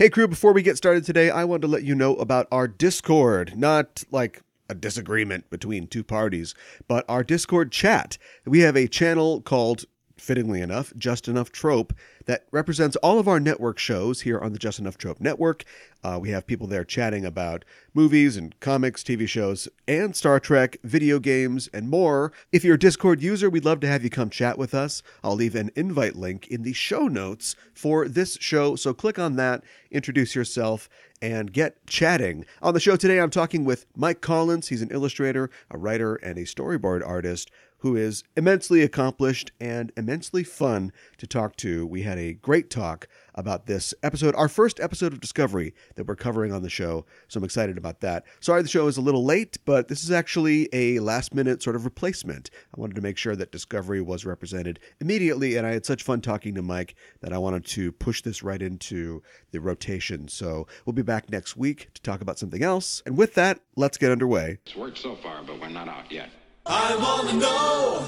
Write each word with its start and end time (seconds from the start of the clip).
Hey, 0.00 0.08
crew, 0.08 0.26
before 0.26 0.54
we 0.54 0.62
get 0.62 0.78
started 0.78 1.04
today, 1.04 1.28
I 1.28 1.44
wanted 1.44 1.60
to 1.60 1.68
let 1.68 1.82
you 1.82 1.94
know 1.94 2.14
about 2.16 2.48
our 2.50 2.66
Discord. 2.66 3.52
Not 3.54 4.02
like 4.10 4.40
a 4.66 4.74
disagreement 4.74 5.50
between 5.50 5.86
two 5.86 6.02
parties, 6.02 6.54
but 6.88 7.04
our 7.06 7.22
Discord 7.22 7.70
chat. 7.70 8.16
We 8.46 8.60
have 8.60 8.78
a 8.78 8.88
channel 8.88 9.42
called 9.42 9.84
fittingly 10.20 10.60
enough, 10.60 10.92
Just 10.96 11.28
Enough 11.28 11.50
Trope, 11.50 11.92
that 12.26 12.46
represents 12.50 12.96
all 12.96 13.18
of 13.18 13.26
our 13.26 13.40
network 13.40 13.78
shows 13.78 14.20
here 14.20 14.38
on 14.38 14.52
the 14.52 14.58
Just 14.58 14.78
Enough 14.78 14.98
Trope 14.98 15.20
network. 15.20 15.64
Uh, 16.04 16.18
we 16.20 16.30
have 16.30 16.46
people 16.46 16.66
there 16.66 16.84
chatting 16.84 17.24
about 17.24 17.64
movies 17.94 18.36
and 18.36 18.58
comics, 18.60 19.02
TV 19.02 19.28
shows, 19.28 19.68
and 19.88 20.14
Star 20.14 20.38
Trek, 20.38 20.76
video 20.84 21.18
games, 21.18 21.68
and 21.72 21.88
more. 21.88 22.32
If 22.52 22.64
you're 22.64 22.76
a 22.76 22.78
Discord 22.78 23.22
user, 23.22 23.50
we'd 23.50 23.64
love 23.64 23.80
to 23.80 23.88
have 23.88 24.04
you 24.04 24.10
come 24.10 24.30
chat 24.30 24.58
with 24.58 24.74
us. 24.74 25.02
I'll 25.24 25.34
leave 25.34 25.54
an 25.54 25.70
invite 25.74 26.16
link 26.16 26.46
in 26.48 26.62
the 26.62 26.72
show 26.72 27.08
notes 27.08 27.56
for 27.74 28.06
this 28.06 28.36
show, 28.40 28.76
so 28.76 28.94
click 28.94 29.18
on 29.18 29.36
that, 29.36 29.64
introduce 29.90 30.34
yourself, 30.34 30.88
and 31.22 31.52
get 31.52 31.86
chatting. 31.86 32.44
On 32.62 32.74
the 32.74 32.80
show 32.80 32.96
today, 32.96 33.20
I'm 33.20 33.30
talking 33.30 33.64
with 33.64 33.86
Mike 33.94 34.20
Collins. 34.20 34.68
He's 34.68 34.82
an 34.82 34.90
illustrator, 34.90 35.50
a 35.70 35.76
writer, 35.76 36.16
and 36.16 36.38
a 36.38 36.42
storyboard 36.44 37.06
artist 37.06 37.50
who 37.80 37.96
is 37.96 38.22
immensely 38.36 38.82
accomplished 38.82 39.52
and 39.60 39.92
immensely 39.96 40.44
fun 40.44 40.92
to 41.18 41.26
talk 41.26 41.56
to. 41.56 41.86
We 41.86 42.02
had 42.02 42.18
a 42.18 42.34
great 42.34 42.70
talk 42.70 43.08
about 43.34 43.66
this 43.66 43.94
episode, 44.02 44.34
our 44.34 44.48
first 44.48 44.80
episode 44.80 45.12
of 45.12 45.20
Discovery 45.20 45.74
that 45.94 46.06
we're 46.06 46.16
covering 46.16 46.52
on 46.52 46.62
the 46.62 46.70
show. 46.70 47.06
So 47.28 47.38
I'm 47.38 47.44
excited 47.44 47.78
about 47.78 48.00
that. 48.00 48.24
Sorry 48.40 48.62
the 48.62 48.68
show 48.68 48.86
is 48.86 48.96
a 48.96 49.02
little 49.02 49.24
late, 49.24 49.58
but 49.64 49.88
this 49.88 50.04
is 50.04 50.10
actually 50.10 50.68
a 50.72 50.98
last 51.00 51.34
minute 51.34 51.62
sort 51.62 51.76
of 51.76 51.84
replacement. 51.84 52.50
I 52.76 52.80
wanted 52.80 52.96
to 52.96 53.02
make 53.02 53.16
sure 53.16 53.36
that 53.36 53.52
Discovery 53.52 54.00
was 54.00 54.26
represented 54.26 54.78
immediately, 55.00 55.56
and 55.56 55.66
I 55.66 55.72
had 55.72 55.86
such 55.86 56.02
fun 56.02 56.20
talking 56.20 56.54
to 56.54 56.62
Mike 56.62 56.94
that 57.20 57.32
I 57.32 57.38
wanted 57.38 57.64
to 57.66 57.92
push 57.92 58.22
this 58.22 58.42
right 58.42 58.60
into 58.60 59.22
the 59.52 59.60
rotation. 59.60 60.28
So 60.28 60.66
we'll 60.84 60.92
be 60.92 61.02
back 61.02 61.30
next 61.30 61.56
week 61.56 61.88
to 61.94 62.02
talk 62.02 62.20
about 62.20 62.38
something 62.38 62.62
else. 62.62 63.02
And 63.06 63.16
with 63.16 63.34
that, 63.34 63.60
let's 63.76 63.96
get 63.96 64.12
underway. 64.12 64.58
It's 64.66 64.76
worked 64.76 64.98
so 64.98 65.16
far, 65.16 65.42
but 65.42 65.58
we're 65.60 65.68
not 65.68 65.88
out 65.88 66.10
yet. 66.12 66.30
I 66.72 66.94
wanna 66.94 67.32
know 67.32 67.98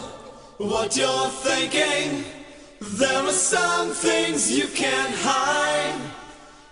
what 0.58 0.96
you're 0.96 1.28
thinking. 1.42 2.24
There 2.80 3.24
are 3.24 3.32
some 3.32 3.90
things 3.90 4.56
you 4.56 4.68
can't 4.68 5.12
hide. 5.16 6.00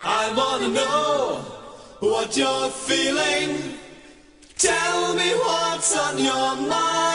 I 0.01 0.33
wanna 0.37 0.69
know 0.69 1.39
what 1.99 2.37
you're 2.37 2.71
feeling. 2.71 3.75
Tell 4.57 5.15
me 5.17 5.35
what's 5.35 5.99
on 5.99 6.17
your 6.19 6.55
mind. 6.69 7.10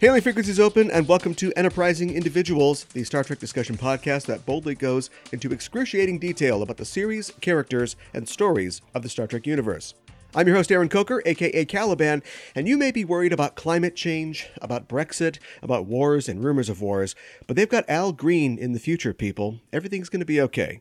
Hailing 0.00 0.22
frequencies 0.22 0.60
open, 0.60 0.92
and 0.92 1.08
welcome 1.08 1.34
to 1.34 1.52
Enterprising 1.56 2.14
Individuals, 2.14 2.84
the 2.84 3.02
Star 3.02 3.24
Trek 3.24 3.40
discussion 3.40 3.76
podcast 3.76 4.26
that 4.26 4.46
boldly 4.46 4.76
goes 4.76 5.10
into 5.32 5.50
excruciating 5.50 6.20
detail 6.20 6.62
about 6.62 6.76
the 6.76 6.84
series, 6.84 7.32
characters, 7.40 7.96
and 8.14 8.28
stories 8.28 8.80
of 8.94 9.02
the 9.02 9.08
Star 9.08 9.26
Trek 9.26 9.44
universe. 9.44 9.94
I'm 10.36 10.46
your 10.46 10.54
host, 10.54 10.70
Aaron 10.70 10.88
Coker, 10.88 11.20
aka 11.26 11.64
Caliban, 11.64 12.22
and 12.54 12.68
you 12.68 12.78
may 12.78 12.92
be 12.92 13.04
worried 13.04 13.32
about 13.32 13.56
climate 13.56 13.96
change, 13.96 14.46
about 14.62 14.88
Brexit, 14.88 15.40
about 15.62 15.86
wars 15.86 16.28
and 16.28 16.44
rumors 16.44 16.68
of 16.68 16.80
wars, 16.80 17.16
but 17.48 17.56
they've 17.56 17.68
got 17.68 17.90
Al 17.90 18.12
Green 18.12 18.56
in 18.56 18.74
the 18.74 18.78
future, 18.78 19.12
people. 19.12 19.58
Everything's 19.72 20.08
going 20.08 20.20
to 20.20 20.24
be 20.24 20.40
okay. 20.42 20.80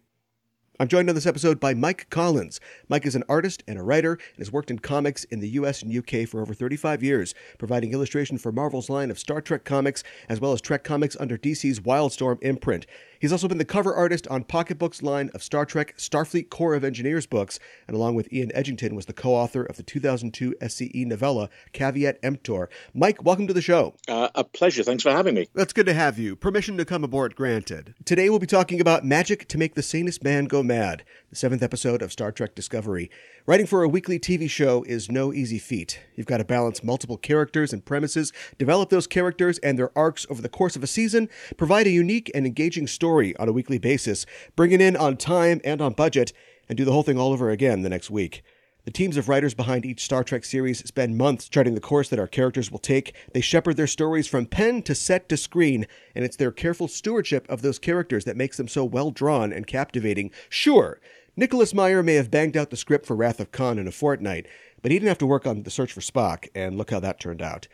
I'm 0.80 0.88
joined 0.88 1.10
on 1.10 1.16
this 1.16 1.26
episode 1.26 1.60
by 1.60 1.74
Mike 1.74 2.08
Collins. 2.12 2.60
Mike 2.88 3.08
is 3.08 3.16
an 3.16 3.24
artist 3.28 3.64
and 3.68 3.80
a 3.80 3.84
writer 3.84 4.12
and 4.12 4.38
has 4.38 4.52
worked 4.52 4.70
in 4.70 4.78
comics 4.78 5.24
in 5.24 5.40
the 5.40 5.50
US 5.50 5.82
and 5.82 5.92
UK 5.92 6.30
for 6.30 6.40
over 6.40 6.54
35 6.54 7.02
years, 7.02 7.34
providing 7.58 7.94
illustration 7.94 8.38
for 8.38 8.52
Marvel's 8.52 8.88
line 8.88 9.10
of 9.10 9.18
Star 9.18 9.42
Trek 9.42 9.64
comics 9.64 10.04
as 10.30 10.40
well 10.40 10.54
as 10.54 10.62
Trek 10.62 10.84
comics 10.84 11.18
under 11.20 11.36
DC's 11.36 11.80
Wildstorm 11.80 12.38
imprint. 12.44 12.86
He's 13.20 13.32
also 13.32 13.48
been 13.48 13.58
the 13.58 13.66
cover 13.66 13.96
artist 13.96 14.28
on 14.28 14.44
Pocket 14.44 14.78
Books' 14.78 15.02
line 15.02 15.32
of 15.34 15.42
Star 15.42 15.66
Trek 15.66 15.96
Starfleet 15.98 16.50
Corps 16.50 16.76
of 16.76 16.84
Engineers 16.84 17.26
books, 17.26 17.60
and 17.88 17.96
along 17.96 18.14
with 18.14 18.32
Ian 18.32 18.52
Edginton 18.56 18.94
was 18.94 19.08
the 19.08 19.14
co-author 19.14 19.64
of 19.64 19.76
the 19.76 19.84
2002 19.84 20.54
SCE 20.62 21.06
novella 21.08 21.50
Caveat 21.74 22.20
Emptor. 22.22 22.70
Mike, 22.94 23.24
welcome 23.24 23.48
to 23.48 23.54
the 23.54 23.62
show. 23.62 23.96
Uh, 24.08 24.30
a 24.36 24.44
pleasure. 24.44 24.84
Thanks 24.84 25.02
for 25.02 25.12
having 25.12 25.34
me. 25.34 25.48
That's 25.56 25.74
good 25.74 25.88
to 25.88 25.94
have 25.94 26.20
you. 26.20 26.36
Permission 26.36 26.78
to 26.78 26.86
come 26.86 27.04
aboard 27.04 27.36
granted. 27.36 27.96
Today 28.06 28.30
we'll 28.30 28.38
be 28.38 28.46
talking 28.46 28.80
about 28.80 29.04
magic 29.04 29.48
to 29.48 29.58
make 29.58 29.74
the 29.74 29.82
sanest 29.82 30.24
man 30.24 30.46
go 30.46 30.62
mad, 30.62 31.04
the 31.32 31.36
seventh 31.36 31.64
episode 31.64 32.04
of 32.04 32.12
Star 32.12 32.32
Trek 32.32 32.54
Discovery. 32.54 33.10
Writing 33.48 33.66
for 33.66 33.82
a 33.82 33.90
weekly 33.90 34.20
TV 34.20 34.50
show 34.50 34.84
is 34.84 35.10
no 35.10 35.34
easy 35.34 35.58
feat. 35.58 36.02
You've 36.16 36.28
got 36.28 36.38
to 36.38 36.46
balance 36.46 36.84
multiple 36.84 37.18
characters 37.18 37.74
and 37.74 37.84
premises, 37.84 38.32
develop 38.60 38.90
those 38.90 39.08
characters 39.08 39.58
and 39.60 39.80
their 39.80 39.98
arcs 39.98 40.28
over 40.30 40.42
the 40.42 40.50
course 40.50 40.76
of 40.76 40.84
a 40.84 40.88
season, 40.88 41.30
provide 41.56 41.88
a 41.88 41.92
unique 41.92 42.30
and 42.36 42.46
engaging 42.46 42.86
story 42.86 43.07
on 43.08 43.48
a 43.48 43.54
weekly 43.54 43.78
basis, 43.78 44.26
bring 44.56 44.72
it 44.72 44.82
in 44.82 44.96
on 44.96 45.18
time 45.18 45.62
and 45.64 45.82
on 45.82 45.94
budget, 45.94 46.34
and 46.70 46.78
do 46.78 46.86
the 46.86 46.92
whole 46.92 47.04
thing 47.04 47.18
all 47.18 47.34
over 47.34 47.50
again 47.50 47.82
the 47.82 47.90
next 47.90 48.10
week. 48.10 48.44
The 48.86 48.92
teams 48.92 49.18
of 49.18 49.28
writers 49.28 49.54
behind 49.54 49.86
each 49.86 50.06
Star 50.06 50.24
Trek 50.24 50.46
series 50.46 50.80
spend 50.80 51.18
months 51.18 51.50
charting 51.50 51.76
the 51.76 51.82
course 51.82 52.08
that 52.08 52.20
our 52.20 52.28
characters 52.28 52.72
will 52.72 52.80
take. 52.80 53.14
They 53.34 53.42
shepherd 53.42 53.76
their 53.76 53.86
stories 53.86 54.28
from 54.28 54.46
pen 54.46 54.82
to 54.84 54.96
set 54.96 55.28
to 55.28 55.36
screen, 55.36 55.88
and 56.16 56.24
it's 56.24 56.38
their 56.38 56.52
careful 56.52 56.88
stewardship 56.88 57.46
of 57.50 57.62
those 57.62 57.80
characters 57.80 58.24
that 58.24 58.38
makes 58.38 58.56
them 58.56 58.70
so 58.70 58.86
well 58.86 59.12
drawn 59.12 59.52
and 59.52 59.68
captivating. 59.68 60.32
Sure, 60.48 61.02
Nicholas 61.36 61.74
Meyer 61.74 62.02
may 62.02 62.16
have 62.16 62.32
banged 62.32 62.56
out 62.56 62.70
the 62.70 62.78
script 62.78 63.06
for 63.06 63.16
Wrath 63.16 63.40
of 63.40 63.52
Khan 63.52 63.78
in 63.78 63.88
a 63.88 63.92
fortnight, 63.92 64.48
but 64.82 64.92
he 64.92 64.98
didn't 64.98 65.10
have 65.10 65.18
to 65.18 65.28
work 65.28 65.46
on 65.46 65.64
The 65.64 65.70
Search 65.70 65.92
for 65.92 66.02
Spock, 66.02 66.48
and 66.56 66.78
look 66.78 66.90
how 66.90 67.00
that 67.02 67.20
turned 67.20 67.42
out. 67.42 67.68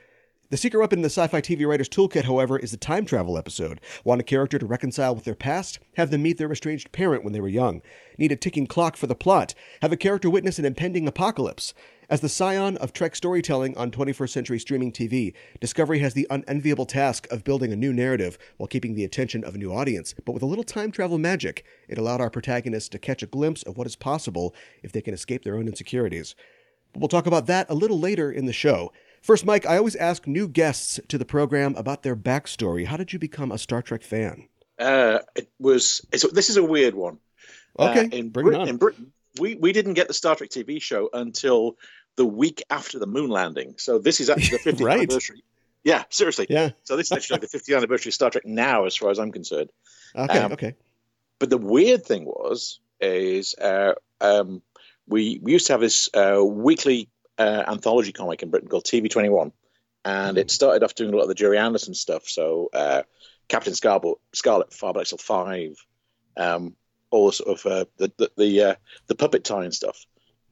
The 0.50 0.58
secret 0.58 0.82
weapon 0.82 1.00
in 1.00 1.04
the 1.04 1.10
sci 1.10 1.26
fi 1.28 1.42
TV 1.42 1.66
writer's 1.66 1.90
toolkit, 1.90 2.26
however, 2.26 2.60
is 2.60 2.72
the 2.72 2.78
time 2.78 3.06
travel 3.06 3.38
episode. 3.38 3.80
Want 4.04 4.22
a 4.22 4.26
character 4.26 4.60
to 4.60 4.66
reconcile 4.66 5.16
with 5.16 5.24
their 5.24 5.34
past? 5.34 5.80
Have 5.96 6.12
them 6.12 6.22
meet 6.22 6.38
their 6.38 6.52
estranged 6.52 6.92
parent 6.92 7.24
when 7.24 7.34
they 7.34 7.40
were 7.40 7.48
young. 7.48 7.82
Need 8.20 8.34
a 8.34 8.36
ticking 8.36 8.68
clock 8.68 8.96
for 8.96 9.08
the 9.08 9.16
plot? 9.16 9.56
Have 9.82 9.92
a 9.92 9.98
character 9.98 10.30
witness 10.30 10.60
an 10.60 10.66
impending 10.66 11.08
apocalypse. 11.08 11.74
As 12.10 12.20
the 12.22 12.30
scion 12.30 12.78
of 12.78 12.94
Trek 12.94 13.16
storytelling 13.16 13.76
on 13.78 13.90
21st 13.90 14.30
century 14.30 14.60
streaming 14.60 14.92
TV, 14.92 15.34
Discovery 15.60 16.00
has 16.00 16.14
the 16.14 16.28
unenviable 16.30 16.86
task 16.86 17.26
of 17.32 17.46
building 17.46 17.72
a 17.72 17.78
new 17.78 17.94
narrative 17.94 18.38
while 18.58 18.68
keeping 18.68 18.94
the 18.94 19.06
attention 19.06 19.44
of 19.46 19.56
a 19.56 19.58
new 19.58 19.74
audience. 19.74 20.14
But 20.24 20.34
with 20.34 20.44
a 20.44 20.48
little 20.48 20.66
time 20.66 20.92
travel 20.92 21.18
magic, 21.18 21.66
it 21.88 21.98
allowed 21.98 22.22
our 22.22 22.30
protagonists 22.30 22.90
to 22.90 23.00
catch 23.00 23.24
a 23.24 23.28
glimpse 23.28 23.64
of 23.64 23.78
what 23.78 23.88
is 23.88 23.96
possible 23.96 24.54
if 24.84 24.92
they 24.92 25.02
can 25.02 25.14
escape 25.14 25.44
their 25.44 25.56
own 25.56 25.68
insecurities. 25.68 26.36
But 26.92 27.00
we'll 27.00 27.08
talk 27.08 27.26
about 27.26 27.48
that 27.48 27.70
a 27.70 27.74
little 27.74 28.00
later 28.00 28.32
in 28.32 28.46
the 28.46 28.54
show. 28.54 28.92
First, 29.24 29.46
Mike, 29.46 29.66
I 29.66 29.78
always 29.78 29.96
ask 29.96 30.28
new 30.28 30.50
guests 30.50 31.00
to 31.08 31.18
the 31.18 31.24
program 31.24 31.76
about 31.76 32.04
their 32.04 32.16
backstory. 32.16 32.86
How 32.86 32.98
did 32.98 33.14
you 33.14 33.20
become 33.20 33.54
a 33.54 33.58
Star 33.58 33.82
Trek 33.82 34.04
fan? 34.04 34.50
Uh, 34.78 35.20
it 35.34 35.50
was. 35.60 36.06
It's, 36.12 36.30
this 36.32 36.50
is 36.50 36.58
a 36.58 36.64
weird 36.64 36.94
one. 36.94 37.20
Okay, 37.80 38.02
Uh, 38.02 38.10
in, 38.12 38.30
bring 38.30 38.48
it 38.48 38.50
Brit- 38.50 38.60
on. 38.62 38.68
in 38.68 38.78
Britain, 38.78 39.14
we, 39.40 39.56
we 39.56 39.72
didn't 39.72 39.94
get 39.94 40.10
the 40.10 40.14
Star 40.14 40.36
Trek 40.36 40.50
TV 40.50 40.82
show 40.82 41.10
until 41.14 41.78
the 42.18 42.26
week 42.26 42.64
after 42.70 43.00
the 43.00 43.08
moon 43.08 43.30
landing. 43.30 43.76
So 43.78 43.98
this 43.98 44.20
is 44.20 44.30
actually 44.30 44.58
the 44.58 44.72
50th 44.74 44.82
Right. 44.86 44.98
anniversary. 45.00 45.42
Yeah, 45.86 46.04
seriously. 46.10 46.48
Yeah. 46.50 46.72
So 46.84 46.98
this 46.98 47.08
is 47.08 47.12
actually 47.14 47.36
like 47.40 47.50
the 47.50 47.58
50th 47.58 47.78
anniversary 47.78 48.10
of 48.10 48.14
Star 48.16 48.30
Trek 48.30 48.46
now, 48.46 48.86
as 48.86 48.96
far 48.98 49.10
as 49.10 49.20
I'm 49.20 49.32
concerned. 49.32 49.70
Okay, 50.16 50.38
Um, 50.40 50.52
okay. 50.52 50.76
But 51.40 51.50
the 51.50 51.58
weird 51.58 52.06
thing 52.06 52.26
was, 52.26 52.82
is 53.00 53.56
uh, 53.56 53.94
um, 54.22 54.62
we, 55.08 55.40
we 55.42 55.54
used 55.54 55.68
to 55.68 55.74
have 55.74 55.82
this 55.82 56.10
uh, 56.14 56.44
weekly 56.44 57.10
uh, 57.38 57.64
anthology 57.68 58.12
comic 58.12 58.44
in 58.44 58.50
Britain 58.50 58.70
called 58.70 58.86
TV 58.86 59.10
21. 59.10 59.52
And 60.06 60.38
it 60.38 60.52
started 60.52 60.84
off 60.84 60.96
doing 60.96 61.14
a 61.14 61.16
lot 61.16 61.24
of 61.24 61.30
the 61.30 61.36
Gerry 61.36 61.58
Anderson 61.58 61.94
stuff. 61.94 62.28
So 62.28 62.70
uh, 62.74 63.04
Captain 63.48 63.74
Scarlet, 63.74 64.18
Scarlet 64.34 64.74
Fireball 64.74 65.04
XL5, 65.04 65.76
um, 66.36 66.76
all 67.10 67.32
sort 67.32 67.58
of 67.60 67.66
uh, 67.72 67.86
the, 67.98 68.12
the, 68.18 68.32
the, 68.38 68.62
uh, 68.64 68.76
the 69.08 69.16
puppet 69.16 69.44
tie 69.44 69.64
and 69.64 69.74
stuff. 69.74 70.06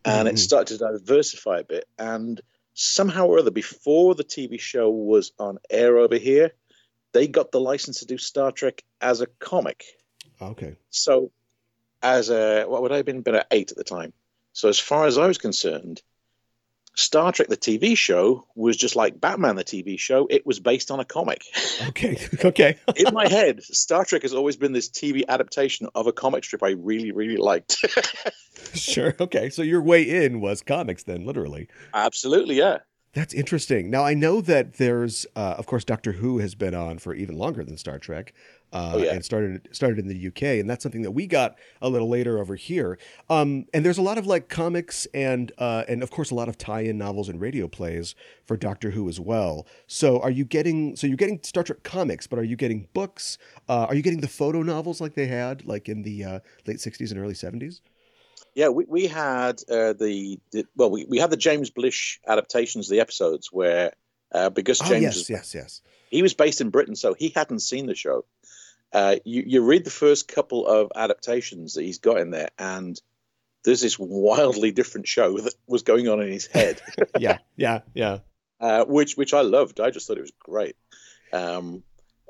And 0.06 0.28
Mhm. 0.28 0.32
it 0.32 0.40
started 0.40 0.78
to 0.78 0.98
diversify 0.98 1.60
a 1.60 1.64
bit. 1.64 1.86
And 2.00 2.40
somehow 2.74 3.28
or 3.28 3.40
other, 3.40 3.52
before 3.52 4.16
the 4.16 4.24
TV 4.24 4.60
show 4.60 4.90
was 4.90 5.34
on 5.38 5.60
air 5.70 5.98
over 5.98 6.18
here, 6.18 6.54
they 7.12 7.28
got 7.28 7.52
the 7.52 7.60
license 7.60 8.00
to 8.00 8.06
do 8.06 8.18
Star 8.18 8.52
Trek 8.52 8.84
as 9.02 9.22
a 9.22 9.28
comic. 9.28 9.84
Okay. 10.42 10.76
So, 10.90 11.32
as 12.02 12.30
a 12.30 12.64
what 12.64 12.82
would 12.82 12.92
I 12.92 12.98
have 12.98 13.06
been? 13.06 13.22
Been 13.22 13.36
at 13.36 13.48
eight 13.52 13.72
at 13.72 13.78
the 13.78 13.84
time. 13.84 14.14
So, 14.54 14.70
as 14.70 14.80
far 14.80 15.06
as 15.06 15.18
I 15.18 15.28
was 15.28 15.38
concerned, 15.38 16.02
Star 16.96 17.32
Trek 17.32 17.48
the 17.48 17.58
TV 17.58 17.98
show 17.98 18.46
was 18.56 18.76
just 18.76 18.96
like 18.96 19.20
Batman 19.20 19.56
the 19.56 19.64
TV 19.64 19.98
show. 19.98 20.28
It 20.30 20.46
was 20.46 20.60
based 20.60 20.92
on 20.92 21.00
a 21.00 21.06
comic. 21.06 21.44
Okay. 21.88 22.18
Okay. 22.46 22.78
In 22.96 23.14
my 23.14 23.28
head, 23.28 23.64
Star 23.64 24.06
Trek 24.06 24.22
has 24.22 24.34
always 24.34 24.56
been 24.56 24.72
this 24.72 24.90
TV 24.90 25.24
adaptation 25.28 25.88
of 25.96 26.06
a 26.06 26.12
comic 26.12 26.44
strip 26.44 26.62
I 26.64 26.72
really, 26.72 27.12
really 27.12 27.38
liked. 27.38 27.78
sure. 28.74 29.16
Okay. 29.20 29.50
So 29.50 29.62
your 29.62 29.82
way 29.82 30.26
in 30.26 30.42
was 30.42 30.62
comics 30.62 31.04
then, 31.04 31.26
literally. 31.26 31.68
Absolutely, 31.94 32.56
yeah. 32.56 32.80
That's 33.14 33.34
interesting. 33.34 33.90
Now 33.90 34.06
I 34.06 34.14
know 34.14 34.42
that 34.42 34.74
there's, 34.74 35.26
uh, 35.36 35.56
of 35.58 35.66
course, 35.66 35.84
Doctor 35.84 36.14
Who 36.14 36.40
has 36.40 36.56
been 36.56 36.76
on 36.76 36.98
for 36.98 37.14
even 37.14 37.38
longer 37.38 37.64
than 37.64 37.78
Star 37.78 38.00
Trek, 38.00 38.34
uh, 38.74 38.92
Oh, 38.96 38.98
yeah. 39.00 39.14
and 39.14 39.24
started 39.26 39.68
started 39.72 40.00
in 40.00 40.08
the 40.08 40.28
UK, 40.28 40.60
and 40.60 40.70
that's 40.70 40.84
something 40.84 41.02
that 41.02 41.12
we 41.12 41.28
got 41.28 41.56
a 41.82 41.90
little 41.90 42.10
later 42.10 42.40
over 42.40 42.56
here. 42.56 42.98
Um, 43.30 43.66
and 43.74 43.86
there's 43.86 43.98
a 43.98 44.02
lot 44.02 44.18
of 44.18 44.26
like 44.28 44.50
comics 44.50 45.06
and 45.14 45.52
uh, 45.58 45.84
and 45.88 46.04
of 46.04 46.12
course 46.12 46.32
a 46.32 46.36
lot 46.36 46.50
of 46.50 46.58
tie-in 46.58 46.98
novels 46.98 47.30
and 47.30 47.40
radio 47.42 47.68
plays 47.68 48.16
for 48.46 48.58
Doctor 48.58 48.92
Who 48.92 49.10
as 49.10 49.20
well. 49.20 49.68
So 49.88 50.20
are 50.22 50.32
you 50.32 50.46
getting? 50.46 50.96
So 50.96 51.08
you're 51.08 51.18
getting 51.18 51.40
Star 51.44 51.64
Trek 51.64 51.84
comics, 51.84 52.28
but 52.28 52.40
are 52.40 52.44
you 52.44 52.56
getting 52.56 52.88
books? 52.94 53.38
Uh, 53.68 53.86
are 53.90 53.96
you 53.96 54.02
getting 54.02 54.22
the 54.22 54.28
photo 54.28 54.62
novels 54.64 55.02
like 55.02 55.16
they 55.16 55.28
had 55.28 55.66
like 55.66 55.90
in 55.90 56.02
the 56.04 56.24
uh, 56.24 56.40
late 56.68 56.78
'60s 56.78 57.12
and 57.12 57.20
early 57.20 57.34
'70s? 57.34 57.82
Yeah, 58.54 58.68
we, 58.68 58.84
we 58.86 59.08
had 59.08 59.62
uh, 59.70 59.94
the, 59.94 60.38
the 60.52 60.66
well, 60.76 60.92
we, 60.92 61.06
we 61.06 61.20
had 61.20 61.30
the 61.30 61.38
James 61.38 61.70
Blish 61.70 62.20
adaptations 62.28 62.88
of 62.88 62.92
the 62.92 63.00
episodes 63.00 63.50
where 63.52 63.94
uh, 64.34 64.50
because 64.50 64.82
Oh 64.82 64.86
James 64.86 65.04
yes, 65.04 65.16
was, 65.16 65.30
yes, 65.30 65.56
yes. 65.56 65.82
he 66.10 66.22
was 66.22 66.34
based 66.34 66.60
in 66.60 66.70
Britain, 66.70 66.96
so 66.96 67.14
he 67.14 67.30
hadn't 67.30 67.60
seen 67.60 67.86
the 67.86 67.96
show. 67.96 68.26
Uh, 68.94 69.16
you 69.24 69.44
you 69.46 69.62
read 69.64 69.84
the 69.86 69.90
first 69.90 70.28
couple 70.28 70.68
of 70.68 70.92
adaptations 70.96 71.76
that 71.76 71.84
he's 71.84 72.00
got 72.00 72.20
in 72.20 72.32
there, 72.32 72.50
and 72.58 73.00
there's 73.64 73.82
this 73.82 73.98
wildly 74.00 74.72
different 74.72 75.08
show 75.08 75.38
that 75.38 75.54
was 75.68 75.84
going 75.84 76.08
on 76.10 76.22
in 76.22 76.32
his 76.32 76.48
head, 76.48 76.82
yeah, 77.18 77.38
yeah, 77.56 77.82
yeah. 77.94 78.20
uh, 78.60 78.84
which 78.86 79.16
which 79.16 79.34
I 79.34 79.42
loved. 79.42 79.80
I 79.80 79.92
just 79.92 80.08
thought 80.08 80.18
it 80.18 80.22
was 80.22 80.34
great. 80.40 80.76
Um, 81.32 81.84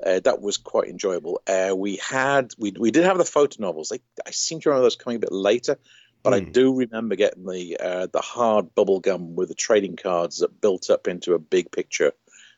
uh, 0.04 0.20
that 0.20 0.40
was 0.40 0.56
quite 0.56 0.88
enjoyable. 0.88 1.40
Uh, 1.46 1.74
we 1.76 1.96
had 1.96 2.52
we 2.58 2.72
we 2.72 2.90
did 2.90 3.04
have 3.04 3.18
the 3.18 3.24
photo 3.24 3.56
novels. 3.62 3.88
They, 3.88 4.00
I 4.26 4.30
seem 4.30 4.60
to 4.60 4.68
remember 4.68 4.84
those 4.84 4.96
coming 4.96 5.16
a 5.16 5.20
bit 5.20 5.32
later, 5.32 5.78
but 6.22 6.34
I 6.34 6.40
Hmm. 6.40 6.50
do 6.52 6.76
remember 6.76 7.16
getting 7.16 7.44
the 7.46 7.76
uh, 7.80 8.06
the 8.12 8.20
hard 8.20 8.74
bubble 8.74 9.00
gum 9.00 9.34
with 9.34 9.48
the 9.48 9.54
trading 9.54 9.96
cards 9.96 10.38
that 10.38 10.60
built 10.60 10.90
up 10.90 11.08
into 11.08 11.34
a 11.34 11.38
big 11.38 11.70
picture 11.72 12.12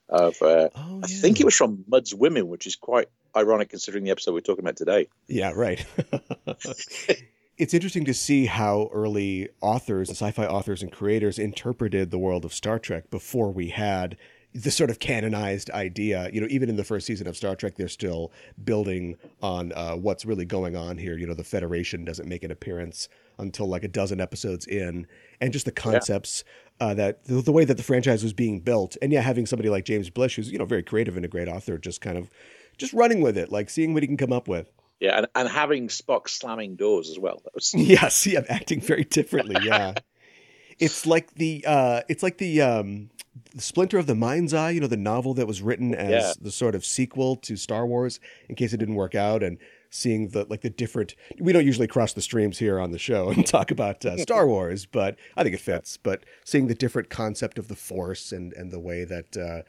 of. 0.09 0.41
Uh, 0.43 0.69
Oh, 0.75 1.01
I 1.03 1.07
think 1.07 1.41
it 1.41 1.45
was 1.45 1.55
from 1.55 1.85
Mudd's 1.87 2.15
Women, 2.15 2.49
which 2.49 2.67
is 2.67 2.77
quite 2.77 3.09
ironic 3.37 3.71
considering 3.71 4.05
the 4.05 4.11
episode 4.11 4.35
we're 4.35 4.41
talking 4.41 4.65
about 4.65 4.77
today. 4.77 5.09
Yeah, 5.29 5.53
right. 5.55 5.85
it's 7.59 7.75
interesting 7.75 8.05
to 8.05 8.15
see 8.15 8.47
how 8.47 8.91
early 8.93 9.49
authors 9.61 10.09
and 10.09 10.17
sci-fi 10.17 10.47
authors 10.47 10.83
and 10.83 10.91
creators 10.91 11.39
interpreted 11.39 12.11
the 12.11 12.19
world 12.19 12.45
of 12.45 12.53
Star 12.53 12.79
Trek 12.79 13.11
before 13.11 13.51
we 13.51 13.69
had 13.69 14.17
the 14.55 14.71
sort 14.71 14.89
of 14.89 15.01
canonized 15.01 15.71
idea. 15.71 16.31
You 16.33 16.41
know, 16.41 16.47
even 16.49 16.69
in 16.69 16.77
the 16.77 16.85
first 16.85 17.07
season 17.07 17.27
of 17.27 17.37
Star 17.37 17.57
Trek, 17.57 17.75
they're 17.77 17.89
still 17.89 18.33
building 18.65 19.17
on 19.43 19.73
uh, 19.73 19.95
what's 19.97 20.25
really 20.25 20.45
going 20.45 20.77
on 20.77 20.97
here. 20.97 21.19
You 21.19 21.27
know, 21.27 21.35
the 21.35 21.45
Federation 21.45 22.05
doesn't 22.05 22.29
make 22.29 22.45
an 22.45 22.51
appearance 22.51 23.09
until 23.39 23.67
like 23.67 23.83
a 23.83 23.89
dozen 23.89 24.21
episodes 24.21 24.67
in, 24.67 25.07
and 25.41 25.53
just 25.53 25.65
the 25.65 25.73
concepts. 25.73 26.45
Uh, 26.81 26.93
that 26.93 27.25
the, 27.25 27.41
the 27.41 27.53
way 27.53 27.65
that 27.65 27.77
the 27.77 27.83
franchise 27.85 28.25
was 28.25 28.33
being 28.33 28.59
built, 28.59 28.97
and 29.01 29.13
yeah, 29.13 29.21
having 29.21 29.47
somebody 29.47 29.69
like 29.69 29.85
James 29.85 30.11
Blish, 30.11 30.37
who's 30.37 30.51
you 30.51 30.59
know 30.59 30.65
very 30.65 30.83
creative 30.83 31.17
and 31.17 31.25
a 31.25 31.29
great 31.29 31.49
author, 31.49 31.79
just 31.79 32.01
kind 32.01 32.19
of 32.19 32.31
just 32.79 32.93
running 32.93 33.21
with 33.21 33.37
it, 33.39 33.51
like 33.53 33.71
seeing 33.71 33.95
what 33.95 34.03
he 34.03 34.07
can 34.07 34.17
come 34.17 34.33
up 34.33 34.49
with. 34.49 34.71
Yeah, 35.01 35.19
and, 35.19 35.27
and 35.35 35.49
having 35.49 35.89
Spock 35.89 36.29
slamming 36.29 36.77
doors 36.77 37.11
as 37.11 37.19
well. 37.19 37.41
That 37.45 37.55
was, 37.55 37.75
Yes, 37.75 38.27
yeah, 38.29 38.43
acting 38.49 38.81
very 38.81 39.05
differently. 39.05 39.57
Yeah, 39.63 39.95
it's 40.79 41.07
like 41.07 41.35
the 41.35 41.65
uh, 41.67 42.03
it's 42.09 42.23
like 42.23 42.39
the 42.39 42.63
um, 42.63 43.11
the 43.55 43.61
Splinter 43.61 43.99
of 43.99 44.07
the 44.07 44.15
Mind's 44.15 44.55
Eye. 44.55 44.71
You 44.71 44.81
know, 44.81 44.87
the 44.87 44.97
novel 44.97 45.35
that 45.35 45.47
was 45.47 45.63
written 45.63 45.95
as 45.95 46.11
Yeah. 46.11 46.33
the 46.41 46.51
sort 46.53 46.75
of 46.75 46.85
sequel 46.85 47.37
to 47.37 47.57
Star 47.57 47.87
Wars, 47.87 48.21
in 48.49 48.55
case 48.55 48.73
it 48.73 48.79
didn't 48.79 48.95
work 48.95 49.15
out, 49.15 49.43
and 49.43 49.59
seeing 49.91 50.29
the 50.29 50.45
like 50.49 50.63
the 50.63 50.71
different. 50.71 51.15
We 51.39 51.53
don't 51.53 51.67
usually 51.67 51.89
cross 51.89 52.13
the 52.13 52.23
streams 52.23 52.59
here 52.59 52.79
on 52.79 52.91
the 52.93 52.99
show 52.99 53.29
and 53.31 53.45
talk 53.47 53.71
about 53.71 54.05
uh, 54.07 54.17
Star 54.19 54.47
Wars, 54.47 54.87
but 54.87 55.17
I 55.37 55.43
think 55.43 55.55
it 55.55 55.61
fits. 55.61 55.97
But 55.97 56.25
seeing 56.45 56.69
the 56.69 56.75
different 56.75 57.11
concept 57.11 57.59
of 57.59 57.69
the 57.69 57.77
Force 57.77 58.33
and 58.33 58.53
and 58.55 58.71
the 58.71 58.81
way 58.81 59.05
that 59.05 59.37
uh, 59.37 59.63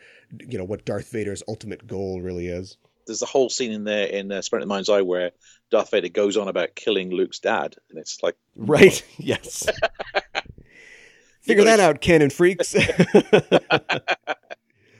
you 0.48 0.58
know 0.58 0.64
what 0.64 0.86
Darth 0.86 1.10
Vader's 1.12 1.44
ultimate 1.48 1.88
goal 1.88 2.22
really 2.22 2.48
is. 2.48 2.78
There's 3.06 3.22
a 3.22 3.28
whole 3.28 3.50
scene 3.50 3.72
in 3.72 3.84
there 3.84 4.08
in 4.08 4.32
uh, 4.32 4.42
Spirit 4.42 4.64
of 4.64 4.68
the 4.70 4.74
Mind's 4.74 4.90
Eye 4.90 5.02
where 5.02 5.32
Darth 5.72 5.92
Vader 5.92 6.10
goes 6.10 6.38
on 6.38 6.48
about 6.48 6.76
killing 6.76 7.12
Luke's 7.12 7.40
dad, 7.40 7.76
and 7.90 8.00
it's 8.00 8.22
like, 8.24 8.36
Right. 8.56 9.04
Yes. 9.18 9.68
Figure 11.42 11.66
that 11.66 11.80
out, 11.80 12.02
canon 12.02 12.32
freaks. 12.32 12.76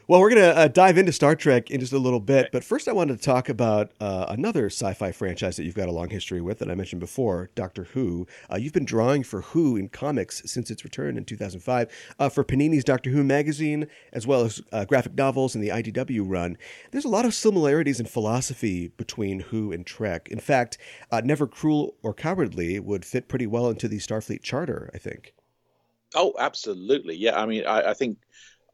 well, 0.08 0.20
we're 0.22 0.30
going 0.30 0.42
to 0.42 0.56
uh, 0.56 0.68
dive 0.68 0.98
into 0.98 1.12
Star 1.12 1.36
Trek 1.36 1.72
in 1.72 1.80
just 1.80 1.94
a 1.94 1.98
little 1.98 2.20
bit. 2.20 2.52
But 2.52 2.64
first, 2.64 2.88
I 2.88 2.94
wanted 2.94 3.18
to 3.18 3.24
talk 3.24 3.50
about 3.50 3.92
uh, 4.00 4.28
another 4.30 4.68
sci 4.68 4.94
fi 4.94 5.12
franchise 5.12 5.58
that 5.58 5.64
you've 5.64 5.76
got 5.76 5.90
a 5.90 5.92
long 5.92 6.10
history 6.10 6.42
with 6.42 6.60
that 6.60 6.70
I 6.70 6.76
mentioned 6.76 7.00
before 7.00 7.50
Doctor 7.56 7.86
Who. 7.94 8.28
Uh, 8.52 8.58
you've 8.58 8.74
been 8.74 8.86
drawing 8.86 9.24
for 9.24 9.42
Who 9.42 9.76
in 9.76 9.90
comics 9.90 10.44
since 10.46 10.70
its 10.70 10.84
return 10.84 11.18
in 11.18 11.26
2005 11.26 11.90
uh, 12.20 12.30
for 12.30 12.44
Panini's 12.44 12.84
Doctor 12.84 13.10
Who 13.10 13.24
magazine, 13.24 13.88
as 14.14 14.28
well 14.28 14.42
as 14.42 14.62
uh, 14.72 14.86
graphic 14.86 15.16
novels 15.16 15.56
and 15.56 15.64
the 15.64 15.70
IDW 15.70 16.22
run. 16.24 16.58
There's 16.92 17.06
a 17.06 17.10
lot 17.10 17.26
of 17.26 17.34
similarities 17.34 18.00
in 18.00 18.06
philosophy 18.06 18.90
between 18.98 19.40
Who 19.40 19.72
and 19.72 19.86
Trek. 19.86 20.28
In 20.30 20.40
fact, 20.40 20.78
uh, 21.12 21.22
Never 21.24 21.48
Cruel 21.48 21.96
or 22.04 22.14
Cowardly 22.14 22.80
would 22.80 23.06
fit 23.06 23.28
pretty 23.28 23.48
well 23.48 23.70
into 23.70 23.88
the 23.88 23.98
Starfleet 23.98 24.44
Charter, 24.44 24.92
I 24.94 25.00
think. 25.00 25.34
oh, 26.16 26.34
absolutely, 26.40 27.16
yeah. 27.16 27.40
I 27.40 27.46
mean, 27.46 27.66
I, 27.66 27.92
I 27.92 27.94
think 27.94 28.18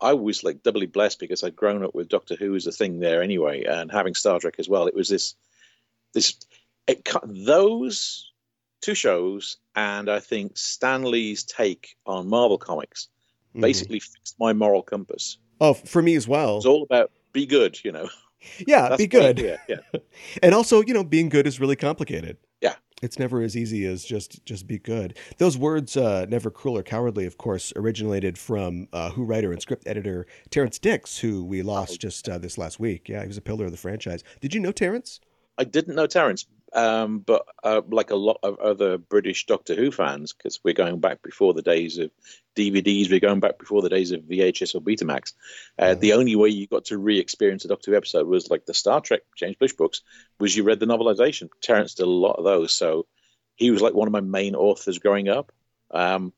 I 0.02 0.14
was 0.14 0.44
like 0.44 0.64
doubly 0.64 0.88
blessed 0.88 1.20
because 1.20 1.44
I'd 1.44 1.56
grown 1.56 1.84
up 1.84 1.94
with 1.94 2.10
Doctor 2.10 2.36
Who 2.36 2.56
as 2.56 2.68
a 2.68 2.72
thing 2.72 3.00
there 3.00 3.22
anyway, 3.22 3.64
and 3.66 3.92
having 3.92 4.16
Star 4.16 4.40
Trek 4.40 4.56
as 4.58 4.68
well. 4.68 4.88
It 4.88 4.96
was 4.96 5.10
this, 5.10 5.36
this, 6.14 6.36
it, 6.88 7.06
cut- 7.06 7.24
those 7.28 8.32
two 8.82 8.96
shows, 8.96 9.58
and 9.76 10.10
I 10.10 10.20
think 10.20 10.58
Stanley's 10.58 11.44
take 11.44 11.96
on 12.06 12.28
Marvel 12.28 12.58
comics 12.58 13.08
Mhm. 13.56 13.62
basically 13.62 14.00
fixed 14.00 14.36
my 14.40 14.54
moral 14.54 14.82
compass. 14.82 15.38
Oh, 15.60 15.74
for 15.76 16.02
me 16.02 16.16
as 16.16 16.28
well. 16.28 16.58
It's 16.58 16.66
all 16.66 16.84
about 16.84 17.12
be 17.34 17.46
good, 17.46 17.84
you 17.84 17.92
know. 17.92 18.10
yeah, 18.66 18.90
That's 18.90 18.98
be 19.02 19.08
good. 19.08 19.38
Yeah. 19.68 19.78
And 20.42 20.56
also, 20.56 20.82
you 20.82 20.94
know, 20.94 21.04
being 21.04 21.30
good 21.30 21.46
is 21.46 21.60
really 21.60 21.76
complicated. 21.76 22.38
It's 23.02 23.18
never 23.18 23.42
as 23.42 23.58
easy 23.58 23.86
as 23.86 24.04
just 24.04 24.46
just 24.46 24.68
be 24.68 24.78
good. 24.78 25.18
Those 25.38 25.58
words, 25.58 25.98
uh, 25.98 26.26
never 26.30 26.52
cruel 26.52 26.78
or 26.78 26.84
cowardly, 26.84 27.26
of 27.26 27.38
course, 27.38 27.74
originated 27.76 28.38
from 28.38 28.88
uh, 28.94 29.10
Who 29.12 29.24
writer 29.24 29.52
and 29.52 29.62
script 29.62 29.88
editor 29.88 30.28
Terrance 30.50 30.80
Dicks, 30.80 31.18
who 31.18 31.44
we 31.44 31.62
lost 31.62 32.00
just 32.00 32.30
uh, 32.30 32.38
this 32.38 32.58
last 32.58 32.80
week. 32.80 33.10
Yeah, 33.10 33.22
he 33.22 33.28
was 33.28 33.38
a 33.38 33.42
pillar 33.42 33.66
of 33.66 33.72
the 33.72 33.78
franchise. 33.78 34.24
Did 34.40 34.54
you 34.54 34.60
know 34.60 34.72
Terrance? 34.72 35.20
I 35.58 35.64
didn't 35.64 35.96
know 35.96 36.08
Terrance, 36.08 36.46
um, 36.74 37.20
but 37.20 37.46
uh, 37.64 37.82
like 37.90 38.12
a 38.12 38.16
lot 38.16 38.40
of 38.44 38.60
other 38.60 38.98
British 38.98 39.46
Doctor 39.46 39.76
Who 39.76 39.92
fans, 39.92 40.34
because 40.34 40.60
we're 40.64 40.74
going 40.74 41.00
back 41.00 41.22
before 41.22 41.54
the 41.54 41.62
days 41.62 41.98
of 41.98 42.12
DVDs, 42.56 43.10
we're 43.10 43.20
going 43.20 43.40
back 43.40 43.60
before 43.60 43.82
the 43.82 43.90
days 43.90 44.12
of 44.12 44.22
VHS 44.22 44.76
or 44.76 44.82
Betamax. 44.82 45.34
Uh, 45.78 45.96
The 45.96 46.14
only 46.14 46.36
way 46.36 46.50
you 46.50 46.68
got 46.68 46.86
to 46.86 46.98
re-experience 46.98 47.66
a 47.66 47.68
Doctor 47.68 47.92
Who 47.92 47.98
episode 47.98 48.28
was 48.28 48.50
like 48.50 48.66
the 48.66 48.74
Star 48.74 49.02
Trek 49.02 49.22
James 49.36 49.58
Blish 49.58 49.74
books, 49.74 50.02
was 50.40 50.56
you 50.56 50.64
read 50.64 50.80
the 50.80 50.86
novelization. 50.86 51.50
Terrance 51.62 51.96
did 51.96 52.04
a 52.04 52.10
lot 52.10 52.38
of 52.38 52.46
those, 52.46 52.74
so 52.74 53.06
he 53.56 53.72
was 53.72 53.82
like 53.82 53.94
one 53.94 54.08
of 54.08 54.14
my 54.14 54.22
main 54.22 54.56
authors 54.56 55.00
growing 55.00 55.30
up. 55.30 55.52
Um, 55.92 56.34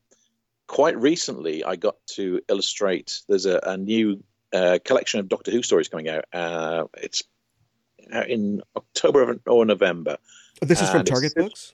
quite 0.67 0.99
recently, 0.99 1.63
I 1.63 1.75
got 1.75 1.95
to 2.15 2.41
illustrate. 2.47 3.21
There's 3.27 3.45
a, 3.45 3.59
a 3.63 3.77
new 3.77 4.23
uh, 4.51 4.79
collection 4.83 5.19
of 5.19 5.29
Doctor 5.29 5.51
Who 5.51 5.61
stories 5.61 5.89
coming 5.89 6.09
out. 6.09 6.25
Uh, 6.33 6.85
it's 6.95 7.23
in 8.27 8.61
October 8.75 9.39
or 9.47 9.65
November. 9.65 10.17
This 10.61 10.81
is 10.81 10.89
from 10.89 11.05
Target 11.05 11.35
Books. 11.35 11.73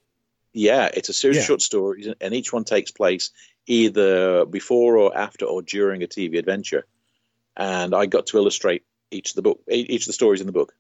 Yeah, 0.54 0.90
it's 0.94 1.10
a 1.10 1.14
series 1.14 1.38
Yeah. 1.38 1.42
of 1.42 1.48
short 1.48 1.62
stories, 1.62 2.08
and 2.20 2.34
each 2.34 2.52
one 2.52 2.64
takes 2.64 2.92
place 2.92 3.30
either 3.68 4.46
before 4.46 4.98
or 4.98 5.16
after 5.16 5.46
or 5.46 5.62
during 5.62 6.02
a 6.02 6.08
TV 6.08 6.40
adventure. 6.40 6.86
And 7.56 7.94
I 7.94 8.06
got 8.08 8.28
to 8.28 8.38
illustrate 8.38 8.84
each 9.12 9.32
of 9.32 9.36
the 9.36 9.42
book, 9.44 9.62
each 9.70 10.04
of 10.04 10.08
the 10.08 10.14
stories 10.14 10.42
in 10.42 10.48
the 10.48 10.54
book. 10.54 10.74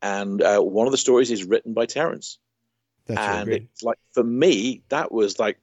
And 0.00 0.40
uh, 0.42 0.60
one 0.60 0.86
of 0.86 0.92
the 0.92 0.98
stories 0.98 1.30
is 1.30 1.44
written 1.44 1.74
by 1.74 1.86
Terrance. 1.86 2.38
That's 3.06 3.26
really 3.26 3.38
and 3.40 3.48
great. 3.48 3.62
it's 3.72 3.82
like 3.82 3.98
for 4.12 4.24
me, 4.24 4.82
that 4.88 5.12
was 5.12 5.38
like, 5.38 5.58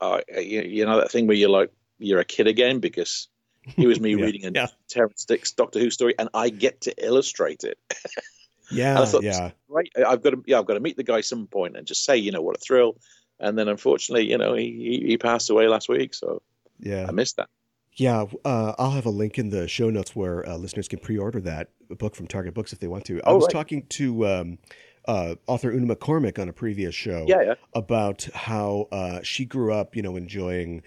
uh, 0.00 0.20
you, 0.36 0.62
you 0.62 0.84
know, 0.86 0.98
that 0.98 1.10
thing 1.10 1.26
where 1.26 1.36
you're 1.36 1.50
like, 1.50 1.72
you're 1.98 2.20
a 2.20 2.24
kid 2.24 2.46
again 2.46 2.78
because 2.80 3.28
it 3.76 3.86
was 3.86 4.00
me 4.00 4.14
Yeah, 4.14 4.24
reading 4.24 4.44
a 4.46 4.50
yeah. 4.52 4.66
Terrance 4.88 5.24
Dicks 5.24 5.52
Doctor 5.52 5.78
Who 5.80 5.90
story, 5.90 6.14
and 6.18 6.28
I 6.34 6.50
get 6.50 6.82
to 6.82 6.94
illustrate 7.04 7.64
it. 7.64 7.78
Yeah, 8.70 9.00
I 9.00 9.04
thought, 9.04 9.22
yeah. 9.22 9.50
right, 9.68 9.90
I've 10.06 10.22
got 10.22 10.30
to, 10.30 10.42
yeah, 10.46 10.58
I've 10.58 10.66
got 10.66 10.74
to 10.74 10.80
meet 10.80 10.96
the 10.96 11.02
guy 11.04 11.20
some 11.20 11.46
point 11.46 11.76
and 11.76 11.86
just 11.86 12.04
say, 12.04 12.16
you 12.16 12.30
know, 12.32 12.40
what 12.42 12.56
a 12.56 12.60
thrill. 12.60 12.96
And 13.40 13.58
then 13.58 13.68
unfortunately, 13.68 14.30
you 14.30 14.38
know, 14.38 14.54
he 14.54 15.00
he, 15.00 15.06
he 15.08 15.18
passed 15.18 15.50
away 15.50 15.68
last 15.68 15.88
week, 15.88 16.14
so 16.14 16.42
Yeah. 16.78 17.06
I 17.08 17.12
missed 17.12 17.36
that. 17.36 17.48
Yeah, 17.94 18.24
uh, 18.44 18.72
I'll 18.78 18.92
have 18.92 19.04
a 19.04 19.10
link 19.10 19.38
in 19.38 19.50
the 19.50 19.68
show 19.68 19.90
notes 19.90 20.16
where 20.16 20.48
uh, 20.48 20.56
listeners 20.56 20.88
can 20.88 20.98
pre-order 21.00 21.40
that 21.42 21.68
book 21.98 22.14
from 22.16 22.26
Target 22.26 22.54
Books 22.54 22.72
if 22.72 22.78
they 22.78 22.86
want 22.88 23.04
to. 23.06 23.20
I 23.22 23.30
Oh, 23.30 23.34
was 23.34 23.44
right. 23.44 23.52
talking 23.52 23.84
to 23.90 24.26
um, 24.26 24.58
uh, 25.06 25.34
author 25.46 25.70
Una 25.70 25.94
McCormack 25.94 26.38
on 26.38 26.48
a 26.48 26.54
previous 26.54 26.94
show 26.94 27.26
Yeah, 27.28 27.42
yeah. 27.42 27.54
about 27.74 28.26
how 28.34 28.88
uh, 28.92 29.20
she 29.22 29.44
grew 29.44 29.74
up, 29.74 29.94
you 29.94 30.00
know, 30.02 30.16
enjoying 30.16 30.82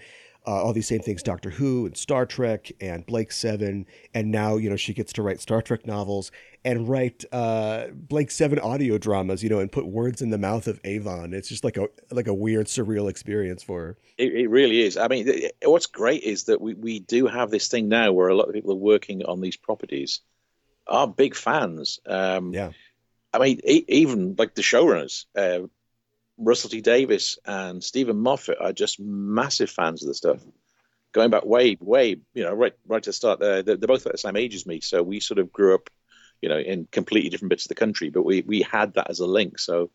uh, 0.48 0.62
all 0.62 0.72
these 0.72 0.86
same 0.88 1.00
things, 1.00 1.22
Doctor 1.22 1.50
Who 1.50 1.86
and 1.86 1.96
Star 1.96 2.24
Trek 2.26 2.70
and 2.80 3.04
Blake 3.06 3.32
Seven, 3.32 3.84
and 4.14 4.30
now 4.30 4.56
you 4.56 4.70
know 4.70 4.76
she 4.76 4.94
gets 4.94 5.12
to 5.14 5.22
write 5.22 5.40
Star 5.40 5.60
Trek 5.60 5.86
novels. 5.86 6.30
And 6.66 6.88
write 6.88 7.24
uh, 7.30 7.86
Blake 7.94 8.32
Seven 8.32 8.58
audio 8.58 8.98
dramas, 8.98 9.40
you 9.40 9.48
know, 9.48 9.60
and 9.60 9.70
put 9.70 9.86
words 9.86 10.20
in 10.20 10.30
the 10.30 10.36
mouth 10.38 10.66
of 10.66 10.80
Avon. 10.82 11.32
It's 11.32 11.48
just 11.48 11.62
like 11.62 11.76
a 11.76 11.86
like 12.10 12.26
a 12.26 12.34
weird, 12.34 12.66
surreal 12.66 13.08
experience 13.08 13.62
for 13.62 13.80
her. 13.80 13.98
It, 14.18 14.34
it 14.34 14.50
really 14.50 14.82
is. 14.82 14.96
I 14.96 15.06
mean, 15.06 15.30
what's 15.62 15.86
great 15.86 16.24
is 16.24 16.44
that 16.44 16.60
we, 16.60 16.74
we 16.74 16.98
do 16.98 17.28
have 17.28 17.52
this 17.52 17.68
thing 17.68 17.88
now 17.88 18.10
where 18.10 18.28
a 18.28 18.34
lot 18.34 18.48
of 18.48 18.54
people 18.54 18.72
are 18.72 18.74
working 18.94 19.24
on 19.24 19.40
these 19.40 19.56
properties, 19.56 20.22
are 20.88 21.06
big 21.06 21.36
fans. 21.36 22.00
Um, 22.04 22.52
Yeah. 22.52 22.72
I 23.32 23.38
mean, 23.38 23.60
e- 23.64 23.84
even 23.86 24.34
like 24.36 24.56
the 24.56 24.62
showrunners, 24.62 25.26
uh, 25.36 25.68
Russell 26.36 26.70
T 26.70 26.80
Davies 26.80 27.38
and 27.44 27.84
Steven 27.84 28.16
Moffat 28.16 28.58
are 28.60 28.72
just 28.72 28.98
massive 28.98 29.70
fans 29.70 30.02
of 30.02 30.08
the 30.08 30.14
stuff. 30.14 30.40
Going 31.12 31.30
back 31.30 31.44
way, 31.44 31.76
way, 31.80 32.16
you 32.34 32.42
know, 32.42 32.52
right, 32.52 32.72
right 32.88 33.02
to 33.02 33.10
the 33.10 33.14
start. 33.14 33.40
Uh, 33.40 33.62
they're, 33.62 33.76
they're 33.76 33.86
both 33.86 34.04
at 34.06 34.12
the 34.12 34.18
same 34.18 34.36
age 34.36 34.54
as 34.56 34.66
me, 34.66 34.80
so 34.80 35.02
we 35.02 35.20
sort 35.20 35.38
of 35.38 35.52
grew 35.52 35.74
up, 35.74 35.88
you 36.42 36.48
know, 36.48 36.58
in 36.58 36.86
completely 36.90 37.30
different 37.30 37.50
bits 37.50 37.64
of 37.64 37.68
the 37.70 37.74
country, 37.74 38.10
but 38.10 38.22
we 38.22 38.42
we 38.42 38.62
had 38.62 38.94
that 38.94 39.10
as 39.10 39.20
a 39.20 39.26
link. 39.26 39.58
So, 39.58 39.90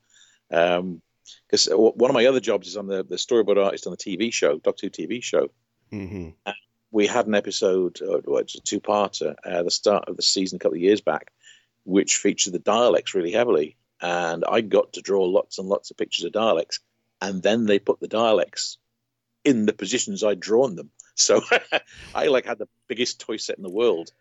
because 0.50 1.69
one 1.71 2.10
of 2.10 2.13
my 2.13 2.25
other 2.25 2.39
jobs 2.39 2.67
is 2.67 2.75
I'm 2.75 2.88
the, 2.88 3.03
the 3.03 3.15
storyboard 3.15 3.63
artist 3.63 3.88
on 3.88 3.91
the 3.91 3.98
TV 3.98 4.33
show, 4.33 4.57
Doctor 4.57 4.88
Who 4.88 4.91
TV 4.91 5.24
show. 5.24 5.50
hmm 5.89 6.29
We 6.91 7.07
had 7.07 7.27
an 7.27 7.36
episode, 7.36 8.01
uh, 8.01 8.19
well, 8.25 8.39
it's 8.41 8.55
a 8.55 8.62
two-parter, 8.62 9.36
at 9.45 9.63
the 9.63 9.71
start 9.71 10.10
of 10.10 10.17
the 10.17 10.24
season 10.24 10.57
a 10.57 10.60
couple 10.60 10.75
of 10.75 10.81
years 10.81 11.00
back, 11.00 11.31
which 11.86 12.17
featured 12.17 12.53
the 12.53 12.60
Daleks 12.60 13.13
really 13.13 13.31
heavily, 13.31 13.77
and 14.01 14.43
I 14.43 14.62
got 14.62 14.93
to 14.93 15.01
draw 15.01 15.24
lots 15.24 15.57
and 15.57 15.69
lots 15.69 15.91
of 15.91 15.98
pictures 15.98 16.25
of 16.25 16.33
Daleks, 16.33 16.79
and 17.21 17.41
then 17.41 17.65
they 17.65 17.79
put 17.79 18.00
the 18.00 18.10
Daleks 18.10 18.77
in 19.43 19.65
the 19.65 19.74
positions 19.74 20.24
I'd 20.24 20.39
drawn 20.39 20.75
them. 20.75 20.91
So 21.15 21.41
I 22.15 22.27
like 22.27 22.45
had 22.45 22.57
the 22.57 22.67
biggest 22.88 23.19
toy 23.19 23.38
set 23.38 23.57
in 23.57 23.63
the 23.63 23.69
world. 23.69 24.12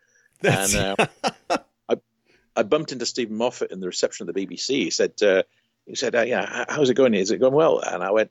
That's, 0.40 0.74
And 0.74 0.98
uh, 0.98 1.58
I, 2.57 2.62
bumped 2.62 2.92
into 2.92 3.07
Steven 3.07 3.37
Moffat 3.37 3.71
in 3.71 3.80
the 3.80 3.87
reception 3.87 4.28
of 4.28 4.35
the 4.35 4.47
BBC. 4.47 4.69
He 4.85 4.90
said, 4.90 5.12
uh, 5.23 5.42
"He 5.87 5.95
said, 5.95 6.14
uh, 6.14 6.23
yeah, 6.23 6.64
how's 6.69 6.90
it 6.90 6.95
going? 6.95 7.14
Is 7.14 7.30
it 7.30 7.38
going 7.38 7.54
well?" 7.54 7.78
And 7.80 8.02
I 8.02 8.11
went, 8.11 8.30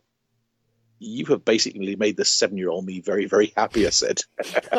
"You 0.99 1.25
have 1.27 1.45
basically 1.45 1.95
made 1.95 2.17
the 2.17 2.25
seven-year-old 2.25 2.85
me 2.85 2.99
very, 3.01 3.25
very 3.25 3.53
happy." 3.55 3.85
I 3.87 3.91
said, 3.91 4.21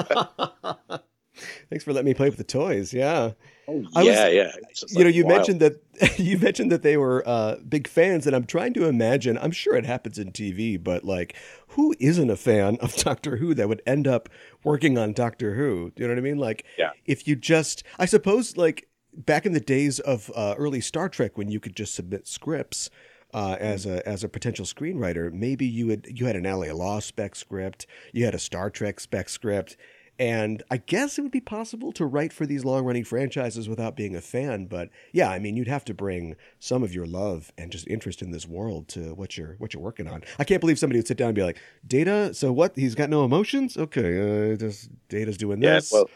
Thanks 1.71 1.85
for 1.85 1.93
letting 1.93 2.07
me 2.07 2.15
play 2.15 2.29
with 2.29 2.39
the 2.39 2.45
toys. 2.45 2.93
Yeah. 2.93 3.31
"Oh 3.69 3.85
I 3.95 4.03
was- 4.03 4.07
yeah, 4.07 4.29
yeah." 4.29 4.53
You 4.89 5.05
know, 5.05 5.11
you 5.11 5.25
wow. 5.25 5.37
mentioned 5.37 5.61
that 5.61 5.81
you 6.19 6.37
mentioned 6.39 6.73
that 6.73 6.83
they 6.83 6.97
were 6.97 7.23
uh, 7.27 7.57
big 7.69 7.87
fans, 7.89 8.27
and 8.27 8.35
I'm 8.35 8.45
trying 8.45 8.75
to 8.75 8.87
imagine. 8.87 9.39
I'm 9.39 9.53
sure 9.53 9.77
it 9.77 9.87
happens 9.87 10.19
in 10.19 10.33
TV, 10.33 10.83
but 10.83 11.05
like, 11.05 11.37
who 11.69 11.95
isn't 12.01 12.29
a 12.29 12.37
fan 12.37 12.77
of 12.81 12.95
Doctor 12.97 13.37
Who 13.37 13.55
that 13.55 13.69
would 13.69 13.81
end 13.87 14.07
up 14.09 14.29
working 14.65 14.99
on 14.99 15.13
Doctor 15.13 15.55
Who? 15.55 15.93
Do 15.95 16.03
you 16.03 16.09
know 16.09 16.15
what 16.15 16.19
I 16.19 16.23
mean? 16.23 16.39
Like, 16.39 16.65
Yeah. 16.77 16.91
if 17.07 17.27
you 17.29 17.37
just, 17.37 17.85
I 17.99 18.07
suppose, 18.07 18.57
like 18.57 18.89
back 19.14 19.47
in 19.47 19.52
the 19.52 19.61
days 19.61 19.99
of 20.00 20.31
uh, 20.35 20.55
early 20.59 20.81
Star 20.81 21.09
Trek, 21.09 21.37
when 21.38 21.50
you 21.50 21.61
could 21.61 21.76
just 21.76 21.95
submit 21.95 22.26
scripts. 22.26 22.90
Uh, 23.33 23.57
as 23.61 23.87
a 23.87 24.05
as 24.09 24.25
a 24.25 24.29
potential 24.29 24.64
screenwriter, 24.64 25.33
maybe 25.33 25.64
you 25.64 25.90
had 25.90 26.05
you 26.12 26.26
had 26.26 26.35
an 26.35 26.43
LA 26.43 26.73
Law 26.73 26.99
spec 26.99 27.37
script, 27.37 27.87
you 28.12 28.25
had 28.25 28.35
a 28.35 28.40
Star 28.40 28.71
Trek 28.71 28.99
spec 28.99 29.29
script, 29.29 29.76
and 30.19 30.64
I 30.69 30.79
guess 30.79 31.17
it 31.17 31.23
would 31.23 31.31
be 31.31 31.40
possible 31.40 31.93
to 31.93 32.05
write 32.07 32.33
for 32.33 32.45
these 32.45 32.64
long 32.64 32.85
running 32.85 33.05
franchises 33.05 33.69
without 33.69 33.95
being 33.95 34.17
a 34.17 34.21
fan. 34.21 34.67
But 34.67 34.90
yeah, 35.12 35.31
I 35.31 35.38
mean, 35.38 35.57
you'd 35.57 35.69
have 35.69 35.85
to 35.85 35.95
bring 35.95 36.35
some 36.59 36.83
of 36.83 36.93
your 36.93 37.07
love 37.07 37.52
and 37.57 37.71
just 37.71 37.87
interest 37.87 38.21
in 38.21 38.33
this 38.33 38.49
world 38.49 38.88
to 38.88 39.14
what 39.14 39.38
you're 39.38 39.55
what 39.59 39.75
you're 39.75 39.83
working 39.83 40.09
on. 40.09 40.25
I 40.40 40.43
can't 40.45 40.61
believe 40.61 40.81
somebody 40.81 40.99
would 40.99 41.07
sit 41.07 41.17
down 41.17 41.29
and 41.29 41.37
be 41.37 41.45
like, 41.45 41.59
"Data, 41.87 42.35
so 42.35 42.52
what? 42.52 42.73
He's 42.75 42.97
got 42.97 43.11
no 43.11 43.25
emotions? 43.25 43.76
Okay, 43.76 44.52
uh, 44.52 44.57
just 44.57 44.90
Data's 45.09 45.38
doing 45.38 45.62
Yeah, 45.62 45.76
this." 45.76 45.93
well, 45.93 46.11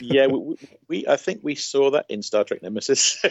yeah, 0.00 0.26
we, 0.26 0.38
we, 0.38 0.56
we 0.88 1.06
I 1.08 1.16
think 1.16 1.40
we 1.42 1.54
saw 1.54 1.90
that 1.90 2.06
in 2.08 2.22
Star 2.22 2.44
Trek 2.44 2.62
Nemesis. 2.62 3.24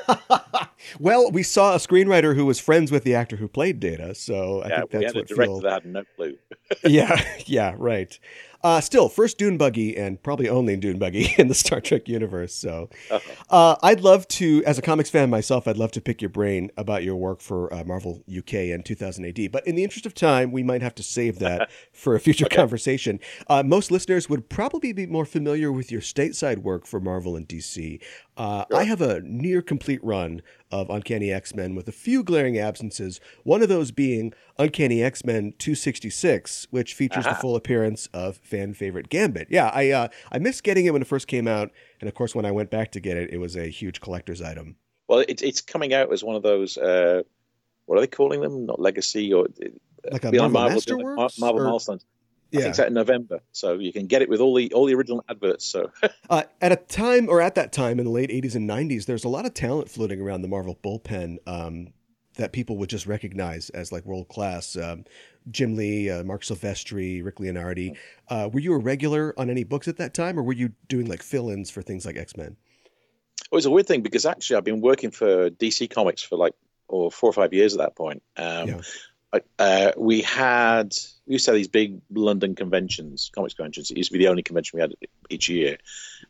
well, 1.00 1.30
we 1.30 1.42
saw 1.42 1.74
a 1.74 1.78
screenwriter 1.78 2.34
who 2.34 2.46
was 2.46 2.60
friends 2.60 2.90
with 2.90 3.04
the 3.04 3.14
actor 3.14 3.36
who 3.36 3.48
played 3.48 3.80
Data, 3.80 4.14
so 4.14 4.62
I 4.62 4.68
yeah, 4.68 4.78
think 4.80 4.92
we 4.92 4.98
that's 5.00 5.06
had 5.06 5.16
a 5.16 5.18
what 5.18 5.28
director 5.28 5.44
Phil. 5.44 5.60
that 5.60 5.72
had 5.72 5.86
no 5.86 6.04
clue. 6.16 6.38
yeah, 6.84 7.20
yeah, 7.46 7.74
right. 7.76 8.18
Uh, 8.62 8.80
still, 8.80 9.08
first 9.08 9.38
Dune 9.38 9.56
Buggy 9.56 9.96
and 9.96 10.22
probably 10.22 10.48
only 10.48 10.76
Dune 10.76 10.98
Buggy 10.98 11.34
in 11.38 11.48
the 11.48 11.54
Star 11.54 11.80
Trek 11.80 12.08
universe. 12.08 12.54
So, 12.54 12.90
uh, 13.50 13.76
I'd 13.82 14.00
love 14.00 14.28
to, 14.28 14.62
as 14.66 14.78
a 14.78 14.82
comics 14.82 15.10
fan 15.10 15.30
myself, 15.30 15.66
I'd 15.66 15.78
love 15.78 15.92
to 15.92 16.00
pick 16.00 16.20
your 16.20 16.28
brain 16.28 16.70
about 16.76 17.02
your 17.02 17.16
work 17.16 17.40
for 17.40 17.72
uh, 17.72 17.84
Marvel 17.84 18.22
UK 18.34 18.54
in 18.54 18.82
2000 18.82 19.24
AD. 19.24 19.52
But 19.52 19.66
in 19.66 19.76
the 19.76 19.82
interest 19.82 20.06
of 20.06 20.14
time, 20.14 20.52
we 20.52 20.62
might 20.62 20.82
have 20.82 20.94
to 20.96 21.02
save 21.02 21.38
that 21.38 21.70
for 21.92 22.14
a 22.14 22.20
future 22.20 22.46
conversation. 22.46 23.18
Uh, 23.48 23.62
most 23.62 23.90
listeners 23.90 24.28
would 24.28 24.48
probably 24.48 24.92
be 24.92 25.06
more 25.06 25.24
familiar 25.24 25.72
with 25.72 25.90
your 25.90 26.00
stateside 26.02 26.58
work 26.58 26.86
for 26.86 27.00
Marvel 27.00 27.36
and 27.36 27.48
DC. 27.48 28.00
Uh, 28.40 28.64
I 28.74 28.84
have 28.84 29.02
a 29.02 29.20
near 29.20 29.60
complete 29.60 30.02
run 30.02 30.40
of 30.70 30.88
Uncanny 30.88 31.30
X 31.30 31.54
Men 31.54 31.74
with 31.74 31.86
a 31.88 31.92
few 31.92 32.22
glaring 32.24 32.56
absences. 32.56 33.20
One 33.44 33.60
of 33.60 33.68
those 33.68 33.90
being 33.90 34.32
Uncanny 34.56 35.02
X 35.02 35.26
Men 35.26 35.52
266, 35.58 36.68
which 36.70 36.94
features 36.94 37.24
the 37.24 37.34
full 37.34 37.54
appearance 37.54 38.08
of 38.14 38.38
fan 38.38 38.72
favorite 38.72 39.10
Gambit. 39.10 39.48
Yeah, 39.50 39.70
I 39.74 39.90
uh, 39.90 40.08
I 40.32 40.38
missed 40.38 40.64
getting 40.64 40.86
it 40.86 40.94
when 40.94 41.02
it 41.02 41.08
first 41.08 41.26
came 41.26 41.46
out, 41.46 41.70
and 42.00 42.08
of 42.08 42.14
course, 42.14 42.34
when 42.34 42.46
I 42.46 42.50
went 42.50 42.70
back 42.70 42.92
to 42.92 43.00
get 43.00 43.18
it, 43.18 43.28
it 43.30 43.36
was 43.36 43.56
a 43.56 43.66
huge 43.66 44.00
collector's 44.00 44.40
item. 44.40 44.76
Well, 45.06 45.18
it, 45.18 45.42
it's 45.42 45.60
coming 45.60 45.92
out 45.92 46.10
as 46.10 46.24
one 46.24 46.34
of 46.34 46.42
those. 46.42 46.78
Uh, 46.78 47.24
what 47.84 47.98
are 47.98 48.00
they 48.00 48.06
calling 48.06 48.40
them? 48.40 48.64
Not 48.64 48.80
legacy 48.80 49.34
or 49.34 49.48
Like 50.10 50.24
a 50.24 50.30
beyond 50.30 50.54
Marvel 50.54 50.80
Masterworks? 50.80 51.38
Marvel 51.38 51.60
Or- 51.60 51.64
milestones. 51.64 52.06
I 52.52 52.56
Yeah. 52.56 52.60
think 52.64 52.70
it's 52.70 52.80
out 52.80 52.88
in 52.88 52.94
November, 52.94 53.40
so 53.52 53.74
you 53.78 53.92
can 53.92 54.06
get 54.06 54.22
it 54.22 54.28
with 54.28 54.40
all 54.40 54.54
the 54.54 54.72
all 54.72 54.86
the 54.86 54.94
original 54.94 55.24
adverts. 55.28 55.64
So 55.64 55.90
Uh, 56.30 56.42
at 56.60 56.72
a 56.72 56.76
time, 56.76 57.28
or 57.28 57.40
at 57.40 57.54
that 57.56 57.72
time 57.72 57.98
in 57.98 58.04
the 58.04 58.10
late 58.10 58.30
80s 58.30 58.54
and 58.54 58.68
90s, 58.68 59.06
there's 59.06 59.24
a 59.24 59.28
lot 59.28 59.46
of 59.46 59.54
talent 59.54 59.90
floating 59.90 60.20
around 60.20 60.42
the 60.42 60.48
Marvel 60.48 60.78
bullpen 60.82 61.38
um, 61.46 61.88
that 62.36 62.52
people 62.52 62.76
would 62.78 62.88
just 62.88 63.06
recognize 63.06 63.68
as 63.70 63.90
like 63.92 64.04
world 64.04 64.28
class. 64.28 64.76
Um, 64.76 65.04
Jim 65.50 65.74
Lee, 65.74 66.10
uh, 66.10 66.22
Marc 66.22 66.42
Silvestri, 66.42 67.24
Rick 67.24 67.36
Leonardi. 67.36 67.96
Uh, 68.28 68.48
were 68.52 68.60
you 68.60 68.74
a 68.74 68.78
regular 68.78 69.34
on 69.38 69.48
any 69.50 69.64
books 69.64 69.88
at 69.88 69.96
that 69.96 70.12
time, 70.14 70.38
or 70.38 70.42
were 70.42 70.52
you 70.52 70.72
doing 70.88 71.06
like 71.06 71.22
fill 71.22 71.48
ins 71.50 71.70
for 71.70 71.82
things 71.82 72.04
like 72.06 72.16
X 72.16 72.36
Men? 72.36 72.56
it 73.50 73.54
was 73.54 73.66
a 73.66 73.70
weird 73.70 73.86
thing 73.86 74.02
because 74.02 74.26
actually 74.26 74.56
I've 74.56 74.64
been 74.64 74.80
working 74.80 75.10
for 75.10 75.50
DC 75.50 75.90
Comics 75.90 76.22
for 76.22 76.36
like 76.36 76.54
or 76.86 77.10
four 77.10 77.30
or 77.30 77.32
five 77.32 77.52
years 77.52 77.72
at 77.74 77.78
that 77.78 77.96
point. 77.96 78.22
Um, 78.36 78.68
Yeah. 78.68 78.80
Uh, 79.58 79.92
we 79.96 80.22
had 80.22 80.94
we 81.26 81.34
used 81.34 81.44
to 81.44 81.52
have 81.52 81.56
these 81.56 81.68
big 81.68 82.00
London 82.10 82.54
conventions, 82.56 83.30
comics 83.32 83.54
conventions. 83.54 83.90
It 83.90 83.96
used 83.96 84.10
to 84.10 84.18
be 84.18 84.24
the 84.24 84.30
only 84.30 84.42
convention 84.42 84.76
we 84.76 84.80
had 84.80 84.94
each 85.28 85.48
year, 85.48 85.78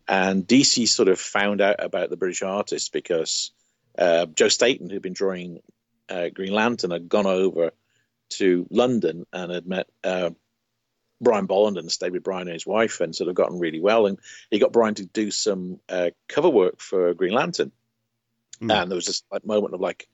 and 0.07 0.47
DC 0.47 0.87
sort 0.89 1.09
of 1.09 1.19
found 1.19 1.61
out 1.61 1.77
about 1.79 2.11
the 2.11 2.19
British 2.19 2.43
artists 2.43 2.91
because 2.91 3.53
uh, 3.99 4.27
Joe 4.27 4.49
Staton, 4.49 4.91
who'd 4.91 5.03
been 5.03 5.15
drawing 5.15 5.61
uh, 6.09 6.29
Green 6.29 6.53
Lantern, 6.53 6.91
had 6.91 7.09
gone 7.09 7.27
over 7.27 7.71
to 8.31 8.67
London 8.71 9.27
and 9.33 9.51
had 9.51 9.67
met 9.67 9.87
uh, 10.05 10.31
Brian 11.21 11.47
Bolland 11.47 11.77
and 11.77 11.91
stayed 11.91 12.13
with 12.13 12.23
Brian 12.23 12.49
and 12.49 12.55
his 12.55 12.67
wife 12.67 13.01
and 13.01 13.15
sort 13.15 13.29
of 13.29 13.35
gotten 13.35 13.59
really 13.59 13.81
well. 13.81 14.07
And 14.07 14.19
he 14.51 14.59
got 14.59 14.73
Brian 14.73 14.95
to 14.95 15.07
do 15.07 15.31
some 15.31 15.81
uh, 15.89 16.11
cover 16.29 16.49
work 16.49 16.81
for 16.81 17.13
Green 17.15 17.35
Lantern. 17.35 17.73
Hmm. 18.59 18.71
And 18.71 18.91
there 18.91 18.97
was 18.97 19.07
this 19.07 19.23
like 19.31 19.45
moment 19.45 19.75
of 19.75 19.81
like, 19.81 20.09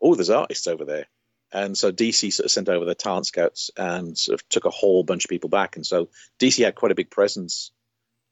oh, 0.00 0.14
there's 0.14 0.30
artists 0.30 0.66
over 0.66 0.84
there. 0.84 1.06
And 1.52 1.76
so 1.76 1.90
DC 1.90 2.32
sort 2.32 2.44
of 2.44 2.50
sent 2.50 2.68
over 2.68 2.84
their 2.84 2.94
talent 2.94 3.26
scouts 3.26 3.70
and 3.76 4.16
sort 4.16 4.40
of 4.40 4.48
took 4.48 4.64
a 4.66 4.70
whole 4.70 5.02
bunch 5.02 5.24
of 5.24 5.30
people 5.30 5.48
back. 5.48 5.76
And 5.76 5.86
so 5.86 6.08
DC 6.38 6.62
had 6.62 6.74
quite 6.74 6.92
a 6.92 6.96
big 6.96 7.10
presence 7.10 7.70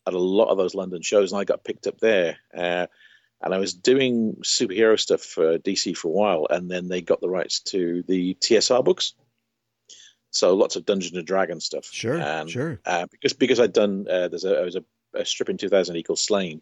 at 0.06 0.14
a 0.14 0.18
lot 0.18 0.48
of 0.50 0.58
those 0.58 0.74
London 0.74 1.02
shows, 1.02 1.32
and 1.32 1.40
I 1.40 1.44
got 1.44 1.64
picked 1.64 1.86
up 1.86 1.98
there. 1.98 2.36
Uh, 2.56 2.86
and 3.42 3.54
I 3.54 3.58
was 3.58 3.74
doing 3.74 4.36
superhero 4.42 4.98
stuff 4.98 5.20
for 5.20 5.58
DC 5.58 5.96
for 5.96 6.08
a 6.08 6.12
while, 6.12 6.46
and 6.48 6.70
then 6.70 6.88
they 6.88 7.02
got 7.02 7.20
the 7.20 7.28
rights 7.28 7.60
to 7.60 8.02
the 8.06 8.34
TSR 8.34 8.84
books. 8.84 9.14
So 10.30 10.54
lots 10.54 10.76
of 10.76 10.84
Dungeons 10.84 11.16
and 11.16 11.26
Dragons 11.26 11.64
stuff. 11.64 11.86
Sure, 11.86 12.18
And, 12.18 12.50
sure. 12.50 12.80
Uh, 12.84 13.06
because 13.10 13.32
because 13.32 13.60
I'd 13.60 13.72
done 13.72 14.06
uh, 14.10 14.28
there's 14.28 14.44
a, 14.44 14.48
there 14.48 14.64
was 14.64 14.76
a, 14.76 14.84
a 15.14 15.24
strip 15.24 15.48
in 15.48 15.56
2000 15.56 16.02
called 16.04 16.18
Sláine. 16.18 16.60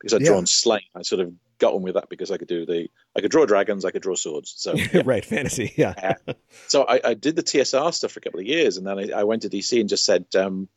Because 0.00 0.14
I'd 0.14 0.22
Yeah. 0.22 0.28
drawn 0.28 0.44
Sláine, 0.46 0.86
I 0.94 1.02
sort 1.02 1.20
of 1.20 1.32
got 1.58 1.74
on 1.74 1.82
with 1.82 1.94
that 1.94 2.08
because 2.08 2.30
I 2.30 2.38
could 2.38 2.48
do 2.48 2.64
the 2.64 2.88
I 3.14 3.20
could 3.20 3.30
draw 3.30 3.44
dragons, 3.44 3.84
I 3.84 3.90
could 3.90 4.02
draw 4.02 4.14
swords. 4.14 4.54
So 4.56 4.74
yeah. 4.94 5.02
right, 5.04 5.24
fantasy. 5.24 5.72
Yeah. 5.76 6.14
so 6.68 6.84
I, 6.84 7.00
I 7.04 7.14
did 7.14 7.36
the 7.36 7.42
TSR 7.42 7.92
stuff 7.92 8.12
for 8.12 8.18
a 8.18 8.22
couple 8.22 8.40
of 8.40 8.46
years, 8.46 8.76
and 8.78 8.86
then 8.86 8.98
I, 8.98 9.20
I 9.20 9.24
went 9.24 9.42
to 9.42 9.48
DC 9.50 9.78
and 9.78 9.88
just 9.88 10.04
said, 10.04 10.24
um, 10.34 10.68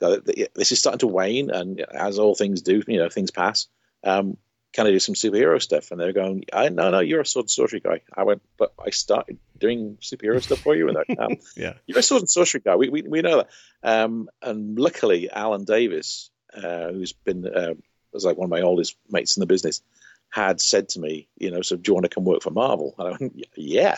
"This 0.00 0.72
is 0.72 0.78
starting 0.78 0.98
to 1.00 1.06
wane, 1.06 1.50
and 1.50 1.80
as 1.80 2.18
all 2.18 2.34
things 2.34 2.62
do, 2.62 2.82
you 2.86 2.98
know, 2.98 3.08
things 3.08 3.30
pass. 3.30 3.66
Um, 4.04 4.36
can 4.74 4.86
I 4.86 4.90
do 4.90 4.98
some 4.98 5.14
superhero 5.14 5.60
stuff?" 5.60 5.90
And 5.90 5.98
they're 6.00 6.12
going, 6.12 6.44
I, 6.52 6.68
"No, 6.68 6.90
no, 6.90 7.00
you're 7.00 7.20
a 7.22 7.26
sword 7.26 7.44
and 7.44 7.50
sorcery 7.50 7.80
guy." 7.80 8.02
I 8.14 8.24
went, 8.24 8.42
"But 8.58 8.72
I 8.78 8.90
started 8.90 9.38
doing 9.58 9.96
superhero 10.02 10.42
stuff 10.42 10.60
for 10.60 10.76
you," 10.76 10.88
and 10.88 10.96
like, 10.96 11.08
um, 11.18 11.36
Yeah. 11.56 11.74
"You're 11.86 11.98
a 11.98 12.02
sword 12.02 12.22
and 12.22 12.30
sorcery 12.30 12.60
guy. 12.60 12.76
We 12.76 12.88
we, 12.90 13.02
we 13.02 13.22
know 13.22 13.38
that." 13.38 13.48
Um, 13.82 14.28
and 14.42 14.78
luckily, 14.78 15.30
Alan 15.30 15.64
Davis, 15.64 16.30
uh, 16.54 16.92
who's 16.92 17.12
been 17.12 17.46
uh, 17.46 17.74
was 18.12 18.24
like 18.24 18.36
one 18.36 18.46
of 18.46 18.50
my 18.50 18.62
oldest 18.62 18.96
mates 19.10 19.36
in 19.36 19.40
the 19.40 19.46
business, 19.46 19.82
had 20.30 20.60
said 20.60 20.88
to 20.90 21.00
me, 21.00 21.28
"You 21.36 21.50
know, 21.50 21.62
so 21.62 21.76
do 21.76 21.90
you 21.90 21.94
want 21.94 22.04
to 22.04 22.10
come 22.14 22.24
work 22.24 22.42
for 22.42 22.50
Marvel?" 22.50 22.94
And 22.98 23.08
I 23.08 23.10
went, 23.18 23.46
"Yeah." 23.56 23.96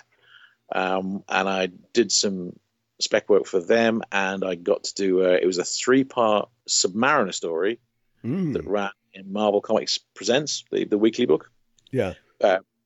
um, 0.73 1.25
and 1.29 1.49
I 1.49 1.67
did 1.93 2.12
some 2.12 2.59
spec 3.00 3.29
work 3.29 3.47
for 3.47 3.61
them, 3.61 4.02
and 4.12 4.45
I 4.45 4.55
got 4.55 4.85
to 4.85 4.95
do 4.95 5.25
uh, 5.25 5.38
it 5.40 5.47
was 5.47 5.59
a 5.59 5.64
three 5.64 6.05
part 6.05 6.49
Submariner 6.69 7.35
story 7.35 7.79
Mm. 8.23 8.52
that 8.52 8.67
ran 8.67 8.90
in 9.14 9.33
Marvel 9.33 9.62
Comics 9.62 9.97
Presents, 10.14 10.64
the, 10.71 10.85
the 10.85 10.99
weekly 10.99 11.25
book, 11.25 11.50
Yeah. 11.90 12.12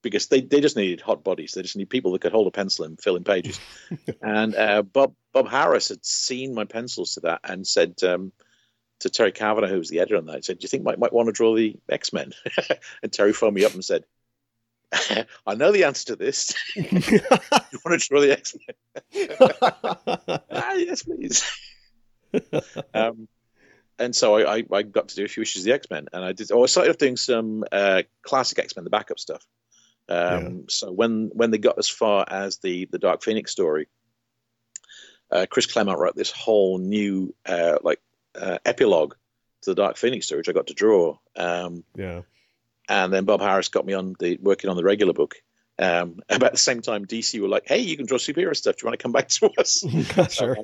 because 0.01 0.29
they, 0.29 0.43
they 0.43 0.61
just 0.61 0.77
needed 0.77 1.01
hot 1.01 1.25
bodies. 1.25 1.53
They 1.53 1.63
just 1.63 1.77
need 1.77 1.91
people 1.91 2.13
that 2.13 2.21
could 2.21 2.31
hold 2.31 2.47
a 2.47 2.53
pencil 2.53 2.85
and 2.85 3.01
fill 3.01 3.17
in 3.17 3.25
pages. 3.25 3.59
and 4.23 4.55
uh, 4.55 4.83
Bob 4.83 5.17
Bob 5.33 5.49
Harras 5.49 5.89
had 5.89 6.05
seen 6.07 6.55
my 6.55 6.67
pencils 6.67 7.15
to 7.15 7.21
that 7.23 7.41
and 7.43 7.67
said 7.67 7.95
um, 8.05 8.31
to 9.01 9.11
Terry 9.11 9.33
Kavanagh, 9.33 9.69
who 9.69 9.79
was 9.79 9.89
the 9.89 10.01
editor 10.01 10.17
on 10.17 10.27
that, 10.27 10.37
he 10.37 10.43
said, 10.43 10.59
"Do 10.59 10.65
you 10.65 10.69
think 10.69 10.85
Mike 10.85 10.99
might 10.99 11.13
want 11.13 11.27
to 11.27 11.33
draw 11.33 11.55
the 11.55 11.77
X 11.89 12.13
Men?" 12.13 12.33
and 13.03 13.13
Terry 13.13 13.33
phoned 13.33 13.55
me 13.55 13.65
up 13.65 13.75
and 13.75 13.85
said. 13.85 14.05
I 15.47 15.55
know 15.57 15.73
the 15.73 15.85
answer 15.85 16.07
to 16.07 16.17
this. 16.17 16.55
you 16.77 16.85
want 17.85 18.01
to 18.01 18.09
draw 18.09 18.21
the 18.21 18.33
X 18.33 18.55
Men? 18.55 20.39
ah, 20.53 20.75
yes, 20.75 21.03
please. 21.03 21.51
um, 22.95 23.27
and 23.99 24.15
so 24.15 24.37
I, 24.37 24.59
I, 24.59 24.65
I 24.73 24.83
got 24.83 25.09
to 25.09 25.17
do 25.17 25.25
a 25.25 25.29
few 25.29 25.43
issues 25.43 25.63
of 25.63 25.67
the 25.67 25.73
X 25.73 25.89
Men, 25.91 26.07
and 26.13 26.25
I 26.25 26.33
did. 26.33 26.53
Oh, 26.53 26.63
I 26.63 26.67
started 26.67 26.91
off 26.91 26.99
doing 26.99 27.17
some 27.17 27.65
uh, 27.73 28.03
classic 28.23 28.59
X 28.59 28.77
Men, 28.77 28.85
the 28.85 28.91
backup 28.91 29.19
stuff. 29.19 29.45
Um, 30.09 30.67
So 30.69 30.93
when 30.93 31.31
when 31.33 31.51
they 31.51 31.59
got 31.59 31.79
as 31.79 31.89
far 31.89 32.25
as 32.29 32.59
the 32.59 32.87
the 32.87 32.99
Dark 32.99 33.23
Phoenix 33.23 33.51
story, 33.53 33.89
uh, 35.31 35.47
Chris 35.49 35.67
Claremont 35.67 35.99
wrote 35.99 36.17
this 36.17 36.31
whole 36.31 36.79
new 36.79 37.35
uh, 37.47 37.79
like 37.83 38.01
uh, 38.35 38.59
epilogue 38.65 39.15
to 39.63 39.71
the 39.71 39.75
Dark 39.75 39.97
Phoenix 39.97 40.27
story, 40.27 40.41
which 40.41 40.49
I 40.49 40.53
got 40.53 40.69
to 40.69 40.75
draw. 40.75 41.19
Um, 41.37 41.85
yeah. 41.95 42.23
and 42.89 43.13
then 43.13 43.25
Bob 43.25 43.41
Harras 43.41 43.71
got 43.71 43.87
me 43.87 43.95
on 43.95 44.15
the 44.19 44.39
working 44.41 44.71
on 44.71 44.77
the 44.77 44.85
regular 44.85 45.13
book. 45.13 45.37
Um, 45.79 46.21
about 46.29 46.53
the 46.53 46.59
same 46.59 46.83
time, 46.83 47.07
DC 47.07 47.41
were 47.41 47.49
like, 47.49 47.65
"Hey, 47.67 47.81
you 47.81 47.97
can 47.97 48.07
draw 48.07 48.19
superhero 48.19 48.57
stuff. 48.57 48.77
Do 48.77 48.85
you 48.85 48.89
want 48.89 48.99
to 48.99 49.03
come 49.03 49.13
back 49.13 49.29
to 49.41 49.51
us?" 49.59 49.85
sure. 50.31 50.59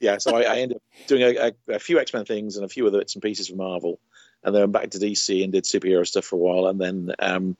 yeah, 0.00 0.18
so 0.18 0.36
I, 0.36 0.42
I 0.42 0.56
ended 0.58 0.76
up 0.76 0.82
doing 1.06 1.22
a, 1.22 1.52
a, 1.68 1.74
a 1.76 1.78
few 1.78 1.98
X 1.98 2.12
Men 2.12 2.24
things 2.24 2.56
and 2.56 2.64
a 2.64 2.68
few 2.68 2.86
other 2.86 2.98
bits 2.98 3.14
and 3.14 3.22
pieces 3.22 3.48
for 3.48 3.56
Marvel, 3.56 4.00
and 4.42 4.54
then 4.54 4.62
went 4.62 4.72
back 4.72 4.90
to 4.90 4.98
DC 4.98 5.42
and 5.42 5.52
did 5.52 5.64
superhero 5.64 6.06
stuff 6.06 6.24
for 6.24 6.36
a 6.36 6.38
while, 6.38 6.66
and 6.66 6.80
then 6.80 7.14
um, 7.18 7.56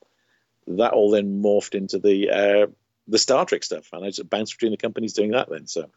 that 0.66 0.92
all 0.92 1.10
then 1.10 1.42
morphed 1.42 1.74
into 1.74 1.98
the 1.98 2.30
uh, 2.30 2.66
the 3.08 3.18
Star 3.18 3.44
Trek 3.44 3.64
stuff, 3.64 3.88
and 3.92 4.04
I 4.04 4.08
just 4.08 4.28
bounced 4.28 4.54
between 4.54 4.72
the 4.72 4.78
companies 4.78 5.12
doing 5.12 5.32
that. 5.32 5.48
Then, 5.50 5.66
so 5.66 5.90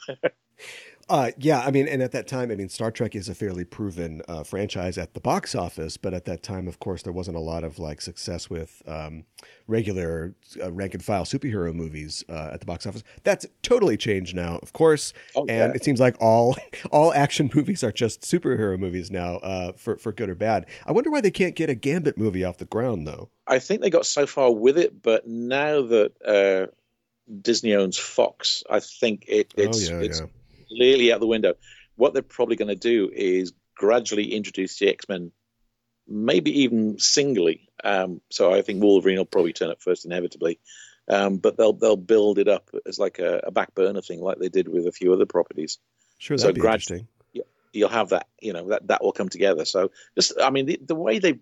Uh, 1.10 1.32
yeah, 1.38 1.62
I 1.62 1.72
mean, 1.72 1.88
and 1.88 2.02
at 2.02 2.12
that 2.12 2.28
time, 2.28 2.52
I 2.52 2.56
mean, 2.56 2.68
Star 2.68 2.92
Trek 2.92 3.16
is 3.16 3.30
a 3.30 3.36
fairly 3.36 3.64
proven 3.64 4.22
uh, 4.28 4.44
franchise 4.44 4.98
at 4.98 5.14
the 5.14 5.22
box 5.22 5.56
office, 5.56 5.96
but 5.96 6.14
at 6.14 6.26
that 6.26 6.44
time, 6.44 6.68
of 6.68 6.80
course, 6.80 7.04
there 7.04 7.14
wasn't 7.14 7.38
a 7.38 7.42
lot 7.42 7.64
of 7.64 7.80
like 7.80 8.02
success 8.02 8.50
with 8.50 8.82
um, 8.88 9.24
regular 9.68 10.36
uh, 10.62 10.72
rank 10.72 10.94
and 10.94 11.04
file 11.04 11.24
superhero 11.24 11.74
movies 11.74 12.26
uh, 12.28 12.50
at 12.52 12.60
the 12.60 12.66
box 12.66 12.86
office. 12.86 13.04
That's 13.24 13.46
totally 13.62 13.96
changed 13.96 14.36
now, 14.36 14.60
of 14.62 14.74
course, 14.74 15.14
Oh, 15.36 15.46
and 15.48 15.76
it 15.76 15.84
seems 15.84 16.00
like 16.00 16.18
all 16.20 16.58
all 16.92 17.14
action 17.14 17.50
movies 17.54 17.84
are 17.84 17.92
just 17.92 18.22
superhero 18.22 18.78
movies 18.78 19.10
now, 19.10 19.38
uh, 19.38 19.72
for 19.74 19.98
for 19.98 20.12
good 20.12 20.30
or 20.30 20.36
bad. 20.36 20.66
I 20.86 20.92
wonder 20.92 21.10
why 21.10 21.22
they 21.22 21.32
can't 21.32 21.56
get 21.56 21.70
a 21.70 21.76
Gambit 21.76 22.18
movie 22.18 22.44
off 22.44 22.58
the 22.58 22.66
ground, 22.66 23.08
though. 23.08 23.30
I 23.48 23.60
think 23.60 23.82
they 23.82 23.90
got 23.90 24.06
so 24.06 24.26
far 24.26 24.52
with 24.52 24.78
it, 24.78 25.02
but 25.02 25.26
now 25.26 25.84
that 25.84 26.12
uh, 26.26 26.72
Disney 27.42 27.76
owns 27.76 27.98
Fox, 27.98 28.64
I 28.70 28.82
think 28.82 29.24
it, 29.28 29.54
it's 29.58 29.90
oh 29.90 29.94
yeah, 29.94 30.02
it's 30.02 30.20
yeah. 30.20 30.26
Clearly 30.68 31.12
out 31.12 31.20
the 31.20 31.28
window. 31.28 31.56
What 31.96 32.14
they're 32.14 32.22
probably 32.22 32.56
going 32.56 32.68
to 32.70 32.76
do 32.76 33.10
is 33.14 33.54
gradually 33.76 34.34
introduce 34.34 34.78
the 34.80 34.90
X 34.90 35.08
Men, 35.10 35.32
maybe 36.08 36.62
even 36.64 37.00
singly. 37.00 37.70
Um, 37.84 38.22
so 38.30 38.54
I 38.54 38.62
think 38.62 38.82
Wolverine 38.82 39.18
will 39.18 39.26
probably 39.26 39.54
turn 39.54 39.70
up 39.70 39.82
first, 39.82 40.06
inevitably. 40.06 40.60
Um, 41.10 41.38
but 41.38 41.56
they'll 41.58 41.74
they'll 41.74 41.96
build 41.96 42.38
it 42.38 42.48
up 42.50 42.70
as 42.86 43.00
like 43.00 43.20
a, 43.20 43.42
a 43.46 43.52
back 43.52 43.74
burner 43.74 44.02
thing, 44.02 44.22
like 44.22 44.40
they 44.40 44.50
did 44.50 44.68
with 44.68 44.88
a 44.88 44.92
few 44.92 45.14
other 45.14 45.26
properties. 45.26 45.78
Sure, 46.18 46.38
so 46.38 46.44
that'd 46.44 46.56
be 46.56 46.62
grad- 46.62 46.76
interesting. 46.82 47.08
You'll 47.74 47.90
have 47.90 48.10
that, 48.10 48.28
you 48.42 48.54
know, 48.54 48.70
that 48.70 48.88
that 48.88 49.04
will 49.04 49.12
come 49.12 49.30
together. 49.30 49.64
So 49.64 49.92
just, 50.16 50.34
I 50.42 50.50
mean, 50.50 50.66
the, 50.66 50.80
the 50.84 50.96
way 50.96 51.20
they, 51.20 51.40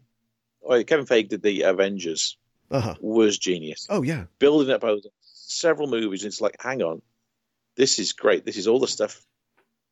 well, 0.60 0.84
Kevin 0.84 1.06
Feige 1.06 1.30
did 1.30 1.42
the 1.42 1.62
Avengers 1.62 2.36
Uh 2.70 2.82
huh. 2.82 2.96
was 3.00 3.38
genius. 3.38 3.88
Oh 3.90 4.02
yeah. 4.02 4.26
Building 4.40 4.74
up 4.74 4.84
over 4.84 5.02
several 5.22 5.88
movies, 5.88 6.26
it's 6.26 6.42
like, 6.42 6.58
hang 6.60 6.82
on, 6.82 7.02
this 7.76 8.00
is 8.00 8.14
great. 8.14 8.46
This 8.46 8.58
is 8.58 8.68
all 8.68 8.80
the 8.80 8.88
stuff 8.88 9.22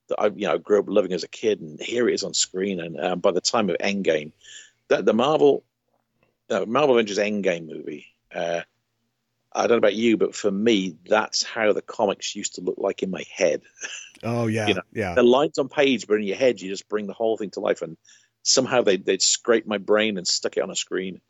that 0.10 0.20
I, 0.20 0.28
you 0.28 0.48
know, 0.48 0.58
grew 0.58 0.80
up 0.80 0.86
loving 0.88 1.14
as 1.14 1.24
a 1.24 1.30
kid, 1.30 1.62
and 1.62 1.80
here 1.80 2.10
it 2.10 2.14
is 2.14 2.24
on 2.24 2.34
screen. 2.34 2.80
And 2.80 3.00
um, 3.00 3.20
by 3.20 3.32
the 3.32 3.42
time 3.42 3.70
of 3.70 3.78
Endgame, 3.78 4.32
that 4.90 5.06
the 5.06 5.14
Marvel, 5.14 5.64
uh, 6.50 6.66
Marvel 6.66 6.96
Avengers 6.96 7.20
Endgame 7.20 7.68
movie. 7.68 8.08
Uh, 8.34 8.62
I 9.56 9.62
don't 9.62 9.72
know 9.72 9.78
about 9.78 9.94
you, 9.94 10.18
but 10.18 10.34
for 10.34 10.50
me, 10.50 10.96
that's 11.08 11.44
how 11.44 11.74
the 11.74 11.82
comics 11.84 12.36
used 12.36 12.56
to 12.56 12.62
look 12.62 12.78
like 12.80 13.04
in 13.04 13.12
my 13.12 13.24
head. 13.32 13.62
Oh 14.24 14.48
yeah. 14.48 14.68
You 14.74 14.74
know, 14.76 14.82
yeah. 14.92 15.14
The 15.14 15.24
lines 15.24 15.60
on 15.60 15.70
page, 15.70 16.08
but 16.08 16.16
in 16.16 16.24
your 16.24 16.38
head, 16.38 16.60
you 16.60 16.70
just 16.70 16.90
bring 16.90 17.06
the 17.06 17.14
whole 17.14 17.38
thing 17.38 17.52
to 17.52 17.60
life. 17.60 17.84
And 17.84 17.96
somehow 18.42 18.82
they 18.82 18.98
they'd 18.98 19.22
scraped 19.22 19.68
my 19.68 19.78
brain 19.78 20.18
and 20.18 20.28
stuck 20.28 20.58
it 20.58 20.64
on 20.64 20.72
a 20.72 20.76
screen. 20.76 21.22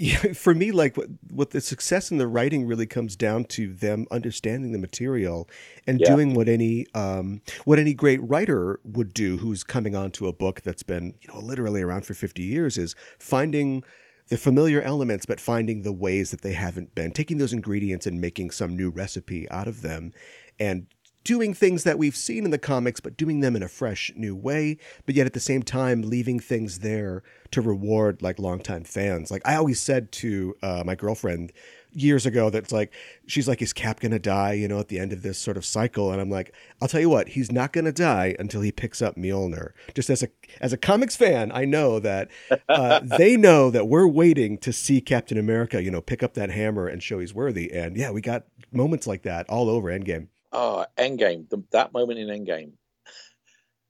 yeah, 0.00 0.32
for 0.34 0.54
me, 0.54 0.72
like 0.72 0.96
what, 0.96 1.08
what 1.30 1.50
the 1.50 1.60
success 1.60 2.10
in 2.10 2.18
the 2.18 2.26
writing 2.26 2.66
really 2.66 2.86
comes 2.86 3.16
down 3.16 3.44
to 3.44 3.72
them 3.72 4.06
understanding 4.10 4.72
the 4.72 4.78
material 4.78 5.48
and 5.86 5.98
Yeah. 5.98 6.06
doing 6.06 6.34
what 6.34 6.48
any 6.48 6.86
um, 6.94 7.42
what 7.64 7.78
any 7.78 7.94
great 7.94 8.20
writer 8.22 8.80
would 8.84 9.12
do, 9.14 9.36
who's 9.36 9.62
coming 9.62 9.94
onto 9.94 10.26
a 10.26 10.32
book 10.32 10.62
that's 10.62 10.82
been 10.82 11.14
you 11.20 11.32
know 11.32 11.40
literally 11.40 11.82
around 11.82 12.06
for 12.06 12.14
fifty 12.14 12.42
years, 12.42 12.78
is 12.78 12.94
finding 13.18 13.84
the 14.28 14.38
familiar 14.38 14.80
elements, 14.80 15.26
but 15.26 15.40
finding 15.40 15.82
the 15.82 15.92
ways 15.92 16.30
that 16.30 16.42
they 16.42 16.52
haven't 16.52 16.94
been, 16.94 17.10
taking 17.12 17.38
those 17.38 17.52
ingredients 17.52 18.06
and 18.06 18.20
making 18.20 18.50
some 18.50 18.76
new 18.76 18.88
recipe 18.90 19.50
out 19.50 19.68
of 19.68 19.82
them, 19.82 20.12
and 20.58 20.86
doing 21.24 21.52
things 21.52 21.84
that 21.84 21.98
we've 21.98 22.16
seen 22.16 22.44
in 22.44 22.50
the 22.50 22.58
comics, 22.58 23.00
but 23.00 23.16
doing 23.16 23.40
them 23.40 23.54
in 23.56 23.62
a 23.62 23.68
fresh 23.68 24.12
new 24.16 24.34
way, 24.34 24.78
but 25.06 25.14
yet 25.14 25.26
at 25.26 25.32
the 25.32 25.40
same 25.40 25.62
time 25.62 26.02
leaving 26.02 26.40
things 26.40 26.78
there 26.78 27.22
to 27.50 27.60
reward 27.60 28.22
like 28.22 28.38
longtime 28.38 28.84
fans. 28.84 29.30
Like 29.30 29.42
I 29.46 29.56
always 29.56 29.80
said 29.80 30.12
to 30.12 30.56
uh, 30.62 30.82
my 30.86 30.94
girlfriend 30.94 31.52
years 31.92 32.24
ago, 32.24 32.50
that's 32.50 32.72
like 32.72 32.92
she's 33.26 33.48
like, 33.48 33.60
"Is 33.60 33.72
Cap 33.72 34.00
gonna 34.00 34.18
die?" 34.18 34.52
You 34.52 34.68
know, 34.68 34.78
at 34.78 34.88
the 34.88 34.98
end 34.98 35.12
of 35.12 35.22
this 35.22 35.38
sort 35.38 35.56
of 35.56 35.64
cycle, 35.64 36.12
and 36.12 36.20
I'm 36.20 36.30
like, 36.30 36.54
"I'll 36.80 36.88
tell 36.88 37.00
you 37.00 37.10
what, 37.10 37.30
he's 37.30 37.50
not 37.52 37.72
gonna 37.72 37.92
die 37.92 38.34
until 38.38 38.60
he 38.60 38.72
picks 38.72 39.02
up 39.02 39.16
Mjolnir." 39.16 39.72
Just 39.94 40.08
as 40.08 40.22
a 40.22 40.28
as 40.60 40.72
a 40.72 40.78
comics 40.78 41.16
fan, 41.16 41.50
I 41.52 41.64
know 41.64 41.98
that 41.98 42.30
uh, 42.68 43.00
they 43.18 43.36
know 43.36 43.70
that 43.70 43.88
we're 43.88 44.06
waiting 44.06 44.56
to 44.58 44.72
see 44.72 45.00
Captain 45.00 45.38
America, 45.38 45.82
you 45.82 45.90
know, 45.90 46.00
pick 46.00 46.22
up 46.22 46.34
that 46.34 46.50
hammer 46.50 46.86
and 46.86 47.02
show 47.02 47.18
he's 47.18 47.34
worthy. 47.34 47.72
And 47.72 47.96
yeah, 47.96 48.10
we 48.10 48.20
got 48.20 48.44
moments 48.72 49.06
like 49.06 49.22
that 49.22 49.48
all 49.48 49.68
over 49.68 49.88
Endgame. 49.88 50.28
Oh, 50.52 50.84
Endgame, 50.96 51.48
the, 51.48 51.62
that 51.72 51.92
moment 51.92 52.18
in 52.18 52.28
Endgame. 52.28 52.72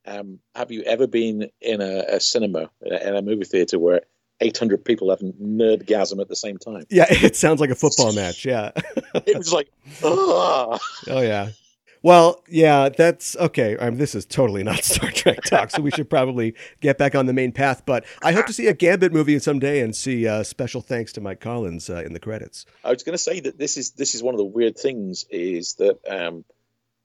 Um, 0.06 0.40
have 0.54 0.70
you 0.70 0.82
ever 0.82 1.06
been 1.06 1.50
in 1.60 1.80
a, 1.80 2.04
a 2.08 2.20
cinema, 2.20 2.70
in 2.82 3.14
a 3.14 3.22
movie 3.22 3.44
theater 3.44 3.78
where 3.78 4.02
800 4.40 4.84
people 4.84 5.10
have 5.10 5.20
nerdgasm 5.20 6.20
at 6.20 6.28
the 6.28 6.36
same 6.36 6.58
time? 6.58 6.84
Yeah, 6.90 7.06
it 7.10 7.36
sounds 7.36 7.60
like 7.60 7.70
a 7.70 7.74
football 7.74 8.12
match. 8.12 8.44
Yeah. 8.44 8.72
It 9.14 9.36
was 9.36 9.52
like, 9.52 9.70
ugh. 10.02 10.80
Oh 11.08 11.20
yeah. 11.20 11.50
Well, 12.02 12.42
yeah, 12.48 12.88
that's 12.88 13.36
okay. 13.36 13.76
Um, 13.76 13.96
this 13.96 14.14
is 14.14 14.24
totally 14.24 14.62
not 14.62 14.84
Star 14.84 15.10
Trek 15.10 15.42
talk, 15.42 15.70
so 15.70 15.82
we 15.82 15.90
should 15.90 16.08
probably 16.08 16.54
get 16.80 16.98
back 16.98 17.14
on 17.14 17.26
the 17.26 17.32
main 17.32 17.52
path. 17.52 17.82
But 17.84 18.04
I 18.22 18.32
hope 18.32 18.46
to 18.46 18.52
see 18.52 18.66
a 18.68 18.74
Gambit 18.74 19.12
movie 19.12 19.38
someday 19.38 19.80
and 19.80 19.94
see 19.94 20.26
uh, 20.26 20.42
special 20.42 20.80
thanks 20.80 21.12
to 21.14 21.20
Mike 21.20 21.40
Collins 21.40 21.90
uh, 21.90 22.02
in 22.04 22.12
the 22.12 22.20
credits. 22.20 22.64
I 22.84 22.90
was 22.90 23.02
going 23.02 23.14
to 23.14 23.18
say 23.18 23.40
that 23.40 23.58
this 23.58 23.76
is 23.76 23.92
this 23.92 24.14
is 24.14 24.22
one 24.22 24.34
of 24.34 24.38
the 24.38 24.44
weird 24.44 24.78
things 24.78 25.24
is 25.30 25.74
that 25.74 25.98
um, 26.08 26.44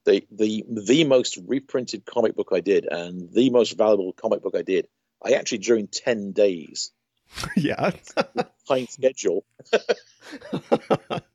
the 0.06 0.26
the 0.32 0.64
the 0.70 1.04
most 1.04 1.38
reprinted 1.46 2.06
comic 2.06 2.36
book 2.36 2.50
I 2.54 2.62
did 2.62 2.86
and 2.86 3.32
the 3.32 3.50
most 3.50 3.78
valuable 3.78 4.14
comic 4.14 4.42
book 4.42 4.56
I 4.56 4.62
did, 4.62 4.88
I 5.24 5.32
actually 5.32 5.60
drew 5.60 5.78
in 5.78 5.88
10 5.88 6.32
days 6.32 6.92
yeah. 7.56 7.92
time 8.68 8.88
schedule. 8.88 9.46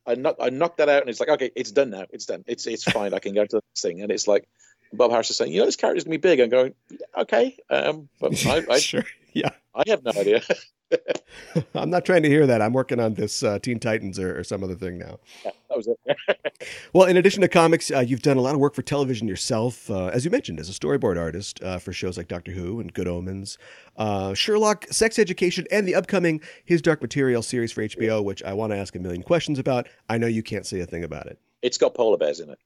I 0.06 0.14
knock, 0.16 0.36
I 0.40 0.50
knocked 0.50 0.78
that 0.78 0.88
out, 0.88 1.02
and 1.02 1.10
it's 1.10 1.20
like, 1.20 1.28
okay, 1.28 1.50
it's 1.54 1.70
done 1.70 1.90
now. 1.90 2.06
It's 2.10 2.26
done. 2.26 2.44
It's 2.46 2.66
it's 2.66 2.84
fine. 2.84 3.14
I 3.14 3.18
can 3.18 3.34
go 3.34 3.44
to 3.44 3.56
the 3.56 3.62
next 3.70 3.82
thing, 3.82 4.02
and 4.02 4.10
it's 4.10 4.26
like 4.26 4.48
Bob 4.92 5.10
Harras 5.10 5.30
is 5.30 5.36
saying, 5.36 5.52
you 5.52 5.60
know, 5.60 5.66
this 5.66 5.76
character's 5.76 6.04
gonna 6.04 6.18
be 6.18 6.28
big. 6.28 6.40
I'm 6.40 6.48
going, 6.48 6.74
okay, 7.16 7.56
um, 7.70 8.08
but 8.20 8.44
I, 8.46 8.64
I, 8.68 8.78
sure. 8.78 9.04
Yeah. 9.32 9.50
I 9.74 9.84
have 9.86 10.02
no 10.04 10.12
idea. 10.16 10.42
I'm 11.74 11.90
not 11.90 12.04
trying 12.04 12.22
to 12.22 12.28
hear 12.28 12.46
that. 12.46 12.62
I'm 12.62 12.72
working 12.72 13.00
on 13.00 13.14
this 13.14 13.42
uh, 13.42 13.58
Teen 13.58 13.78
Titans 13.78 14.18
or, 14.18 14.38
or 14.38 14.44
some 14.44 14.62
other 14.62 14.74
thing 14.74 14.98
now. 14.98 15.18
that 15.44 15.54
was 15.76 15.88
it. 15.88 15.98
Well, 16.92 17.08
in 17.08 17.16
addition 17.16 17.40
to 17.40 17.48
comics, 17.48 17.90
uh, 17.90 18.00
you've 18.00 18.20
done 18.20 18.36
a 18.36 18.42
lot 18.42 18.54
of 18.54 18.60
work 18.60 18.74
for 18.74 18.82
television 18.82 19.26
yourself, 19.26 19.90
uh, 19.90 20.06
as 20.08 20.26
you 20.26 20.30
mentioned, 20.30 20.60
as 20.60 20.68
a 20.68 20.72
storyboard 20.72 21.18
artist 21.18 21.62
uh, 21.62 21.78
for 21.78 21.92
shows 21.92 22.18
like 22.18 22.28
Doctor 22.28 22.52
Who 22.52 22.80
and 22.80 22.92
Good 22.92 23.08
Omens, 23.08 23.56
uh, 23.96 24.34
Sherlock, 24.34 24.86
Sex 24.90 25.18
Education, 25.18 25.66
and 25.70 25.88
the 25.88 25.94
upcoming 25.94 26.42
His 26.64 26.82
Dark 26.82 27.00
Material 27.00 27.42
series 27.42 27.72
for 27.72 27.82
HBO, 27.82 28.22
which 28.22 28.42
I 28.42 28.52
want 28.52 28.72
to 28.72 28.76
ask 28.76 28.94
a 28.94 28.98
million 28.98 29.22
questions 29.22 29.58
about. 29.58 29.88
I 30.10 30.18
know 30.18 30.26
you 30.26 30.42
can't 30.42 30.66
say 30.66 30.80
a 30.80 30.86
thing 30.86 31.02
about 31.02 31.26
it. 31.26 31.38
It's 31.62 31.76
got 31.76 31.94
polar 31.94 32.16
bears 32.16 32.40
in 32.40 32.50
it. 32.50 32.58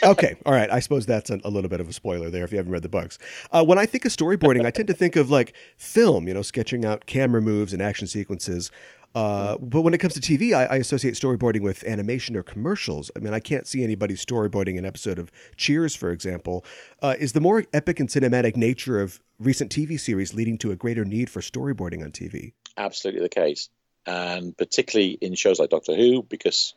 okay, 0.02 0.36
all 0.46 0.54
right. 0.54 0.70
I 0.70 0.80
suppose 0.80 1.04
that's 1.04 1.30
a, 1.30 1.40
a, 1.44 1.50
little 1.50 1.68
bit 1.68 1.80
of 1.80 1.88
a 1.88 1.92
spoiler 1.92 2.30
there 2.30 2.44
if 2.44 2.52
you 2.52 2.56
haven't 2.56 2.72
read 2.72 2.82
the 2.82 2.88
books. 2.88 3.18
Uh, 3.50 3.62
when 3.64 3.78
I 3.78 3.84
think 3.84 4.04
of 4.04 4.12
storyboarding, 4.12 4.64
I 4.64 4.70
tend 4.70 4.88
to 4.88 4.94
think 4.94 5.16
of 5.16 5.30
like 5.30 5.54
film, 5.76 6.26
you 6.26 6.34
know, 6.34 6.42
sketching 6.42 6.84
out 6.84 7.04
camera 7.06 7.42
moves 7.42 7.72
and 7.72 7.82
action 7.82 8.06
sequences. 8.06 8.70
Uh, 9.14 9.58
but 9.58 9.82
when 9.82 9.92
it 9.92 9.98
comes 9.98 10.14
to 10.14 10.20
TV, 10.20 10.54
I, 10.54 10.64
I, 10.64 10.76
associate 10.76 11.14
storyboarding 11.14 11.60
with 11.60 11.84
animation 11.84 12.34
or 12.34 12.42
commercials. 12.42 13.10
I 13.14 13.18
mean, 13.18 13.34
I 13.34 13.40
can't 13.40 13.66
see 13.66 13.84
anybody 13.84 14.14
storyboarding 14.14 14.78
an 14.78 14.86
episode 14.86 15.18
of 15.18 15.30
Cheers, 15.56 15.94
for 15.94 16.10
example. 16.10 16.64
Uh, 17.02 17.14
is 17.18 17.34
the 17.34 17.40
more 17.40 17.64
epic 17.74 18.00
and 18.00 18.08
cinematic 18.08 18.56
nature 18.56 19.00
of 19.00 19.20
recent 19.38 19.70
TV 19.70 20.00
series 20.00 20.32
leading 20.32 20.56
to 20.58 20.70
a 20.70 20.76
greater 20.76 21.04
need 21.04 21.28
for 21.28 21.40
storyboarding 21.40 22.02
on 22.02 22.10
TV? 22.10 22.54
Absolutely 22.78 23.20
the 23.20 23.28
case. 23.28 23.68
And 24.06 24.56
particularly 24.56 25.18
in 25.20 25.34
shows 25.34 25.58
like 25.58 25.70
Doctor 25.70 25.94
Who, 25.94 26.22
because 26.22 26.74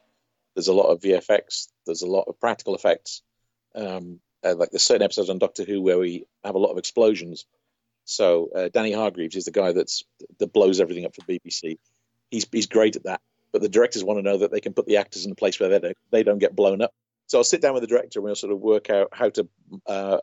there's 0.56 0.68
a 0.68 0.74
lot 0.74 0.88
of 0.92 1.02
VFX, 1.02 1.68
there's 1.86 2.02
a 2.02 2.08
lot 2.08 2.26
of 2.28 2.40
practical 2.40 2.76
effects. 2.76 3.22
Um, 3.76 4.20
uh, 4.44 4.56
like 4.56 4.72
there's 4.72 4.84
certain 4.84 5.02
episodes 5.02 5.30
on 5.30 5.40
Doctor 5.40 5.64
Who 5.64 5.82
where 5.82 5.98
we 5.98 6.26
have 6.44 6.56
a 6.56 6.60
lot 6.60 6.72
of 6.72 6.78
explosions. 6.78 7.46
So 8.06 8.50
uh, 8.56 8.70
Danny 8.72 8.92
Hargreaves 8.92 9.36
is 9.36 9.46
the 9.46 9.52
guy 9.52 9.72
that's 9.74 10.04
that 10.40 10.54
blows 10.54 10.80
everything 10.80 11.06
up 11.06 11.16
for 11.16 11.22
BBC 11.24 11.78
he's 12.32 12.46
he's 12.52 12.68
great 12.68 12.96
at 12.96 13.04
that. 13.04 13.22
But 13.52 13.62
the 13.62 13.70
directors 13.70 14.04
want 14.04 14.20
to 14.20 14.24
know 14.24 14.38
that 14.40 14.52
they 14.52 14.60
can 14.60 14.74
put 14.74 14.86
the 14.86 14.98
actors 14.98 15.26
in 15.26 15.32
a 15.32 15.36
place 15.36 15.60
where 15.60 15.70
they 15.70 15.80
don't, 15.80 15.98
they 16.12 16.24
don't 16.24 16.40
get 16.40 16.56
blown 16.56 16.82
up. 16.82 16.94
So 17.28 17.38
I'll 17.38 17.44
sit 17.44 17.62
down 17.62 17.74
with 17.74 17.82
the 17.82 17.88
director 17.88 18.20
and 18.20 18.26
we'll 18.26 18.36
sort 18.36 18.52
of 18.52 18.60
work 18.60 18.90
out 18.90 19.10
how 19.14 19.30
to 19.30 19.48
uh, 19.88 20.18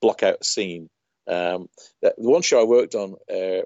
block 0.00 0.22
out 0.22 0.38
a 0.40 0.44
scene. 0.44 0.88
Um, 1.28 1.68
the 2.00 2.14
one 2.16 2.42
show 2.42 2.60
I 2.60 2.64
worked 2.64 2.94
on 2.94 3.16
uh, 3.32 3.62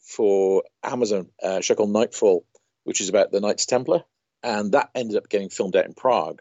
for 0.00 0.64
Amazon, 0.82 1.28
uh, 1.42 1.60
show 1.60 1.76
called 1.76 1.92
Knightfall, 1.92 2.44
which 2.84 3.00
is 3.00 3.08
about 3.08 3.30
the 3.30 3.40
Knights 3.40 3.66
Templar, 3.66 4.02
and 4.42 4.72
that 4.72 4.90
ended 4.94 5.16
up 5.16 5.28
getting 5.28 5.48
filmed 5.48 5.76
out 5.76 5.86
in 5.86 5.94
Prague. 5.94 6.40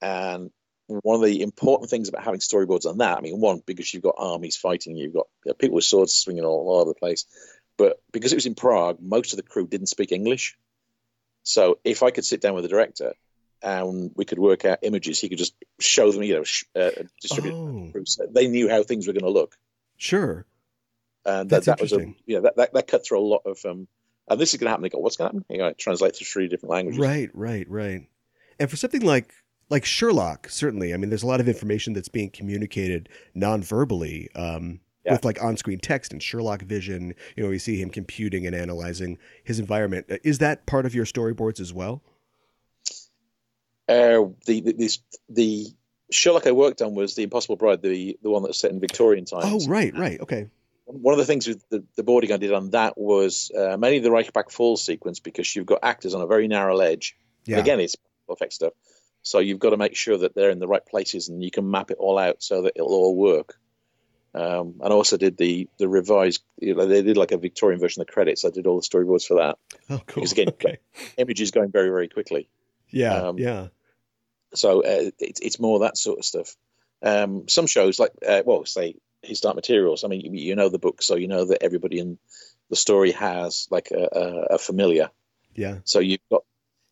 And 0.00 0.50
one 0.86 1.16
of 1.16 1.26
the 1.26 1.42
important 1.42 1.90
things 1.90 2.08
about 2.08 2.24
having 2.24 2.40
storyboards 2.40 2.86
on 2.86 2.98
that, 2.98 3.18
I 3.18 3.20
mean, 3.20 3.40
one 3.40 3.62
because 3.64 3.92
you've 3.92 4.02
got 4.02 4.16
armies 4.18 4.56
fighting, 4.56 4.96
you've 4.96 5.14
got 5.14 5.28
you 5.44 5.50
know, 5.50 5.54
people 5.54 5.76
with 5.76 5.84
swords 5.84 6.14
swinging 6.14 6.44
all, 6.44 6.68
all 6.68 6.80
over 6.80 6.90
the 6.90 6.98
place, 6.98 7.26
but 7.76 8.02
because 8.12 8.32
it 8.32 8.36
was 8.36 8.46
in 8.46 8.54
Prague, 8.54 8.98
most 9.00 9.32
of 9.32 9.36
the 9.36 9.42
crew 9.42 9.66
didn't 9.66 9.86
speak 9.88 10.12
English. 10.12 10.58
So 11.42 11.78
if 11.84 12.02
I 12.02 12.10
could 12.10 12.24
sit 12.24 12.40
down 12.40 12.54
with 12.54 12.64
the 12.64 12.68
director 12.68 13.14
and 13.62 14.10
we 14.14 14.24
could 14.24 14.38
work 14.38 14.64
out 14.64 14.80
images, 14.82 15.20
he 15.20 15.28
could 15.28 15.38
just 15.38 15.54
show 15.78 16.10
them, 16.10 16.22
you 16.22 16.34
know, 16.34 16.80
uh, 16.80 16.90
distribute. 17.20 17.54
Oh. 17.54 18.26
They 18.30 18.48
knew 18.48 18.68
how 18.68 18.82
things 18.82 19.06
were 19.06 19.12
going 19.12 19.24
to 19.24 19.30
look. 19.30 19.56
Sure. 19.96 20.44
And 21.24 21.50
that, 21.50 21.64
that 21.64 21.80
was 21.80 21.92
a, 21.92 22.14
yeah, 22.26 22.40
that, 22.40 22.56
that, 22.56 22.72
that 22.72 22.86
cut 22.86 23.06
through 23.06 23.20
a 23.20 23.22
lot 23.22 23.42
of, 23.44 23.64
um, 23.64 23.86
and 24.30 24.40
this 24.40 24.54
is 24.54 24.60
going 24.60 24.66
to 24.66 24.70
happen. 24.70 24.82
They 24.82 24.88
go, 24.88 24.98
what's 24.98 25.16
going 25.16 25.30
to 25.30 25.36
happen? 25.36 25.44
You 25.50 25.58
know, 25.58 25.72
translate 25.72 26.14
to 26.14 26.24
three 26.24 26.48
different 26.48 26.70
languages. 26.70 27.00
Right, 27.00 27.30
right, 27.34 27.68
right. 27.68 28.08
And 28.58 28.70
for 28.70 28.76
something 28.76 29.02
like 29.02 29.32
like 29.68 29.84
Sherlock, 29.84 30.48
certainly, 30.48 30.94
I 30.94 30.96
mean, 30.96 31.10
there's 31.10 31.22
a 31.22 31.26
lot 31.28 31.40
of 31.40 31.48
information 31.48 31.92
that's 31.92 32.08
being 32.08 32.30
communicated 32.30 33.08
non-verbally. 33.34 34.30
Um, 34.34 34.80
yeah. 35.04 35.12
with 35.12 35.24
like 35.24 35.42
on-screen 35.42 35.78
text 35.78 36.12
and 36.12 36.22
Sherlock 36.22 36.62
vision. 36.62 37.14
You 37.34 37.44
know, 37.44 37.48
we 37.48 37.58
see 37.58 37.80
him 37.80 37.88
computing 37.88 38.46
and 38.46 38.54
analyzing 38.54 39.18
his 39.44 39.58
environment. 39.58 40.06
Uh, 40.10 40.18
is 40.22 40.38
that 40.38 40.66
part 40.66 40.84
of 40.84 40.94
your 40.94 41.06
storyboards 41.06 41.58
as 41.58 41.72
well? 41.72 42.02
Uh, 43.88 44.28
the, 44.46 44.60
the, 44.60 44.74
this, 44.76 44.98
the 45.30 45.66
Sherlock 46.10 46.46
I 46.46 46.52
worked 46.52 46.82
on 46.82 46.94
was 46.94 47.14
the 47.14 47.22
Impossible 47.22 47.56
Bride, 47.56 47.82
the 47.82 48.18
the 48.22 48.30
one 48.30 48.42
that 48.42 48.48
was 48.48 48.58
set 48.58 48.72
in 48.72 48.80
Victorian 48.80 49.24
times. 49.24 49.66
Oh, 49.66 49.70
right, 49.70 49.96
right, 49.96 50.20
okay. 50.20 50.48
One 50.92 51.12
of 51.12 51.18
the 51.18 51.24
things 51.24 51.46
with 51.46 51.68
the, 51.70 51.84
the 51.96 52.02
boarding 52.02 52.32
I 52.32 52.36
did 52.36 52.52
on 52.52 52.70
that 52.70 52.98
was 52.98 53.50
uh, 53.56 53.76
mainly 53.76 54.00
the 54.00 54.10
Reichenbach 54.10 54.50
Falls 54.50 54.84
sequence 54.84 55.20
because 55.20 55.54
you've 55.54 55.66
got 55.66 55.80
actors 55.82 56.14
on 56.14 56.22
a 56.22 56.26
very 56.26 56.48
narrow 56.48 56.76
ledge. 56.76 57.16
Yeah. 57.44 57.56
And 57.56 57.66
again, 57.66 57.80
it's 57.80 57.96
effect 58.28 58.52
stuff. 58.52 58.72
So 59.22 59.38
you've 59.38 59.58
got 59.58 59.70
to 59.70 59.76
make 59.76 59.96
sure 59.96 60.16
that 60.18 60.34
they're 60.34 60.50
in 60.50 60.58
the 60.58 60.68
right 60.68 60.84
places 60.84 61.28
and 61.28 61.42
you 61.42 61.50
can 61.50 61.70
map 61.70 61.90
it 61.90 61.98
all 61.98 62.18
out 62.18 62.42
so 62.42 62.62
that 62.62 62.72
it'll 62.76 62.92
all 62.92 63.16
work. 63.16 63.58
Um, 64.32 64.76
and 64.80 64.92
I 64.92 64.96
also 64.96 65.16
did 65.16 65.36
the 65.36 65.68
the 65.78 65.88
revised. 65.88 66.42
You 66.60 66.74
know, 66.74 66.86
they 66.86 67.02
did 67.02 67.16
like 67.16 67.32
a 67.32 67.36
Victorian 67.36 67.80
version 67.80 68.00
of 68.00 68.06
the 68.06 68.12
credits. 68.12 68.44
I 68.44 68.50
did 68.50 68.66
all 68.66 68.76
the 68.80 68.86
storyboards 68.86 69.26
for 69.26 69.38
that. 69.38 69.58
Oh, 69.90 70.00
cool. 70.06 70.22
Because 70.22 70.32
again, 70.32 70.48
okay. 70.50 70.78
images 71.16 71.50
going 71.50 71.72
very 71.72 71.88
very 71.88 72.08
quickly. 72.08 72.48
Yeah, 72.90 73.14
um, 73.14 73.38
yeah. 73.38 73.68
So 74.54 74.84
uh, 74.84 75.10
it's 75.18 75.40
it's 75.40 75.58
more 75.58 75.80
that 75.80 75.96
sort 75.96 76.20
of 76.20 76.24
stuff. 76.24 76.56
Um, 77.02 77.48
some 77.48 77.66
shows 77.66 77.98
like 77.98 78.12
uh, 78.26 78.42
well, 78.46 78.64
say 78.66 78.94
His 79.22 79.40
Dark 79.40 79.56
Materials. 79.56 80.04
I 80.04 80.08
mean, 80.08 80.34
you, 80.34 80.56
know 80.56 80.68
the 80.68 80.78
book, 80.78 81.02
so 81.02 81.16
you 81.16 81.28
know 81.28 81.44
that 81.46 81.62
everybody 81.62 81.98
in 81.98 82.18
the 82.68 82.76
story 82.76 83.12
has 83.12 83.68
like 83.70 83.90
a, 83.90 84.08
a, 84.12 84.54
a 84.54 84.58
familiar. 84.58 85.10
Yeah. 85.54 85.78
So 85.84 85.98
you've 86.00 86.20
got 86.30 86.44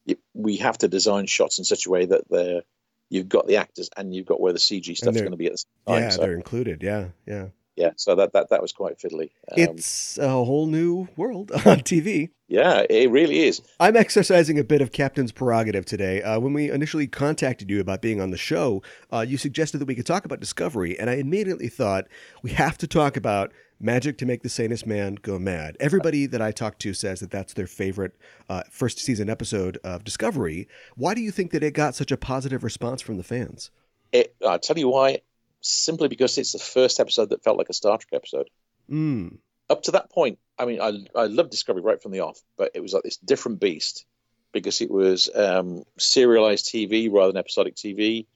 you, 0.05 0.17
we 0.35 0.57
have 0.57 0.79
to 0.79 0.89
design 0.89 1.27
shots 1.27 1.59
in 1.59 1.65
such 1.65 1.87
a 1.87 1.91
way 1.91 2.07
that 2.07 2.23
they're 2.29 2.63
you've 3.11 3.29
got 3.29 3.47
the 3.47 3.57
actors 3.57 3.89
and 3.97 4.15
you've 4.15 4.27
got 4.27 4.41
where 4.41 4.53
the 4.53 4.59
CG 4.59 4.97
stuff's 4.97 5.19
going 5.19 5.31
to 5.31 5.37
be 5.37 5.47
at 5.47 5.53
the 5.53 5.59
same 5.59 5.95
time. 5.95 6.03
Yeah, 6.03 6.09
so. 6.11 6.21
they're 6.21 6.35
included. 6.35 6.83
Yeah, 6.83 7.09
yeah. 7.27 7.47
Yeah, 7.79 7.91
so 7.95 8.17
that, 8.17 8.33
that, 8.33 8.49
that 8.51 8.61
was 8.61 8.73
quite 8.73 8.99
fiddly. 8.99 9.31
Um, 9.53 9.59
it's 9.59 10.19
a 10.19 10.29
whole 10.29 10.67
new 10.67 11.07
world 11.17 11.53
on 11.65 11.81
TV. 11.81 12.31
Yeah, 12.49 12.85
it 12.91 13.09
really 13.09 13.45
is. 13.45 13.63
I'm 13.79 13.97
exercising 13.97 14.59
a 14.59 14.65
bit 14.65 14.81
of 14.81 14.91
captain's 14.91 15.31
prerogative 15.31 15.85
today. 15.85 16.21
Uh, 16.21 16.41
when 16.41 16.53
we 16.53 16.73
initially 16.73 17.07
contacted 17.07 17.71
you 17.71 17.79
about 17.79 18.03
being 18.03 18.21
on 18.21 18.33
the 18.33 18.37
show, 18.37 18.83
uh, 19.13 19.21
you 19.21 19.37
suggested 19.37 19.79
that 19.79 19.87
we 19.87 19.95
could 19.95 20.07
talk 20.07 20.25
about 20.25 20.41
Discovery, 20.41 20.99
and 20.99 21.09
I 21.09 21.15
immediately 21.15 21.69
thought 21.69 22.09
we 22.43 22.51
have 22.51 22.77
to 22.79 22.89
talk 22.89 23.17
about 23.17 23.53
Magic 23.79 24.19
to 24.19 24.27
Make 24.27 24.43
the 24.43 24.49
Sanest 24.49 24.85
Man 24.85 25.15
Go 25.23 25.39
Mad. 25.39 25.77
Everybody 25.79 26.27
that 26.27 26.43
I 26.43 26.51
talk 26.51 26.81
to 26.81 26.93
says 26.93 27.21
that 27.21 27.31
that's 27.31 27.55
their 27.55 27.69
favorite 27.69 28.17
uh, 28.49 28.65
first 28.73 28.99
season 28.99 29.31
episode 29.31 29.79
of 29.85 30.03
Discovery. 30.03 30.67
Why 30.97 31.15
do 31.15 31.21
you 31.21 31.31
think 31.31 31.53
that 31.53 31.63
it 31.63 31.75
got 31.75 31.95
such 31.95 32.11
a 32.11 32.17
positive 32.17 32.65
response 32.65 33.03
from 33.03 33.19
the 33.19 33.23
fans? 33.23 33.71
It, 34.11 34.35
I'll 34.45 34.59
tell 34.59 34.79
you 34.79 34.89
why. 34.89 35.21
Simply 35.61 36.09
because 36.09 36.39
it's 36.39 36.53
the 36.53 36.59
first 36.59 37.01
episode 37.01 37.31
that 37.31 37.43
felt 37.43 37.59
like 37.59 37.69
a 37.69 37.75
Star 37.75 37.99
Trek 37.99 38.13
episode. 38.13 38.49
Mm. 38.91 39.39
Up 39.71 39.83
to 39.83 39.93
that 39.93 40.11
point, 40.11 40.39
I 40.59 40.65
mean, 40.65 40.81
I, 40.81 41.05
I 41.15 41.27
loved 41.27 41.51
Discovery 41.51 41.83
right 41.83 42.03
from 42.03 42.13
the 42.13 42.21
off, 42.21 42.41
but 42.57 42.71
it 42.75 42.81
was 42.81 42.93
like 42.95 43.03
this 43.03 43.19
different 43.19 43.61
beast 43.61 44.07
because 44.53 44.81
it 44.81 44.91
was 44.91 45.29
um, 45.35 45.85
serialized 45.99 46.67
TV 46.67 47.13
rather 47.13 47.33
than 47.33 47.39
episodic 47.39 47.75
TV. 47.75 48.27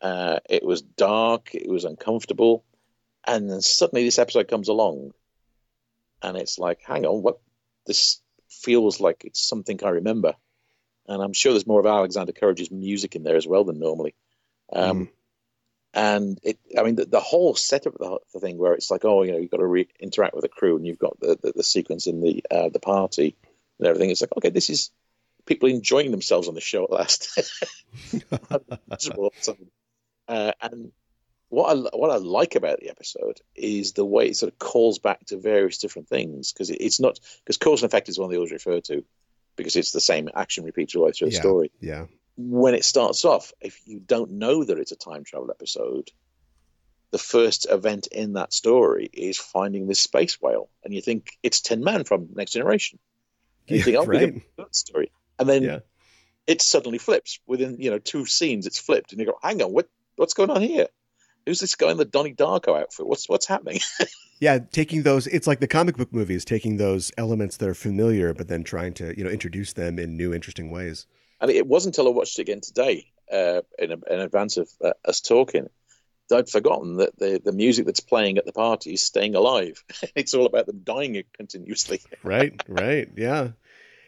Uh, 0.00 0.38
it 0.48 0.64
was 0.64 0.82
dark, 0.82 1.54
it 1.54 1.68
was 1.68 1.84
uncomfortable 1.84 2.64
and 3.26 3.50
then 3.50 3.60
suddenly 3.60 4.04
this 4.04 4.18
episode 4.18 4.48
comes 4.48 4.68
along, 4.68 5.12
and 6.22 6.36
it's 6.36 6.58
like, 6.58 6.80
hang 6.86 7.04
on, 7.04 7.22
what? 7.22 7.40
This 7.86 8.20
feels 8.48 9.00
like 9.00 9.24
it's 9.24 9.46
something 9.46 9.78
I 9.84 9.90
remember, 9.90 10.34
and 11.08 11.22
I'm 11.22 11.32
sure 11.32 11.52
there's 11.52 11.66
more 11.66 11.80
of 11.80 11.86
Alexander 11.86 12.32
Courage's 12.32 12.70
music 12.70 13.16
in 13.16 13.22
there 13.22 13.36
as 13.36 13.46
well 13.46 13.64
than 13.64 13.78
normally. 13.78 14.14
Um, 14.72 15.06
mm. 15.06 15.08
And 15.96 16.38
it, 16.42 16.58
I 16.78 16.82
mean, 16.82 16.96
the, 16.96 17.06
the 17.06 17.20
whole 17.20 17.54
setup 17.54 17.94
of 17.94 18.00
the, 18.00 18.18
the, 18.34 18.40
thing 18.40 18.58
where 18.58 18.74
it's 18.74 18.90
like, 18.90 19.06
oh, 19.06 19.22
you 19.22 19.32
know, 19.32 19.38
you've 19.38 19.50
got 19.50 19.56
to 19.56 19.66
re- 19.66 19.88
interact 19.98 20.34
with 20.34 20.42
the 20.42 20.50
crew, 20.50 20.76
and 20.76 20.86
you've 20.86 20.98
got 20.98 21.18
the, 21.20 21.38
the, 21.42 21.54
the 21.56 21.62
sequence 21.62 22.06
in 22.06 22.20
the 22.20 22.44
uh, 22.50 22.68
the 22.68 22.78
party 22.78 23.34
and 23.78 23.88
everything. 23.88 24.10
It's 24.10 24.20
like, 24.20 24.36
okay, 24.36 24.50
this 24.50 24.68
is 24.68 24.90
people 25.46 25.70
enjoying 25.70 26.10
themselves 26.10 26.48
on 26.48 26.54
the 26.54 26.60
show 26.60 26.84
at 26.84 26.90
last. 26.90 27.38
uh, 30.28 30.52
and 30.60 30.92
what 31.48 31.74
I 31.74 31.96
what 31.96 32.10
I 32.10 32.16
like 32.16 32.56
about 32.56 32.80
the 32.80 32.90
episode 32.90 33.40
is 33.54 33.94
the 33.94 34.04
way 34.04 34.26
it 34.26 34.36
sort 34.36 34.52
of 34.52 34.58
calls 34.58 34.98
back 34.98 35.24
to 35.26 35.38
various 35.38 35.78
different 35.78 36.08
things 36.08 36.52
because 36.52 36.68
it, 36.68 36.76
it's 36.80 37.00
not 37.00 37.18
because 37.42 37.56
cause 37.56 37.82
and 37.82 37.90
effect 37.90 38.10
is 38.10 38.18
one 38.18 38.28
they 38.28 38.36
always 38.36 38.52
refer 38.52 38.82
to 38.82 39.02
because 39.56 39.76
it's 39.76 39.92
the 39.92 40.00
same 40.02 40.28
action 40.34 40.64
repeated 40.64 40.96
all 40.96 41.04
the 41.04 41.06
way 41.06 41.12
through 41.12 41.28
the 41.28 41.34
yeah, 41.34 41.40
story. 41.40 41.70
Yeah. 41.80 42.04
When 42.36 42.74
it 42.74 42.84
starts 42.84 43.24
off, 43.24 43.52
if 43.60 43.80
you 43.86 43.98
don't 43.98 44.32
know 44.32 44.64
that 44.64 44.78
it's 44.78 44.92
a 44.92 44.96
time 44.96 45.24
travel 45.24 45.50
episode, 45.50 46.10
the 47.10 47.18
first 47.18 47.66
event 47.70 48.08
in 48.08 48.34
that 48.34 48.52
story 48.52 49.08
is 49.12 49.38
finding 49.38 49.86
this 49.86 50.00
space 50.00 50.40
whale, 50.40 50.68
and 50.84 50.92
you 50.92 51.00
think 51.00 51.30
it's 51.42 51.60
Tin 51.60 51.82
Man 51.82 52.04
from 52.04 52.28
Next 52.34 52.52
Generation. 52.52 52.98
And 53.68 53.78
you 53.78 53.82
think, 53.82 53.96
"Oh, 53.96 54.04
right. 54.04 54.42
that 54.58 54.76
story," 54.76 55.10
and 55.38 55.48
then 55.48 55.62
yeah. 55.62 55.78
it 56.46 56.60
suddenly 56.60 56.98
flips 56.98 57.40
within 57.46 57.80
you 57.80 57.90
know 57.90 57.98
two 57.98 58.26
scenes. 58.26 58.66
It's 58.66 58.78
flipped, 58.78 59.12
and 59.12 59.20
you 59.20 59.26
go, 59.26 59.38
"Hang 59.42 59.62
on, 59.62 59.72
what 59.72 59.88
what's 60.16 60.34
going 60.34 60.50
on 60.50 60.60
here?" 60.60 60.88
who's 61.46 61.60
this 61.60 61.74
guy 61.74 61.90
in 61.90 61.96
the 61.96 62.04
Donnie 62.04 62.34
Darko 62.34 62.78
outfit? 62.78 63.06
What's 63.06 63.28
what's 63.28 63.46
happening? 63.46 63.80
yeah, 64.40 64.58
taking 64.58 65.04
those. 65.04 65.26
It's 65.28 65.46
like 65.46 65.60
the 65.60 65.68
comic 65.68 65.96
book 65.96 66.12
movies, 66.12 66.44
taking 66.44 66.76
those 66.76 67.12
elements 67.16 67.56
that 67.56 67.68
are 67.68 67.74
familiar, 67.74 68.34
but 68.34 68.48
then 68.48 68.64
trying 68.64 68.92
to 68.94 69.16
you 69.16 69.24
know 69.24 69.30
introduce 69.30 69.72
them 69.72 69.98
in 69.98 70.16
new, 70.16 70.34
interesting 70.34 70.70
ways. 70.70 71.06
And 71.40 71.50
it 71.50 71.66
wasn't 71.66 71.96
until 71.96 72.10
I 72.10 72.14
watched 72.14 72.38
it 72.38 72.42
again 72.42 72.60
today, 72.60 73.06
uh, 73.30 73.62
in, 73.78 73.92
in 73.92 74.20
advance 74.20 74.56
of 74.56 74.68
uh, 74.82 74.92
us 75.04 75.20
talking, 75.20 75.68
that 76.28 76.38
I'd 76.38 76.48
forgotten 76.48 76.96
that 76.96 77.18
the 77.18 77.40
the 77.44 77.52
music 77.52 77.86
that's 77.86 78.00
playing 78.00 78.38
at 78.38 78.46
the 78.46 78.52
party 78.52 78.94
is 78.94 79.02
staying 79.02 79.34
alive. 79.34 79.84
it's 80.14 80.34
all 80.34 80.46
about 80.46 80.66
them 80.66 80.80
dying 80.84 81.22
continuously. 81.36 82.00
right, 82.22 82.60
right, 82.68 83.08
yeah. 83.16 83.50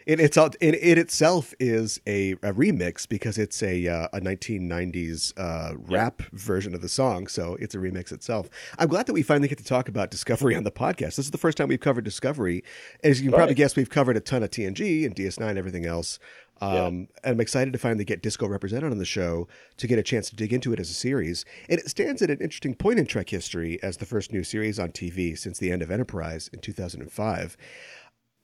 It, 0.08 0.20
it's 0.20 0.38
all, 0.38 0.48
it, 0.58 0.74
it 0.74 0.96
itself 0.96 1.52
is 1.60 2.00
a, 2.06 2.32
a 2.32 2.54
remix 2.54 3.06
because 3.06 3.36
it's 3.36 3.62
a 3.62 3.86
uh, 3.86 4.08
a 4.14 4.22
1990s 4.22 5.34
uh, 5.36 5.74
rap 5.76 6.22
version 6.32 6.74
of 6.74 6.80
the 6.80 6.88
song, 6.88 7.26
so 7.26 7.56
it's 7.60 7.74
a 7.74 7.78
remix 7.78 8.10
itself. 8.10 8.48
I'm 8.78 8.88
glad 8.88 9.04
that 9.04 9.12
we 9.12 9.22
finally 9.22 9.48
get 9.48 9.58
to 9.58 9.64
talk 9.64 9.86
about 9.86 10.10
Discovery 10.10 10.56
on 10.56 10.64
the 10.64 10.70
podcast. 10.70 11.16
This 11.16 11.26
is 11.26 11.30
the 11.30 11.36
first 11.36 11.58
time 11.58 11.68
we've 11.68 11.78
covered 11.78 12.04
Discovery. 12.04 12.64
As 13.04 13.20
you 13.20 13.28
can 13.28 13.36
probably 13.36 13.54
guess, 13.54 13.76
we've 13.76 13.90
covered 13.90 14.16
a 14.16 14.20
ton 14.20 14.42
of 14.42 14.50
TNG 14.50 15.04
and 15.04 15.14
DS9 15.14 15.46
and 15.46 15.58
everything 15.58 15.84
else. 15.84 16.18
Um, 16.60 16.72
And 16.72 17.08
I'm 17.24 17.40
excited 17.40 17.72
to 17.72 17.78
finally 17.78 18.04
get 18.04 18.22
Disco 18.22 18.46
represented 18.46 18.90
on 18.90 18.98
the 18.98 19.04
show 19.04 19.48
to 19.76 19.86
get 19.86 19.98
a 19.98 20.02
chance 20.02 20.30
to 20.30 20.36
dig 20.36 20.52
into 20.52 20.72
it 20.72 20.80
as 20.80 20.90
a 20.90 20.94
series. 20.94 21.44
And 21.68 21.78
it 21.78 21.88
stands 21.88 22.22
at 22.22 22.30
an 22.30 22.40
interesting 22.40 22.74
point 22.74 22.98
in 22.98 23.06
Trek 23.06 23.30
history 23.30 23.82
as 23.82 23.98
the 23.98 24.06
first 24.06 24.32
new 24.32 24.44
series 24.44 24.78
on 24.78 24.90
TV 24.90 25.38
since 25.38 25.58
the 25.58 25.70
end 25.70 25.82
of 25.82 25.90
Enterprise 25.90 26.50
in 26.52 26.60
2005 26.60 27.38
it, 27.38 27.56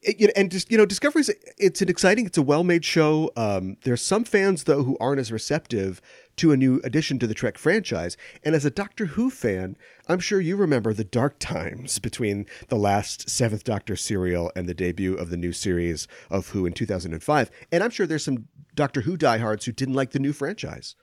you 0.06 0.26
know, 0.26 0.32
and 0.36 0.50
just 0.50 0.70
you 0.70 0.78
know, 0.78 0.86
Discovery's 0.86 1.30
it's 1.58 1.82
an 1.82 1.88
exciting, 1.88 2.26
it's 2.26 2.38
a 2.38 2.42
well-made 2.42 2.84
show. 2.84 3.30
Um, 3.36 3.76
there's 3.84 4.02
some 4.02 4.24
fans 4.24 4.64
though 4.64 4.82
who 4.82 4.96
aren't 5.00 5.20
as 5.20 5.32
receptive 5.32 6.00
to 6.36 6.52
a 6.52 6.56
new 6.56 6.80
addition 6.82 7.18
to 7.20 7.26
the 7.26 7.34
Trek 7.34 7.58
franchise. 7.58 8.16
And 8.42 8.54
as 8.54 8.64
a 8.64 8.70
Doctor 8.70 9.06
Who 9.06 9.30
fan, 9.30 9.76
I'm 10.08 10.18
sure 10.18 10.40
you 10.40 10.56
remember 10.56 10.92
the 10.92 11.04
dark 11.04 11.38
times 11.38 11.98
between 11.98 12.46
the 12.68 12.76
last 12.76 13.30
Seventh 13.30 13.64
Doctor 13.64 13.96
serial 13.96 14.50
and 14.56 14.68
the 14.68 14.74
debut 14.74 15.14
of 15.14 15.30
the 15.30 15.36
new 15.36 15.52
series 15.52 16.08
of 16.30 16.48
Who 16.48 16.66
in 16.66 16.72
2005. 16.72 17.50
And 17.70 17.84
I'm 17.84 17.90
sure 17.90 18.06
there's 18.06 18.24
some 18.24 18.48
Doctor 18.74 19.02
Who 19.02 19.16
diehards 19.16 19.64
who 19.64 19.72
didn't 19.72 19.94
like 19.94 20.10
the 20.10 20.18
new 20.18 20.32
franchise. 20.32 20.96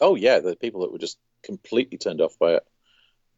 Oh 0.00 0.14
yeah, 0.14 0.40
the 0.40 0.56
people 0.56 0.82
that 0.82 0.92
were 0.92 0.98
just 0.98 1.18
completely 1.42 1.96
turned 1.96 2.20
off 2.20 2.38
by 2.38 2.54
it. 2.54 2.66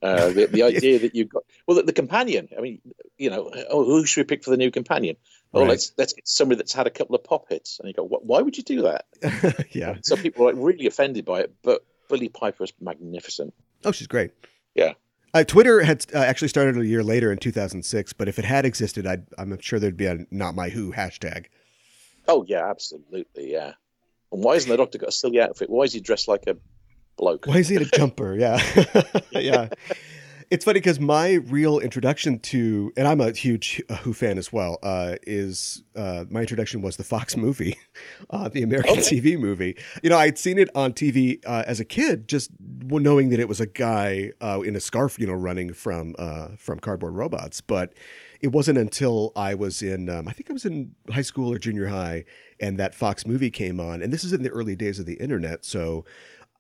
Uh, 0.01 0.29
the, 0.29 0.47
the 0.47 0.63
idea 0.73 0.99
that 1.01 1.15
you've 1.15 1.29
got 1.29 1.43
well, 1.67 1.77
the, 1.77 1.83
the 1.85 1.93
companion. 1.93 2.49
I 2.57 2.61
mean, 2.61 2.81
you 3.17 3.31
know, 3.31 3.51
oh, 3.71 3.85
who 3.85 4.05
should 4.07 4.21
we 4.21 4.25
pick 4.25 4.45
for 4.45 4.51
the 4.51 4.57
new 4.57 4.71
companion? 4.71 5.17
Oh, 5.53 5.61
Right. 5.61 5.71
let's 5.71 5.93
let's 5.97 6.13
get 6.13 6.29
somebody 6.29 6.59
that's 6.59 6.73
had 6.73 6.87
a 6.87 6.91
couple 6.91 7.17
of 7.17 7.25
pop 7.25 7.47
hits. 7.49 7.81
And 7.81 7.89
you 7.89 7.95
go, 7.95 8.05
why 8.05 8.43
would 8.43 8.57
you 8.57 8.63
do 8.63 8.83
that? 8.83 9.07
yeah. 9.73 9.97
Some 10.03 10.19
people 10.19 10.45
are 10.47 10.53
like 10.53 10.63
really 10.63 10.87
offended 10.87 11.25
by 11.25 11.41
it, 11.41 11.55
but 11.63 11.85
Billie 12.09 12.29
Piper 12.29 12.65
is 12.65 12.73
magnificent. 12.81 13.55
Oh, 13.85 13.93
she's 13.93 14.07
great. 14.07 14.33
Yeah. 14.75 14.93
Uh, 15.35 15.45
Twitter 15.45 15.83
had 15.83 16.07
uh, 16.15 16.19
actually 16.19 16.49
started 16.49 16.77
a 16.79 16.87
year 16.87 17.03
later 17.03 17.31
in 17.31 17.39
2006, 17.39 18.13
but 18.15 18.29
if 18.29 18.39
it 18.39 18.45
had 18.45 18.65
existed, 18.65 19.07
I'd, 19.07 19.27
I'm 19.37 19.59
sure 19.61 19.79
there'd 19.79 19.97
be 19.97 20.07
a 20.07 20.27
"Not 20.31 20.55
My 20.55 20.71
Who" 20.71 20.93
hashtag. 20.93 21.47
Oh 22.27 22.45
yeah, 22.49 22.69
absolutely, 22.69 23.53
yeah. 23.53 23.73
And 24.33 24.43
why 24.45 24.55
isn't 24.55 24.71
the 24.71 24.77
doctor 24.77 24.99
got 24.99 25.11
a 25.11 25.13
silly 25.13 25.41
outfit? 25.41 25.71
Why 25.71 25.85
is 25.85 25.93
he 25.93 26.01
dressed 26.01 26.29
like 26.29 26.47
a 26.47 26.57
bloke? 27.19 27.47
Why 27.47 27.59
is 27.59 27.69
he 27.69 27.77
in 27.77 27.83
a 27.83 27.85
jumper? 27.99 28.35
Yeah, 28.37 28.59
yeah. 29.33 29.69
It's 30.51 30.65
funny 30.65 30.81
because 30.81 30.99
my 30.99 31.35
real 31.35 31.79
introduction 31.79 32.39
to, 32.39 32.91
and 32.97 33.07
I'm 33.07 33.21
a 33.21 33.33
huge 33.33 33.83
Who 34.01 34.15
fan 34.15 34.39
as 34.39 34.51
well, 34.51 34.79
uh, 34.83 35.17
is 35.27 35.83
uh, 35.95 36.25
my 36.31 36.41
introduction 36.41 36.81
was 36.81 36.97
the 36.97 37.05
Fox 37.05 37.37
movie, 37.37 37.77
uh, 38.31 38.49
the 38.49 38.63
American 38.63 38.93
Okay. 38.93 39.21
TV 39.21 39.39
movie. 39.39 39.77
You 40.03 40.09
know, 40.09 40.17
I'd 40.17 40.39
seen 40.39 40.59
it 40.59 40.71
on 40.75 40.95
TV 40.95 41.39
uh, 41.45 41.65
as 41.67 41.81
a 41.81 41.85
kid, 41.85 42.29
just 42.29 42.51
knowing 42.61 43.29
that 43.29 43.41
it 43.41 43.47
was 43.49 43.61
a 43.61 43.67
guy 43.67 44.33
uh, 44.41 44.63
in 44.65 44.75
a 44.75 44.81
scarf, 44.81 45.19
you 45.19 45.27
know, 45.27 45.35
running 45.35 45.75
from 45.75 46.15
uh, 46.19 46.49
from 46.57 46.79
cardboard 46.81 47.15
robots. 47.15 47.61
But 47.61 47.93
it 48.41 48.49
wasn't 48.53 48.79
until 48.79 49.33
I 49.37 49.55
was 49.55 49.83
in, 49.83 50.09
um, 50.09 50.29
I 50.29 50.33
think 50.33 50.49
I 50.49 50.55
was 50.55 50.65
in 50.65 50.95
high 51.11 51.23
school 51.23 51.53
or 51.53 51.59
junior 51.59 51.89
high, 51.89 52.25
and 52.59 52.79
that 52.79 52.95
Fox 52.95 53.27
movie 53.27 53.51
came 53.51 53.81
on. 53.81 54.01
And 54.01 54.15
this 54.15 54.25
is 54.25 54.33
in 54.33 54.45
the 54.45 54.51
early 54.51 54.77
days 54.77 54.99
of 54.99 55.05
the 55.05 55.17
internet, 55.17 55.67
so 55.67 56.07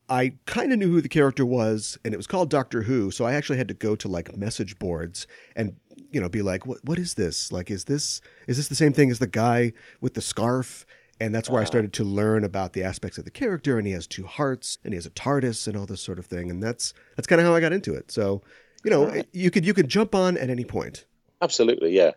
I 0.08 0.34
kind 0.46 0.72
of 0.72 0.78
knew 0.78 0.90
who 0.90 1.00
the 1.00 1.08
character 1.08 1.44
was, 1.44 1.98
and 2.04 2.14
it 2.14 2.16
was 2.16 2.26
called 2.26 2.50
Doctor 2.50 2.82
Who. 2.82 3.10
So 3.10 3.24
I 3.24 3.34
actually 3.34 3.58
had 3.58 3.68
to 3.68 3.74
go 3.74 3.94
to 3.96 4.08
like 4.08 4.36
message 4.36 4.78
boards 4.78 5.26
and 5.54 5.76
you 6.10 6.20
know 6.20 6.28
be 6.28 6.42
like, 6.42 6.66
"What? 6.66 6.78
What 6.84 6.98
is 6.98 7.14
this? 7.14 7.52
Like, 7.52 7.70
is 7.70 7.84
this 7.84 8.20
is 8.46 8.56
this 8.56 8.68
the 8.68 8.74
same 8.74 8.92
thing 8.92 9.10
as 9.10 9.18
the 9.18 9.26
guy 9.26 9.72
with 10.00 10.14
the 10.14 10.20
scarf?" 10.20 10.86
And 11.20 11.34
that's 11.34 11.50
where 11.50 11.60
I 11.60 11.64
started 11.64 11.92
to 11.94 12.04
learn 12.04 12.44
about 12.44 12.74
the 12.74 12.84
aspects 12.84 13.18
of 13.18 13.24
the 13.24 13.32
character. 13.32 13.76
And 13.76 13.86
he 13.88 13.92
has 13.92 14.06
two 14.06 14.24
hearts, 14.24 14.78
and 14.84 14.92
he 14.92 14.96
has 14.96 15.04
a 15.04 15.10
TARDIS, 15.10 15.66
and 15.66 15.76
all 15.76 15.84
this 15.84 16.00
sort 16.00 16.20
of 16.20 16.26
thing. 16.26 16.48
And 16.48 16.62
that's 16.62 16.94
that's 17.16 17.26
kind 17.26 17.40
of 17.40 17.46
how 17.46 17.54
I 17.54 17.60
got 17.60 17.72
into 17.72 17.94
it. 17.94 18.12
So, 18.12 18.42
you 18.84 18.90
know, 18.90 19.22
you 19.32 19.50
could 19.50 19.66
you 19.66 19.74
could 19.74 19.88
jump 19.88 20.14
on 20.14 20.36
at 20.38 20.48
any 20.48 20.64
point. 20.64 21.06
Absolutely, 21.42 21.94
yeah. 21.94 22.12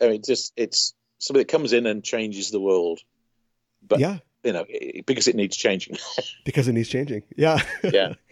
I 0.00 0.08
mean, 0.08 0.22
just 0.22 0.52
it's 0.56 0.94
somebody 1.18 1.44
that 1.44 1.50
comes 1.50 1.72
in 1.72 1.86
and 1.86 2.02
changes 2.02 2.50
the 2.50 2.60
world, 2.60 3.00
but 3.86 4.00
yeah, 4.00 4.18
you 4.46 4.52
know, 4.52 4.64
because 5.06 5.26
it 5.26 5.34
needs 5.34 5.56
changing. 5.56 5.98
because 6.44 6.68
it 6.68 6.72
needs 6.72 6.88
changing. 6.88 7.22
Yeah. 7.36 7.62
yeah. 7.82 8.14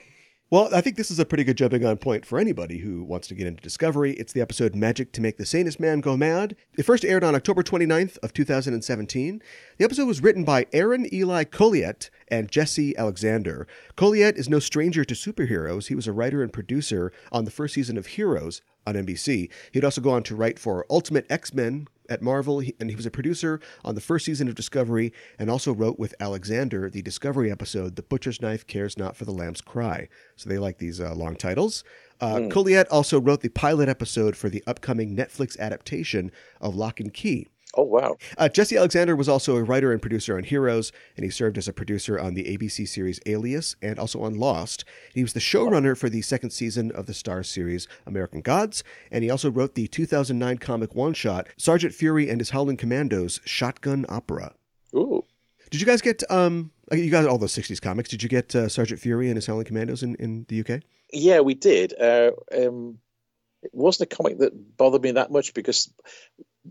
Well, 0.51 0.73
I 0.73 0.83
think 0.83 0.97
this 0.97 1.11
is 1.11 1.19
a 1.19 1.25
pretty 1.25 1.43
good 1.43 1.57
jumping 1.57 1.85
on 1.85 1.97
point 1.97 2.25
for 2.25 2.39
anybody 2.39 2.79
who 2.79 3.03
wants 3.03 3.27
to 3.27 3.35
get 3.35 3.49
into 3.49 3.63
Discovery. 3.63 4.13
It's 4.13 4.33
the 4.33 4.43
episode 4.43 4.77
Magic 4.77 5.11
to 5.13 5.21
Make 5.21 5.37
the 5.37 5.47
Sanest 5.47 5.81
Man 5.81 6.01
Go 6.01 6.17
Mad. 6.17 6.55
It 6.79 6.85
first 6.85 7.05
aired 7.05 7.25
on 7.25 7.35
October 7.35 7.65
29th 7.65 8.19
of 8.19 8.33
2017. 8.35 9.43
The 9.79 9.85
episode 9.85 10.07
was 10.07 10.23
written 10.23 10.45
by 10.45 10.67
Aron 10.73 11.13
Eli 11.13 11.43
Coleite 11.43 12.11
and 12.29 12.51
Jesse 12.51 12.97
Alexander. 12.97 13.67
Coleite 13.97 14.37
is 14.37 14.49
no 14.49 14.61
stranger 14.61 15.05
to 15.05 15.15
superheroes. 15.15 15.89
He 15.89 15.97
was 15.97 16.07
a 16.07 16.13
writer 16.13 16.41
and 16.41 16.53
producer 16.53 17.11
on 17.33 17.47
the 17.47 17.51
first 17.51 17.75
season 17.75 17.99
of 17.99 18.07
Heroes 18.09 18.61
on 18.87 18.95
NBC. 18.95 19.51
He'd 19.73 19.85
also 19.85 20.03
go 20.03 20.11
on 20.11 20.23
to 20.25 20.37
write 20.37 20.61
for 20.61 20.87
Ultimate 20.89 21.27
X-Men 21.31 21.89
at 22.09 22.23
Marvel, 22.23 22.63
and 22.81 22.91
he 22.91 22.97
was 22.97 23.07
a 23.07 23.11
producer 23.11 23.61
on 23.85 23.95
the 23.95 24.01
first 24.01 24.25
season 24.25 24.49
of 24.49 24.55
Discovery, 24.55 25.13
and 25.39 25.51
also 25.51 25.73
wrote 25.73 25.99
with 25.99 26.15
Alexander 26.21 26.91
the 26.91 27.03
Discovery 27.03 27.51
episode 27.51 27.97
"The 27.97 28.03
Butcher's 28.03 28.41
Knife 28.41 28.67
Cares 28.67 28.99
Not 28.99 29.17
for 29.17 29.25
the 29.25 29.33
Lamb's 29.33 29.61
Cry." 29.61 30.09
So 30.37 30.49
they 30.49 30.59
like 30.59 30.79
these 30.79 31.01
uh, 31.01 31.15
long 31.15 31.37
titles. 31.37 31.85
Uh, 32.21 32.41
Coleite 32.49 32.87
also 32.91 33.21
wrote 33.21 33.41
the 33.41 33.49
pilot 33.49 33.89
episode 33.89 34.37
for 34.37 34.49
the 34.49 34.63
upcoming 34.67 35.17
Netflix 35.17 35.59
adaptation 35.59 36.31
of 36.61 36.75
Locke 36.75 37.01
and 37.01 37.13
Key. 37.13 37.49
Oh 37.77 37.83
wow. 37.83 38.17
Uh, 38.39 38.49
Jesse 38.49 38.77
Alexander 38.77 39.17
was 39.17 39.29
also 39.29 39.57
a 39.57 39.63
writer 39.63 39.93
and 39.93 40.01
producer 40.01 40.37
on 40.37 40.45
Heroes, 40.45 40.93
and 41.17 41.25
he 41.25 41.31
served 41.31 41.59
as 41.59 41.67
a 41.67 41.73
producer 41.73 42.19
on 42.19 42.35
the 42.35 42.45
ABC 42.45 42.87
series 42.87 43.21
Alias 43.27 43.75
and 43.83 43.99
also 43.99 44.23
on 44.23 44.35
Lost. 44.35 44.85
He 45.13 45.23
was 45.23 45.33
the 45.33 45.41
showrunner 45.41 45.97
for 45.97 46.09
the 46.09 46.23
second 46.23 46.51
season 46.51 46.93
of 46.93 47.07
the 47.07 47.13
Starz 47.13 47.47
series 47.47 47.89
American 48.07 48.43
Gods, 48.43 48.85
and 49.11 49.25
he 49.25 49.31
also 49.31 49.51
wrote 49.51 49.75
the 49.75 49.89
2009 49.89 50.59
comic 50.59 50.95
one 50.95 51.15
shot 51.15 51.49
Sergeant 51.57 51.95
Fury 51.95 52.31
and 52.31 52.41
His 52.41 52.51
Howling 52.51 52.77
Commandos 52.77 53.41
Shotgun 53.45 54.07
Opera. 54.09 54.55
Ooh. 54.95 55.25
Did 55.71 55.81
you 55.81 55.87
guys 55.87 56.01
get, 56.01 56.23
um, 56.31 56.71
you 56.93 57.11
got 57.11 57.27
all 57.27 57.39
those 57.39 57.55
60s 57.55 57.81
comics. 57.81 58.09
Did 58.09 58.23
you 58.23 58.29
get 58.29 58.55
uh, 58.55 58.69
Sergeant 58.69 59.01
Fury 59.01 59.29
and 59.29 59.37
His 59.37 59.47
Howling 59.47 59.65
Commandos 59.65 60.03
in, 60.05 60.15
in 60.17 60.47
the 60.49 60.61
UK? 60.61 60.83
Yeah, 61.13 61.41
we 61.41 61.55
did. 61.55 61.95
Uh, 62.01 62.33
um, 62.57 62.99
it 63.63 63.71
wasn't 63.73 64.13
a 64.13 64.17
comic 64.17 64.39
that 64.39 64.77
bothered 64.77 65.03
me 65.03 65.13
that 65.13 65.33
much 65.33 65.55
because 65.55 65.91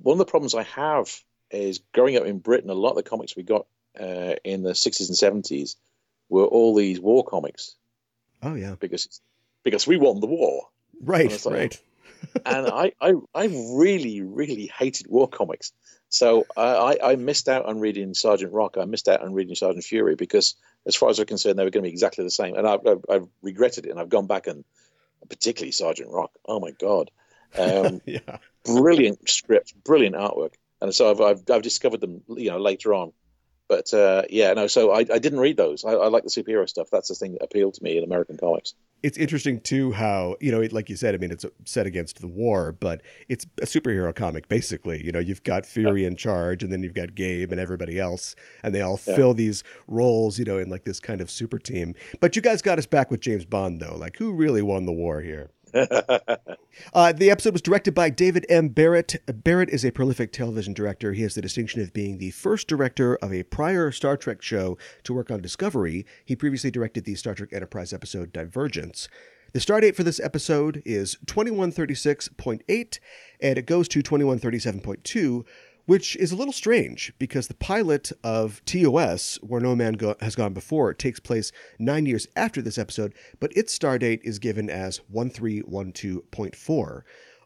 one 0.02 0.16
of 0.16 0.20
the 0.20 0.26
problems 0.26 0.56
I 0.56 0.64
have 0.64 1.10
is 1.52 1.80
growing 1.94 2.18
up 2.18 2.26
in 2.26 2.40
Britain, 2.40 2.70
a 2.70 2.74
lot 2.74 2.92
of 2.92 2.96
the 2.98 3.04
comics 3.04 3.36
we 3.36 3.44
got 3.44 3.66
uh, 4.00 4.36
in 4.44 4.64
the 4.64 4.72
60s 4.72 5.08
and 5.24 5.44
70s 5.44 5.76
were 6.30 6.46
all 6.46 6.74
these 6.76 7.00
war 7.00 7.24
comics 7.24 7.76
Oh, 8.42 8.56
yeah. 8.56 8.76
because 8.80 9.22
because 9.64 9.86
we 9.88 9.98
won 9.98 10.20
the 10.20 10.28
war. 10.28 10.68
Right, 11.02 11.30
That's 11.30 11.46
like- 11.46 11.56
right. 11.56 11.82
and 12.46 12.68
I, 12.68 12.94
I, 13.02 13.14
I 13.36 13.46
really, 13.76 14.22
really 14.22 14.68
hated 14.78 15.08
war 15.08 15.28
comics. 15.28 15.74
So 16.08 16.46
I, 16.56 16.62
I 17.02 17.12
I 17.12 17.16
missed 17.18 17.50
out 17.50 17.66
on 17.66 17.80
reading 17.82 18.14
Sergeant 18.14 18.54
Rock. 18.54 18.78
I 18.80 18.86
missed 18.86 19.10
out 19.10 19.22
on 19.22 19.34
reading 19.34 19.56
Sergeant 19.56 19.84
Fury 19.84 20.16
because, 20.16 20.56
as 20.86 20.96
far 20.96 21.10
as 21.10 21.20
I'm 21.20 21.26
concerned, 21.26 21.60
they 21.60 21.64
were 21.66 21.70
going 21.70 21.84
to 21.84 21.88
be 21.90 21.92
exactly 21.92 22.24
the 22.24 22.30
same. 22.30 22.56
And 22.56 22.66
I've, 22.68 22.86
I've, 22.88 23.06
I've 23.10 23.28
regretted 23.42 23.86
it, 23.88 23.90
and 23.90 24.00
I've 24.00 24.08
gone 24.10 24.28
back 24.28 24.48
and, 24.48 24.64
particularly 25.30 25.72
Sergeant 25.74 26.10
Rock. 26.12 26.32
Oh 26.46 26.60
my 26.62 26.72
God, 26.72 27.12
um, 27.58 28.02
Yeah. 28.06 28.38
brilliant 28.66 29.30
script, 29.30 29.74
brilliant 29.84 30.16
artwork. 30.16 30.54
And 30.82 30.94
so 30.94 31.10
I've, 31.12 31.22
I've, 31.22 31.42
I've 31.50 31.62
discovered 31.62 32.02
them, 32.02 32.22
you 32.30 32.50
know, 32.52 32.58
later 32.60 32.94
on. 32.94 33.14
But 33.70 33.94
uh, 33.94 34.24
yeah, 34.30 34.52
no. 34.54 34.68
So 34.68 34.92
I, 34.92 35.00
I 35.00 35.20
didn't 35.20 35.40
read 35.40 35.56
those. 35.56 35.86
I, 35.86 35.92
I 35.92 36.08
like 36.10 36.24
the 36.24 36.30
superhero 36.30 36.68
stuff. 36.68 36.90
That's 36.92 37.08
the 37.08 37.16
thing 37.16 37.32
that 37.34 37.44
appealed 37.44 37.76
to 37.76 37.84
me 37.84 37.98
in 37.98 38.04
American 38.04 38.38
comics. 38.38 38.74
it's 39.02 39.18
interesting 39.18 39.62
too 39.62 39.94
how 39.94 40.36
you 40.42 40.52
know 40.52 40.62
it, 40.62 40.72
like 40.74 40.90
you 40.90 40.96
said 40.96 41.14
i 41.14 41.18
mean 41.18 41.30
it's 41.32 41.46
set 41.66 41.86
against 41.86 42.22
the 42.22 42.28
war 42.28 42.72
but 42.72 43.02
it's 43.28 43.46
a 43.62 43.66
superhero 43.66 44.14
comic 44.16 44.48
basically 44.48 45.04
you 45.04 45.12
know 45.12 45.20
you've 45.20 45.44
got 45.44 45.66
fury 45.66 46.06
in 46.06 46.16
charge 46.16 46.64
and 46.64 46.72
then 46.72 46.82
you've 46.84 46.94
got 46.94 47.14
gabe 47.16 47.52
and 47.52 47.60
everybody 47.60 48.00
else 48.00 48.34
and 48.64 48.74
they 48.74 48.80
all 48.82 49.00
Yeah. 49.08 49.16
fill 49.16 49.34
these 49.34 49.62
roles 49.88 50.40
you 50.40 50.46
know 50.46 50.58
in 50.58 50.70
like 50.70 50.86
this 50.86 51.00
kind 51.02 51.20
of 51.20 51.30
super 51.30 51.60
team 51.60 51.96
but 52.22 52.36
you 52.38 52.42
guys 52.42 52.62
got 52.62 52.78
us 52.80 52.86
back 52.86 53.12
with 53.12 53.20
james 53.20 53.44
bond 53.46 53.82
though 53.82 53.96
like 53.98 54.16
who 54.18 54.32
really 54.34 54.62
won 54.62 54.86
the 54.86 54.94
war 54.94 55.20
here 55.22 55.50
uh, 56.94 57.14
the 57.14 57.32
episode 57.32 57.54
was 57.54 57.62
directed 57.62 57.94
by 57.96 58.10
David 58.10 58.46
M. 58.48 58.70
Barrett. 58.70 59.16
Barrett 59.44 59.70
is 59.70 59.84
a 59.84 59.92
prolific 59.92 60.32
television 60.32 60.74
director. 60.74 61.14
He 61.14 61.24
has 61.24 61.34
the 61.34 61.42
distinction 61.42 61.82
of 61.82 61.94
being 61.94 62.18
the 62.18 62.32
first 62.32 62.68
director 62.68 63.16
of 63.16 63.34
a 63.34 63.44
prior 63.44 63.92
Star 63.92 64.16
Trek 64.16 64.42
show 64.42 64.78
to 65.04 65.14
work 65.14 65.32
on 65.32 65.42
Discovery. 65.42 66.06
He 66.24 66.36
previously 66.36 66.70
directed 66.70 67.06
the 67.06 67.16
Star 67.16 67.34
Trek 67.34 67.50
Enterprise 67.52 67.92
episode 67.92 68.32
Divergence. 68.32 69.08
The 69.54 69.60
stardate 69.60 69.96
for 69.96 70.04
this 70.04 70.20
episode 70.20 70.82
is 70.86 71.18
2136.8, 71.26 73.00
and 73.40 73.58
it 73.58 73.66
goes 73.66 73.88
to 73.90 74.02
2137.2, 74.02 75.46
which 75.86 76.16
is 76.16 76.32
a 76.32 76.36
little 76.36 76.54
strange 76.54 77.14
because 77.20 77.48
the 77.48 77.54
pilot 77.54 78.12
of 78.24 78.64
TOS, 78.66 79.38
Where 79.42 79.62
No 79.62 79.76
Man 79.76 79.94
Go- 79.94 80.16
Has 80.22 80.36
Gone 80.36 80.54
Before, 80.54 80.94
takes 80.94 81.20
place 81.20 81.52
nine 81.78 82.06
years 82.06 82.28
after 82.36 82.62
this 82.62 82.78
episode, 82.78 83.14
but 83.40 83.56
its 83.56 83.78
stardate 83.78 84.22
is 84.24 84.40
given 84.40 84.70
as 84.70 85.02
1312.4. 85.14 87.02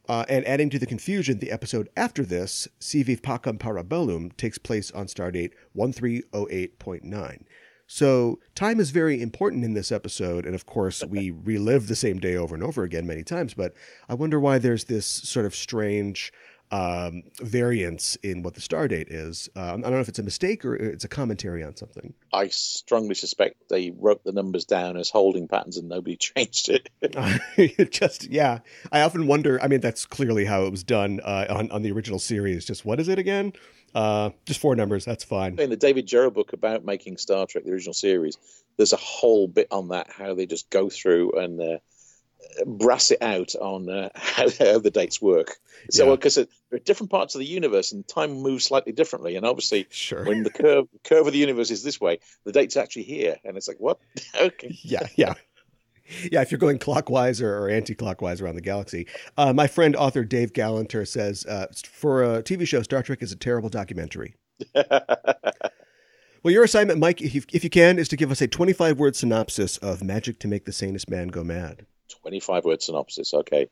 Uh, 0.09 0.23
and 0.29 0.47
adding 0.47 0.69
to 0.69 0.79
the 0.79 0.85
confusion, 0.85 1.39
the 1.39 1.51
episode 1.51 1.89
after 1.97 2.23
this, 2.23 2.67
Si 2.79 3.03
Vis 3.03 3.19
Pacem 3.19 3.59
Para 3.59 3.83
Bellum, 3.83 4.31
takes 4.31 4.57
place 4.57 4.89
on 4.91 5.07
stardate 5.07 5.51
1308.9. 5.75 7.43
So 7.87 8.39
time 8.53 8.79
is 8.81 8.91
very 8.91 9.21
important 9.21 9.63
in 9.63 9.73
this 9.73 9.91
episode, 9.91 10.45
and 10.45 10.53
of 10.53 10.65
course 10.65 11.03
we 11.05 11.31
relive 11.43 11.87
the 11.87 11.95
same 11.95 12.19
day 12.19 12.35
over 12.35 12.53
and 12.53 12.63
over 12.63 12.83
again 12.83 13.07
many 13.07 13.23
times. 13.23 13.53
But 13.53 13.73
I 14.07 14.13
wonder 14.13 14.39
why 14.39 14.59
there's 14.59 14.85
this 14.85 15.05
sort 15.05 15.45
of 15.45 15.55
strange 15.55 16.31
um, 16.71 17.23
variance 17.41 18.17
in 18.17 18.43
what 18.43 18.55
the 18.55 18.61
star 18.61 18.87
date 18.87 19.07
is. 19.09 19.49
Uh, 19.55 19.61
I 19.61 19.77
don't 19.77 19.91
know 19.91 19.99
if 19.99 20.09
it's 20.09 20.19
a 20.19 20.23
mistake 20.23 20.65
or 20.65 20.75
it's 20.75 21.03
a 21.03 21.07
commentary 21.07 21.63
on 21.63 21.75
something. 21.75 22.13
I 22.33 22.47
strongly 22.49 23.15
suspect 23.15 23.69
they 23.69 23.91
wrote 23.91 24.23
the 24.23 24.33
numbers 24.33 24.65
down 24.65 24.97
as 24.97 25.09
holding 25.09 25.47
patterns 25.47 25.77
and 25.77 25.87
nobody 25.87 26.15
changed 26.17 26.69
it. 26.69 26.89
it 27.01 27.91
just 27.91 28.29
yeah, 28.29 28.59
I 28.91 29.01
often 29.01 29.27
wonder. 29.27 29.61
I 29.61 29.67
mean, 29.67 29.81
that's 29.81 30.05
clearly 30.05 30.45
how 30.45 30.63
it 30.63 30.71
was 30.71 30.83
done 30.83 31.19
uh, 31.23 31.45
on 31.49 31.71
on 31.71 31.81
the 31.83 31.91
original 31.91 32.19
series. 32.19 32.65
Just 32.65 32.85
what 32.85 32.99
is 32.99 33.07
it 33.07 33.19
again? 33.19 33.53
Uh, 33.95 34.31
just 34.45 34.59
four 34.59 34.75
numbers. 34.75 35.05
That's 35.05 35.23
fine. 35.23 35.57
In 35.59 35.69
the 35.69 35.77
David 35.77 36.05
Gerrold 36.05 36.33
book 36.33 36.53
about 36.53 36.83
making 36.83 37.17
Star 37.17 37.45
Trek, 37.45 37.63
the 37.63 37.71
original 37.71 37.93
series, 37.93 38.37
there's 38.75 38.93
a 38.93 38.97
whole 38.97 39.47
bit 39.47 39.67
on 39.71 39.89
that 39.89 40.09
how 40.09 40.35
they 40.35 40.45
just 40.45 40.69
go 40.69 40.89
through 40.89 41.31
and 41.31 41.61
uh, 41.61 41.77
brass 42.65 43.11
it 43.11 43.21
out 43.21 43.55
on 43.55 43.89
uh, 43.89 44.09
how, 44.15 44.49
how 44.49 44.79
the 44.79 44.91
dates 44.91 45.21
work. 45.21 45.57
So, 45.89 46.05
Yeah. 46.05 46.15
because 46.15 46.35
there 46.35 46.47
are 46.73 46.79
different 46.79 47.11
parts 47.11 47.35
of 47.35 47.39
the 47.39 47.45
universe 47.45 47.91
and 47.91 48.07
time 48.07 48.33
moves 48.41 48.65
slightly 48.65 48.91
differently, 48.93 49.35
and 49.35 49.45
obviously, 49.45 49.87
Sure. 49.89 50.25
when 50.25 50.43
the 50.43 50.49
curve 50.49 50.87
curve 51.03 51.27
of 51.27 51.33
the 51.33 51.39
universe 51.39 51.71
is 51.71 51.83
this 51.83 51.99
way, 52.01 52.19
the 52.43 52.51
date's 52.51 52.77
actually 52.77 53.03
here, 53.03 53.37
and 53.43 53.57
it's 53.57 53.67
like 53.67 53.77
what? 53.79 53.99
okay, 54.41 54.77
yeah, 54.83 55.07
yeah. 55.15 55.33
Yeah, 56.31 56.41
if 56.41 56.51
you're 56.51 56.57
going 56.57 56.79
clockwise 56.79 57.41
or, 57.41 57.53
or 57.57 57.69
anti-clockwise 57.69 58.39
around 58.39 58.55
the 58.55 58.61
galaxy. 58.61 59.07
Uh, 59.37 59.51
my 59.51 59.67
friend 59.67 59.93
author 59.93 60.23
Dave 60.23 60.53
Galanter 60.53 61.05
says, 61.05 61.45
uh, 61.45 61.67
for 61.85 62.23
a 62.23 62.41
TV 62.41 62.65
show, 62.65 62.81
Star 62.81 63.03
Trek 63.03 63.21
is 63.21 63.33
a 63.33 63.35
terrible 63.35 63.67
documentary. 63.67 64.35
Well, 66.43 66.53
your 66.53 66.63
assignment, 66.63 66.99
Mike, 66.99 67.21
if 67.21 67.35
you, 67.35 67.41
if 67.51 67.63
you 67.63 67.69
can, 67.69 67.99
is 67.99 68.07
to 68.07 68.15
give 68.15 68.31
us 68.31 68.41
a 68.41 68.47
25-word 68.47 69.15
synopsis 69.17 69.77
of 69.77 70.01
Magic 70.03 70.39
to 70.39 70.47
Make 70.47 70.63
the 70.65 70.71
Sanest 70.71 71.09
Man 71.09 71.27
Go 71.27 71.43
Mad. 71.43 71.85
25 72.21 72.65
word 72.65 72.81
synopsis. 72.81 73.33
Okay. 73.33 73.69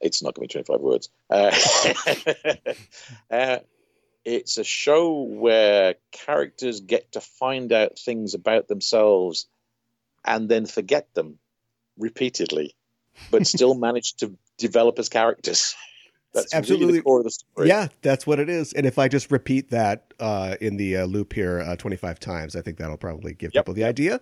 It's 0.00 0.22
not 0.22 0.34
going 0.34 0.48
to 0.48 0.58
be 0.58 0.64
25 0.64 0.80
words. 0.80 1.08
Uh, 1.30 1.56
uh, 3.30 3.58
it's 4.24 4.58
a 4.58 4.64
show 4.64 5.22
where 5.22 5.94
characters 6.12 6.80
get 6.80 7.12
to 7.12 7.20
find 7.20 7.72
out 7.72 7.98
things 7.98 8.34
about 8.34 8.68
themselves 8.68 9.46
and 10.24 10.48
then 10.48 10.66
forget 10.66 11.12
them 11.14 11.38
repeatedly, 11.98 12.74
but 13.30 13.46
still 13.46 13.74
manage 13.74 14.14
to 14.16 14.36
develop 14.58 14.98
as 14.98 15.08
characters. 15.08 15.74
That's 16.32 16.52
really 16.52 16.58
Absolutely. 16.58 16.98
the 16.98 17.02
core 17.02 17.18
of 17.18 17.24
the 17.24 17.30
story. 17.30 17.68
Yeah, 17.68 17.88
that's 18.02 18.26
what 18.26 18.40
it 18.40 18.48
is. 18.48 18.72
And 18.72 18.86
if 18.86 18.98
I 18.98 19.06
just 19.08 19.30
repeat 19.30 19.70
that 19.70 20.13
uh, 20.20 20.56
in 20.60 20.76
the 20.76 20.96
uh, 20.98 21.04
loop 21.06 21.32
here 21.32 21.60
uh, 21.60 21.76
25 21.76 22.18
times, 22.20 22.56
I 22.56 22.60
think 22.62 22.78
that'll 22.78 22.96
probably 22.96 23.34
give 23.34 23.52
Yep. 23.54 23.64
people 23.64 23.74
the 23.74 23.84
idea. 23.84 24.20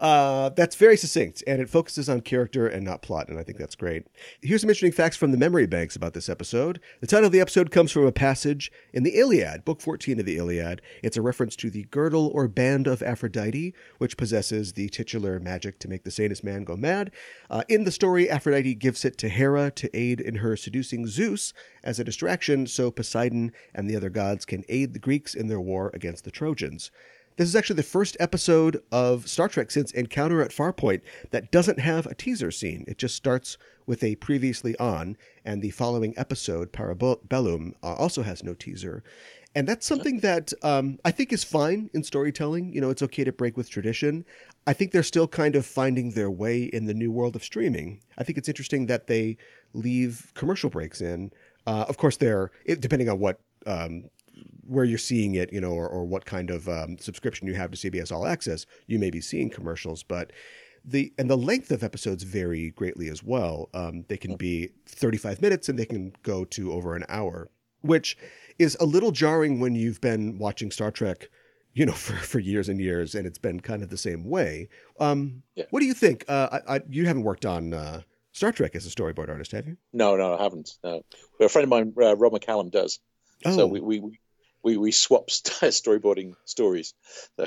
Uh, 0.00 0.48
that's 0.50 0.74
very 0.74 0.96
succinct, 0.96 1.44
and 1.46 1.62
it 1.62 1.70
focuses 1.70 2.08
on 2.08 2.20
character 2.22 2.66
and 2.66 2.84
not 2.84 3.02
plot, 3.02 3.28
and 3.28 3.38
I 3.38 3.44
think 3.44 3.56
that's 3.58 3.76
great. 3.76 4.04
Here's 4.40 4.62
some 4.62 4.70
interesting 4.70 4.90
facts 4.90 5.16
from 5.16 5.30
the 5.30 5.36
memory 5.36 5.66
banks 5.66 5.94
about 5.94 6.12
this 6.12 6.28
episode. 6.28 6.80
The 7.00 7.06
title 7.06 7.26
of 7.26 7.32
the 7.32 7.40
episode 7.40 7.70
comes 7.70 7.92
from 7.92 8.04
a 8.04 8.10
passage 8.10 8.72
in 8.92 9.04
the 9.04 9.16
Iliad, 9.16 9.64
Book 9.64 9.80
14 9.80 10.18
of 10.18 10.26
the 10.26 10.38
Iliad. 10.38 10.82
It's 11.04 11.16
a 11.16 11.22
reference 11.22 11.54
to 11.56 11.70
the 11.70 11.84
girdle 11.84 12.32
or 12.34 12.48
band 12.48 12.88
of 12.88 13.00
Aphrodite, 13.00 13.74
which 13.98 14.16
possesses 14.16 14.72
the 14.72 14.88
titular 14.88 15.38
magic 15.38 15.78
to 15.80 15.88
make 15.88 16.02
the 16.02 16.10
sanest 16.10 16.42
man 16.42 16.64
go 16.64 16.76
mad. 16.76 17.12
Uh, 17.48 17.62
in 17.68 17.84
the 17.84 17.92
story, 17.92 18.28
Aphrodite 18.28 18.74
gives 18.74 19.04
it 19.04 19.16
to 19.18 19.28
Hera 19.28 19.70
to 19.70 19.96
aid 19.96 20.20
in 20.20 20.36
her 20.36 20.56
seducing 20.56 21.06
Zeus 21.06 21.52
as 21.84 21.98
a 21.98 22.04
distraction 22.04 22.66
so 22.66 22.90
Poseidon 22.90 23.52
and 23.74 23.88
the 23.88 23.96
other 23.96 24.10
gods 24.10 24.44
can 24.44 24.64
aid 24.68 24.92
the 24.92 24.98
Greeks 24.98 25.34
in 25.34 25.48
their 25.48 25.60
war 25.60 25.90
against 25.94 26.24
the 26.24 26.30
Trojans. 26.30 26.90
This 27.36 27.48
is 27.48 27.56
actually 27.56 27.76
the 27.76 27.82
first 27.82 28.16
episode 28.20 28.82
of 28.92 29.26
Star 29.26 29.48
Trek 29.48 29.70
since 29.70 29.90
Encounter 29.92 30.42
at 30.42 30.50
Farpoint 30.50 31.00
that 31.30 31.50
doesn't 31.50 31.78
have 31.78 32.04
a 32.06 32.14
teaser 32.14 32.50
scene. 32.50 32.84
It 32.86 32.98
just 32.98 33.16
starts 33.16 33.56
with 33.86 34.04
a 34.04 34.16
previously 34.16 34.76
on, 34.76 35.16
and 35.44 35.62
the 35.62 35.70
following 35.70 36.12
episode, 36.18 36.72
Parabellum, 36.72 37.72
uh, 37.82 37.94
also 37.94 38.22
has 38.22 38.44
no 38.44 38.52
teaser. 38.52 39.02
And 39.54 39.66
that's 39.66 39.86
something 39.86 40.20
that 40.20 40.52
um, 40.62 40.98
I 41.04 41.10
think 41.10 41.32
is 41.32 41.44
fine 41.44 41.90
in 41.92 42.02
storytelling. 42.02 42.72
You 42.72 42.80
know, 42.80 42.90
it's 42.90 43.02
okay 43.02 43.24
to 43.24 43.32
break 43.32 43.56
with 43.56 43.68
tradition. 43.68 44.24
I 44.66 44.72
think 44.72 44.92
they're 44.92 45.02
still 45.02 45.28
kind 45.28 45.56
of 45.56 45.66
finding 45.66 46.10
their 46.10 46.30
way 46.30 46.64
in 46.64 46.86
the 46.86 46.94
new 46.94 47.10
world 47.10 47.36
of 47.36 47.44
streaming. 47.44 48.00
I 48.16 48.24
think 48.24 48.38
it's 48.38 48.48
interesting 48.48 48.86
that 48.86 49.08
they 49.08 49.36
leave 49.74 50.32
commercial 50.34 50.70
breaks 50.70 51.00
in. 51.00 51.32
Uh, 51.66 51.84
of 51.88 51.96
course, 51.96 52.16
they're 52.16 52.50
depending 52.66 53.08
on 53.08 53.18
what 53.18 53.40
um, 53.66 54.04
where 54.66 54.84
you're 54.84 54.98
seeing 54.98 55.34
it, 55.34 55.52
you 55.52 55.60
know, 55.60 55.72
or, 55.72 55.88
or 55.88 56.04
what 56.04 56.24
kind 56.24 56.50
of 56.50 56.68
um, 56.68 56.96
subscription 56.98 57.46
you 57.46 57.54
have 57.54 57.70
to 57.70 57.76
CBS 57.76 58.12
All 58.12 58.26
Access, 58.26 58.66
you 58.86 58.98
may 58.98 59.10
be 59.10 59.20
seeing 59.20 59.50
commercials, 59.50 60.02
but 60.02 60.32
the 60.84 61.12
and 61.18 61.30
the 61.30 61.36
length 61.36 61.70
of 61.70 61.84
episodes 61.84 62.24
vary 62.24 62.70
greatly 62.70 63.08
as 63.08 63.22
well. 63.22 63.68
Um, 63.74 64.04
they 64.08 64.16
can 64.16 64.36
be 64.36 64.70
35 64.86 65.40
minutes 65.40 65.68
and 65.68 65.78
they 65.78 65.84
can 65.84 66.12
go 66.22 66.44
to 66.46 66.72
over 66.72 66.96
an 66.96 67.04
hour, 67.08 67.50
which 67.82 68.16
is 68.58 68.76
a 68.80 68.84
little 68.84 69.12
jarring 69.12 69.60
when 69.60 69.74
you've 69.74 70.00
been 70.00 70.38
watching 70.38 70.70
Star 70.70 70.90
Trek, 70.90 71.28
you 71.74 71.86
know, 71.86 71.92
for, 72.06 72.14
for 72.14 72.38
years 72.38 72.68
and 72.68 72.80
years, 72.80 73.14
and 73.14 73.26
it's 73.26 73.38
been 73.38 73.60
kind 73.60 73.82
of 73.82 73.90
the 73.90 73.96
same 73.96 74.24
way. 74.24 74.68
Um, 74.98 75.42
Yeah. 75.54 75.64
What 75.70 75.80
do 75.80 75.86
you 75.86 75.94
think? 75.94 76.24
Uh, 76.28 76.60
I, 76.66 76.76
I, 76.76 76.80
you 76.88 77.06
haven't 77.06 77.22
worked 77.22 77.46
on 77.46 77.74
uh, 77.74 78.02
Star 78.32 78.52
Trek 78.52 78.74
as 78.74 78.86
a 78.86 78.90
storyboard 78.90 79.28
artist, 79.28 79.52
have 79.52 79.66
you? 79.66 79.76
No, 79.92 80.16
no, 80.16 80.36
I 80.36 80.42
haven't. 80.42 80.76
No. 80.82 81.02
But 81.38 81.44
a 81.44 81.48
friend 81.48 81.64
of 81.64 81.68
mine, 81.68 81.92
uh, 82.00 82.16
Rob 82.16 82.32
McCallum, 82.32 82.70
does. 82.70 82.98
Oh. 83.44 83.56
So 83.56 83.66
we, 83.66 83.80
we, 83.80 84.02
we, 84.62 84.76
we 84.76 84.90
swap 84.90 85.30
st- 85.30 85.72
storyboarding 85.72 86.34
stories. 86.44 86.94
So- 87.38 87.46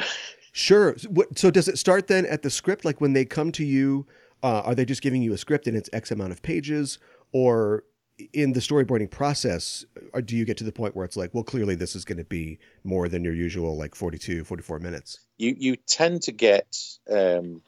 Sure. 0.51 0.95
So, 0.97 1.09
what, 1.09 1.37
so 1.37 1.51
does 1.51 1.67
it 1.67 1.77
start 1.77 2.07
then 2.07 2.25
at 2.27 2.41
the 2.41 2.49
script? 2.49 2.85
Like 2.85 3.01
when 3.01 3.11
they 3.11 3.25
come 3.25 3.51
to 3.51 3.65
you, 3.65 4.07
uh, 4.41 4.61
are 4.61 4.73
they 4.73 4.85
just 4.85 5.01
giving 5.01 5.21
you 5.21 5.33
a 5.33 5.37
script 5.37 5.67
and 5.67 5.75
it's 5.75 5.89
X 5.91 6.11
amount 6.11 6.31
of 6.31 6.41
pages? 6.41 6.97
Or 7.33 7.83
in 8.31 8.53
the 8.53 8.61
storyboarding 8.61 9.11
process, 9.11 9.83
or 10.13 10.21
do 10.21 10.37
you 10.37 10.45
get 10.45 10.55
to 10.55 10.63
the 10.63 10.71
point 10.71 10.95
where 10.95 11.03
it's 11.03 11.17
like, 11.17 11.33
well, 11.33 11.43
clearly 11.43 11.75
this 11.75 11.93
is 11.93 12.05
going 12.05 12.19
to 12.19 12.23
be 12.23 12.57
more 12.85 13.09
than 13.09 13.21
your 13.21 13.33
usual 13.33 13.75
like 13.75 13.95
42, 13.95 14.45
44 14.45 14.79
minutes? 14.79 15.19
you 15.37 15.53
you 15.59 15.75
tend 15.75 16.21
to 16.21 16.31
get 16.31 16.77
um, 17.11 17.61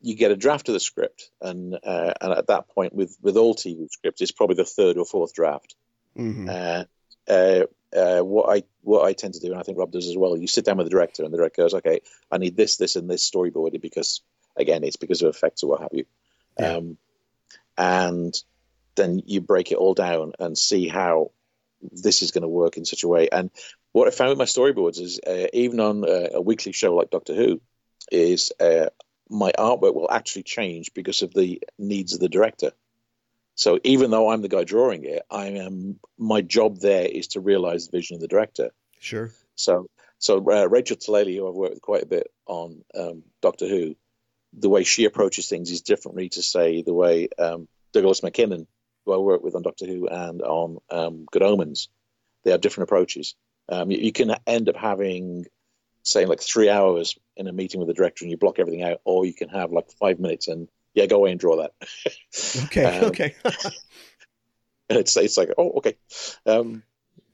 you 0.00 0.14
get 0.14 0.30
a 0.30 0.36
draft 0.36 0.68
of 0.68 0.74
the 0.74 0.80
script, 0.80 1.30
and 1.40 1.74
uh, 1.74 2.12
and 2.20 2.32
at 2.32 2.48
that 2.48 2.68
point, 2.68 2.94
with 2.94 3.16
with 3.22 3.36
all 3.36 3.54
TV 3.54 3.90
scripts, 3.90 4.20
it's 4.20 4.32
probably 4.32 4.56
the 4.56 4.64
third 4.64 4.98
or 4.98 5.04
fourth 5.04 5.34
draft. 5.34 5.74
Mm-hmm. 6.16 6.48
Uh, 6.48 6.84
uh, 7.28 7.66
uh, 7.96 8.20
what 8.20 8.56
I 8.56 8.62
what 8.82 9.04
I 9.04 9.12
tend 9.12 9.34
to 9.34 9.40
do, 9.40 9.52
and 9.52 9.60
I 9.60 9.62
think 9.62 9.78
Rob 9.78 9.92
does 9.92 10.08
as 10.08 10.16
well. 10.16 10.36
You 10.36 10.46
sit 10.46 10.64
down 10.64 10.76
with 10.76 10.86
the 10.86 10.90
director, 10.90 11.24
and 11.24 11.32
the 11.32 11.38
director 11.38 11.62
goes, 11.62 11.74
"Okay, 11.74 12.00
I 12.30 12.38
need 12.38 12.56
this, 12.56 12.76
this, 12.76 12.96
and 12.96 13.08
this 13.08 13.28
storyboarded 13.28 13.80
because, 13.80 14.20
again, 14.56 14.84
it's 14.84 14.96
because 14.96 15.22
of 15.22 15.34
effects 15.34 15.62
or 15.62 15.70
what 15.70 15.80
have 15.80 15.92
you." 15.92 16.04
Yeah. 16.58 16.76
Um, 16.76 16.98
and 17.78 18.34
then 18.96 19.22
you 19.26 19.40
break 19.40 19.72
it 19.72 19.76
all 19.76 19.94
down 19.94 20.32
and 20.38 20.56
see 20.56 20.88
how 20.88 21.30
this 21.92 22.22
is 22.22 22.30
going 22.30 22.42
to 22.42 22.48
work 22.48 22.76
in 22.76 22.84
such 22.84 23.02
a 23.02 23.08
way. 23.08 23.28
And 23.30 23.50
what 23.92 24.08
I 24.08 24.10
found 24.10 24.30
with 24.30 24.38
my 24.38 24.44
storyboards 24.44 24.98
is, 25.00 25.20
uh, 25.26 25.46
even 25.52 25.80
on 25.80 26.04
uh, 26.04 26.28
a 26.34 26.40
weekly 26.40 26.72
show 26.72 26.94
like 26.94 27.10
Doctor 27.10 27.34
Who, 27.34 27.60
is 28.10 28.52
uh, 28.60 28.86
my 29.28 29.52
artwork 29.58 29.94
will 29.94 30.10
actually 30.10 30.44
change 30.44 30.94
because 30.94 31.22
of 31.22 31.34
the 31.34 31.62
needs 31.78 32.14
of 32.14 32.20
the 32.20 32.28
director. 32.28 32.72
So 33.54 33.80
even 33.84 34.10
though 34.10 34.30
I'm 34.30 34.42
the 34.42 34.48
guy 34.48 34.64
drawing 34.64 35.04
it, 35.04 35.22
I 35.30 35.46
am 35.46 35.98
my 36.18 36.42
job 36.42 36.78
there 36.78 37.06
is 37.06 37.28
to 37.28 37.40
realize 37.40 37.86
the 37.86 37.96
vision 37.96 38.16
of 38.16 38.20
the 38.20 38.28
director. 38.28 38.70
Sure. 39.00 39.30
So 39.54 39.88
so 40.18 40.38
uh, 40.50 40.68
Rachel 40.68 40.96
Talalay, 40.96 41.36
who 41.36 41.48
I've 41.48 41.54
worked 41.54 41.74
with 41.74 41.82
quite 41.82 42.02
a 42.02 42.06
bit 42.06 42.30
on 42.46 42.84
um, 42.94 43.22
Doctor 43.42 43.66
Who, 43.66 43.96
the 44.52 44.68
way 44.68 44.84
she 44.84 45.04
approaches 45.04 45.48
things 45.48 45.70
is 45.70 45.82
differently 45.82 46.28
to 46.30 46.42
say 46.42 46.82
the 46.82 46.94
way 46.94 47.28
um, 47.38 47.68
Douglas 47.92 48.22
Mackinnon, 48.22 48.66
who 49.04 49.12
I 49.12 49.18
work 49.18 49.42
with 49.42 49.54
on 49.54 49.62
Doctor 49.62 49.86
Who 49.86 50.06
and 50.06 50.42
on 50.42 50.78
um, 50.90 51.26
Good 51.30 51.42
Omens, 51.42 51.88
they 52.44 52.50
have 52.52 52.60
different 52.60 52.88
approaches. 52.88 53.34
Um, 53.68 53.90
you, 53.90 53.98
you 53.98 54.12
can 54.12 54.34
end 54.46 54.68
up 54.68 54.76
having 54.76 55.46
say 56.06 56.26
like 56.26 56.40
three 56.40 56.70
hours 56.70 57.18
in 57.36 57.48
a 57.48 57.52
meeting 57.52 57.80
with 57.80 57.88
the 57.88 57.94
director 57.94 58.24
and 58.24 58.30
you 58.30 58.36
block 58.36 58.58
everything 58.58 58.82
out, 58.82 59.00
or 59.04 59.26
you 59.26 59.34
can 59.34 59.48
have 59.48 59.72
like 59.72 59.90
five 59.92 60.18
minutes 60.20 60.48
and 60.48 60.68
yeah, 60.94 61.06
go 61.06 61.16
away 61.16 61.30
and 61.30 61.40
draw 61.40 61.56
that. 61.56 61.72
Okay. 62.66 62.84
Um, 62.84 63.04
okay. 63.06 63.34
and 63.44 64.98
it's 64.98 65.16
it's 65.16 65.36
like 65.36 65.50
oh 65.58 65.72
okay. 65.78 65.96
Um, 66.44 66.82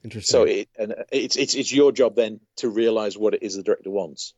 Interesting. 0.03 0.31
so 0.31 0.43
it, 0.43 0.69
and 0.77 0.95
it's 1.11 1.35
it's 1.35 1.55
it's 1.55 1.71
your 1.71 1.91
job 1.91 2.15
then 2.15 2.39
to 2.57 2.69
realize 2.69 3.17
what 3.17 3.33
it 3.33 3.43
is 3.43 3.55
the 3.55 3.63
director 3.63 3.89
wants. 3.89 4.33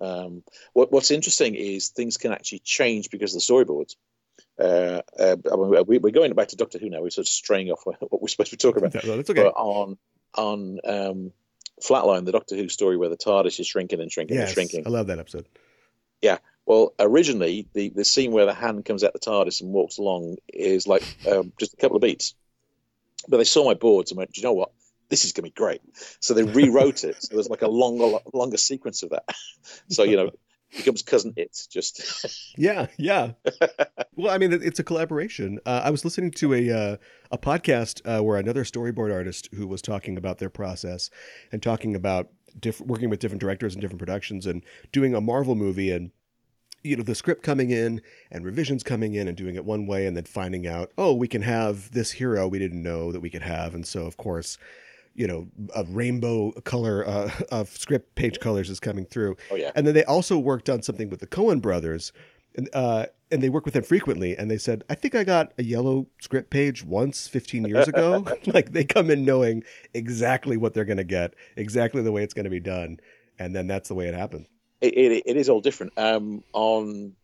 Um, 0.00 0.42
what 0.72 0.92
what's 0.92 1.10
interesting 1.10 1.54
is 1.54 1.88
things 1.88 2.16
can 2.16 2.32
actually 2.32 2.60
change 2.60 3.10
because 3.10 3.34
of 3.34 3.40
the 3.40 3.52
storyboards. 3.52 3.96
Uh, 4.58 5.02
uh, 5.18 5.36
we, 5.86 5.98
we're 5.98 6.10
going 6.10 6.34
back 6.34 6.48
to 6.48 6.56
Doctor 6.56 6.78
Who 6.78 6.90
now. 6.90 7.02
We're 7.02 7.10
sort 7.10 7.26
of 7.26 7.32
straying 7.32 7.70
off 7.70 7.82
what 7.84 8.22
we're 8.22 8.28
supposed 8.28 8.50
to 8.50 8.56
be 8.56 8.60
talking 8.60 8.84
about. 8.84 8.92
That- 8.92 9.04
that's 9.16 9.30
okay. 9.30 9.42
But 9.44 9.54
on 9.56 9.98
on 10.34 10.78
um, 10.84 11.32
Flatline, 11.80 12.24
the 12.24 12.32
Doctor 12.32 12.56
Who 12.56 12.68
story 12.68 12.96
where 12.96 13.08
the 13.08 13.16
TARDIS 13.16 13.60
is 13.60 13.66
shrinking 13.66 14.00
and 14.00 14.10
shrinking 14.10 14.36
yes. 14.36 14.48
and 14.48 14.54
shrinking. 14.54 14.86
I 14.86 14.90
love 14.90 15.08
that 15.08 15.18
episode. 15.18 15.46
Yeah. 16.22 16.38
Well, 16.66 16.94
originally 16.98 17.66
the, 17.72 17.88
the 17.88 18.04
scene 18.04 18.32
where 18.32 18.46
the 18.46 18.54
hand 18.54 18.84
comes 18.84 19.02
out 19.02 19.12
the 19.12 19.18
TARDIS 19.18 19.60
and 19.60 19.72
walks 19.72 19.98
along 19.98 20.36
is 20.48 20.86
like 20.86 21.02
um, 21.30 21.52
just 21.58 21.74
a 21.74 21.76
couple 21.76 21.96
of 21.96 22.02
beats. 22.02 22.34
But 23.28 23.38
they 23.38 23.44
saw 23.44 23.64
my 23.64 23.74
boards 23.74 24.10
and 24.10 24.18
went, 24.18 24.32
"Do 24.32 24.40
you 24.40 24.46
know 24.46 24.54
what? 24.54 24.70
This 25.08 25.24
is 25.24 25.32
going 25.32 25.44
to 25.44 25.50
be 25.50 25.54
great." 25.54 25.82
So 26.20 26.32
they 26.32 26.42
rewrote 26.42 27.04
it. 27.04 27.22
So 27.22 27.34
there's 27.34 27.50
like 27.50 27.62
a 27.62 27.68
longer 27.68 28.18
longer 28.32 28.56
sequence 28.56 29.02
of 29.02 29.10
that. 29.10 29.24
So 29.90 30.04
you 30.04 30.16
know, 30.16 30.30
becomes 30.76 31.02
cousin 31.02 31.32
it. 31.36 31.66
Just 31.70 32.52
Yeah, 32.58 32.86
yeah. 32.96 33.32
well, 34.16 34.32
I 34.32 34.38
mean, 34.38 34.52
it's 34.52 34.78
a 34.78 34.84
collaboration. 34.84 35.58
Uh, 35.66 35.82
I 35.84 35.90
was 35.90 36.04
listening 36.04 36.30
to 36.32 36.54
a 36.54 36.70
uh, 36.70 36.96
a 37.30 37.38
podcast 37.38 38.00
uh, 38.04 38.22
where 38.22 38.36
another 38.36 38.64
storyboard 38.64 39.12
artist 39.12 39.48
who 39.54 39.66
was 39.66 39.82
talking 39.82 40.16
about 40.16 40.38
their 40.38 40.50
process 40.50 41.10
and 41.52 41.62
talking 41.62 41.94
about 41.94 42.28
diff- 42.58 42.80
working 42.80 43.10
with 43.10 43.20
different 43.20 43.40
directors 43.40 43.74
and 43.74 43.80
different 43.80 44.00
productions 44.00 44.46
and 44.46 44.64
doing 44.92 45.14
a 45.14 45.20
Marvel 45.20 45.54
movie 45.54 45.90
and 45.90 46.10
you 46.82 46.96
know 46.96 47.02
the 47.02 47.14
script 47.14 47.42
coming 47.42 47.70
in 47.70 48.00
and 48.30 48.44
revisions 48.44 48.82
coming 48.82 49.14
in 49.14 49.28
and 49.28 49.36
doing 49.36 49.54
it 49.54 49.64
one 49.64 49.86
way 49.86 50.06
and 50.06 50.16
then 50.16 50.24
finding 50.24 50.66
out 50.66 50.90
oh 50.96 51.12
we 51.12 51.28
can 51.28 51.42
have 51.42 51.90
this 51.90 52.12
hero 52.12 52.48
we 52.48 52.58
didn't 52.58 52.82
know 52.82 53.12
that 53.12 53.20
we 53.20 53.28
could 53.28 53.42
have 53.42 53.74
and 53.74 53.86
so 53.86 54.06
of 54.06 54.16
course 54.16 54.56
you 55.14 55.26
know 55.26 55.48
a 55.74 55.84
rainbow 55.84 56.52
color 56.62 57.06
uh, 57.06 57.30
of 57.50 57.68
script 57.70 58.14
page 58.14 58.40
colors 58.40 58.70
is 58.70 58.80
coming 58.80 59.04
through 59.04 59.36
oh 59.50 59.56
yeah, 59.56 59.70
and 59.74 59.86
then 59.86 59.94
they 59.94 60.04
also 60.04 60.38
worked 60.38 60.68
on 60.68 60.82
something 60.82 61.10
with 61.10 61.20
the 61.20 61.26
Coen 61.26 61.60
brothers, 61.60 62.12
and 62.54 62.68
uh, 62.72 63.06
and 63.30 63.42
they 63.42 63.48
work 63.48 63.64
with 63.64 63.74
them 63.74 63.82
frequently. 63.82 64.36
And 64.36 64.50
they 64.50 64.58
said, 64.58 64.84
I 64.90 64.94
think 64.94 65.14
I 65.14 65.24
got 65.24 65.52
a 65.58 65.62
yellow 65.62 66.06
script 66.20 66.50
page 66.50 66.84
once 66.84 67.28
15 67.28 67.64
years 67.64 67.88
ago. 67.88 68.26
like 68.46 68.72
they 68.72 68.84
come 68.84 69.10
in 69.10 69.24
knowing 69.24 69.62
exactly 69.94 70.56
what 70.56 70.74
they're 70.74 70.84
going 70.84 70.96
to 70.96 71.04
get, 71.04 71.34
exactly 71.56 72.02
the 72.02 72.12
way 72.12 72.22
it's 72.22 72.34
going 72.34 72.44
to 72.44 72.50
be 72.50 72.60
done, 72.60 72.98
and 73.38 73.54
then 73.54 73.66
that's 73.66 73.88
the 73.88 73.94
way 73.94 74.08
it 74.08 74.14
happens. 74.14 74.48
it, 74.80 74.94
it, 74.94 75.22
it 75.26 75.36
is 75.36 75.48
all 75.48 75.60
different. 75.60 75.92
Um, 75.96 76.42
on 76.52 77.14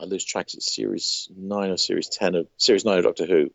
I 0.00 0.04
lose 0.04 0.24
track. 0.24 0.46
It's 0.54 0.74
series 0.74 1.28
nine 1.36 1.70
or 1.70 1.76
series 1.76 2.08
ten 2.08 2.34
of 2.34 2.48
series 2.56 2.84
nine 2.84 2.98
of 2.98 3.04
Doctor 3.04 3.26
Who, 3.26 3.50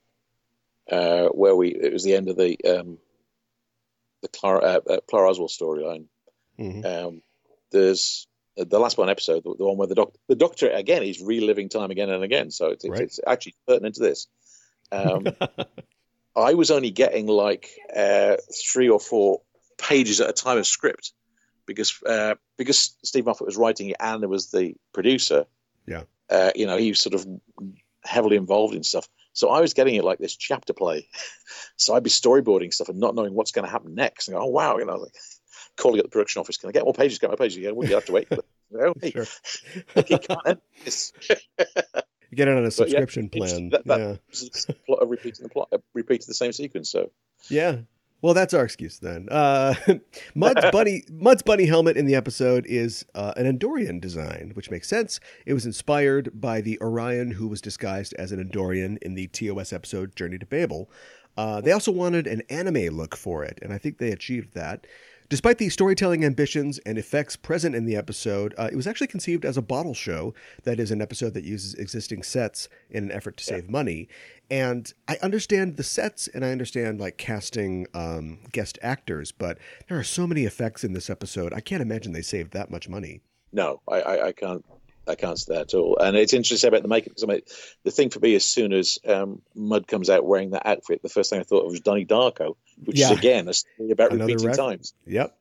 uh, 0.91 1.27
where 1.29 1.55
we 1.55 1.69
it 1.69 1.91
was 1.91 2.03
the 2.03 2.15
end 2.15 2.29
of 2.29 2.37
the 2.37 2.57
um, 2.65 2.99
the 4.31 4.37
Clara, 4.39 4.59
uh, 4.61 4.79
uh, 4.93 4.99
Clara 5.09 5.29
Oswald 5.29 5.51
storyline. 5.51 6.05
Mhm. 6.59 6.85
Um, 6.85 7.21
there's 7.71 8.27
uh, 8.57 8.63
the 8.67 8.79
last 8.79 8.97
one 8.97 9.09
episode, 9.09 9.43
the, 9.43 9.55
the 9.57 9.65
one 9.65 9.77
where 9.77 9.87
the 9.87 9.95
doctor, 9.95 10.19
the 10.27 10.35
doctor 10.35 10.69
again 10.69 11.03
is 11.03 11.21
reliving 11.21 11.69
time 11.69 11.91
again 11.91 12.09
and 12.09 12.23
again. 12.23 12.51
So 12.51 12.67
it's, 12.69 12.83
it's, 12.85 12.91
Right. 12.91 13.01
it's 13.01 13.19
actually 13.25 13.55
pertinent 13.67 13.95
to 13.95 14.01
this. 14.01 14.27
Um, 14.91 15.27
I 16.35 16.53
was 16.53 16.71
only 16.71 16.91
getting 16.91 17.27
like 17.27 17.69
uh, 17.95 18.37
three 18.71 18.89
or 18.89 18.99
four 18.99 19.41
pages 19.77 20.21
at 20.21 20.29
a 20.29 20.33
time 20.33 20.57
of 20.57 20.65
script 20.67 21.13
because 21.65 22.01
uh, 22.05 22.35
because 22.57 22.95
Steve 23.03 23.25
Moffat 23.25 23.45
was 23.45 23.57
writing 23.57 23.89
it 23.89 23.97
and 23.99 24.21
there 24.21 24.29
was 24.29 24.51
the 24.51 24.75
producer. 24.93 25.45
Yeah. 25.87 26.03
Uh, 26.29 26.51
you 26.55 26.65
know, 26.65 26.77
he 26.77 26.89
was 26.89 26.99
sort 27.01 27.13
of 27.13 27.25
heavily 28.03 28.37
involved 28.37 28.75
in 28.75 28.83
stuff. 28.83 29.07
So 29.35 29.49
I 29.49 29.59
was 29.61 29.73
getting 29.73 29.95
it 29.95 30.03
like 30.03 30.17
this 30.17 30.35
chapter 30.35 30.73
play. 30.73 31.07
so 31.75 31.93
I'd 31.93 32.03
be 32.03 32.09
storyboarding 32.09 32.73
stuff 32.73 32.89
and 32.89 32.99
not 32.99 33.13
knowing 33.15 33.33
what's 33.33 33.51
going 33.51 33.65
to 33.65 33.71
happen 33.71 33.93
next. 33.93 34.27
And 34.27 34.35
go, 34.35 34.41
oh 34.43 34.47
wow, 34.47 34.77
you 34.77 34.85
know, 34.85 34.95
like 34.95 35.13
calling 35.77 35.99
at 35.99 36.05
the 36.05 36.09
production 36.09 36.39
office, 36.39 36.57
can 36.57 36.69
I 36.69 36.71
get 36.71 36.83
more 36.85 36.93
pages? 36.93 37.19
Get 37.19 37.29
more 37.29 37.37
pages? 37.37 37.57
Yeah, 37.57 37.71
well, 37.71 37.87
you 37.87 37.95
have 37.95 38.05
to 38.05 38.13
wait. 38.13 38.27
oh, 38.31 38.93
hey, 39.01 39.11
Sure. 39.11 39.25
you 40.07 40.17
can't 40.17 40.39
end 40.45 40.61
this. 40.83 41.11
You 41.59 42.37
get 42.37 42.47
it 42.47 42.57
on 42.57 42.59
a 42.59 42.61
But 42.63 42.89
yeah, 42.89 42.99
subscription 42.99 43.29
plan. 43.29 43.69
that- 43.69 43.85
that- 43.85 43.99
yeah. 43.99 44.73
Plot 44.87 44.99
of 45.03 45.09
repeating 45.09 45.43
the 45.43 45.49
plot, 45.49 45.67
uh, 45.71 45.77
repeating 45.93 46.25
the 46.27 46.33
same 46.33 46.51
sequence. 46.53 46.89
So 46.89 47.11
Yeah. 47.49 47.79
Well, 48.25 48.33
that's 48.33 48.55
our 48.55 48.63
excuse 48.63 48.97
then. 48.97 49.29
Uh, 49.29 49.75
Mudd's 50.33 50.65
bunny 50.71 51.03
Mudd's 51.11 51.43
bunny 51.43 51.67
helmet 51.67 51.95
in 51.95 52.07
the 52.07 52.15
episode 52.15 52.65
is 52.65 53.05
uh, 53.13 53.33
an 53.37 53.45
Andorian 53.45 54.01
design, 54.01 54.49
which 54.55 54.71
makes 54.71 54.89
sense. 54.89 55.19
It 55.45 55.53
was 55.53 55.67
inspired 55.67 56.31
by 56.33 56.61
the 56.61 56.81
Orion 56.81 57.29
who 57.29 57.47
was 57.47 57.61
disguised 57.61 58.15
as 58.15 58.31
an 58.31 58.43
Andorian 58.43 58.97
in 59.03 59.13
the 59.13 59.27
TOS 59.27 59.71
episode 59.71 60.15
Journey 60.15 60.39
to 60.39 60.45
Babel. 60.47 60.89
Uh, 61.37 61.61
they 61.61 61.71
also 61.71 61.91
wanted 61.91 62.25
an 62.25 62.41
anime 62.49 62.95
look 62.97 63.15
for 63.15 63.43
it, 63.43 63.59
and 63.61 63.71
I 63.71 63.77
think 63.77 63.99
they 63.99 64.11
achieved 64.11 64.55
that. 64.55 64.87
Despite 65.27 65.57
the 65.57 65.69
storytelling 65.69 66.23
ambitions 66.23 66.77
and 66.79 66.97
effects 66.97 67.35
present 67.35 67.73
in 67.73 67.85
the 67.85 67.95
episode, 67.95 68.53
uh, 68.57 68.69
it 68.71 68.75
was 68.75 68.85
actually 68.85 69.07
conceived 69.07 69.43
as 69.43 69.57
a 69.57 69.61
bottle 69.61 69.95
show. 69.95 70.35
That 70.63 70.79
is, 70.79 70.91
an 70.91 71.01
episode 71.01 71.33
that 71.33 71.43
uses 71.43 71.73
existing 71.73 72.21
sets 72.21 72.69
in 72.91 73.05
an 73.05 73.11
effort 73.11 73.37
to 73.37 73.43
save 73.43 73.69
money. 73.69 74.07
And 74.51 74.93
I 75.07 75.17
understand 75.23 75.77
the 75.77 75.83
sets 75.83 76.27
and 76.27 76.45
I 76.45 76.51
understand 76.51 76.99
like 76.99 77.17
casting 77.17 77.87
um, 77.95 78.39
guest 78.51 78.77
actors, 78.83 79.31
but 79.31 79.57
there 79.87 79.97
are 79.97 80.03
so 80.03 80.27
many 80.27 80.43
effects 80.45 80.83
in 80.83 80.93
this 80.93 81.09
episode. 81.09 81.53
I 81.53 81.59
can't 81.59 81.81
imagine 81.81 82.11
they 82.11 82.21
saved 82.21 82.53
that 82.53 82.69
much 82.69 82.87
money. 82.87 83.21
no, 83.51 83.81
I, 83.87 84.01
I, 84.01 84.27
I 84.27 84.31
can't. 84.31 84.63
I 85.07 85.15
can't 85.15 85.37
say 85.39 85.53
that 85.55 85.61
at 85.61 85.73
all. 85.73 85.97
And 85.99 86.15
it's 86.17 86.33
interesting 86.33 86.67
about 86.67 86.81
the 86.81 86.87
makeup 86.87 87.09
because 87.09 87.23
I 87.23 87.27
mean, 87.27 87.41
the 87.83 87.91
thing 87.91 88.09
for 88.09 88.19
me, 88.19 88.35
as 88.35 88.43
soon 88.43 88.73
as 88.73 88.99
um, 89.07 89.41
Mudd 89.53 89.87
comes 89.87 90.09
out 90.09 90.25
wearing 90.25 90.51
that 90.51 90.67
outfit, 90.67 91.01
the 91.03 91.09
first 91.09 91.29
thing 91.29 91.39
I 91.39 91.43
thought 91.43 91.65
of 91.65 91.71
was 91.71 91.79
Donnie 91.81 92.05
Darko, 92.05 92.55
which 92.83 92.99
Yeah. 92.99 93.11
is 93.11 93.17
again 93.17 93.47
a 93.47 93.53
story 93.53 93.91
about 93.91 94.11
Another 94.11 94.33
repeating 94.33 94.47
ref- 94.47 94.57
times. 94.57 94.93
Yep. 95.05 95.37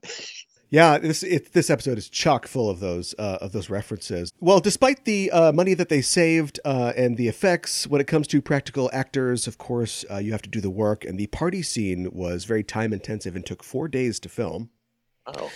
Yeah, 0.70 0.98
this 0.98 1.22
it, 1.22 1.52
this 1.52 1.70
episode 1.70 1.98
is 1.98 2.08
chock 2.08 2.48
full 2.48 2.68
of 2.68 2.80
those 2.80 3.14
uh, 3.16 3.38
of 3.40 3.52
those 3.52 3.70
references. 3.70 4.32
Well, 4.40 4.58
despite 4.58 5.04
the 5.04 5.30
uh, 5.30 5.52
money 5.52 5.74
that 5.74 5.88
they 5.88 6.00
saved 6.02 6.58
uh, 6.64 6.92
and 6.96 7.16
the 7.16 7.28
effects, 7.28 7.86
when 7.86 8.00
it 8.00 8.08
comes 8.08 8.26
to 8.28 8.42
practical 8.42 8.90
actors, 8.92 9.46
of 9.46 9.56
course, 9.56 10.04
uh, 10.10 10.16
you 10.16 10.32
have 10.32 10.42
to 10.42 10.50
do 10.50 10.60
the 10.60 10.70
work. 10.70 11.04
And 11.04 11.16
the 11.16 11.28
party 11.28 11.62
scene 11.62 12.10
was 12.12 12.44
very 12.44 12.64
time 12.64 12.92
intensive 12.92 13.36
and 13.36 13.46
took 13.46 13.62
four 13.62 13.86
days 13.86 14.18
to 14.20 14.28
film, 14.28 14.70
Oh, 15.26 15.50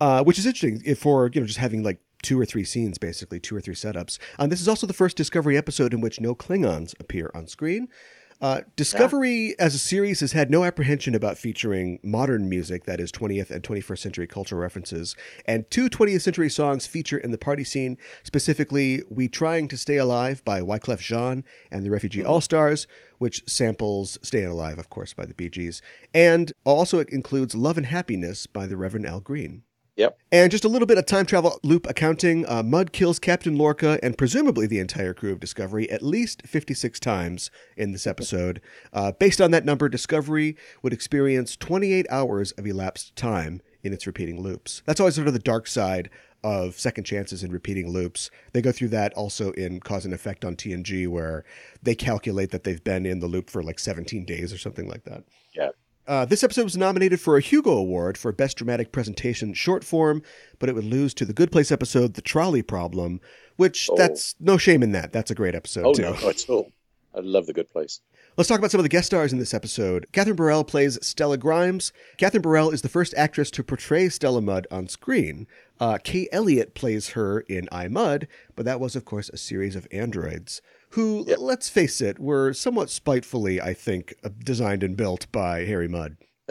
uh, 0.00 0.24
which 0.24 0.38
is 0.40 0.46
interesting 0.46 0.80
for 0.96 1.30
you 1.32 1.40
know 1.42 1.46
just 1.46 1.60
having 1.60 1.84
like 1.84 2.00
two 2.24 2.40
or 2.40 2.44
three 2.44 2.64
scenes, 2.64 2.98
basically 2.98 3.38
two 3.38 3.54
or 3.54 3.60
three 3.60 3.74
setups. 3.74 4.18
Um, 4.38 4.48
this 4.48 4.60
is 4.60 4.68
also 4.68 4.86
the 4.86 4.92
first 4.92 5.16
Discovery 5.16 5.56
episode 5.56 5.94
in 5.94 6.00
which 6.00 6.20
no 6.20 6.34
Klingons 6.34 6.98
appear 6.98 7.30
on 7.34 7.46
screen. 7.46 7.88
Uh, 8.40 8.62
Discovery 8.76 9.54
as 9.58 9.74
a 9.74 9.78
series 9.78 10.20
has 10.20 10.32
had 10.32 10.50
no 10.50 10.64
apprehension 10.64 11.14
about 11.14 11.38
featuring 11.38 11.98
modern 12.02 12.48
music, 12.48 12.84
that 12.84 13.00
is 13.00 13.12
20th 13.12 13.50
and 13.50 13.62
21st 13.62 13.98
century 13.98 14.26
cultural 14.26 14.60
references, 14.60 15.14
and 15.46 15.70
two 15.70 15.88
20th 15.88 16.22
century 16.22 16.50
songs 16.50 16.86
feature 16.86 17.16
in 17.18 17.30
the 17.30 17.38
party 17.38 17.64
scene, 17.64 17.96
specifically 18.22 19.02
We 19.08 19.28
Trying 19.28 19.68
to 19.68 19.76
Stay 19.76 19.96
Alive 19.96 20.44
by 20.44 20.60
Wyclef 20.60 20.98
Jean 20.98 21.44
and 21.70 21.84
the 21.84 21.90
Refugee 21.90 22.24
All 22.24 22.40
Stars, 22.40 22.86
which 23.18 23.42
samples 23.46 24.18
Staying 24.22 24.48
Alive, 24.48 24.78
of 24.78 24.90
course, 24.90 25.14
by 25.14 25.26
the 25.26 25.34
Bee 25.34 25.48
Gees, 25.48 25.80
and 26.12 26.52
also 26.64 26.98
it 26.98 27.10
includes 27.10 27.54
Love 27.54 27.76
and 27.76 27.86
Happiness 27.86 28.46
by 28.46 28.66
the 28.66 28.76
Reverend 28.76 29.06
Al 29.06 29.20
Green. 29.20 29.62
Yep. 29.96 30.18
And 30.32 30.50
just 30.50 30.64
a 30.64 30.68
little 30.68 30.86
bit 30.86 30.98
of 30.98 31.06
time 31.06 31.24
travel 31.24 31.60
loop 31.62 31.88
accounting. 31.88 32.44
Uh, 32.48 32.62
Mudd 32.62 32.92
kills 32.92 33.18
Captain 33.18 33.56
Lorca 33.56 33.98
and 34.02 34.18
presumably 34.18 34.66
the 34.66 34.80
entire 34.80 35.14
crew 35.14 35.32
of 35.32 35.38
Discovery 35.38 35.88
at 35.88 36.02
least 36.02 36.42
56 36.46 36.98
times 36.98 37.50
in 37.76 37.92
this 37.92 38.06
episode. 38.06 38.60
Uh, 38.92 39.12
based 39.12 39.40
on 39.40 39.52
that 39.52 39.64
number, 39.64 39.88
Discovery 39.88 40.56
would 40.82 40.92
experience 40.92 41.56
28 41.56 42.06
hours 42.10 42.50
of 42.52 42.66
elapsed 42.66 43.14
time 43.14 43.62
in 43.84 43.92
its 43.92 44.06
repeating 44.06 44.40
loops. 44.40 44.82
That's 44.84 44.98
always 44.98 45.14
sort 45.14 45.28
of 45.28 45.34
the 45.34 45.38
dark 45.38 45.68
side 45.68 46.10
of 46.42 46.78
second 46.78 47.04
chances 47.04 47.42
and 47.42 47.52
repeating 47.52 47.90
loops. 47.90 48.30
They 48.52 48.60
go 48.60 48.72
through 48.72 48.88
that 48.88 49.14
also 49.14 49.52
in 49.52 49.80
Cause 49.80 50.04
and 50.04 50.12
Effect 50.12 50.44
on 50.44 50.56
TNG, 50.56 51.08
where 51.08 51.44
they 51.82 51.94
calculate 51.94 52.50
that 52.50 52.64
they've 52.64 52.82
been 52.82 53.06
in 53.06 53.20
the 53.20 53.26
loop 53.26 53.48
for 53.48 53.62
like 53.62 53.78
17 53.78 54.24
days 54.24 54.52
or 54.52 54.58
something 54.58 54.88
like 54.88 55.04
that. 55.04 55.24
Yeah. 55.54 55.70
Uh, 56.06 56.24
this 56.26 56.44
episode 56.44 56.64
was 56.64 56.76
nominated 56.76 57.18
for 57.20 57.36
a 57.36 57.40
Hugo 57.40 57.70
Award 57.72 58.18
for 58.18 58.30
Best 58.30 58.58
Dramatic 58.58 58.92
Presentation 58.92 59.54
Short 59.54 59.82
Form, 59.84 60.22
but 60.58 60.68
it 60.68 60.74
would 60.74 60.84
lose 60.84 61.14
to 61.14 61.24
the 61.24 61.32
Good 61.32 61.50
Place 61.50 61.72
episode, 61.72 62.14
The 62.14 62.20
Trolley 62.22 62.62
Problem, 62.62 63.20
which 63.56 63.88
Oh. 63.90 63.96
that's 63.96 64.34
no 64.38 64.58
shame 64.58 64.82
in 64.82 64.92
that. 64.92 65.12
That's 65.12 65.30
a 65.30 65.34
great 65.34 65.54
episode, 65.54 65.86
Oh 65.86 65.94
too. 65.94 66.02
no, 66.02 66.14
at 66.28 66.48
all. 66.50 66.70
I 67.14 67.20
love 67.20 67.46
the 67.46 67.52
good 67.52 67.70
place. 67.70 68.00
Let's 68.36 68.48
talk 68.48 68.58
about 68.58 68.72
some 68.72 68.80
of 68.80 68.82
the 68.84 68.88
guest 68.88 69.06
stars 69.06 69.32
in 69.32 69.38
this 69.38 69.54
episode. 69.54 70.06
Katherine 70.10 70.34
Barrell 70.34 70.64
plays 70.64 70.98
Stella 71.06 71.38
Grimes. 71.38 71.92
Katherine 72.18 72.42
Barrell 72.42 72.70
is 72.70 72.82
the 72.82 72.88
first 72.88 73.14
actress 73.16 73.50
to 73.52 73.62
portray 73.62 74.08
Stella 74.08 74.40
Mudd 74.42 74.66
on 74.72 74.88
screen. 74.88 75.46
Uh, 75.78 75.98
Kay 76.02 76.28
Elliott 76.32 76.74
plays 76.74 77.10
her 77.10 77.40
in 77.42 77.68
I 77.70 77.86
Mudd, 77.86 78.26
but 78.56 78.64
that 78.66 78.80
was, 78.80 78.96
of 78.96 79.04
course, 79.04 79.28
a 79.30 79.36
series 79.36 79.76
of 79.76 79.86
androids 79.92 80.60
who, 80.94 81.24
Yep. 81.28 81.38
let's 81.40 81.68
face 81.68 82.00
it, 82.00 82.18
were 82.18 82.52
somewhat 82.52 82.90
spitefully, 82.90 83.60
I 83.60 83.74
think, 83.74 84.14
uh, 84.24 84.30
designed 84.44 84.82
and 84.82 84.96
built 84.96 85.30
by 85.32 85.64
Harry 85.64 85.88
Mudd. 85.88 86.16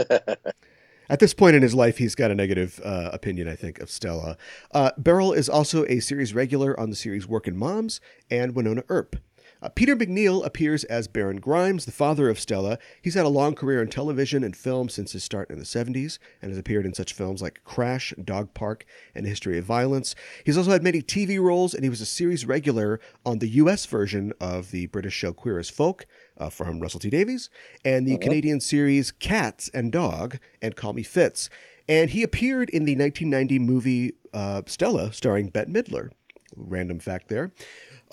At 1.10 1.20
this 1.20 1.34
point 1.34 1.56
in 1.56 1.62
his 1.62 1.76
life, 1.76 1.98
he's 1.98 2.16
got 2.16 2.32
a 2.32 2.36
negative 2.36 2.80
uh, 2.84 3.10
opinion, 3.14 3.48
I 3.48 3.56
think, 3.56 3.80
of 3.80 3.92
Stella. 3.92 4.38
Uh, 4.72 4.92
Barrell 4.98 5.34
is 5.34 5.50
also 5.50 5.86
a 5.86 6.00
series 6.00 6.34
regular 6.34 6.80
on 6.80 6.90
the 6.90 6.96
series 6.96 7.28
Workin' 7.28 7.58
Moms 7.58 8.00
and 8.32 8.56
Wynonna 8.56 8.84
Earp. 8.90 9.18
Uh, 9.64 9.70
Peter 9.70 9.96
MacNeill 9.96 10.46
appears 10.46 10.84
as 10.84 11.08
Baron 11.08 11.40
Grimes, 11.40 11.86
the 11.86 11.92
father 11.94 12.30
of 12.30 12.38
Stella. 12.38 12.78
He's 13.02 13.14
had 13.14 13.26
a 13.26 13.30
long 13.30 13.56
career 13.56 13.82
in 13.82 13.88
television 13.88 14.44
and 14.44 14.54
film 14.58 14.90
since 14.90 15.14
his 15.14 15.24
start 15.24 15.50
in 15.50 15.58
the 15.58 15.64
70s 15.64 16.20
and 16.42 16.52
has 16.52 16.58
appeared 16.58 16.86
in 16.86 16.94
such 16.94 17.14
films 17.14 17.42
like 17.42 17.64
Crash, 17.64 18.14
Dog 18.22 18.54
Park, 18.54 18.86
and 19.16 19.26
History 19.26 19.58
of 19.58 19.64
Violence. 19.64 20.16
He's 20.44 20.58
also 20.58 20.72
had 20.72 20.84
many 20.84 21.02
TV 21.02 21.42
roles, 21.42 21.74
and 21.74 21.86
he 21.86 21.90
was 21.90 22.02
a 22.02 22.06
series 22.06 22.46
regular 22.46 23.00
on 23.26 23.40
the 23.40 23.48
U.S. 23.48 23.86
version 23.86 24.34
of 24.42 24.72
the 24.72 24.88
British 24.88 25.14
show 25.14 25.32
Queer 25.32 25.60
as 25.60 25.70
Folk 25.70 26.08
uh, 26.38 26.50
from 26.50 26.82
Russell 26.82 27.00
T 27.00 27.10
Davies 27.10 27.50
and 27.86 28.06
the 28.06 28.18
Canadian 28.18 28.60
series 28.60 29.12
Cats 29.12 29.70
and 29.74 29.94
Dog 29.94 30.40
and 30.62 30.76
Call 30.76 30.92
Me 30.92 31.04
Fitz. 31.04 31.50
And 31.88 32.10
he 32.10 32.22
appeared 32.22 32.70
in 32.70 32.84
the 32.84 32.98
1990 32.98 33.60
movie 33.60 34.14
uh, 34.34 34.64
Stella, 34.66 35.14
starring 35.14 35.48
Bette 35.48 35.72
Midler. 35.72 36.10
Random 36.56 37.00
fact 37.00 37.30
there. 37.30 37.54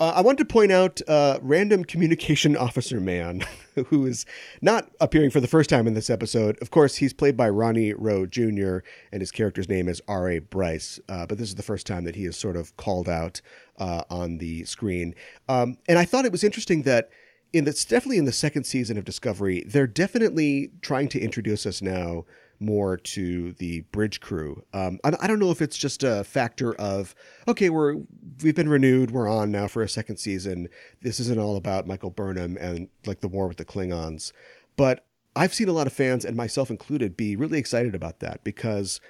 Uh, 0.01 0.15
I 0.17 0.23
wanted 0.23 0.39
to 0.39 0.45
point 0.47 0.73
out 0.73 1.03
uh, 1.07 1.39
random 1.43 1.85
communication 1.85 2.57
officer 2.57 3.01
man, 3.01 3.45
who 3.89 4.07
is 4.07 4.25
not 4.63 4.91
appearing 4.99 5.31
for 5.31 5.41
the 5.41 5.47
first 5.47 5.69
time 5.69 5.87
in 5.87 5.93
this 5.93 6.09
episode. 6.09 6.57
Of 6.63 6.71
course, 6.71 6.97
he's 6.97 7.13
played 7.13 7.37
by 7.37 7.51
Ronnie 7.51 7.93
Rowe 7.93 8.25
Jr., 8.25 8.79
and 9.13 9.21
his 9.21 9.31
character's 9.31 9.69
name 9.69 9.89
is 9.89 10.01
R.A. 10.09 10.39
Bryce. 10.39 10.99
Uh, 11.07 11.27
but 11.27 11.37
this 11.37 11.51
is 11.51 11.55
the 11.57 11.63
first 11.63 11.87
time 11.87 12.05
that 12.05 12.17
he 12.17 12.25
is 12.25 12.35
sort 12.35 12.57
of 12.57 12.75
called 12.79 13.11
out 13.11 13.43
uh, 13.79 14.05
on 14.09 14.39
the 14.39 14.65
screen. 14.65 15.15
Um, 15.51 15.77
and 15.87 15.99
I 15.99 16.07
thought 16.07 16.25
it 16.25 16.33
was 16.33 16.45
interesting 16.45 16.83
that 16.83 17.11
in 17.53 17.65
that's 17.65 17.85
definitely 17.85 18.19
in 18.19 18.25
the 18.25 18.33
second 18.33 18.65
season 18.65 18.97
of 18.97 19.05
Discovery, 19.05 19.65
they're 19.67 19.87
definitely 19.87 20.71
trying 20.81 21.09
to 21.09 21.21
introduce 21.21 21.67
us 21.67 21.83
now 21.83 22.25
more 22.61 22.97
to 22.97 23.53
the 23.55 23.81
bridge 23.93 24.21
crew. 24.21 24.63
Um, 24.73 25.01
I, 25.03 25.13
I 25.23 25.27
don't 25.27 25.39
know 25.39 25.51
if 25.51 25.63
it's 25.63 25.79
just 25.79 26.03
a 26.03 26.25
factor 26.25 26.75
of 26.75 27.15
okay, 27.49 27.71
we're 27.71 27.97
we've 28.43 28.55
been 28.55 28.69
renewed, 28.69 29.11
we're 29.11 29.29
on 29.29 29.51
now 29.51 29.67
for 29.67 29.83
a 29.83 29.89
second 29.89 30.19
season. 30.19 30.69
This 31.03 31.19
isn't 31.21 31.41
all 31.41 31.57
about 31.57 31.87
Michael 31.87 32.11
Burnham 32.11 32.57
and 32.59 32.89
like 33.07 33.21
the 33.21 33.29
war 33.29 33.49
with 33.49 33.57
the 33.57 33.65
Klingons, 33.65 34.33
but 34.77 35.07
I've 35.35 35.55
seen 35.55 35.69
a 35.69 35.73
lot 35.73 35.87
of 35.87 35.93
fans 35.93 36.25
and 36.25 36.37
myself 36.37 36.71
included 36.71 37.17
be 37.17 37.37
really 37.37 37.59
excited 37.59 37.95
about 37.95 38.21
that 38.21 38.45
because 38.45 39.01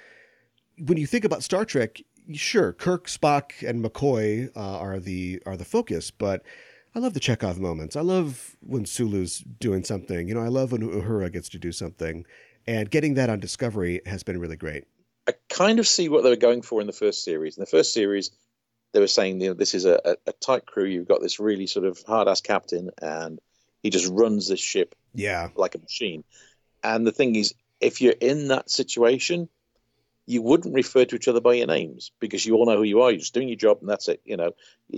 when 0.77 0.97
you 0.97 1.07
think 1.07 1.25
about 1.25 1.43
Star 1.43 1.65
Trek, 1.65 2.01
sure, 2.33 2.73
Kirk, 2.73 3.07
Spock, 3.07 3.67
and 3.67 3.83
McCoy 3.83 4.49
uh, 4.55 4.79
are 4.79 4.99
the 4.99 5.41
are 5.45 5.57
the 5.57 5.65
focus, 5.65 6.11
but 6.11 6.43
I 6.93 6.99
love 6.99 7.13
the 7.13 7.19
Chekov 7.19 7.57
moments. 7.57 7.95
I 7.95 8.01
love 8.01 8.57
when 8.61 8.85
Sulu's 8.85 9.39
doing 9.39 9.83
something. 9.83 10.27
You 10.27 10.35
know, 10.35 10.41
I 10.41 10.49
love 10.49 10.71
when 10.71 10.81
Uhura 10.81 11.31
gets 11.31 11.47
to 11.49 11.59
do 11.59 11.71
something. 11.71 12.25
And 12.67 12.89
getting 12.89 13.15
that 13.15 13.29
on 13.29 13.39
Discovery 13.39 14.01
has 14.05 14.23
been 14.23 14.39
really 14.39 14.57
great. 14.57 14.85
I 15.27 15.33
kind 15.49 15.79
of 15.79 15.87
see 15.87 16.09
what 16.09 16.23
they 16.23 16.29
were 16.29 16.35
going 16.35 16.61
for 16.61 16.81
in 16.81 16.87
the 16.87 16.93
first 16.93 17.23
series. 17.23 17.57
In 17.57 17.61
the 17.61 17.67
first 17.67 17.93
series, 17.93 18.31
they 18.93 18.99
were 18.99 19.07
saying, 19.07 19.39
you 19.39 19.49
know, 19.49 19.53
this 19.53 19.73
is 19.73 19.85
a, 19.85 20.17
a, 20.25 20.33
tight 20.33 20.65
crew. 20.65 20.85
You've 20.85 21.07
got 21.07 21.21
this 21.21 21.39
really 21.39 21.67
sort 21.67 21.85
of 21.85 22.01
hard 22.05 22.27
ass 22.27 22.41
captain, 22.41 22.91
and 23.01 23.39
he 23.83 23.89
just 23.89 24.09
runs 24.11 24.47
this 24.47 24.59
ship 24.59 24.95
Yeah. 25.13 25.49
like 25.55 25.75
a 25.75 25.79
machine. 25.79 26.23
And 26.83 27.05
the 27.05 27.11
thing 27.11 27.35
is, 27.35 27.53
if 27.79 28.01
you're 28.01 28.15
in 28.19 28.49
that 28.49 28.69
situation, 28.69 29.49
you 30.25 30.41
wouldn't 30.41 30.75
refer 30.75 31.05
to 31.05 31.15
each 31.15 31.27
other 31.27 31.41
by 31.41 31.53
your 31.53 31.67
names 31.67 32.11
because 32.19 32.45
you 32.45 32.55
all 32.55 32.65
know 32.65 32.77
who 32.77 32.83
you 32.83 33.01
are. 33.01 33.11
You're 33.11 33.19
just 33.19 33.33
doing 33.33 33.47
your 33.47 33.57
job, 33.57 33.79
and 33.81 33.89
that's 33.89 34.07
it. 34.07 34.21
You 34.25 34.37
know, 34.37 34.51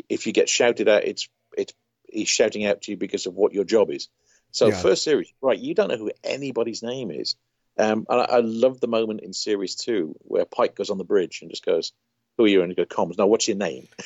if 0.10 0.28
you 0.28 0.34
get 0.34 0.50
shouted 0.50 0.88
at, 0.88 1.06
it's 1.06 1.30
it's 1.58 1.74
he's 2.10 2.30
shouting 2.30 2.66
out 2.66 2.84
to 2.84 2.92
you 2.92 2.98
because 2.98 3.26
of 3.26 3.34
what 3.34 3.54
your 3.54 3.64
job 3.64 3.90
is. 3.90 4.10
So 4.52 4.68
Yeah. 4.68 4.82
first 4.82 5.04
series, 5.04 5.34
right? 5.42 5.58
You 5.58 5.74
don't 5.74 5.90
know 5.90 5.98
who 5.98 6.12
anybody's 6.24 6.84
name 6.84 7.10
is. 7.12 7.36
Um, 7.78 8.06
and 8.10 8.22
I, 8.22 8.26
I 8.26 8.40
love 8.40 8.80
the 8.80 8.88
moment 8.88 9.22
in 9.22 9.34
series 9.34 9.76
two 9.76 10.16
where 10.20 10.46
Pike 10.46 10.76
goes 10.76 10.90
on 10.90 10.98
the 10.98 11.04
bridge 11.04 11.40
and 11.42 11.50
just 11.50 11.66
goes, 11.66 11.92
"Who 12.38 12.46
are 12.46 12.48
you?" 12.48 12.62
And 12.62 12.72
he 12.72 12.76
goes, 12.76 12.88
"Comms." 12.88 13.18
No, 13.18 13.26
what's 13.28 13.48
your 13.48 13.58
name? 13.58 13.88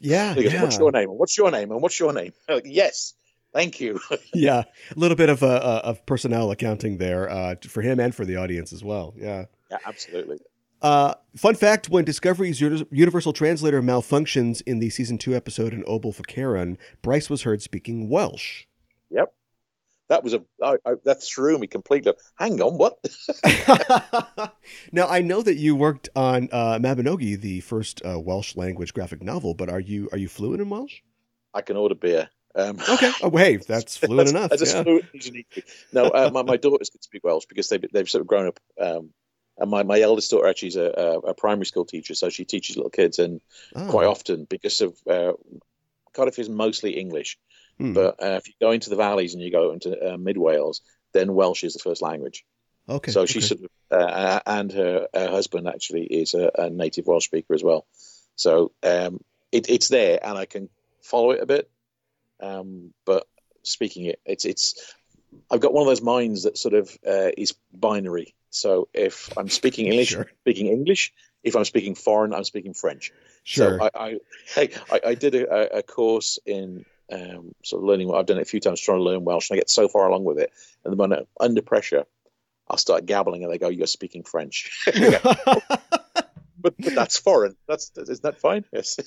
Yeah. 0.00 0.34
he 0.34 0.42
goes, 0.44 0.52
yeah. 0.52 0.62
"What's 0.62 0.78
your 0.78 0.92
name? 0.92 1.08
And 1.10 1.18
what's 1.18 1.36
your 1.36 1.50
name? 1.50 1.70
And 1.70 1.80
what's 1.80 1.98
your 1.98 2.12
name?" 2.12 2.32
Like, 2.48 2.64
yes, 2.66 3.14
thank 3.52 3.80
you. 3.80 4.00
yeah. 4.34 4.64
A 4.94 4.98
little 4.98 5.16
bit 5.16 5.30
of 5.30 5.42
uh, 5.42 5.46
uh, 5.46 5.80
of 5.84 6.04
personnel 6.06 6.50
accounting 6.50 6.98
there 6.98 7.30
uh, 7.30 7.54
for 7.66 7.82
him 7.82 7.98
and 8.00 8.14
for 8.14 8.24
the 8.24 8.36
audience 8.36 8.72
as 8.72 8.84
well. 8.84 9.14
Yeah. 9.16 9.46
yeah, 9.70 9.78
absolutely. 9.86 10.38
Uh, 10.82 11.14
fun 11.34 11.54
fact: 11.54 11.88
When 11.88 12.04
Discovery's 12.04 12.60
Universal 12.60 13.32
Translator 13.32 13.80
malfunctions 13.80 14.62
in 14.66 14.78
the 14.78 14.90
season 14.90 15.16
two 15.16 15.34
episode 15.34 15.72
in 15.72 15.82
Obol 15.84 16.14
for 16.14 16.22
Charon," 16.24 16.76
Bryce 17.00 17.30
was 17.30 17.42
heard 17.42 17.62
speaking 17.62 18.10
Welsh. 18.10 18.64
Yep. 19.10 19.32
That 20.08 20.22
was 20.22 20.34
a 20.34 20.42
I, 20.62 20.76
I, 20.86 20.94
that 21.04 21.22
threw 21.22 21.58
me 21.58 21.66
completely. 21.66 22.12
Hang 22.36 22.60
on, 22.62 22.78
what? 22.78 22.98
now 24.92 25.08
I 25.08 25.20
know 25.20 25.42
that 25.42 25.56
you 25.56 25.74
worked 25.74 26.08
on 26.14 26.48
uh, 26.52 26.78
Mabinogi, 26.78 27.40
the 27.40 27.60
first 27.60 28.02
uh, 28.04 28.18
Welsh 28.20 28.56
language 28.56 28.94
graphic 28.94 29.22
novel, 29.22 29.54
but 29.54 29.68
are 29.68 29.80
you 29.80 30.08
are 30.12 30.18
you 30.18 30.28
fluent 30.28 30.62
in 30.62 30.70
Welsh? 30.70 31.00
I 31.54 31.62
can 31.62 31.76
order 31.76 31.94
beer. 31.94 32.28
Um, 32.54 32.78
Okay. 32.88 33.12
Oh, 33.22 33.30
hey, 33.36 33.56
that's 33.56 33.96
fluent 33.96 34.30
enough. 34.30 34.50
Just 34.52 34.74
yeah. 34.74 34.82
flew 34.82 35.00
as 35.14 35.26
you 35.26 35.32
need 35.32 35.46
to. 35.54 35.62
No, 35.92 36.04
uh, 36.06 36.30
my, 36.32 36.42
my 36.42 36.56
daughters 36.56 36.90
can 36.90 37.02
speak 37.02 37.24
Welsh 37.24 37.46
because 37.48 37.68
they've 37.68 37.84
they've 37.92 38.08
sort 38.08 38.20
of 38.22 38.26
grown 38.26 38.48
up. 38.48 38.60
Um, 38.80 39.10
and 39.58 39.70
my, 39.70 39.82
my 39.84 40.00
eldest 40.00 40.30
daughter 40.30 40.46
actually 40.48 40.68
is 40.68 40.76
a, 40.76 40.92
a, 40.96 41.18
a 41.30 41.34
primary 41.34 41.64
school 41.64 41.86
teacher, 41.86 42.14
so 42.14 42.28
she 42.28 42.44
teaches 42.44 42.76
little 42.76 42.90
kids, 42.90 43.18
and 43.18 43.40
Oh. 43.74 43.88
quite 43.88 44.06
often 44.06 44.44
because 44.44 44.82
of 44.82 44.96
uh, 45.08 45.32
Cardiff 46.12 46.38
is 46.38 46.48
mostly 46.48 46.98
English, 46.98 47.38
Hmm. 47.78 47.92
but 47.92 48.22
uh, 48.22 48.36
if 48.36 48.48
you 48.48 48.54
go 48.60 48.70
into 48.70 48.90
the 48.90 48.96
valleys 48.96 49.34
and 49.34 49.42
you 49.42 49.50
go 49.50 49.72
into 49.72 50.14
uh, 50.14 50.16
mid 50.16 50.38
Wales, 50.38 50.80
then 51.12 51.34
Welsh 51.34 51.64
is 51.64 51.74
the 51.74 51.78
first 51.78 52.02
language. 52.02 52.44
Okay. 52.88 53.10
so 53.10 53.22
okay. 53.22 53.32
she 53.32 53.40
sort 53.40 53.62
of, 53.62 53.70
uh, 53.90 54.40
and 54.46 54.72
her, 54.72 55.08
her 55.12 55.28
husband 55.28 55.66
actually 55.66 56.04
is 56.04 56.34
a, 56.34 56.50
a 56.56 56.70
native 56.70 57.06
Welsh 57.06 57.24
speaker 57.24 57.54
as 57.54 57.62
well. 57.62 57.84
So 58.36 58.72
um, 58.82 59.20
it, 59.50 59.68
it's 59.68 59.88
there, 59.88 60.20
and 60.24 60.38
I 60.38 60.46
can 60.46 60.68
follow 61.02 61.32
it 61.32 61.42
a 61.42 61.46
bit. 61.46 61.70
Um, 62.40 62.92
but 63.04 63.26
speaking 63.62 64.06
it, 64.06 64.20
it's 64.24 64.44
it's 64.44 64.94
I've 65.50 65.60
got 65.60 65.72
one 65.72 65.82
of 65.82 65.88
those 65.88 66.02
minds 66.02 66.44
that 66.44 66.58
sort 66.58 66.74
of 66.74 66.96
uh, 67.06 67.30
is 67.36 67.54
binary. 67.72 68.34
So 68.50 68.88
if 68.94 69.36
I'm 69.36 69.48
speaking 69.48 69.86
English, 69.92 70.08
Sure. 70.08 70.30
Speaking 70.42 70.68
English. 70.68 71.12
If 71.42 71.54
I'm 71.54 71.64
speaking 71.64 71.94
foreign, 71.94 72.34
I'm 72.34 72.42
speaking 72.42 72.74
French. 72.74 73.12
Sure. 73.44 73.78
So 73.78 73.84
I, 73.84 74.04
I, 74.04 74.18
hey, 74.52 74.70
I, 74.90 75.00
I 75.10 75.14
did 75.14 75.36
a, 75.36 75.78
a 75.78 75.82
course 75.82 76.40
in 76.44 76.84
um, 77.12 77.54
sort 77.64 77.82
of 77.82 77.88
learning. 77.88 78.12
I've 78.14 78.26
done 78.26 78.38
it 78.38 78.42
a 78.42 78.46
few 78.46 78.60
times 78.60 78.80
trying 78.80 78.98
to 78.98 79.04
learn 79.04 79.24
Welsh, 79.24 79.50
and 79.50 79.56
I 79.56 79.60
get 79.60 79.70
so 79.70 79.88
far 79.88 80.08
along 80.08 80.24
with 80.24 80.38
it, 80.38 80.52
and 80.84 80.92
the 80.92 80.96
moment 80.96 81.28
I'm 81.40 81.46
under 81.50 81.62
pressure, 81.62 82.04
I'll 82.68 82.78
start 82.78 83.06
gabbling, 83.06 83.44
and 83.44 83.52
they 83.52 83.58
go, 83.58 83.68
"You're 83.68 83.86
speaking 83.86 84.24
French," 84.24 84.70
but, 85.44 85.64
but 86.60 86.74
that's 86.78 87.18
foreign. 87.18 87.56
That's 87.68 87.90
is 87.96 88.20
that 88.20 88.38
fine? 88.38 88.64
Yes. 88.72 88.98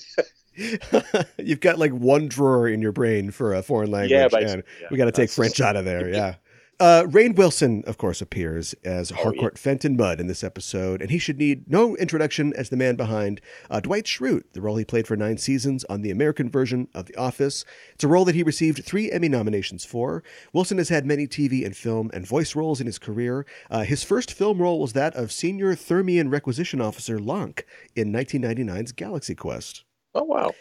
You've 1.38 1.60
got 1.60 1.78
like 1.78 1.92
one 1.92 2.28
drawer 2.28 2.68
in 2.68 2.82
your 2.82 2.92
brain 2.92 3.30
for 3.30 3.54
a 3.54 3.62
foreign 3.62 3.90
language, 3.90 4.10
Yeah, 4.12 4.28
and 4.38 4.62
yeah. 4.80 4.88
we 4.90 4.96
got 4.96 5.06
to 5.06 5.12
take 5.12 5.30
French 5.30 5.60
out 5.60 5.76
of 5.76 5.84
there. 5.84 6.08
Yeah. 6.08 6.34
Uh, 6.80 7.04
Rainn 7.04 7.36
Wilson, 7.36 7.84
of 7.86 7.98
course, 7.98 8.22
appears 8.22 8.74
as 8.84 9.10
Harcourt 9.10 9.58
Fenton 9.58 9.98
Mudd 9.98 10.18
in 10.18 10.28
this 10.28 10.42
episode, 10.42 11.02
and 11.02 11.10
he 11.10 11.18
should 11.18 11.36
need 11.36 11.70
no 11.70 11.94
introduction 11.96 12.54
as 12.56 12.70
the 12.70 12.76
man 12.76 12.96
behind 12.96 13.42
uh, 13.68 13.80
Dwight 13.80 14.04
Schrute, 14.04 14.44
the 14.54 14.62
role 14.62 14.76
he 14.76 14.84
played 14.86 15.06
for 15.06 15.14
nine 15.14 15.36
seasons 15.36 15.84
on 15.90 16.00
the 16.00 16.10
American 16.10 16.48
version 16.50 16.88
of 16.94 17.04
The 17.04 17.16
Office. 17.16 17.66
It's 17.92 18.04
a 18.04 18.08
role 18.08 18.24
that 18.24 18.34
he 18.34 18.42
received 18.42 18.82
three 18.82 19.12
Emmy 19.12 19.28
nominations 19.28 19.84
for. 19.84 20.22
Wilson 20.54 20.78
has 20.78 20.88
had 20.88 21.04
many 21.04 21.26
TV 21.26 21.66
and 21.66 21.76
film 21.76 22.10
and 22.14 22.26
voice 22.26 22.56
roles 22.56 22.80
in 22.80 22.86
his 22.86 22.98
career. 22.98 23.44
Uh, 23.70 23.82
his 23.82 24.02
first 24.02 24.32
film 24.32 24.56
role 24.56 24.80
was 24.80 24.94
that 24.94 25.14
of 25.14 25.32
Senior 25.32 25.74
Thermian 25.74 26.32
Requisition 26.32 26.80
Officer 26.80 27.18
Lahnk 27.18 27.64
in 27.94 28.10
1999's 28.10 28.92
Galaxy 28.92 29.34
Quest. 29.34 29.84
Oh 30.14 30.24
wow. 30.24 30.52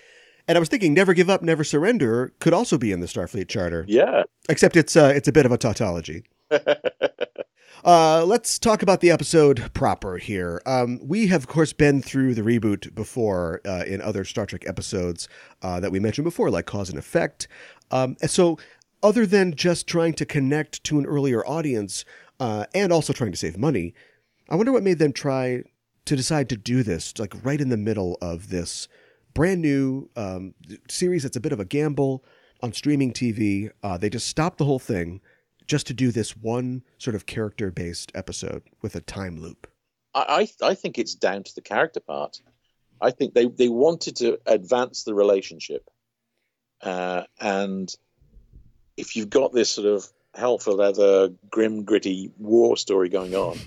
And 0.50 0.58
I 0.58 0.60
was 0.60 0.68
thinking, 0.68 0.96
"Never 0.96 1.14
Give 1.14 1.30
Up, 1.30 1.44
Never 1.44 1.64
Surrender" 1.64 2.34
could 2.40 2.54
also 2.56 2.80
be 2.80 2.92
in 2.92 3.02
the 3.02 3.06
Starfleet 3.06 3.48
Charter, 3.50 3.86
Yeah. 3.88 4.24
except 4.50 4.76
it's 4.76 4.96
uh, 4.96 5.14
it's 5.16 5.28
a 5.28 5.32
bit 5.32 5.46
of 5.46 5.52
a 5.54 5.58
tautology. 5.58 6.24
Uh, 7.86 8.26
let's 8.26 8.60
talk 8.60 8.82
about 8.82 9.00
the 9.00 9.10
episode 9.10 9.72
proper 9.74 10.18
here. 10.18 10.62
Um, 10.66 11.00
we 11.02 11.28
have, 11.28 11.44
of 11.44 11.48
course, 11.48 11.72
been 11.72 12.02
through 12.02 12.36
the 12.36 12.42
reboot 12.42 12.94
before 12.94 13.62
uh, 13.66 13.86
in 13.88 14.02
other 14.02 14.26
Star 14.26 14.46
Trek 14.46 14.66
episodes 14.68 15.30
uh, 15.62 15.80
that 15.80 15.90
we 15.90 15.98
mentioned 15.98 16.26
before, 16.26 16.52
like 16.52 16.66
Cause 16.66 16.90
and 16.90 17.00
Effect. 17.00 17.48
Um, 17.90 18.18
and 18.22 18.30
so, 18.30 18.58
other 19.02 19.26
than 19.26 19.56
just 19.56 19.88
trying 19.88 20.12
to 20.16 20.26
connect 20.26 20.84
to 20.84 21.00
an 21.00 21.06
earlier 21.06 21.42
audience 21.48 22.04
uh, 22.42 22.66
and 22.76 22.92
also 22.92 23.14
trying 23.14 23.32
to 23.32 23.38
save 23.38 23.58
money, 23.58 23.94
I 24.50 24.56
wonder 24.56 24.74
what 24.74 24.84
made 24.84 25.00
them 25.00 25.14
try 25.14 25.64
to 26.04 26.16
decide 26.18 26.50
to 26.50 26.58
do 26.58 26.84
this, 26.84 27.18
like 27.18 27.34
right 27.46 27.62
in 27.62 27.70
the 27.70 27.78
middle 27.78 28.18
of 28.22 28.50
this 28.50 28.90
brand 29.34 29.62
new 29.62 30.10
um, 30.16 30.54
series 30.90 31.24
that's 31.24 31.38
a 31.38 31.42
bit 31.42 31.52
of 31.52 31.60
a 31.60 31.66
gamble 31.66 32.24
on 32.62 32.74
streaming 32.74 33.14
TV. 33.14 33.72
Uh, 33.84 33.98
they 33.98 34.10
just 34.10 34.28
stopped 34.28 34.58
the 34.58 34.66
whole 34.66 34.80
thing 34.80 35.22
just 35.68 35.88
to 35.88 35.94
do 35.94 36.12
this 36.12 36.36
one 36.36 36.84
sort 36.98 37.16
of 37.16 37.26
character 37.26 37.72
based 37.72 38.12
episode 38.16 38.64
with 38.82 38.96
a 38.96 39.02
time 39.02 39.40
loop. 39.40 39.68
I, 40.16 40.50
I 40.62 40.74
think 40.74 40.98
it's 40.98 41.14
down 41.14 41.44
to 41.44 41.56
the 41.56 41.62
character 41.62 42.00
part. 42.00 42.42
I 43.00 43.12
think 43.12 43.34
they, 43.34 43.46
they 43.46 43.70
wanted 43.70 44.18
to 44.18 44.40
advance 44.46 45.04
the 45.04 45.14
relationship, 45.14 45.90
uh, 46.82 47.24
and 47.40 47.94
if 48.98 49.16
you've 49.16 49.30
got 49.30 49.54
this 49.54 49.72
sort 49.72 49.88
of 49.88 50.06
hell 50.34 50.58
for 50.58 50.74
leather, 50.74 51.30
grim, 51.50 51.86
gritty 51.86 52.32
war 52.38 52.76
story 52.76 53.08
going 53.08 53.36
on, 53.36 53.58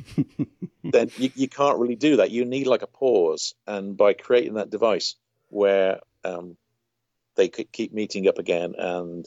then 0.84 1.10
you, 1.16 1.30
you 1.34 1.48
can't 1.48 1.78
really 1.78 1.96
do 1.96 2.16
that. 2.16 2.30
You 2.30 2.44
need 2.44 2.66
like 2.66 2.82
a 2.82 2.86
pause, 2.86 3.54
and 3.66 3.96
by 3.96 4.12
creating 4.12 4.54
that 4.54 4.68
device 4.68 5.14
where 5.52 6.00
um, 6.24 6.56
they 7.36 7.48
could 7.48 7.70
keep 7.72 7.92
meeting 7.92 8.26
up 8.28 8.38
again, 8.38 8.74
and 8.78 9.26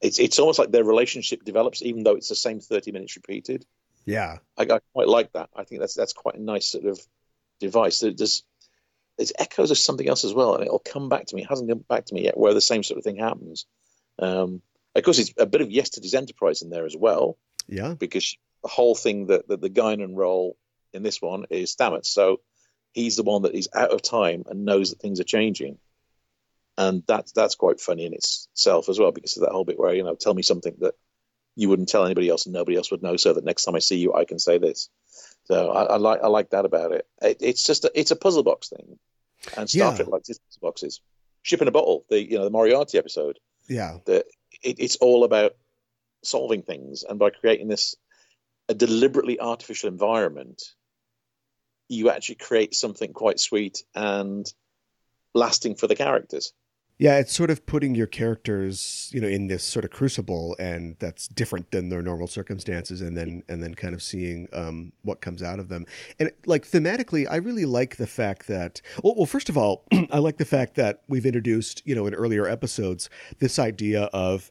it's 0.00 0.18
it's 0.18 0.38
almost 0.38 0.58
like 0.58 0.70
their 0.70 0.84
relationship 0.84 1.44
develops, 1.44 1.82
even 1.82 2.02
though 2.02 2.14
it's 2.16 2.28
the 2.28 2.34
same 2.34 2.60
thirty 2.60 2.92
minutes 2.92 3.16
repeated. 3.16 3.64
Yeah. 4.04 4.38
I, 4.56 4.62
I 4.62 4.78
quite 4.92 5.08
like 5.08 5.32
that. 5.32 5.50
I 5.56 5.64
think 5.64 5.80
that's 5.80 5.94
that's 5.94 6.12
quite 6.12 6.36
a 6.36 6.42
nice 6.42 6.66
sort 6.66 6.84
of 6.86 7.00
device. 7.60 8.00
There- 8.00 8.12
There's 8.12 8.44
there's 9.16 9.32
echoes 9.38 9.70
of 9.70 9.78
something 9.78 10.06
else 10.06 10.24
as 10.24 10.34
well, 10.34 10.54
and 10.54 10.62
it'll 10.64 10.78
come 10.78 11.08
back 11.08 11.24
to 11.26 11.34
me. 11.36 11.42
It 11.42 11.48
hasn't 11.48 11.70
come 11.70 11.84
back 11.88 12.04
to 12.06 12.14
me 12.14 12.24
yet, 12.24 12.36
where 12.36 12.52
the 12.52 12.60
same 12.60 12.82
sort 12.82 12.98
of 12.98 13.04
thing 13.04 13.16
happens. 13.16 13.64
Um, 14.18 14.60
of 14.94 15.02
course, 15.04 15.18
it's 15.18 15.32
a 15.38 15.46
bit 15.46 15.62
of 15.62 15.70
Yesterday's 15.70 16.12
Enterprise 16.14 16.60
in 16.62 16.68
there 16.68 16.84
as 16.84 16.94
well, 16.94 17.38
Yeah. 17.66 17.94
because 17.94 18.36
the 18.62 18.68
whole 18.68 18.94
thing 18.94 19.28
that, 19.28 19.48
that 19.48 19.62
the 19.62 19.70
Guinan 19.70 20.14
role 20.16 20.58
in 20.92 21.02
this 21.02 21.22
one 21.22 21.46
is 21.48 21.74
Stamets, 21.74 22.06
so 22.08 22.40
he's 22.96 23.16
the 23.16 23.22
one 23.22 23.42
that 23.42 23.54
is 23.54 23.68
out 23.74 23.92
of 23.92 24.02
time 24.02 24.42
and 24.48 24.64
knows 24.64 24.90
that 24.90 24.98
things 25.00 25.20
are 25.20 25.24
changing. 25.36 25.78
and 26.78 27.02
that's 27.06 27.32
that's 27.32 27.54
quite 27.54 27.80
funny 27.80 28.04
in 28.06 28.14
itself 28.14 28.88
as 28.88 28.98
well 28.98 29.12
because 29.12 29.36
of 29.36 29.42
that 29.42 29.52
whole 29.52 29.64
bit 29.64 29.78
where 29.78 29.94
you 29.94 30.02
know 30.02 30.14
tell 30.16 30.34
me 30.34 30.42
something 30.42 30.74
that 30.80 30.94
you 31.54 31.68
wouldn't 31.70 31.88
tell 31.88 32.04
anybody 32.04 32.28
else 32.28 32.44
and 32.46 32.52
nobody 32.52 32.76
else 32.76 32.90
would 32.90 33.02
know, 33.02 33.16
so 33.16 33.32
that 33.32 33.44
next 33.44 33.64
time 33.64 33.74
I 33.74 33.78
see 33.78 33.96
you, 33.96 34.12
I 34.12 34.26
can 34.26 34.38
say 34.38 34.58
this. 34.58 34.90
So 35.44 35.70
I, 35.70 35.82
I 35.94 35.96
like 35.96 36.20
I 36.22 36.26
like 36.28 36.50
that 36.50 36.66
about 36.66 36.92
it. 36.92 37.06
it 37.22 37.38
it's 37.40 37.64
just 37.64 37.84
a, 37.86 37.90
it's 37.94 38.10
a 38.10 38.16
puzzle 38.16 38.42
box 38.42 38.68
thing, 38.68 38.98
and 39.56 39.68
Star 39.70 39.90
Yeah. 39.90 39.96
Trek 39.96 40.08
likes 40.08 40.28
its 40.28 40.38
puzzle 40.38 40.60
boxes. 40.68 41.00
Ship 41.42 41.62
in 41.62 41.68
a 41.68 41.72
bottle, 41.78 42.04
the 42.10 42.20
you 42.20 42.36
know 42.38 42.44
the 42.44 42.50
Moriarty 42.58 42.98
episode. 42.98 43.38
Yeah. 43.68 43.98
That 44.06 44.26
it, 44.62 44.76
it's 44.78 44.96
all 44.96 45.24
about 45.24 45.52
solving 46.22 46.62
things, 46.62 47.04
and 47.08 47.18
by 47.18 47.30
creating 47.30 47.68
this 47.68 47.94
a 48.68 48.74
deliberately 48.74 49.38
artificial 49.40 49.88
environment, 49.88 50.62
you 51.88 52.10
actually 52.10 52.36
create 52.36 52.74
something 52.74 53.12
quite 53.12 53.40
sweet 53.40 53.82
and 53.94 54.52
lasting 55.34 55.76
for 55.76 55.86
the 55.86 55.96
characters. 55.96 56.52
Yeah, 56.98 57.18
it's 57.18 57.34
sort 57.34 57.50
of 57.50 57.66
putting 57.66 57.94
your 57.94 58.06
characters, 58.06 59.10
you 59.12 59.20
know, 59.20 59.28
in 59.28 59.48
this 59.48 59.62
sort 59.62 59.84
of 59.84 59.90
crucible, 59.90 60.56
and 60.58 60.96
that's 60.98 61.28
different 61.28 61.70
than 61.70 61.90
their 61.90 62.00
normal 62.00 62.26
circumstances, 62.26 63.02
and 63.02 63.14
then 63.14 63.42
and 63.50 63.62
then 63.62 63.74
kind 63.74 63.94
of 63.94 64.02
seeing 64.02 64.48
um, 64.54 64.92
what 65.02 65.20
comes 65.20 65.42
out 65.42 65.58
of 65.58 65.68
them. 65.68 65.84
And 66.18 66.30
like 66.46 66.66
thematically, 66.66 67.26
I 67.30 67.36
really 67.36 67.66
like 67.66 67.96
the 67.96 68.06
fact 68.06 68.46
that, 68.46 68.80
well, 69.04 69.14
well 69.14 69.26
first 69.26 69.50
of 69.50 69.58
all, 69.58 69.84
I 70.10 70.20
like 70.20 70.38
the 70.38 70.46
fact 70.46 70.74
that 70.76 71.02
we've 71.06 71.26
introduced, 71.26 71.82
you 71.84 71.94
know, 71.94 72.06
in 72.06 72.14
earlier 72.14 72.48
episodes, 72.48 73.10
this 73.40 73.58
idea 73.58 74.04
of 74.14 74.50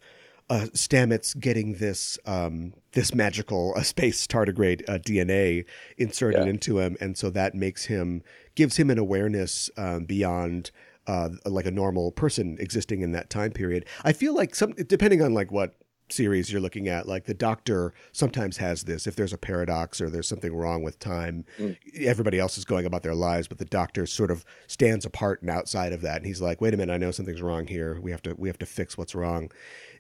uh, 0.50 0.68
Stamets 0.74 1.38
getting 1.40 1.76
this 1.76 2.18
um, 2.26 2.74
this 2.94 3.14
magical 3.16 3.74
uh, 3.76 3.82
space 3.82 4.28
tardigrade 4.28 4.88
uh, 4.88 5.00
DNA 5.00 5.66
inserted 5.98 6.44
Yeah. 6.44 6.50
into 6.50 6.80
him, 6.80 6.96
and 7.00 7.18
so 7.18 7.30
that 7.32 7.56
makes 7.56 7.86
him 7.86 8.22
gives 8.56 8.78
him 8.78 8.90
an 8.90 8.98
awareness 9.00 9.70
um, 9.78 10.06
beyond 10.06 10.72
uh, 11.08 11.30
like 11.46 11.66
a 11.66 11.72
normal 11.72 12.12
person 12.12 12.58
existing 12.60 13.02
in 13.02 13.12
that 13.12 13.30
time 13.30 13.52
period. 13.52 13.86
I 14.04 14.14
feel 14.14 14.34
like 14.36 14.56
some 14.56 14.74
depending 14.74 15.22
on 15.22 15.34
like 15.34 15.52
what 15.52 15.76
series 16.10 16.52
you're 16.52 16.62
looking 16.62 16.88
at 16.88 17.08
like 17.08 17.26
the 17.26 17.34
doctor 17.34 17.94
sometimes 18.12 18.58
has 18.58 18.84
this 18.84 19.08
if 19.08 19.16
there's 19.16 19.34
a 19.34 19.38
paradox 19.38 20.00
or 20.00 20.10
there's 20.10 20.28
something 20.28 20.56
wrong 20.56 20.84
with 20.84 21.00
time 21.00 21.46
mm. 21.58 21.76
everybody 22.00 22.38
else 22.38 22.58
is 22.58 22.66
going 22.66 22.86
about 22.86 23.02
their 23.02 23.16
lives 23.16 23.48
but 23.48 23.58
the 23.58 23.66
doctor 23.66 24.06
sort 24.06 24.30
of 24.30 24.46
stands 24.68 25.06
apart 25.06 25.42
and 25.42 25.50
outside 25.50 25.94
of 25.94 26.02
that 26.02 26.18
and 26.18 26.26
he's 26.26 26.42
like 26.42 26.62
wait 26.62 26.74
a 26.74 26.78
minute 26.78 26.94
i 26.94 26.98
know 26.98 27.12
something's 27.12 27.42
wrong 27.42 27.68
here. 27.68 28.00
We 28.02 28.12
have 28.12 28.22
to 28.24 28.36
we 28.38 28.50
have 28.50 28.58
to 28.60 28.66
fix 28.66 28.98
what's 28.98 29.16
wrong. 29.16 29.52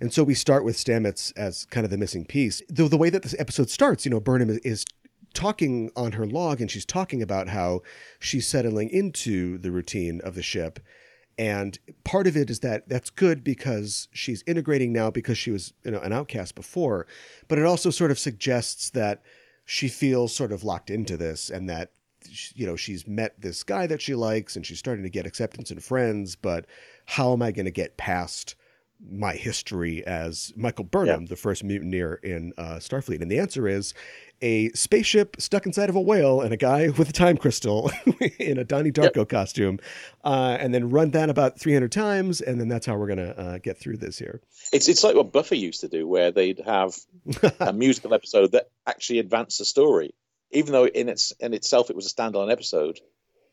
And 0.01 0.13
so 0.13 0.23
we 0.23 0.33
start 0.33 0.65
with 0.65 0.75
stamets 0.75 1.31
as 1.37 1.65
kind 1.65 1.85
of 1.85 1.91
the 1.91 1.97
missing 1.97 2.25
piece. 2.25 2.61
Though 2.69 2.87
the 2.87 2.97
way 2.97 3.09
that 3.09 3.23
this 3.23 3.35
episode 3.39 3.69
starts 3.69 4.05
you 4.05 4.11
know 4.11 4.19
burnham 4.19 4.49
is, 4.49 4.57
is 4.59 4.85
talking 5.33 5.91
on 5.95 6.13
her 6.13 6.25
log 6.25 6.61
and 6.61 6.71
she's 6.71 6.85
talking 6.85 7.21
about 7.21 7.49
how 7.49 7.81
she's 8.19 8.47
settling 8.47 8.89
into 8.89 9.57
the 9.57 9.71
routine 9.71 10.21
of 10.23 10.35
the 10.35 10.41
ship 10.41 10.79
and 11.37 11.77
part 12.03 12.27
of 12.27 12.37
it 12.37 12.49
is 12.49 12.61
that 12.61 12.87
that's 12.87 13.09
good 13.09 13.43
because 13.43 14.07
she's 14.13 14.43
integrating 14.47 14.93
now 14.93 15.09
because 15.11 15.37
she 15.37 15.51
was 15.51 15.73
you 15.83 15.91
know 15.91 15.99
an 15.99 16.13
outcast 16.13 16.55
before 16.55 17.07
but 17.47 17.57
it 17.57 17.65
also 17.65 17.89
sort 17.89 18.11
of 18.11 18.19
suggests 18.19 18.89
that 18.91 19.21
she 19.65 19.87
feels 19.87 20.33
sort 20.33 20.51
of 20.51 20.63
locked 20.63 20.89
into 20.89 21.17
this 21.17 21.49
and 21.49 21.69
that 21.69 21.91
you 22.55 22.65
know 22.65 22.75
she's 22.75 23.07
met 23.07 23.39
this 23.39 23.63
guy 23.63 23.85
that 23.85 24.01
she 24.01 24.15
likes 24.15 24.55
and 24.55 24.65
she's 24.65 24.79
starting 24.79 25.03
to 25.03 25.09
get 25.09 25.25
acceptance 25.25 25.71
and 25.71 25.83
friends 25.83 26.35
but 26.35 26.65
how 27.05 27.33
am 27.33 27.41
i 27.41 27.51
going 27.51 27.65
to 27.65 27.71
get 27.71 27.97
past 27.97 28.55
my 29.11 29.33
history 29.33 30.05
as 30.07 30.53
michael 30.55 30.85
burnham 30.85 31.25
the 31.25 31.35
first 31.35 31.63
mutineer 31.63 32.15
in 32.23 32.53
uh, 32.57 32.75
starfleet? 32.75 33.21
And 33.21 33.29
the 33.29 33.39
answer 33.39 33.67
is 33.67 33.93
a 34.41 34.69
spaceship 34.71 35.35
stuck 35.39 35.65
inside 35.65 35.89
of 35.89 35.95
a 35.95 36.01
whale 36.01 36.41
and 36.41 36.53
a 36.53 36.57
guy 36.57 36.89
with 36.97 37.09
a 37.09 37.13
time 37.13 37.37
crystal 37.37 37.91
in 38.39 38.57
a 38.57 38.63
Donnie 38.63 38.91
Darko 38.91 39.27
costume, 39.27 39.79
uh, 40.23 40.57
and 40.59 40.73
then 40.73 40.89
run 40.89 41.11
that 41.11 41.29
about 41.29 41.59
300 41.59 41.91
times, 41.91 42.41
and 42.41 42.59
then 42.59 42.67
that's 42.67 42.85
how 42.85 42.95
we're 42.95 43.07
gonna 43.07 43.33
uh, 43.37 43.57
get 43.59 43.77
through 43.77 43.97
this 43.97 44.17
here. 44.17 44.41
It's 44.71 44.87
it's 44.87 45.03
like 45.03 45.15
what 45.15 45.31
Buffy 45.31 45.57
used 45.57 45.81
to 45.81 45.87
do, 45.87 46.07
where 46.07 46.31
they'd 46.31 46.61
have 46.65 46.95
a 47.59 47.73
musical 47.73 48.13
episode 48.13 48.51
that 48.53 48.69
actually 48.85 49.19
advanced 49.19 49.59
the 49.59 49.65
story, 49.65 50.13
even 50.51 50.71
though 50.71 50.87
in 50.87 51.09
its 51.09 51.31
in 51.39 51.53
itself 51.53 51.89
it 51.89 51.95
was 51.95 52.05
a 52.05 52.13
standalone 52.13 52.51
episode. 52.51 52.99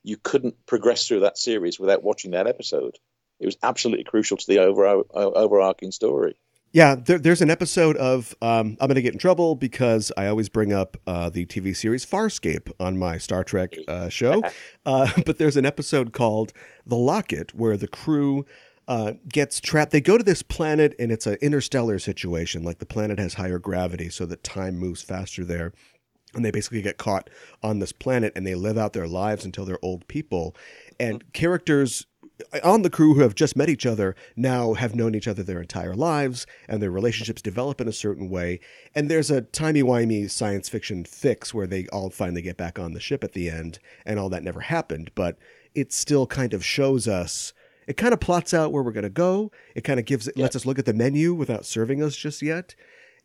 You 0.05 0.17
couldn't 0.17 0.67
progress 0.67 1.07
through 1.07 1.21
that 1.21 1.39
series 1.39 1.79
without 1.79 2.03
watching 2.03 2.33
that 2.33 2.49
episode. 2.49 2.99
It 3.39 3.47
was 3.47 3.57
absolutely 3.63 4.05
crucial 4.05 4.37
to 4.37 4.47
the 4.47 4.59
over, 4.59 5.03
overarching 5.13 5.93
story. 5.93 6.37
Yeah, 6.73 6.95
there, 6.95 7.19
there's 7.19 7.43
an 7.43 7.51
episode 7.51 7.99
of 7.99 8.35
um, 8.41 8.79
I'm 8.81 8.89
going 8.89 8.95
to 8.95 9.03
get 9.03 9.13
in 9.13 9.19
trouble 9.19 9.55
because 9.55 10.11
I 10.17 10.27
always 10.27 10.49
bring 10.49 10.73
up 10.73 10.97
uh, 11.07 11.29
the 11.29 11.45
TV 11.45 11.77
series 11.77 12.07
Farscape 12.07 12.73
on 12.81 12.99
my 12.99 13.19
Star 13.19 13.45
Trek 13.45 13.75
uh, 13.89 14.09
show. 14.09 14.43
Uh, 14.85 15.09
but 15.27 15.39
there's 15.39 15.57
an 15.57 15.65
episode 15.65 16.13
called 16.13 16.53
The 16.85 16.97
Locket 16.97 17.55
where 17.55 17.77
the 17.77 17.87
crew 17.87 18.45
uh, 18.89 19.13
gets 19.29 19.61
trapped. 19.61 19.93
They 19.93 20.01
go 20.01 20.19
to 20.19 20.25
this 20.25 20.43
planet 20.43 20.97
and 20.99 21.13
it's 21.13 21.25
an 21.25 21.37
interstellar 21.41 22.01
situation. 22.01 22.65
Like 22.65 22.79
the 22.79 22.87
planet 22.87 23.21
has 23.21 23.35
higher 23.35 23.61
gravity, 23.61 24.09
so 24.09 24.27
that 24.27 24.43
time 24.43 24.77
moves 24.77 25.01
faster 25.01 25.45
there. 25.45 25.73
And 26.35 26.45
they 26.45 26.51
basically 26.51 26.83
get 26.83 26.99
caught 26.99 27.31
on 27.63 27.79
this 27.79 27.93
planet 27.93 28.33
and 28.35 28.45
they 28.45 28.57
live 28.57 28.77
out 28.77 28.93
their 28.93 29.07
lives 29.07 29.45
until 29.45 29.65
they're 29.65 29.79
old 29.83 30.09
people. 30.09 30.57
And 30.99 31.33
characters 31.33 32.07
on 32.63 32.83
the 32.83 32.91
crew 32.91 33.15
who 33.15 33.21
have 33.21 33.35
just 33.35 33.57
met 33.57 33.69
each 33.69 33.87
other 33.87 34.15
now 34.37 34.75
have 34.75 34.95
known 34.95 35.15
each 35.15 35.29
other 35.29 35.43
their 35.43 35.61
entire 35.61 35.95
lives 35.95 36.47
and 36.69 36.83
their 36.83 36.91
relationships 36.91 37.43
develop 37.43 37.81
in 37.81 37.89
a 37.89 37.93
certain 37.93 38.29
way. 38.29 38.61
And 38.95 39.11
there's 39.11 39.31
a 39.31 39.43
timey-wimey 39.43 40.31
science 40.31 40.69
fiction 40.69 41.05
fix 41.05 41.53
where 41.53 41.67
they 41.67 41.87
all 41.89 42.11
finally 42.11 42.43
get 42.43 42.57
back 42.57 42.79
on 42.79 42.93
the 42.93 43.01
ship 43.01 43.25
at 43.25 43.33
the 43.33 43.51
end 43.51 43.79
and 44.05 44.19
all 44.19 44.29
that 44.31 44.43
never 44.43 44.61
happened. 44.61 45.11
But 45.15 45.39
it 45.75 45.93
still 45.93 46.27
kind 46.27 46.55
of 46.55 46.65
shows 46.65 47.09
us, 47.09 47.53
it 47.87 47.97
kind 47.97 48.13
of 48.13 48.21
plots 48.21 48.53
out 48.55 48.73
where 48.73 48.83
we're 48.83 48.93
going 48.93 49.03
to 49.03 49.11
go. 49.11 49.51
It 49.75 49.85
kind 49.85 49.99
of 49.99 50.07
gives, 50.07 50.29
it 50.29 50.37
lets 50.37 50.57
us 50.57 50.67
look 50.67 50.79
at 50.79 50.87
the 50.87 50.95
menu 50.95 51.35
without 51.35 51.65
serving 51.65 52.03
us 52.03 52.17
just 52.17 52.43
yet. 52.43 52.75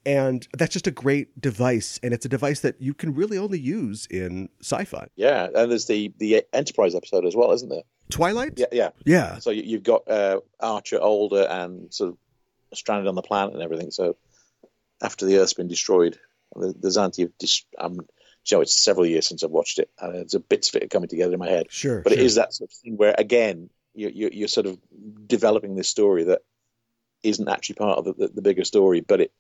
And 0.06 0.48
that's 0.58 0.72
just 0.72 0.88
a 0.88 0.92
great 0.92 1.42
device. 1.42 2.00
And 2.02 2.14
it's 2.14 2.26
a 2.26 2.30
device 2.30 2.62
that 2.62 2.82
you 2.82 2.94
can 2.94 3.14
really 3.14 3.38
only 3.38 3.60
use 3.60 4.06
in 4.06 4.48
sci-fi. 4.62 5.08
Yeah, 5.18 5.50
and 5.54 5.70
there's 5.70 5.88
the 5.88 6.14
the 6.18 6.46
Enterprise 6.54 6.96
episode 6.96 7.26
as 7.26 7.36
well, 7.36 7.52
isn't 7.52 7.68
there? 7.68 7.82
Twilight? 8.10 8.54
Yeah, 8.58 8.66
yeah. 8.72 8.90
Yeah. 9.06 9.40
So 9.40 9.52
you, 9.52 9.64
you've 9.64 9.84
got 9.84 10.10
uh, 10.10 10.42
Archer 10.60 11.00
older 11.02 11.44
and 11.44 11.94
sort 11.94 12.12
of 12.12 12.18
stranded 12.78 13.08
on 13.08 13.16
the 13.16 13.22
planet 13.22 13.54
and 13.54 13.64
everything. 13.64 13.92
So 13.92 14.18
after 15.02 15.26
the 15.26 15.38
Earth's 15.38 15.54
been 15.54 15.68
destroyed, 15.68 16.20
the, 16.56 16.74
the 16.78 16.90
Xindi 16.90 17.22
have 17.22 17.38
dis- 17.38 17.66
um, 17.78 18.00
you 18.46 18.58
know, 18.58 18.62
it's 18.62 18.82
several 18.82 19.06
years 19.06 19.28
since 19.28 19.44
I've 19.44 19.52
watched 19.52 19.80
it, 19.80 19.90
and 20.00 20.16
it's 20.16 20.34
a 20.34 20.40
bits 20.40 20.70
of 20.70 20.82
it 20.82 20.90
coming 20.90 21.10
together 21.10 21.34
in 21.34 21.40
my 21.40 21.50
head. 21.50 21.68
Sure. 21.70 22.02
But 22.02 22.14
sure. 22.14 22.20
it 22.20 22.26
is 22.26 22.36
that 22.36 22.54
sort 22.54 22.72
of 22.72 22.78
thing 22.78 22.96
where, 22.96 23.16
again, 23.18 23.70
you, 23.94 24.10
you, 24.14 24.30
you're 24.32 24.48
sort 24.48 24.68
of 24.68 24.78
developing 25.28 25.76
this 25.76 25.90
story 25.90 26.26
that 26.26 26.42
isn't 27.24 27.50
actually 27.50 27.76
part 27.76 27.98
of 27.98 28.06
the, 28.06 28.14
the, 28.14 28.28
the 28.36 28.42
bigger 28.42 28.64
story, 28.64 29.02
but 29.02 29.22
it 29.22 29.32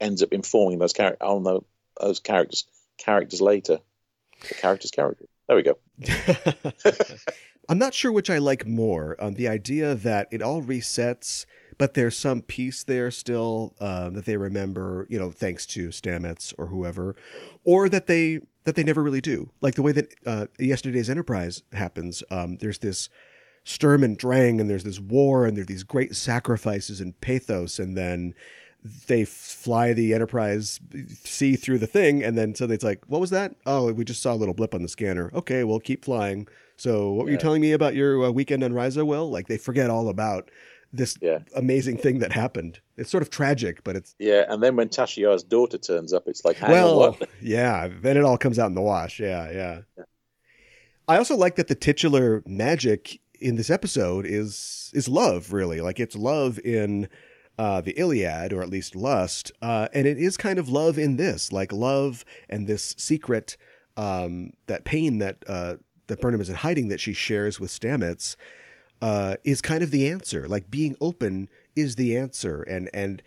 ends 0.00 0.22
up 0.22 0.32
informing 0.32 0.78
those 0.78 0.92
characters 0.92 1.26
on 1.26 1.42
the, 1.42 1.60
those 2.00 2.20
characters 2.20 2.66
characters 2.98 3.40
later. 3.40 3.78
The 4.48 4.54
characters 4.54 4.90
character. 4.90 5.24
There 5.48 5.56
we 5.56 5.62
go. 5.62 5.78
I'm 7.72 7.78
not 7.78 7.94
sure 7.94 8.12
which 8.12 8.28
I 8.28 8.36
like 8.36 8.66
more. 8.66 9.16
Um, 9.18 9.32
the 9.32 9.48
idea 9.48 9.94
that 9.94 10.28
it 10.30 10.42
all 10.42 10.60
resets, 10.60 11.46
but 11.78 11.94
there's 11.94 12.14
some 12.14 12.42
piece 12.42 12.84
there 12.84 13.10
still 13.10 13.72
uh, 13.80 14.10
that 14.10 14.26
they 14.26 14.36
remember, 14.36 15.06
you 15.08 15.18
know, 15.18 15.30
thanks 15.30 15.64
to 15.68 15.88
Stamets 15.88 16.52
or 16.58 16.66
whoever, 16.66 17.16
or 17.64 17.88
that 17.88 18.08
they 18.08 18.40
that 18.64 18.74
they 18.74 18.84
never 18.84 19.02
really 19.02 19.22
do. 19.22 19.52
Like 19.62 19.76
the 19.76 19.80
way 19.80 19.92
that 19.92 20.14
uh, 20.26 20.46
yesterday's 20.58 21.08
Enterprise 21.08 21.62
happens. 21.72 22.22
Um, 22.30 22.58
there's 22.58 22.80
this 22.80 23.08
Sturm 23.64 24.04
and 24.04 24.18
Drang, 24.18 24.60
and 24.60 24.68
there's 24.68 24.84
this 24.84 25.00
war, 25.00 25.46
and 25.46 25.56
there's 25.56 25.66
these 25.66 25.82
great 25.82 26.14
sacrifices 26.14 27.00
and 27.00 27.18
pathos, 27.22 27.78
and 27.78 27.96
then 27.96 28.34
they 29.06 29.24
fly 29.24 29.94
the 29.94 30.12
Enterprise 30.12 30.78
see 31.14 31.56
through 31.56 31.78
the 31.78 31.86
thing, 31.86 32.22
and 32.22 32.36
then 32.36 32.54
suddenly 32.54 32.74
it's 32.74 32.84
like, 32.84 33.02
what 33.06 33.22
was 33.22 33.30
that? 33.30 33.56
Oh, 33.64 33.90
we 33.94 34.04
just 34.04 34.20
saw 34.20 34.34
a 34.34 34.36
little 34.36 34.52
blip 34.52 34.74
on 34.74 34.82
the 34.82 34.88
scanner. 34.88 35.30
Okay, 35.32 35.64
we'll 35.64 35.80
keep 35.80 36.04
flying. 36.04 36.46
So, 36.76 37.12
what 37.12 37.26
were 37.26 37.30
you 37.32 37.36
telling 37.38 37.60
me 37.60 37.72
about 37.72 37.94
your 37.94 38.24
uh, 38.24 38.30
weekend 38.30 38.64
on 38.64 38.72
Risa? 38.72 39.06
Will 39.06 39.30
like 39.30 39.48
they 39.48 39.58
forget 39.58 39.90
all 39.90 40.08
about 40.08 40.50
this 40.92 41.16
Yeah. 41.20 41.38
amazing 41.56 41.96
thing 41.96 42.18
that 42.18 42.32
happened. 42.32 42.80
It's 42.96 43.10
sort 43.10 43.22
of 43.22 43.30
tragic, 43.30 43.82
but 43.84 43.96
it's 43.96 44.14
Yeah, 44.18 44.44
and 44.48 44.62
then 44.62 44.76
when 44.76 44.88
Tasha 44.88 45.18
Yar's 45.18 45.42
daughter 45.42 45.78
turns 45.78 46.12
up, 46.12 46.24
it's 46.26 46.44
like, 46.44 46.60
well, 46.60 47.18
yeah. 47.40 47.88
Then 48.02 48.16
it 48.16 48.24
all 48.24 48.36
comes 48.38 48.58
out 48.58 48.66
in 48.66 48.74
the 48.74 48.82
wash. 48.82 49.20
Yeah, 49.20 49.50
yeah. 49.50 50.04
I 51.08 51.16
also 51.16 51.36
like 51.36 51.56
that 51.56 51.68
the 51.68 51.74
titular 51.74 52.42
magic 52.46 53.20
in 53.40 53.56
this 53.56 53.70
episode 53.70 54.24
is 54.26 54.90
is 54.94 55.08
love. 55.08 55.52
Really, 55.52 55.80
like 55.80 55.98
it's 55.98 56.14
love 56.14 56.58
in 56.60 57.08
uh, 57.58 57.80
the 57.80 57.92
Iliad, 57.98 58.52
or 58.52 58.62
at 58.62 58.68
least 58.70 58.94
lust, 58.94 59.52
uh, 59.60 59.88
and 59.92 60.06
it 60.06 60.18
is 60.18 60.36
kind 60.36 60.58
of 60.58 60.68
love 60.68 60.98
in 60.98 61.16
this, 61.16 61.52
like 61.52 61.72
love 61.72 62.24
and 62.48 62.66
this 62.66 62.94
secret, 62.98 63.56
um, 63.96 64.52
that 64.66 64.84
pain 64.84 65.18
that 65.18 65.42
uh, 65.46 65.74
that 66.12 66.20
Burnham 66.20 66.40
is 66.40 66.50
in 66.50 66.56
hiding 66.56 66.88
that 66.88 67.00
she 67.00 67.14
shares 67.14 67.58
with 67.58 67.70
Stamets. 67.70 68.36
Uh, 69.00 69.34
is 69.42 69.60
kind 69.60 69.82
of 69.82 69.90
the 69.90 70.08
answer. 70.08 70.46
Like 70.46 70.70
being 70.70 70.94
open 71.00 71.48
is 71.74 71.96
the 71.96 72.16
answer, 72.16 72.62
and 72.62 72.88
and 72.94 73.20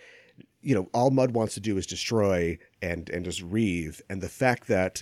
you 0.62 0.74
know 0.74 0.90
all 0.94 1.12
Mudd 1.12 1.32
wants 1.32 1.54
to 1.56 1.60
do 1.60 1.76
is 1.76 1.86
destroy 1.86 2.58
and 2.82 3.10
and 3.10 3.26
just 3.26 3.42
wreathe. 3.42 4.00
And 4.10 4.22
the 4.22 4.30
fact 4.30 4.70
that 4.70 5.02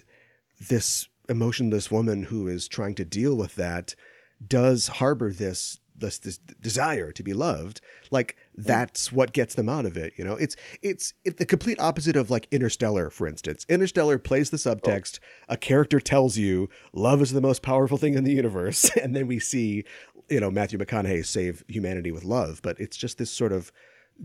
this 0.69 1.09
emotionless 1.29 1.91
woman 1.91 2.23
who 2.23 2.47
is 2.47 2.67
trying 2.67 2.95
to 2.95 3.05
deal 3.05 3.36
with 3.36 3.53
that 3.55 3.93
does 4.47 4.88
harbor 4.88 5.31
this 5.31 5.79
this, 5.95 6.17
this 6.17 6.38
desire 6.38 7.11
to 7.11 7.21
be 7.21 7.34
loved 7.34 7.81
like 8.09 8.36
that's 8.56 9.12
what 9.12 9.34
gets 9.34 9.56
them 9.56 9.70
out 9.70 9.86
of 9.86 9.97
it 9.97 10.14
you 10.18 10.24
know? 10.24 10.36
It's 10.36 10.56
it's 10.82 11.14
it, 11.24 11.38
the 11.38 11.45
complete 11.45 11.80
opposite 11.80 12.16
of 12.16 12.30
like 12.30 12.47
interstellar 12.51 13.10
for 13.10 13.28
instance. 13.28 13.66
Interstellar 13.70 14.20
plays 14.20 14.49
the 14.49 14.58
subtext 14.58 15.20
a 15.49 15.58
character 15.58 15.99
tells 15.99 16.38
you 16.38 16.70
love 16.93 17.22
is 17.22 17.32
the 17.32 17.41
most 17.41 17.62
powerful 17.62 17.97
thing 17.97 18.14
in 18.16 18.24
the 18.24 18.34
universe 18.34 18.89
and 19.01 19.16
then 19.16 19.28
we 19.28 19.39
see 19.39 19.84
you 20.30 20.39
know 20.39 20.49
matthew 20.49 20.80
mcconaughey 20.80 21.26
save 21.26 21.64
humanity 21.68 22.12
with 22.12 22.24
love. 22.24 22.62
But 22.62 22.80
it's 22.80 22.97
just 22.97 23.18
this 23.18 23.32
sort 23.32 23.51
of 23.51 23.72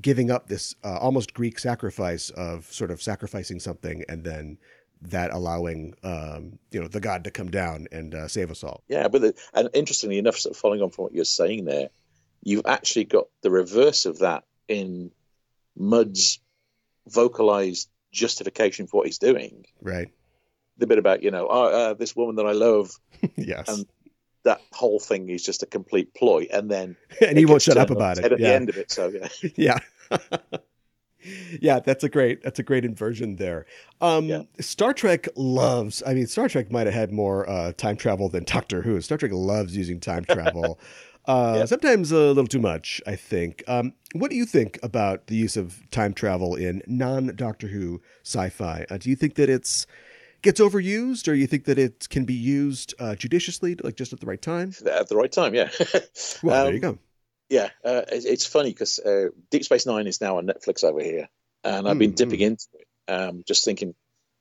giving 0.01 0.31
up 0.31 0.49
this 0.49 0.75
uh, 0.85 0.99
almost 0.99 1.35
greek 1.35 1.59
sacrifice 1.59 2.31
of 2.31 2.67
sort 2.67 2.91
of 2.91 3.03
sacrificing 3.03 3.59
something 3.59 4.05
and 4.09 4.25
then 4.25 4.59
that 5.01 5.33
allowing 5.33 5.95
um, 6.03 6.59
you 6.71 6.81
know 6.81 6.89
the 6.89 7.01
god 7.01 7.25
to 7.25 7.31
come 7.31 7.51
down 7.51 7.87
and 7.93 8.15
uh, 8.15 8.29
save 8.29 8.51
us 8.51 8.65
all. 8.65 8.83
Yeah, 8.89 9.09
but 9.09 9.23
the, 9.23 9.35
and 9.55 9.69
interestingly 9.75 10.19
enough, 10.19 10.37
sort 10.37 10.55
of 10.55 10.61
following 10.61 10.83
on 10.83 10.91
from 10.91 11.05
what 11.05 11.15
you're 11.15 11.25
saying 11.25 11.65
there, 11.65 11.91
you've 12.49 12.67
actually 12.67 13.05
got 13.05 13.27
the 13.43 13.51
reverse 13.51 14.07
of 14.07 14.21
that 14.21 14.45
in 14.69 15.11
Mudd's 15.77 16.41
vocalized 17.07 17.89
justification 18.11 18.87
for 18.87 18.99
what 18.99 19.07
he's 19.07 19.19
doing. 19.19 19.67
right. 19.83 20.09
The 20.79 20.87
bit 20.87 20.99
about 20.99 21.25
you 21.25 21.31
know, 21.33 21.49
oh, 21.51 21.65
uh, 21.65 21.95
this 21.95 22.15
woman 22.15 22.37
that 22.37 22.47
I 22.47 22.53
love, 22.53 22.93
yes. 23.37 23.69
Um, 23.69 23.85
that 24.45 24.61
whole 24.73 25.01
thing 25.01 25.29
is 25.29 25.43
just 25.45 25.65
a 25.65 25.67
complete 25.67 26.15
ploy, 26.15 26.47
and 26.53 26.71
then 26.71 26.97
and 27.21 27.37
he 27.37 27.45
won't 27.45 27.63
shut 27.63 27.77
up 27.77 27.91
about 27.91 28.19
it. 28.19 28.33
at 28.33 28.39
yeah. 28.39 28.49
the 28.49 28.55
end 28.55 28.69
of 28.69 28.77
it. 28.77 28.91
So 28.91 29.09
yeah, 29.09 29.29
yeah. 29.57 29.79
Yeah 31.61 31.81
that's 31.81 32.05
a 32.05 32.09
great 32.09 32.45
that's 32.45 32.61
a 32.61 32.63
great 32.63 32.85
inversion 32.85 33.37
there. 33.37 33.67
Um 34.01 34.27
Yeah. 34.27 34.43
star 34.61 34.95
trek 34.95 35.27
loves 35.35 36.01
i 36.07 36.15
mean 36.15 36.29
star 36.29 36.49
trek 36.49 36.71
might 36.71 36.87
have 36.87 36.95
had 36.95 37.13
more 37.13 37.49
uh 37.51 37.73
time 37.73 37.97
travel 37.97 38.29
than 38.29 38.45
doctor 38.45 38.83
who. 38.83 39.01
Star 39.01 39.19
trek 39.19 39.33
loves 39.33 39.77
using 39.77 39.99
time 39.99 40.25
travel 40.25 40.79
uh 41.29 41.59
Yeah. 41.59 41.67
sometimes 41.67 42.13
a 42.13 42.19
little 42.19 42.47
too 42.49 42.61
much 42.61 43.01
i 43.07 43.17
think 43.17 43.63
um 43.69 43.95
what 44.15 44.31
do 44.31 44.37
you 44.37 44.47
think 44.47 44.79
about 44.83 45.29
the 45.29 45.37
use 45.37 45.57
of 45.57 45.83
time 45.91 46.15
travel 46.15 46.57
in 46.57 46.83
non 46.89 47.29
doctor 47.37 47.69
who 47.69 48.01
sci-fi 48.25 48.87
uh, 48.91 48.99
do 48.99 49.11
you 49.11 49.17
think 49.17 49.37
that 49.37 49.51
it's 49.51 49.87
gets 50.43 50.61
overused 50.61 51.29
or 51.29 51.35
you 51.35 51.47
think 51.47 51.65
that 51.67 51.79
it 51.79 52.09
can 52.11 52.25
be 52.25 52.35
used 52.35 52.95
uh, 53.01 53.15
judiciously 53.17 53.77
like 53.85 53.97
just 53.97 54.13
at 54.13 54.21
the 54.21 54.27
right 54.27 54.43
time 54.43 54.73
at 54.87 55.09
the 55.09 55.17
right 55.17 55.33
time. 55.33 55.55
Yeah. 55.55 55.71
well 56.43 56.63
there 56.63 56.73
Um, 56.73 56.75
you 56.75 56.81
go 56.81 56.99
Yeah, 57.51 57.71
uh, 57.85 58.03
it, 58.13 58.25
it's 58.27 58.47
funny 58.47 58.71
because 58.71 58.99
uh, 59.01 59.29
Deep 59.51 59.65
Space 59.65 59.87
Nine 59.87 60.07
is 60.09 60.21
now 60.21 60.39
on 60.39 60.47
Netflix 60.47 60.85
over 60.85 61.03
here, 61.03 61.29
and 61.65 61.89
I've 61.89 61.99
been 61.99 62.13
Mm, 62.13 62.15
dipping 62.15 62.41
into 62.41 62.67
it, 62.75 62.89
um, 63.13 63.45
just 63.47 63.65
thinking, 63.65 63.95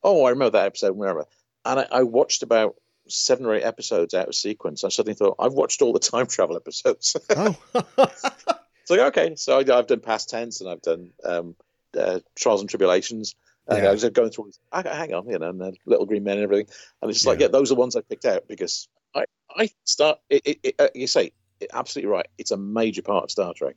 oh, 0.03 0.25
I 0.25 0.31
remember 0.31 0.51
that 0.59 0.67
episode, 0.67 0.95
wherever. 0.97 1.25
And 1.65 1.81
I, 1.81 1.87
I 1.91 2.03
watched 2.03 2.43
about 2.43 2.75
seven 3.09 3.45
or 3.45 3.53
eight 3.55 3.63
episodes 3.63 4.13
out 4.13 4.27
of 4.27 4.35
sequence. 4.35 4.83
I 4.83 4.89
suddenly 4.89 5.15
thought, 5.15 5.35
I've 5.39 5.53
watched 5.53 5.81
all 5.81 5.93
the 5.93 5.99
time 5.99 6.27
travel 6.27 6.55
episodes. 6.55 7.15
oh 7.35 7.55
it's 7.97 8.89
like, 8.89 8.99
okay, 8.99 9.35
so 9.35 9.57
I, 9.59 9.77
I've 9.77 9.87
done 9.87 9.99
past 9.99 10.29
tense 10.29 10.61
and 10.61 10.69
I've 10.69 10.81
done 10.81 11.11
um, 11.23 11.55
uh, 11.97 12.19
trials 12.35 12.61
and 12.61 12.69
tribulations. 12.69 13.35
And 13.67 13.83
Yeah. 13.83 13.89
I 13.89 13.91
was 13.91 14.03
going 14.09 14.31
through, 14.31 14.51
I, 14.71 14.81
hang 14.81 15.13
on, 15.13 15.27
you 15.27 15.37
know, 15.39 15.49
and 15.49 15.77
Little 15.85 16.05
Green 16.05 16.23
Men 16.23 16.37
and 16.37 16.43
everything. 16.43 16.67
And 17.01 17.09
it's 17.11 17.19
just 17.19 17.27
like, 17.27 17.39
Yeah. 17.39 17.47
those 17.49 17.69
are 17.71 17.75
the 17.75 17.79
ones 17.79 17.95
I 17.95 18.01
picked 18.01 18.25
out 18.25 18.47
because 18.47 18.87
I, 19.13 19.25
I 19.53 19.69
start, 19.83 20.19
it, 20.29 20.41
it, 20.45 20.59
it, 20.63 20.75
uh, 20.79 20.87
you 20.95 21.07
say, 21.07 21.31
it, 21.59 21.69
absolutely 21.73 22.11
right. 22.11 22.27
It's 22.37 22.51
a 22.51 22.57
major 22.57 23.01
part 23.01 23.25
of 23.25 23.31
Star 23.31 23.53
Trek. 23.53 23.75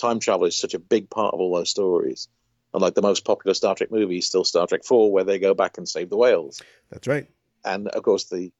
Time 0.00 0.20
travel 0.20 0.46
is 0.46 0.56
such 0.56 0.74
a 0.74 0.78
big 0.78 1.10
part 1.10 1.34
of 1.34 1.40
all 1.40 1.54
those 1.56 1.70
stories. 1.70 2.28
And 2.72 2.82
like 2.82 2.94
the 2.94 3.02
most 3.02 3.24
popular 3.24 3.54
Star 3.54 3.74
Trek 3.74 3.90
movie 3.90 4.18
is 4.18 4.26
still 4.26 4.44
Star 4.44 4.66
Trek 4.66 4.84
4, 4.84 5.10
where 5.10 5.24
they 5.24 5.38
go 5.38 5.54
back 5.54 5.78
and 5.78 5.88
save 5.88 6.10
the 6.10 6.16
whales. 6.16 6.60
that's 6.90 7.06
right 7.08 7.26
And 7.64 7.88
of 7.88 8.02
course, 8.04 8.24
the 8.24 8.52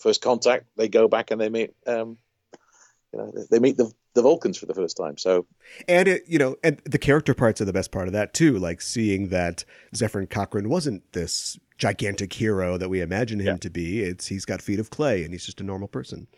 first 0.00 0.22
contact, 0.22 0.66
they 0.76 0.88
go 0.88 1.08
back 1.08 1.30
and 1.30 1.40
they 1.40 1.48
meet, 1.48 1.74
um, 1.86 2.18
you 3.12 3.18
know, 3.18 3.32
they 3.50 3.58
meet 3.58 3.76
the, 3.76 3.92
the 4.14 4.22
Vulcans 4.22 4.58
for 4.58 4.66
the 4.66 4.74
first 4.74 4.96
time. 4.96 5.16
So, 5.18 5.46
and 5.88 6.08
it 6.08 6.24
you 6.26 6.38
know 6.38 6.56
and 6.64 6.80
the 6.84 6.98
character 6.98 7.34
parts 7.34 7.60
are 7.60 7.64
the 7.66 7.72
best 7.72 7.90
part 7.92 8.06
of 8.06 8.12
that 8.12 8.32
too 8.32 8.58
like 8.58 8.80
seeing 8.80 9.28
that 9.28 9.64
zefram 9.94 10.28
cochrane 10.30 10.68
wasn't 10.68 11.12
this 11.12 11.58
gigantic 11.76 12.32
hero 12.32 12.78
that 12.78 12.88
we 12.88 13.00
imagine 13.00 13.40
him 13.40 13.46
Yeah. 13.46 13.56
to 13.56 13.70
be 13.70 14.02
it's 14.02 14.26
he's 14.28 14.44
got 14.46 14.62
feet 14.62 14.78
of 14.80 14.88
clay 14.90 15.22
and 15.24 15.32
he's 15.34 15.44
just 15.44 15.60
a 15.60 15.64
normal 15.64 15.88
person 15.88 16.28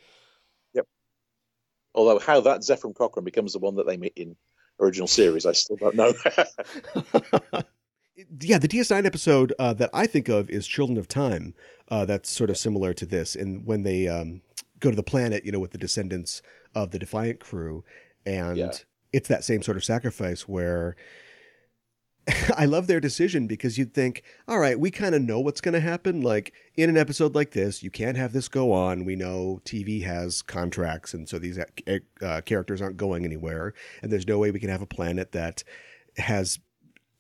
Yep. 0.75 0.87
although 1.95 2.19
how 2.19 2.41
that 2.41 2.61
Zefram 2.63 2.95
Cochrane 2.95 3.25
becomes 3.25 3.53
the 3.53 3.59
one 3.61 3.77
that 3.77 3.87
they 3.87 3.97
meet 3.97 4.15
in 4.17 4.35
original 4.81 5.07
series, 5.09 5.45
I 5.47 5.53
still 5.53 5.77
don't 5.77 5.95
know. 5.97 6.13
yeah 8.41 8.59
the 8.59 8.69
ds9 8.69 9.05
episode 9.07 9.53
uh, 9.59 9.73
that 9.73 9.91
i 9.93 10.07
think 10.07 10.29
of 10.29 10.51
is 10.51 10.67
children 10.67 10.99
of 10.99 11.07
time 11.09 11.55
uh, 11.89 12.05
that's 12.05 12.31
sort 12.31 12.51
of 12.51 12.57
similar 12.57 12.93
to 12.93 13.07
this 13.07 13.35
and 13.37 13.65
when 13.65 13.83
they 13.83 14.09
um, 14.09 14.43
go 14.81 14.91
to 14.91 14.97
the 14.97 15.03
planet 15.03 15.45
you 15.45 15.53
know 15.53 15.59
with 15.61 15.71
the 15.71 15.79
descendants 15.79 16.43
of 16.75 16.91
the 16.91 16.99
defiant 16.99 17.41
crew 17.41 17.85
and 18.27 18.57
Yeah. 18.57 18.73
it's 19.13 19.29
that 19.29 19.45
same 19.45 19.63
sort 19.63 19.77
of 19.77 19.85
sacrifice 19.85 20.47
where 20.49 20.97
I 22.57 22.67
love 22.67 22.89
their 22.89 23.01
decision 23.01 23.47
because 23.47 23.79
you'd 23.79 23.95
think, 23.95 24.23
all 24.47 24.59
right, 24.59 24.79
we 24.79 24.91
kind 24.91 25.15
of 25.15 25.23
know 25.23 25.41
what's 25.41 25.63
going 25.63 25.73
to 25.73 25.81
happen. 25.81 26.21
Like 26.21 26.53
in 26.77 26.91
an 26.91 26.99
episode 26.99 27.35
like 27.35 27.53
this, 27.53 27.83
you 27.83 27.91
can't 27.91 28.19
have 28.19 28.35
this 28.35 28.49
go 28.49 28.71
on. 28.71 29.07
We 29.07 29.17
know 29.17 29.63
TV 29.65 30.03
has 30.05 30.43
contracts, 30.43 31.15
and 31.15 31.27
so 31.27 31.39
these 31.39 31.59
uh, 31.59 32.41
characters 32.43 32.83
aren't 32.83 32.99
going 32.99 33.25
anywhere. 33.25 33.73
And 34.03 34.13
there's 34.13 34.29
no 34.29 34.39
way 34.39 34.51
we 34.51 34.61
can 34.61 34.69
have 34.69 34.83
a 34.83 34.87
planet 34.87 35.33
that 35.33 35.65
has 36.19 36.59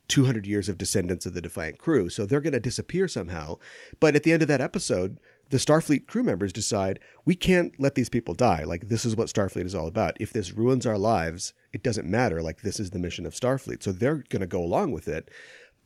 200 0.08 0.46
years 0.46 0.68
of 0.68 0.78
descendants 0.78 1.26
of 1.26 1.34
the 1.34 1.40
Defiant 1.40 1.78
crew. 1.78 2.08
So 2.08 2.26
they're 2.26 2.40
going 2.40 2.52
to 2.52 2.60
disappear 2.60 3.08
somehow. 3.08 3.58
But 4.00 4.16
at 4.16 4.22
the 4.22 4.32
end 4.32 4.42
of 4.42 4.48
that 4.48 4.60
episode, 4.60 5.18
the 5.50 5.58
Starfleet 5.58 6.06
crew 6.06 6.22
members 6.22 6.52
decide 6.52 6.98
we 7.24 7.34
can't 7.34 7.72
let 7.78 7.94
these 7.94 8.08
people 8.08 8.34
die. 8.34 8.64
Like, 8.64 8.88
this 8.88 9.04
is 9.04 9.16
what 9.16 9.28
Starfleet 9.28 9.64
is 9.64 9.74
all 9.74 9.86
about. 9.86 10.16
If 10.20 10.32
this 10.32 10.52
ruins 10.52 10.86
our 10.86 10.98
lives, 10.98 11.54
it 11.72 11.82
doesn't 11.82 12.08
matter. 12.08 12.42
Like, 12.42 12.60
this 12.62 12.78
is 12.80 12.90
the 12.90 12.98
mission 12.98 13.24
of 13.24 13.34
Starfleet. 13.34 13.82
So 13.82 13.92
they're 13.92 14.24
going 14.28 14.40
to 14.40 14.46
go 14.46 14.62
along 14.62 14.92
with 14.92 15.08
it. 15.08 15.30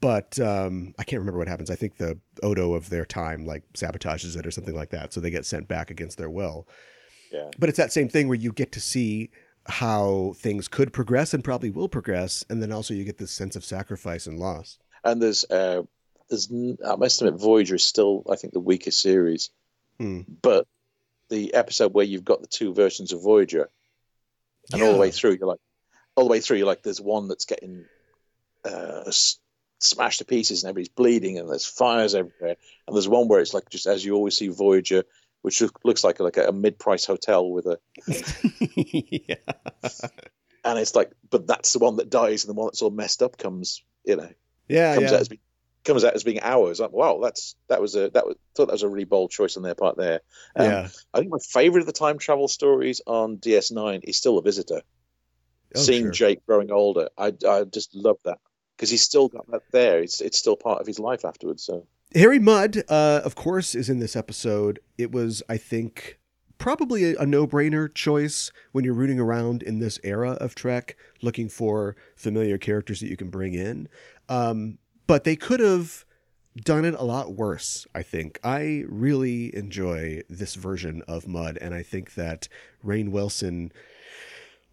But 0.00 0.38
um, 0.40 0.94
I 0.98 1.04
can't 1.04 1.20
remember 1.20 1.38
what 1.38 1.46
happens. 1.46 1.70
I 1.70 1.76
think 1.76 1.96
the 1.96 2.18
Odo 2.42 2.74
of 2.74 2.90
their 2.90 3.04
time, 3.04 3.46
like, 3.46 3.62
sabotages 3.74 4.36
it 4.36 4.46
or 4.46 4.50
something 4.50 4.74
like 4.74 4.90
that. 4.90 5.12
So 5.12 5.20
they 5.20 5.30
get 5.30 5.46
sent 5.46 5.68
back 5.68 5.90
against 5.90 6.18
their 6.18 6.30
will. 6.30 6.66
yeah. 7.30 7.50
But 7.56 7.68
it's 7.68 7.78
that 7.78 7.92
same 7.92 8.08
thing 8.08 8.26
where 8.26 8.38
you 8.38 8.52
get 8.52 8.72
to 8.72 8.80
see 8.80 9.30
how 9.66 10.34
things 10.36 10.68
could 10.68 10.92
progress 10.92 11.34
and 11.34 11.44
probably 11.44 11.70
will 11.70 11.88
progress. 11.88 12.44
And 12.48 12.62
then 12.62 12.72
also 12.72 12.94
you 12.94 13.04
get 13.04 13.18
this 13.18 13.30
sense 13.30 13.56
of 13.56 13.64
sacrifice 13.64 14.26
and 14.26 14.38
loss. 14.38 14.78
And 15.04 15.22
there's, 15.22 15.44
uh, 15.50 15.82
there's, 16.28 16.50
I 16.52 16.96
must 16.96 17.22
admit, 17.22 17.40
Voyager 17.40 17.76
is 17.76 17.84
still, 17.84 18.24
I 18.30 18.36
think, 18.36 18.52
the 18.52 18.60
weakest 18.60 19.00
series. 19.00 19.50
Hmm. 19.98 20.22
But 20.42 20.66
the 21.28 21.54
episode 21.54 21.94
where 21.94 22.04
you've 22.04 22.24
got 22.24 22.40
the 22.40 22.48
two 22.48 22.74
versions 22.74 23.12
of 23.12 23.22
Voyager, 23.22 23.68
and 24.72 24.82
all 24.82 24.92
the 24.92 24.98
way 24.98 25.10
through, 25.10 25.36
you're 25.38 25.48
like, 25.48 25.60
all 26.14 26.24
the 26.24 26.30
way 26.30 26.40
through, 26.40 26.58
you're 26.58 26.66
like, 26.66 26.82
there's 26.82 27.00
one 27.00 27.28
that's 27.28 27.46
getting 27.46 27.84
uh, 28.64 29.10
smashed 29.78 30.18
to 30.18 30.24
pieces 30.24 30.62
and 30.62 30.70
everybody's 30.70 30.88
bleeding, 30.88 31.38
and 31.38 31.48
there's 31.48 31.66
fires 31.66 32.14
everywhere, 32.14 32.56
and 32.86 32.96
there's 32.96 33.08
one 33.08 33.28
where 33.28 33.40
it's 33.40 33.54
like 33.54 33.68
just 33.70 33.86
as 33.86 34.04
you 34.04 34.14
always 34.14 34.36
see 34.36 34.48
Voyager, 34.48 35.04
which 35.42 35.62
looks 35.84 36.02
like 36.04 36.20
a, 36.20 36.22
like 36.22 36.36
a 36.36 36.52
mid-price 36.52 37.04
hotel 37.04 37.50
with 37.50 37.66
a, 37.66 37.78
yeah. 38.76 39.34
and 40.64 40.78
it's 40.78 40.94
like, 40.94 41.12
but 41.30 41.46
that's 41.46 41.72
the 41.72 41.78
one 41.78 41.96
that 41.96 42.10
dies, 42.10 42.44
and 42.44 42.50
the 42.50 42.58
one 42.58 42.68
that's 42.68 42.82
all 42.82 42.90
messed 42.90 43.22
up 43.22 43.36
comes, 43.36 43.82
you 44.04 44.16
know, 44.16 44.30
Yeah, 44.68 44.94
comes 44.94 45.10
yeah. 45.10 45.16
out 45.16 45.20
as 45.20 45.28
being 45.28 45.40
comes 45.84 46.04
out 46.04 46.14
as 46.14 46.22
being 46.24 46.38
ours. 46.42 46.80
Like, 46.80 46.92
wow, 46.92 47.18
that's 47.22 47.56
that 47.68 47.80
was 47.80 47.96
a 47.96 48.08
that 48.10 48.26
was 48.26 48.36
thought 48.54 48.66
that 48.66 48.72
was 48.72 48.82
a 48.84 48.88
really 48.88 49.04
bold 49.04 49.30
choice 49.30 49.56
on 49.56 49.62
their 49.62 49.74
part 49.74 49.96
there. 49.96 50.20
Um, 50.54 50.66
yeah. 50.66 50.88
I 51.12 51.18
think 51.18 51.30
my 51.30 51.38
favorite 51.38 51.80
of 51.80 51.86
the 51.86 51.92
time 51.92 52.18
travel 52.18 52.48
stories 52.48 53.00
on 53.06 53.38
DS9 53.38 54.00
is 54.04 54.16
still 54.16 54.38
a 54.38 54.42
visitor. 54.42 54.82
Oh, 55.74 55.80
Seeing 55.80 56.04
sure. 56.04 56.12
Jake 56.12 56.46
growing 56.46 56.70
older, 56.70 57.08
I 57.18 57.32
I 57.48 57.64
just 57.64 57.94
love 57.94 58.18
that 58.24 58.38
because 58.76 58.90
he's 58.90 59.02
still 59.02 59.28
got 59.28 59.50
that 59.50 59.62
there. 59.72 60.00
It's 60.02 60.20
it's 60.20 60.38
still 60.38 60.56
part 60.56 60.80
of 60.80 60.86
his 60.86 61.00
life 61.00 61.24
afterwards. 61.24 61.64
So 61.64 61.86
Harry 62.14 62.38
Mudd, 62.38 62.82
uh, 62.88 63.20
of 63.24 63.34
course, 63.34 63.74
is 63.74 63.88
in 63.88 63.98
this 63.98 64.16
episode. 64.16 64.80
It 64.98 65.12
was, 65.12 65.42
I 65.48 65.56
think, 65.56 66.18
probably 66.58 67.12
a, 67.12 67.18
a 67.18 67.26
no-brainer 67.26 67.92
choice 67.92 68.50
when 68.72 68.84
you're 68.84 68.94
rooting 68.94 69.18
around 69.18 69.62
in 69.62 69.78
this 69.78 69.98
era 70.04 70.32
of 70.32 70.54
Trek, 70.54 70.96
looking 71.22 71.48
for 71.48 71.96
familiar 72.14 72.58
characters 72.58 73.00
that 73.00 73.08
you 73.08 73.16
can 73.16 73.30
bring 73.30 73.54
in. 73.54 73.88
Um, 74.28 74.78
but 75.06 75.24
they 75.24 75.36
could 75.36 75.60
have 75.60 76.04
done 76.56 76.84
it 76.84 76.94
a 76.94 77.02
lot 77.02 77.32
worse. 77.32 77.86
I 77.94 78.02
think 78.02 78.38
I 78.44 78.84
really 78.88 79.54
enjoy 79.56 80.20
this 80.28 80.54
version 80.54 81.02
of 81.08 81.26
Mudd, 81.26 81.56
and 81.60 81.74
I 81.74 81.82
think 81.82 82.14
that 82.14 82.48
Rainn 82.84 83.10
Wilson 83.10 83.72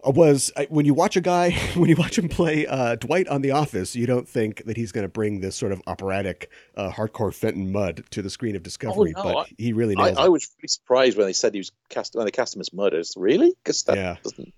was 0.03 0.51
when 0.69 0.85
you 0.85 0.93
watch 0.93 1.15
a 1.17 1.21
guy 1.21 1.51
when 1.75 1.89
you 1.89 1.95
watch 1.95 2.17
him 2.17 2.29
play 2.29 2.65
uh, 2.67 2.95
Dwight 2.95 3.27
on 3.27 3.41
The 3.41 3.51
Office, 3.51 3.95
you 3.95 4.05
don't 4.07 4.27
think 4.27 4.63
that 4.65 4.77
he's 4.77 4.91
going 4.91 5.03
to 5.03 5.09
bring 5.09 5.41
this 5.41 5.55
sort 5.55 5.71
of 5.71 5.81
operatic, 5.87 6.49
uh, 6.77 6.89
Harcourt 6.89 7.35
Fenton 7.35 7.71
Mudd 7.71 8.03
to 8.11 8.21
the 8.21 8.29
screen 8.29 8.55
of 8.55 8.63
Discovery, 8.63 9.13
no, 9.15 9.23
but 9.23 9.35
I- 9.37 9.45
he 9.57 9.73
really 9.73 9.95
I, 9.97 10.05
nails 10.05 10.17
I 10.17 10.25
it. 10.25 10.31
was 10.31 10.49
really 10.59 10.67
surprised 10.67 11.17
when 11.17 11.27
they 11.27 11.33
said 11.33 11.53
he 11.53 11.59
was 11.59 11.71
cast 11.89 12.15
when 12.15 12.25
they 12.25 12.31
cast 12.31 12.55
him 12.55 12.61
as 12.61 12.71
Mudders. 12.73 13.13
Really? 13.17 13.53
Because 13.63 13.83
that 13.83 13.97
Yeah. 13.97 14.15
doesn't. 14.23 14.53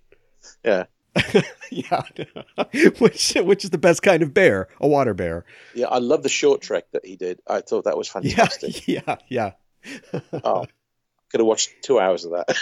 Yeah, 0.64 0.84
yeah, 1.72 2.02
which 3.00 3.34
which 3.36 3.64
is 3.64 3.70
the 3.70 3.78
best 3.78 4.02
kind 4.02 4.24
of 4.24 4.34
bear, 4.34 4.68
a 4.80 4.88
water 4.88 5.14
bear. 5.14 5.46
yeah. 5.76 5.88
I 5.88 5.98
love 6.00 6.24
the 6.24 6.30
short 6.30 6.62
trek 6.62 6.86
that 6.94 7.06
he 7.06 7.16
did. 7.16 7.39
I 7.48 7.62
thought 7.62 7.84
that 7.86 7.98
was 7.98 8.08
Yeah, 8.08 8.22
fantastic. 8.46 8.88
yeah, 8.88 9.16
yeah. 9.28 9.52
oh, 10.44 10.66
could 11.30 11.39
have 11.39 11.48
watched 11.48 11.72
two 11.84 12.00
hours 12.00 12.26
of 12.26 12.32
that. 12.32 12.56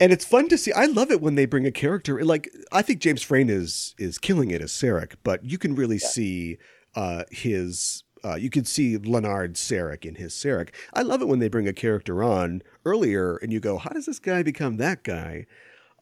And 0.00 0.12
it's 0.12 0.24
fun 0.24 0.48
to 0.48 0.58
see. 0.58 0.72
I 0.72 0.86
love 0.86 1.10
it 1.10 1.20
when 1.20 1.34
they 1.34 1.46
bring 1.46 1.66
a 1.66 1.72
character 1.72 2.24
like 2.24 2.48
I 2.70 2.82
think 2.82 3.00
James 3.00 3.22
Frain 3.22 3.48
is 3.48 3.94
is 3.98 4.18
killing 4.18 4.50
it 4.50 4.62
as 4.62 4.70
Sarek, 4.70 5.14
but 5.24 5.44
you 5.44 5.58
can 5.58 5.74
really 5.74 5.98
see 5.98 6.58
uh, 6.94 7.24
his. 7.30 8.04
Uh, 8.24 8.34
you 8.34 8.50
can 8.50 8.64
see 8.64 8.96
Leonard 8.96 9.54
Sarek 9.54 10.04
in 10.04 10.16
his 10.16 10.34
Sarek. 10.34 10.70
I 10.92 11.02
love 11.02 11.22
it 11.22 11.28
when 11.28 11.38
they 11.38 11.48
bring 11.48 11.68
a 11.68 11.72
character 11.72 12.22
on 12.22 12.62
earlier, 12.84 13.36
and 13.36 13.52
you 13.52 13.60
go, 13.60 13.78
"How 13.78 13.90
does 13.90 14.06
this 14.06 14.18
guy 14.18 14.42
become 14.42 14.76
that 14.76 15.02
guy?" 15.04 15.46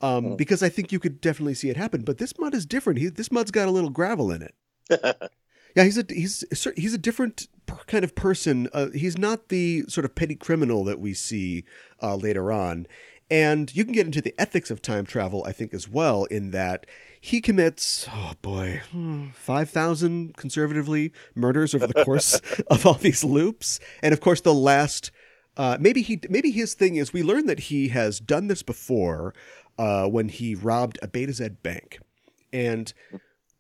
Um, 0.01 0.37
Because 0.37 0.63
I 0.63 0.69
think 0.69 0.93
you 0.93 0.99
could 0.99 1.21
definitely 1.21 1.55
see 1.55 1.71
it 1.71 1.77
happen. 1.77 2.03
But 2.03 2.19
this 2.19 2.39
Mudd 2.39 2.55
is 2.55 2.67
different. 2.67 2.99
He, 2.99 3.09
this 3.09 3.33
Mudd's 3.33 3.51
got 3.51 3.69
a 3.69 3.71
little 3.71 3.91
gravel 3.91 4.31
in 4.31 4.43
it. 4.43 4.55
Yeah, 5.77 5.85
he's 5.85 5.99
a 5.99 6.07
he's 6.09 6.43
he's 6.75 6.95
a 6.95 6.99
different 6.99 7.49
kind 7.87 8.03
of 8.03 8.15
person. 8.15 8.67
Uh, 8.73 8.89
he's 8.95 9.19
not 9.19 9.51
the 9.51 9.85
sort 9.89 10.07
of 10.07 10.15
petty 10.15 10.35
criminal 10.35 10.85
that 10.85 10.99
we 11.01 11.13
see 11.13 11.65
uh, 12.03 12.17
later 12.17 12.51
on, 12.51 12.87
and 13.31 13.75
you 13.75 13.85
can 13.85 13.93
get 13.93 14.07
into 14.07 14.21
the 14.21 14.35
ethics 14.39 14.71
of 14.71 14.83
time 14.83 15.05
travel, 15.05 15.45
I 15.47 15.53
think, 15.53 15.75
as 15.75 15.89
well. 15.89 16.25
In 16.25 16.51
that 16.53 16.87
he 17.21 17.41
commits, 17.41 18.07
oh 18.13 18.33
boy, 18.43 18.83
five 19.35 19.71
thousand 19.71 20.37
conservatively 20.37 21.13
murders 21.35 21.75
over 21.75 21.87
the 21.87 22.05
course 22.05 22.41
of 22.71 22.87
all 22.87 22.95
these 22.95 23.25
loops, 23.25 23.81
and 24.03 24.13
of 24.13 24.21
course 24.21 24.41
the 24.41 24.55
last. 24.55 25.11
Uh, 25.57 25.79
maybe 25.81 26.03
he 26.03 26.21
maybe 26.29 26.51
his 26.51 26.75
thing 26.75 26.97
is 26.97 27.15
we 27.15 27.23
learn 27.23 27.47
that 27.47 27.61
he 27.61 27.89
has 27.89 28.21
done 28.21 28.47
this 28.47 28.63
before 28.63 29.33
uh, 29.79 30.07
when 30.07 30.29
he 30.29 30.55
robbed 30.55 30.99
a 31.01 31.09
Betazed 31.09 31.63
bank, 31.63 31.99
and 32.53 32.93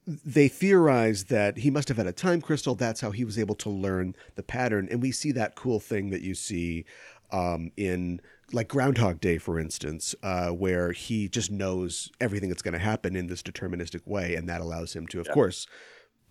they 0.07 0.47
theorize 0.47 1.25
that 1.25 1.59
he 1.59 1.71
must 1.71 1.89
have 1.89 1.97
had 1.97 2.07
a 2.07 2.12
time 2.12 2.41
crystal. 2.41 2.75
That's 2.75 3.01
how 3.01 3.11
he 3.11 3.25
was 3.25 3.39
able 3.39 3.57
to 3.57 3.71
learn 3.71 4.14
the 4.37 4.43
pattern. 4.43 4.87
And 4.91 5.03
we 5.03 5.11
see 5.11 5.33
that 5.33 5.57
cool 5.57 5.81
thing 5.81 6.11
that 6.11 6.23
you 6.23 6.35
see 6.35 6.85
um, 7.31 7.70
in 7.77 8.20
like 8.53 8.68
Groundhog 8.68 9.20
Day, 9.20 9.39
for 9.39 9.59
instance, 9.59 10.14
uh, 10.22 10.49
where 10.49 10.93
he 10.93 11.29
just 11.29 11.51
knows 11.51 12.11
everything 12.20 12.49
that's 12.49 12.62
going 12.62 12.74
to 12.74 12.79
happen 12.79 13.16
in 13.16 13.27
this 13.27 13.43
deterministic 13.43 14.07
way. 14.07 14.35
And 14.35 14.49
that 14.49 14.61
allows 14.61 14.95
him 14.95 15.07
to, 15.09 15.20
of 15.20 15.29
course, 15.31 15.66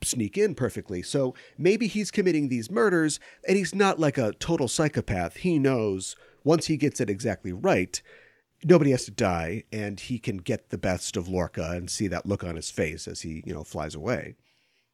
sneak 0.02 0.38
in 0.38 0.56
perfectly. 0.56 1.02
So 1.02 1.36
maybe 1.58 1.88
he's 1.88 2.12
committing 2.12 2.48
these 2.48 2.72
murders 2.72 3.20
and 3.48 3.58
he's 3.58 3.76
not 3.76 4.00
like 4.00 4.18
a 4.18 4.34
total 4.34 4.68
psychopath. 4.68 5.38
He 5.38 5.60
knows 5.60 6.16
once 6.44 6.68
he 6.68 6.78
gets 6.78 7.02
it 7.02 7.10
exactly 7.10 7.52
right, 7.52 8.02
nobody 8.64 8.92
has 8.92 9.06
to 9.06 9.12
die 9.12 9.64
and 9.72 10.00
he 10.00 10.20
can 10.20 10.38
get 10.38 10.70
the 10.70 10.78
best 10.78 11.18
of 11.18 11.28
Lorca 11.28 11.72
and 11.72 11.90
see 11.90 12.08
that 12.08 12.26
look 12.26 12.44
on 12.44 12.56
his 12.56 12.70
face 12.70 13.08
as 13.08 13.22
he, 13.22 13.44
you 13.46 13.54
know, 13.54 13.64
flies 13.64 13.96
away. 13.96 14.36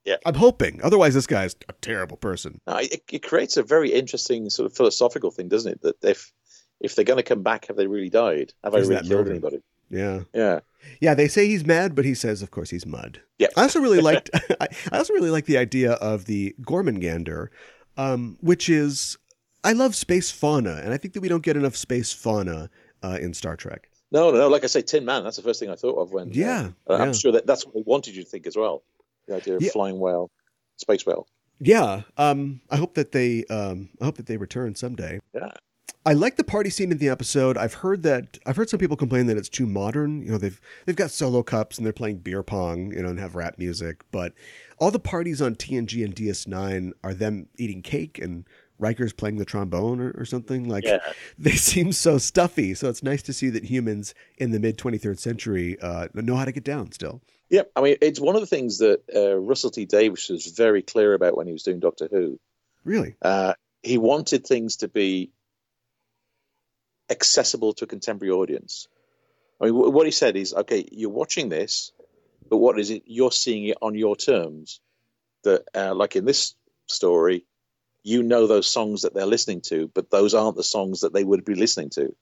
Yeah. 0.05 0.17
I'm 0.25 0.33
hoping. 0.35 0.79
Otherwise 0.83 1.13
this 1.13 1.27
guy's 1.27 1.55
a 1.69 1.73
terrible 1.73 2.17
person. 2.17 2.59
No, 2.67 2.77
it, 2.77 3.01
it 3.11 3.23
creates 3.23 3.57
a 3.57 3.63
very 3.63 3.91
interesting 3.93 4.49
sort 4.49 4.65
of 4.65 4.75
philosophical 4.75 5.31
thing, 5.31 5.47
doesn't 5.47 5.71
it? 5.73 5.81
That 5.81 5.95
if 6.03 6.31
if 6.79 6.95
they're 6.95 7.05
going 7.05 7.17
to 7.17 7.23
come 7.23 7.43
back, 7.43 7.67
have 7.67 7.75
they 7.77 7.85
really 7.87 8.09
died? 8.09 8.53
Have 8.63 8.73
Is 8.75 8.89
I 8.89 8.93
really 8.95 9.07
killed 9.07 9.19
murder? 9.19 9.31
anybody? 9.31 9.59
Yeah. 9.91 10.21
Yeah. 10.33 10.59
Yeah, 10.99 11.13
they 11.13 11.27
say 11.27 11.45
he's 11.47 11.63
mad, 11.65 11.93
but 11.93 12.05
he 12.05 12.15
says, 12.15 12.41
of 12.41 12.49
course, 12.49 12.71
he's 12.71 12.87
Mudd. 12.87 13.21
Yeah. 13.37 13.49
I 13.55 13.63
also 13.63 13.79
really 13.79 14.01
liked. 14.09 14.29
I 14.59 14.67
I 14.91 14.97
also 14.97 15.13
really 15.13 15.29
like 15.29 15.45
the 15.45 15.57
idea 15.57 15.91
of 15.93 16.25
the 16.25 16.55
Gormagander, 16.61 17.49
um, 17.97 18.37
which 18.41 18.69
is 18.69 19.17
I 19.63 19.73
love 19.73 19.95
space 19.95 20.31
fauna, 20.31 20.81
and 20.83 20.93
I 20.93 20.97
think 20.97 21.13
that 21.13 21.21
we 21.21 21.27
don't 21.29 21.43
get 21.43 21.55
enough 21.57 21.75
space 21.75 22.11
fauna 22.11 22.69
uh, 23.03 23.19
in 23.21 23.33
Star 23.35 23.55
Trek. 23.55 23.89
No, 24.11 24.31
no, 24.31 24.37
no. 24.39 24.47
Like 24.49 24.63
I 24.63 24.67
say, 24.67 24.81
Tin 24.81 25.05
Man. 25.05 25.23
That's 25.23 25.37
the 25.37 25.43
first 25.43 25.59
thing 25.59 25.69
I 25.69 25.75
thought 25.75 25.97
of 26.01 26.11
when. 26.11 26.29
uh, 26.29 26.31
Yeah, 26.33 26.69
uh, 26.89 26.95
yeah. 26.95 27.03
I'm 27.03 27.13
sure 27.13 27.31
that 27.33 27.45
that's 27.45 27.65
what 27.65 27.75
they 27.75 27.83
wanted 27.85 28.15
you 28.15 28.23
to 28.23 28.29
think 28.29 28.47
as 28.47 28.57
well. 28.57 28.83
The 29.27 29.35
idea 29.35 29.55
of 29.55 29.61
Yeah. 29.61 29.71
flying 29.71 29.99
whale, 29.99 30.29
space 30.77 31.05
whale. 31.05 31.27
Yeah, 31.59 32.01
um, 32.17 32.61
I 32.69 32.77
hope 32.77 32.95
that 32.95 33.11
they 33.11 33.45
um, 33.45 33.89
I 34.01 34.05
hope 34.05 34.17
that 34.17 34.25
they 34.25 34.37
return 34.37 34.75
someday. 34.75 35.19
Yeah. 35.33 35.51
I 36.03 36.13
like 36.13 36.35
the 36.35 36.43
party 36.43 36.71
scene 36.71 36.91
in 36.91 36.97
the 36.97 37.09
episode. 37.09 37.57
I've 37.57 37.75
heard 37.75 38.01
that 38.01 38.39
I've 38.47 38.55
heard 38.55 38.69
some 38.69 38.79
people 38.79 38.97
complain 38.97 39.27
that 39.27 39.37
it's 39.37 39.49
too 39.49 39.67
modern. 39.67 40.23
You 40.23 40.31
know, 40.31 40.37
they've 40.39 40.59
they've 40.85 40.95
got 40.95 41.11
solo 41.11 41.43
cups 41.43 41.77
and 41.77 41.85
they're 41.85 41.93
playing 41.93 42.17
beer 42.17 42.41
pong, 42.41 42.91
you 42.91 43.03
know, 43.03 43.09
and 43.09 43.19
have 43.19 43.35
rap 43.35 43.59
music. 43.59 44.03
But 44.11 44.33
all 44.79 44.89
the 44.89 44.99
parties 44.99 45.39
on 45.43 45.53
TNG 45.55 46.03
and 46.03 46.15
DS9 46.15 46.93
are 47.03 47.13
them 47.13 47.47
eating 47.57 47.83
cake 47.83 48.17
and 48.17 48.45
Riker's 48.79 49.13
playing 49.13 49.37
the 49.37 49.45
trombone 49.45 49.99
or, 49.99 50.11
or 50.17 50.25
something. 50.25 50.67
Like 50.67 50.83
Yeah. 50.85 50.97
they 51.37 51.51
seem 51.51 51.91
so 51.91 52.17
stuffy. 52.17 52.73
So 52.73 52.89
it's 52.89 53.03
nice 53.03 53.21
to 53.21 53.33
see 53.33 53.51
that 53.51 53.65
humans 53.65 54.15
in 54.39 54.49
the 54.49 54.59
mid 54.59 54.79
23rd 54.79 55.19
century 55.19 55.79
uh, 55.79 56.07
know 56.15 56.35
how 56.35 56.45
to 56.45 56.51
get 56.51 56.63
down 56.63 56.91
still. 56.91 57.21
Yeah, 57.51 57.63
I 57.75 57.81
mean, 57.81 57.97
it's 57.99 58.19
one 58.19 58.35
of 58.35 58.41
the 58.41 58.47
things 58.47 58.77
that 58.77 59.01
uh, 59.13 59.35
Russell 59.35 59.71
T 59.71 59.85
Davies 59.85 60.29
was 60.29 60.47
very 60.47 60.81
clear 60.81 61.13
about 61.13 61.35
when 61.35 61.47
he 61.47 61.53
was 61.53 61.63
doing 61.63 61.81
Doctor 61.81 62.07
Who. 62.09 62.39
Really? 62.85 63.17
Uh, 63.21 63.55
he 63.83 63.97
wanted 63.97 64.47
things 64.47 64.77
to 64.77 64.87
be 64.87 65.31
accessible 67.09 67.73
to 67.73 67.83
a 67.83 67.87
contemporary 67.89 68.31
audience. 68.31 68.87
I 69.59 69.65
mean, 69.65 69.73
wh- 69.73 69.93
what 69.93 70.05
he 70.05 70.11
said 70.11 70.37
is, 70.37 70.53
okay, 70.53 70.87
you're 70.93 71.09
watching 71.09 71.49
this, 71.49 71.91
but 72.49 72.57
what 72.57 72.79
is 72.79 72.89
it? 72.89 73.03
You're 73.05 73.33
seeing 73.33 73.65
it 73.65 73.77
on 73.81 73.95
your 73.95 74.15
terms. 74.15 74.79
That, 75.43 75.63
uh, 75.75 75.93
like 75.93 76.15
in 76.15 76.23
this 76.23 76.55
story, 76.87 77.45
you 78.01 78.23
know 78.23 78.47
those 78.47 78.67
songs 78.67 79.01
that 79.01 79.13
they're 79.13 79.25
listening 79.25 79.59
to, 79.61 79.91
but 79.93 80.09
those 80.09 80.33
aren't 80.33 80.55
the 80.55 80.63
songs 80.63 81.01
that 81.01 81.11
they 81.11 81.25
would 81.25 81.43
be 81.43 81.55
listening 81.55 81.89
to. 81.91 82.15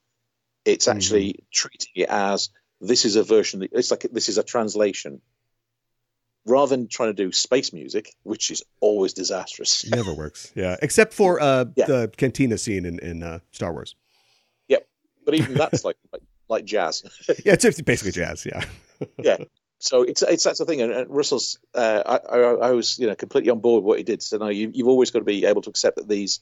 It's 0.66 0.88
actually 0.88 1.44
treating 1.54 1.92
it 1.96 2.10
as 2.10 2.50
this 2.82 3.06
is 3.06 3.16
a 3.16 3.24
version. 3.24 3.60
that 3.62 3.70
It's 3.74 3.92
like 3.92 4.02
this 4.12 4.30
is 4.30 4.38
a 4.38 4.44
translation, 4.44 5.22
rather 6.46 6.76
than 6.76 6.88
trying 6.88 7.10
to 7.10 7.24
do 7.26 7.32
space 7.32 7.74
music, 7.74 8.14
which 8.24 8.52
is 8.52 8.64
always 8.80 9.14
disastrous. 9.14 9.90
Never 9.90 10.14
works. 10.14 10.52
Yeah. 10.56 10.78
Except 10.82 11.14
for 11.14 11.42
uh, 11.42 11.66
Yeah. 11.76 11.86
the 11.86 12.12
cantina 12.18 12.58
scene 12.58 12.86
in, 12.86 13.00
in 13.00 13.24
uh, 13.24 13.40
Star 13.52 13.74
Wars. 13.74 13.96
Yep, 14.68 14.88
but 15.26 15.36
even 15.36 15.54
that's 15.56 15.84
like 15.84 15.98
like, 16.12 16.22
like 16.48 16.66
jazz. 16.66 17.04
Yeah, 17.46 17.54
it's 17.54 17.82
basically 17.82 18.12
jazz. 18.12 18.46
Yeah. 18.46 18.64
yeah. 19.24 19.38
So 19.82 20.04
it's 20.04 20.22
it's 20.22 20.44
that's 20.44 20.60
the 20.60 20.66
thing, 20.66 20.82
and, 20.82 20.92
and 20.92 21.10
Russell's. 21.10 21.58
Uh, 21.74 22.04
I, 22.06 22.36
I 22.36 22.40
I 22.70 22.72
was 22.72 23.00
you 23.00 23.08
know 23.08 23.16
completely 23.16 23.50
on 23.50 23.60
board 23.60 23.84
with 23.84 23.88
what 23.88 23.98
he 23.98 24.04
did. 24.04 24.22
So 24.22 24.38
now 24.38 24.50
you, 24.50 24.72
you've 24.74 24.88
always 24.90 25.12
got 25.12 25.20
to 25.20 25.26
be 25.26 25.46
able 25.46 25.62
to 25.62 25.70
accept 25.70 25.96
that 25.98 26.08
these 26.10 26.42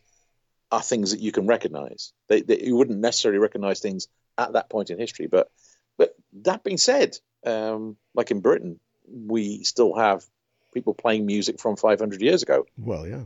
are 0.71 0.81
things 0.81 1.11
that 1.11 1.19
you 1.19 1.31
can 1.31 1.45
recognise. 1.47 2.13
They, 2.27 2.41
they, 2.41 2.61
you 2.63 2.75
wouldn't 2.75 2.99
necessarily 2.99 3.39
recognise 3.39 3.79
things 3.79 4.07
at 4.37 4.53
that 4.53 4.69
point 4.69 4.89
in 4.89 4.99
history, 4.99 5.27
but 5.27 5.49
that 6.43 6.63
being 6.63 6.77
said, 6.77 7.17
um, 7.45 7.97
like 8.13 8.31
in 8.31 8.41
Britain, 8.41 8.79
we 9.07 9.63
still 9.63 9.95
have 9.95 10.23
people 10.73 10.93
playing 10.93 11.25
music 11.25 11.59
from 11.59 11.75
500 11.75 12.21
years 12.21 12.43
ago. 12.43 12.65
Well, 12.77 13.07
yeah. 13.07 13.23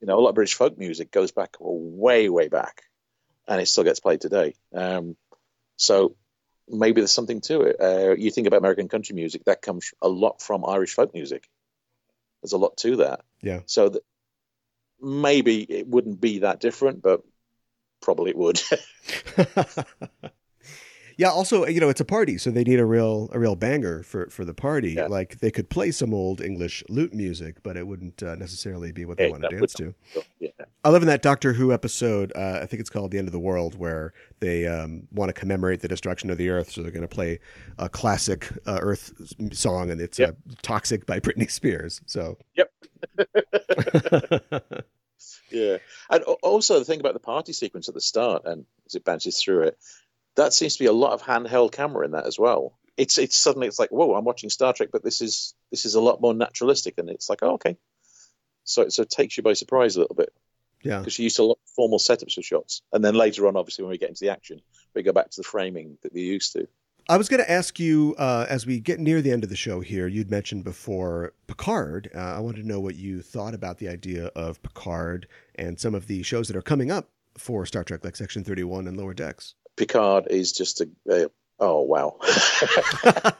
You 0.00 0.06
know, 0.06 0.18
a 0.18 0.20
lot 0.20 0.30
of 0.30 0.34
British 0.34 0.54
folk 0.54 0.78
music 0.78 1.10
goes 1.10 1.32
back 1.32 1.56
way 1.60 2.28
way 2.28 2.48
back, 2.48 2.82
and 3.48 3.60
it 3.60 3.66
still 3.66 3.84
gets 3.84 4.00
played 4.00 4.20
today. 4.20 4.54
Um, 4.72 5.16
so 5.76 6.16
maybe 6.68 7.00
there's 7.00 7.12
something 7.12 7.40
to 7.42 7.62
it. 7.62 7.76
Uh, 7.80 8.14
you 8.14 8.30
think 8.30 8.46
about 8.46 8.58
American 8.58 8.88
country 8.88 9.14
music, 9.14 9.44
that 9.44 9.62
comes 9.62 9.92
a 10.02 10.08
lot 10.08 10.40
from 10.40 10.64
Irish 10.64 10.94
folk 10.94 11.14
music. 11.14 11.48
There's 12.42 12.52
a 12.52 12.58
lot 12.58 12.76
to 12.78 12.96
that. 12.96 13.20
Yeah. 13.40 13.60
So 13.66 13.88
that 13.88 14.04
maybe 15.00 15.62
it 15.62 15.86
wouldn't 15.86 16.20
be 16.20 16.40
that 16.40 16.60
different, 16.60 17.02
but 17.02 17.22
probably 18.00 18.30
it 18.30 18.36
would. 18.36 18.60
yeah. 21.16 21.28
Also, 21.30 21.66
you 21.66 21.80
know, 21.80 21.88
it's 21.88 22.00
a 22.00 22.04
party, 22.04 22.38
so 22.38 22.50
they 22.50 22.64
need 22.64 22.78
a 22.80 22.84
real 22.84 23.28
a 23.32 23.38
real 23.38 23.56
banger 23.56 24.02
for 24.02 24.28
for 24.30 24.44
the 24.44 24.54
party. 24.54 24.92
Yeah. 24.92 25.06
Like 25.06 25.38
they 25.40 25.50
could 25.50 25.68
play 25.70 25.90
some 25.90 26.12
old 26.14 26.40
English 26.40 26.82
lute 26.88 27.14
music, 27.14 27.62
but 27.62 27.76
it 27.76 27.86
wouldn't 27.86 28.22
uh, 28.22 28.34
necessarily 28.36 28.92
be 28.92 29.04
what 29.04 29.18
they 29.18 29.26
Yeah, 29.26 29.30
want 29.30 29.42
to 29.44 29.48
dance 29.50 29.72
to. 29.74 29.94
yeah. 30.40 30.50
I 30.84 30.90
love 30.90 31.02
in 31.02 31.08
that 31.08 31.22
Doctor 31.22 31.52
Who 31.54 31.72
episode. 31.72 32.32
Uh, 32.36 32.60
I 32.62 32.66
think 32.66 32.80
it's 32.80 32.90
called 32.90 33.10
"The 33.10 33.18
End 33.18 33.28
of 33.28 33.32
the 33.32 33.38
World," 33.38 33.76
where 33.76 34.12
they 34.40 34.66
um, 34.66 35.08
want 35.12 35.28
to 35.28 35.32
commemorate 35.32 35.80
the 35.80 35.88
destruction 35.88 36.30
of 36.30 36.38
the 36.38 36.50
Earth, 36.50 36.70
so 36.70 36.82
they're 36.82 36.90
going 36.90 37.02
to 37.02 37.08
play 37.08 37.38
a 37.78 37.88
classic 37.88 38.48
uh, 38.66 38.78
Earth 38.82 39.12
song, 39.52 39.90
and 39.90 40.00
it's 40.00 40.18
Yep. 40.18 40.30
uh, 40.50 40.54
"Toxic" 40.62 41.06
by 41.06 41.20
Britney 41.20 41.50
Spears. 41.50 42.00
So, 42.06 42.36
Yep. 42.56 42.70
Yeah, 45.50 45.76
and 46.10 46.22
also 46.42 46.78
the 46.78 46.84
thing 46.84 47.00
about 47.00 47.14
the 47.14 47.20
party 47.20 47.52
sequence 47.52 47.88
at 47.88 47.94
the 47.94 48.00
start, 48.00 48.42
and 48.44 48.66
as 48.86 48.94
it 48.96 49.04
bounces 49.04 49.40
through 49.40 49.62
it, 49.62 49.78
that 50.36 50.52
seems 50.52 50.74
to 50.74 50.82
be 50.82 50.86
a 50.86 50.92
lot 50.92 51.12
of 51.12 51.22
handheld 51.22 51.72
camera 51.72 52.04
in 52.04 52.12
that 52.12 52.26
as 52.26 52.38
well. 52.38 52.78
It's 52.96 53.18
it's 53.18 53.36
suddenly 53.36 53.66
it's 53.66 53.78
like 53.78 53.90
whoa, 53.90 54.14
I'm 54.14 54.24
watching 54.24 54.50
Star 54.50 54.72
Trek, 54.72 54.90
but 54.92 55.02
this 55.02 55.20
is 55.20 55.54
this 55.70 55.84
is 55.84 55.94
a 55.94 56.00
lot 56.00 56.20
more 56.20 56.34
naturalistic, 56.34 56.94
and 56.98 57.08
it's 57.08 57.28
like 57.28 57.40
oh, 57.42 57.54
okay, 57.54 57.76
so 58.64 58.88
so 58.88 59.02
it 59.02 59.10
takes 59.10 59.36
you 59.36 59.42
by 59.42 59.52
surprise 59.52 59.96
a 59.96 60.00
little 60.00 60.14
bit 60.14 60.32
yeah, 60.82 60.98
because 60.98 61.18
you 61.18 61.24
used 61.24 61.36
to 61.36 61.44
lot 61.44 61.58
formal 61.74 61.98
setups 61.98 62.38
of 62.38 62.44
shots, 62.44 62.82
and 62.92 63.04
then 63.04 63.14
later 63.14 63.46
on, 63.48 63.56
obviously 63.56 63.84
when 63.84 63.90
we 63.90 63.98
get 63.98 64.10
into 64.10 64.24
the 64.24 64.30
action, 64.30 64.60
we 64.94 65.02
go 65.02 65.12
back 65.12 65.30
to 65.30 65.40
the 65.40 65.44
framing 65.44 65.98
that 66.02 66.12
we 66.12 66.22
used 66.22 66.52
to. 66.52 66.68
I 67.08 67.18
was 67.18 67.28
going 67.28 67.42
to 67.42 67.50
ask 67.50 67.78
you 67.78 68.14
uh, 68.16 68.46
as 68.48 68.64
we 68.64 68.80
get 68.80 68.98
near 68.98 69.20
the 69.20 69.30
end 69.30 69.44
of 69.44 69.50
the 69.50 69.56
show 69.56 69.80
here. 69.80 70.06
You'd 70.06 70.30
mentioned 70.30 70.64
before 70.64 71.34
Picard. 71.46 72.10
Uh, 72.14 72.18
I 72.18 72.40
wanted 72.40 72.62
to 72.62 72.66
know 72.66 72.80
what 72.80 72.94
you 72.94 73.20
thought 73.20 73.52
about 73.52 73.76
the 73.76 73.88
idea 73.88 74.28
of 74.28 74.62
Picard 74.62 75.28
and 75.56 75.78
some 75.78 75.94
of 75.94 76.06
the 76.06 76.22
shows 76.22 76.48
that 76.48 76.56
are 76.56 76.62
coming 76.62 76.90
up 76.90 77.10
for 77.36 77.66
Star 77.66 77.84
Trek, 77.84 78.04
like 78.04 78.16
Section 78.16 78.42
Thirty 78.42 78.64
One 78.64 78.88
and 78.88 78.96
Lower 78.96 79.12
Decks. 79.12 79.54
Picard 79.76 80.28
is 80.30 80.52
just 80.52 80.80
a, 80.80 80.88
a 81.08 81.30
oh 81.58 81.82
wow. 81.82 82.16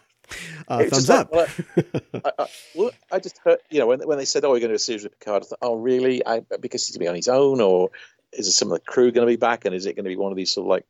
Uh, 0.67 0.83
thumbs 0.85 1.11
up. 1.11 1.31
like, 1.31 1.51
well, 1.77 2.23
I, 2.25 2.33
I, 2.39 2.47
well, 2.75 2.91
I 3.13 3.19
just 3.19 3.39
heard, 3.39 3.59
you 3.71 3.79
know, 3.79 3.87
when, 3.87 4.01
when 4.01 4.17
they 4.17 4.25
said, 4.25 4.45
"Oh, 4.45 4.49
we're 4.49 4.61
going 4.61 4.63
to 4.63 4.69
do 4.69 4.77
a 4.77 4.79
series 4.79 5.05
with 5.05 5.19
Picard," 5.19 5.43
I 5.43 5.47
thought, 5.47 5.59
"Oh, 5.61 5.75
really? 5.75 6.27
I, 6.27 6.41
because 6.41 6.87
he's 6.87 6.97
going 6.97 7.01
to 7.01 7.05
be 7.05 7.09
on 7.09 7.15
his 7.15 7.29
own, 7.29 7.61
or 7.61 7.91
is 8.33 8.57
some 8.57 8.73
of 8.73 8.79
the 8.79 8.85
crew 8.85 9.13
going 9.13 9.27
to 9.27 9.31
be 9.31 9.37
back, 9.37 9.67
and 9.67 9.75
is 9.75 9.85
it 9.85 9.95
going 9.95 10.05
to 10.05 10.09
be 10.09 10.17
one 10.17 10.33
of 10.33 10.37
these 10.37 10.51
sort 10.51 10.65
of 10.65 10.71
like 10.71 10.87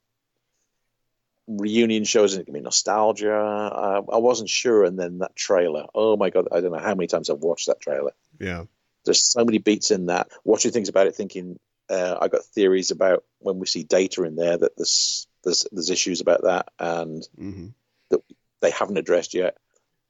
reunion 1.47 2.05
shows 2.05 2.32
and 2.32 2.40
it 2.40 2.45
can 2.45 2.55
be 2.55 2.61
nostalgia. 2.61 3.34
Uh, 3.34 4.03
I 4.12 4.18
wasn't 4.18 4.49
sure, 4.49 4.84
and 4.84 4.99
then 4.99 5.18
that 5.18 5.36
trailer. 5.36 5.86
Oh 5.95 6.16
my 6.16 6.30
god! 6.30 6.49
I 6.53 6.61
don't 6.61 6.72
know 6.72 6.78
how 6.78 6.95
many 6.95 7.07
times 7.07 7.30
I've 7.30 7.38
watched 7.38 7.66
that 7.66 7.80
trailer. 7.80 8.12
Yeah. 8.38 8.64
There's 9.05 9.22
so 9.22 9.45
many 9.45 9.59
beats 9.59 9.90
in 9.90 10.07
that. 10.07 10.28
Watching 10.45 10.70
things 10.70 10.88
about 10.88 11.07
it, 11.07 11.14
thinking 11.14 11.59
uh, 11.90 12.16
I 12.20 12.28
got 12.28 12.45
theories 12.45 12.90
about 12.90 13.24
when 13.38 13.59
we 13.59 13.66
see 13.66 13.82
data 13.82 14.22
in 14.22 14.36
there 14.36 14.57
that 14.57 14.76
there's 14.76 15.26
there's 15.45 15.66
there's 15.72 15.90
issues 15.90 16.20
about 16.20 16.42
that 16.42 16.68
and 16.78 17.26
hmm 17.36 17.68
that 18.11 18.20
they 18.61 18.70
haven't 18.70 18.99
addressed 18.99 19.34
yet. 19.34 19.57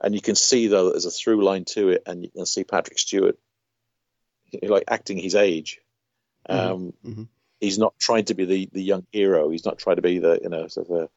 And 0.01 0.14
you 0.14 0.20
can 0.20 0.35
see 0.35 0.66
though 0.66 0.91
there's 0.91 1.07
a 1.07 1.11
through 1.11 1.45
line 1.45 1.64
to 1.66 1.91
it, 1.91 2.03
and 2.07 2.22
you 2.22 2.30
can 2.30 2.47
see 2.47 2.64
Patrick 2.64 2.99
Stewart 2.99 3.39
like 4.62 4.85
acting 4.89 5.18
his 5.18 5.35
age. 5.35 5.80
Um, 6.49 6.93
mhm. 7.05 7.28
He's 7.61 7.78
not 7.78 7.95
trying 7.99 8.26
to 8.26 8.35
be 8.35 8.45
the 8.45 8.68
the 8.72 8.82
young 8.82 9.07
hero. 9.12 9.49
He's 9.51 9.64
not 9.64 9.78
trying 9.78 9.97
to 9.97 10.03
be 10.03 10.18
the 10.18 10.41
you 10.43 10.49
know 10.49 10.68
sort 10.68 10.91
of 10.91 10.97
a, 10.97 11.09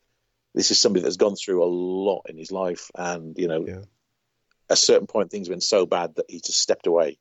this 0.53 0.71
is 0.71 0.79
somebody 0.79 1.03
that's 1.03 1.17
gone 1.17 1.35
through 1.35 1.63
a 1.63 1.65
lot 1.65 2.27
in 2.29 2.37
his 2.37 2.51
life, 2.51 2.89
and 2.95 3.37
you 3.37 3.47
know, 3.47 3.65
Yeah. 3.65 3.79
at 3.79 3.85
a 4.69 4.75
certain 4.75 5.07
point 5.07 5.29
things 5.29 5.47
have 5.47 5.53
been 5.53 5.61
so 5.61 5.85
bad 5.85 6.15
that 6.15 6.29
he 6.29 6.39
just 6.39 6.59
stepped 6.59 6.87
away, 6.87 7.17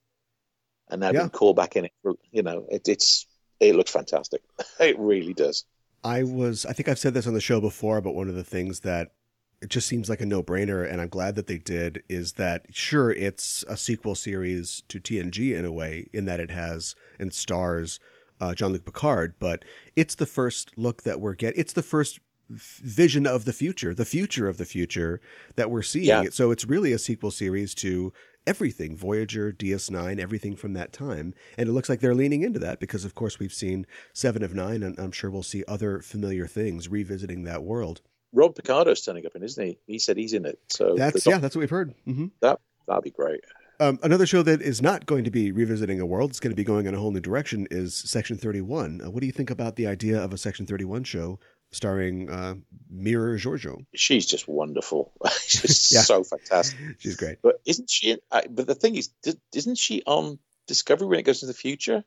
and 0.88 1.00
now 1.00 1.10
Yeah. 1.10 1.22
been 1.22 1.30
called 1.30 1.56
back 1.56 1.76
in 1.76 1.86
it. 1.86 1.92
You 2.30 2.42
know, 2.42 2.66
it, 2.70 2.88
it's 2.88 3.26
it 3.58 3.74
looks 3.74 3.90
fantastic. 3.90 4.42
It 4.80 4.98
really 4.98 5.34
does. 5.34 5.64
I 6.06 6.22
was, 6.22 6.64
I 6.64 6.72
think 6.72 6.88
I've 6.88 6.98
said 6.98 7.14
this 7.14 7.26
on 7.26 7.34
the 7.34 7.40
show 7.40 7.60
before, 7.60 8.00
but 8.00 8.14
one 8.14 8.28
of 8.28 8.34
the 8.36 8.44
things 8.44 8.80
that 8.80 9.12
it 9.60 9.70
just 9.70 9.88
seems 9.88 10.08
like 10.08 10.20
a 10.20 10.26
no 10.26 10.42
brainer, 10.42 10.88
and 10.88 11.00
I'm 11.00 11.08
glad 11.08 11.34
that 11.34 11.46
they 11.46 11.58
did, 11.58 12.02
is 12.08 12.34
that 12.34 12.66
sure, 12.70 13.10
it's 13.10 13.64
a 13.68 13.76
sequel 13.76 14.14
series 14.14 14.82
to 14.88 15.00
TNG 15.00 15.56
in 15.56 15.64
a 15.64 15.72
way, 15.72 16.08
in 16.12 16.26
that 16.26 16.40
it 16.40 16.50
has 16.50 16.94
and 17.18 17.32
stars 17.32 17.98
uh, 18.40 18.54
Jean 18.54 18.72
Luc 18.72 18.84
Picard, 18.84 19.34
but 19.38 19.64
it's 19.96 20.14
the 20.14 20.26
first 20.26 20.76
look 20.76 21.02
that 21.02 21.20
we're 21.20 21.34
getting. 21.34 21.58
It's 21.58 21.72
the 21.72 21.82
first 21.82 22.20
vision 22.48 23.26
of 23.26 23.44
the 23.44 23.52
future, 23.52 23.94
the 23.94 24.04
future 24.04 24.48
of 24.48 24.58
the 24.58 24.64
future 24.64 25.20
that 25.56 25.70
we're 25.70 25.82
seeing. 25.82 26.06
Yeah. 26.06 26.24
So 26.30 26.50
it's 26.50 26.64
really 26.64 26.92
a 26.92 26.98
sequel 26.98 27.30
series 27.30 27.74
to 27.76 28.12
everything 28.46 28.96
Voyager, 28.96 29.52
DS9, 29.52 30.18
everything 30.18 30.56
from 30.56 30.72
that 30.74 30.92
time. 30.92 31.34
And 31.58 31.68
it 31.68 31.72
looks 31.72 31.88
like 31.88 32.00
they're 32.00 32.14
leaning 32.14 32.42
into 32.42 32.58
that 32.60 32.80
because, 32.80 33.04
of 33.04 33.14
course, 33.14 33.38
we've 33.38 33.52
seen 33.52 33.86
Seven 34.12 34.42
of 34.42 34.54
Nine, 34.54 34.82
and 34.82 34.98
I'm 34.98 35.12
sure 35.12 35.30
we'll 35.30 35.42
see 35.42 35.64
other 35.66 36.00
familiar 36.00 36.46
things 36.46 36.88
revisiting 36.88 37.44
that 37.44 37.62
world. 37.62 38.00
Rob 38.32 38.54
Picardo's 38.54 39.00
turning 39.00 39.24
up 39.26 39.34
in, 39.34 39.42
isn't 39.42 39.64
he? 39.64 39.78
He 39.86 39.98
said 39.98 40.16
he's 40.16 40.32
in 40.32 40.44
it, 40.44 40.58
so 40.68 40.94
That's 40.96 41.24
the 41.24 41.30
yeah, 41.30 41.38
that's 41.38 41.56
what 41.56 41.60
we've 41.60 41.70
heard. 41.70 41.94
hmm 42.04 42.26
that 42.40 42.60
that'd 42.86 43.02
be 43.04 43.10
great. 43.10 43.40
Um, 43.78 43.98
another 44.02 44.24
show 44.24 44.42
that 44.42 44.62
is 44.62 44.80
not 44.80 45.04
going 45.04 45.24
to 45.24 45.30
be 45.30 45.52
revisiting 45.52 46.00
a 46.00 46.06
world; 46.06 46.30
it's 46.30 46.40
going 46.40 46.50
to 46.50 46.56
be 46.56 46.64
going 46.64 46.86
in 46.86 46.94
a 46.94 46.98
whole 46.98 47.10
new 47.10 47.20
direction. 47.20 47.66
Is 47.70 47.94
Section 47.94 48.36
Thirty 48.36 48.60
One? 48.60 49.00
Uh, 49.04 49.10
what 49.10 49.20
do 49.20 49.26
you 49.26 49.32
think 49.32 49.50
about 49.50 49.76
the 49.76 49.86
idea 49.86 50.18
of 50.22 50.32
a 50.32 50.38
Section 50.38 50.66
Thirty 50.66 50.84
One 50.84 51.04
show 51.04 51.38
starring 51.72 52.30
uh, 52.30 52.54
Mirror 52.90 53.38
Georgiou? 53.38 53.84
She's 53.94 54.26
just 54.26 54.48
wonderful. 54.48 55.12
She's 55.46 55.90
Yeah. 55.94 56.00
so 56.02 56.24
fantastic. 56.24 56.78
She's 56.98 57.16
great. 57.16 57.38
But 57.42 57.60
isn't 57.64 57.90
she? 57.90 58.18
I, 58.30 58.46
but 58.48 58.66
the 58.66 58.74
thing 58.74 58.96
is, 58.96 59.10
isn't 59.54 59.78
she 59.78 60.02
on 60.06 60.38
Discovery 60.66 61.06
when 61.06 61.18
it 61.20 61.22
goes 61.22 61.42
into 61.42 61.52
the 61.52 61.58
future? 61.58 62.04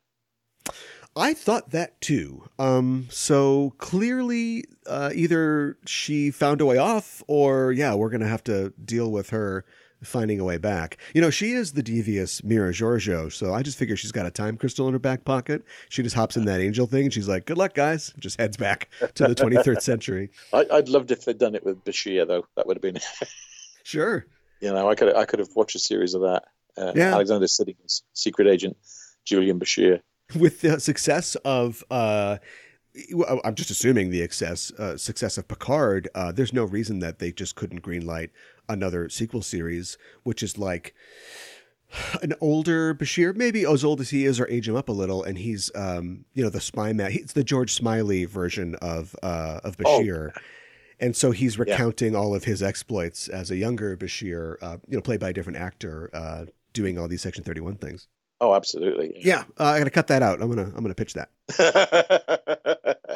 I 1.16 1.34
thought 1.34 1.72
that 1.72 2.00
too. 2.02 2.44
Um, 2.60 3.08
so 3.10 3.74
clearly, 3.80 4.66
uh, 4.86 5.10
either 5.14 5.78
she 5.86 6.30
found 6.30 6.62
a 6.62 6.66
way 6.66 6.78
off, 6.78 7.24
or 7.28 7.72
yeah, 7.72 7.96
we're 7.96 8.10
gonna 8.10 8.28
have 8.28 8.44
to 8.46 8.74
deal 8.84 9.12
with 9.12 9.32
her 9.32 9.66
finding 10.04 10.40
a 10.40 10.44
way 10.44 10.58
back. 10.58 10.98
You 11.14 11.22
know, 11.22 11.30
she 11.30 11.52
is 11.52 11.74
the 11.74 11.84
devious 11.84 12.44
Mirror 12.44 12.72
Georgiou, 12.74 13.32
so 13.32 13.54
I 13.54 13.62
just 13.64 13.78
figure 13.78 13.96
she's 13.96 14.12
got 14.12 14.26
a 14.26 14.32
time 14.32 14.58
crystal 14.58 14.88
in 14.88 14.94
her 14.94 15.00
back 15.00 15.26
pocket. 15.26 15.64
She 15.90 16.02
just 16.04 16.16
hops 16.16 16.38
in 16.38 16.46
that 16.46 16.62
angel 16.62 16.88
thing. 16.88 17.04
And 17.06 17.14
she's 17.14 17.28
like, 17.28 17.46
"Good 17.46 17.58
luck, 17.58 17.74
guys!" 17.74 18.14
Just 18.20 18.40
heads 18.40 18.58
back 18.58 18.90
to 19.16 19.28
the 19.28 19.36
23rd 19.36 19.82
century. 19.82 20.30
I, 20.54 20.66
I'd 20.72 20.90
loved 20.90 21.12
if 21.12 21.26
they'd 21.26 21.38
done 21.38 21.56
it 21.56 21.66
with 21.66 21.84
Bashir, 21.84 22.28
though. 22.28 22.46
That 22.56 22.66
would 22.68 22.78
have 22.78 22.82
been, 22.82 23.00
Sure. 23.84 24.26
you 24.62 24.72
know, 24.72 24.90
I 24.90 24.96
could 24.96 25.16
I 25.16 25.26
could 25.26 25.40
have 25.40 25.50
watched 25.56 25.76
a 25.76 25.80
series 25.80 26.14
of 26.14 26.22
that. 26.22 26.44
Uh, 26.78 26.94
Yeah. 26.96 27.14
Alexander 27.14 27.48
Siddig's 27.48 28.04
secret 28.14 28.48
agent, 28.48 28.78
Julian 29.26 29.60
Bashir. 29.60 30.02
with 30.40 30.62
the 30.62 30.80
success 30.80 31.36
of 31.44 31.84
uh 31.92 32.38
I'm 33.46 33.56
just 33.56 33.70
assuming 33.70 34.10
the 34.10 34.22
excess 34.24 34.72
uh, 34.74 34.98
success 34.98 35.38
of 35.38 35.48
Picard. 35.48 36.10
Uh, 36.16 36.32
there's 36.32 36.52
no 36.54 36.66
reason 36.66 37.00
that 37.00 37.20
they 37.20 37.32
just 37.32 37.56
couldn't 37.56 37.82
greenlight 37.82 38.30
another 38.70 39.10
sequel 39.10 39.42
series, 39.42 39.98
which 40.24 40.44
is 40.44 40.58
like 40.58 40.94
an 42.22 42.34
older 42.40 42.94
Bashir, 42.94 43.36
maybe 43.36 43.66
as 43.66 43.84
old 43.84 44.00
as 44.00 44.12
he 44.12 44.26
is, 44.26 44.40
or 44.40 44.48
age 44.48 44.70
him 44.70 44.76
up 44.76 44.90
a 44.90 44.94
little, 44.94 45.24
and 45.24 45.38
he's 45.38 45.72
um, 45.76 46.26
you 46.34 46.44
know 46.44 46.50
the 46.50 46.62
spy 46.62 46.94
man. 46.94 47.12
He's 47.12 47.34
the 47.34 47.44
George 47.44 47.74
Smiley 47.74 48.26
version 48.26 48.76
of 48.76 49.16
uh, 49.24 49.60
of 49.64 49.78
Bashir. 49.78 50.32
And 51.02 51.16
so 51.16 51.32
he's 51.32 51.58
recounting 51.58 52.14
all 52.14 52.36
of 52.36 52.44
his 52.44 52.62
exploits 52.62 53.30
as 53.30 53.52
a 53.52 53.56
younger 53.56 53.96
Bashir, 53.96 54.58
uh, 54.62 54.78
you 54.86 54.98
know, 54.98 55.02
played 55.02 55.22
by 55.22 55.30
a 55.30 55.34
different 55.34 55.58
actor, 55.58 56.10
uh, 56.14 56.46
doing 56.74 57.00
all 57.00 57.08
these 57.08 57.22
Section 57.22 57.44
Thirty 57.44 57.62
One 57.62 57.76
things. 57.76 58.10
Oh, 58.42 58.54
absolutely. 58.54 59.14
Yeah, 59.18 59.44
uh, 59.58 59.66
I 59.66 59.80
gotta 59.80 59.92
cut 59.92 60.08
that 60.08 60.22
out. 60.22 60.42
I'm 60.42 60.50
gonna 60.50 60.72
I'm 60.76 60.82
gonna 60.84 60.96
pitch 60.96 61.14
that. 61.14 61.30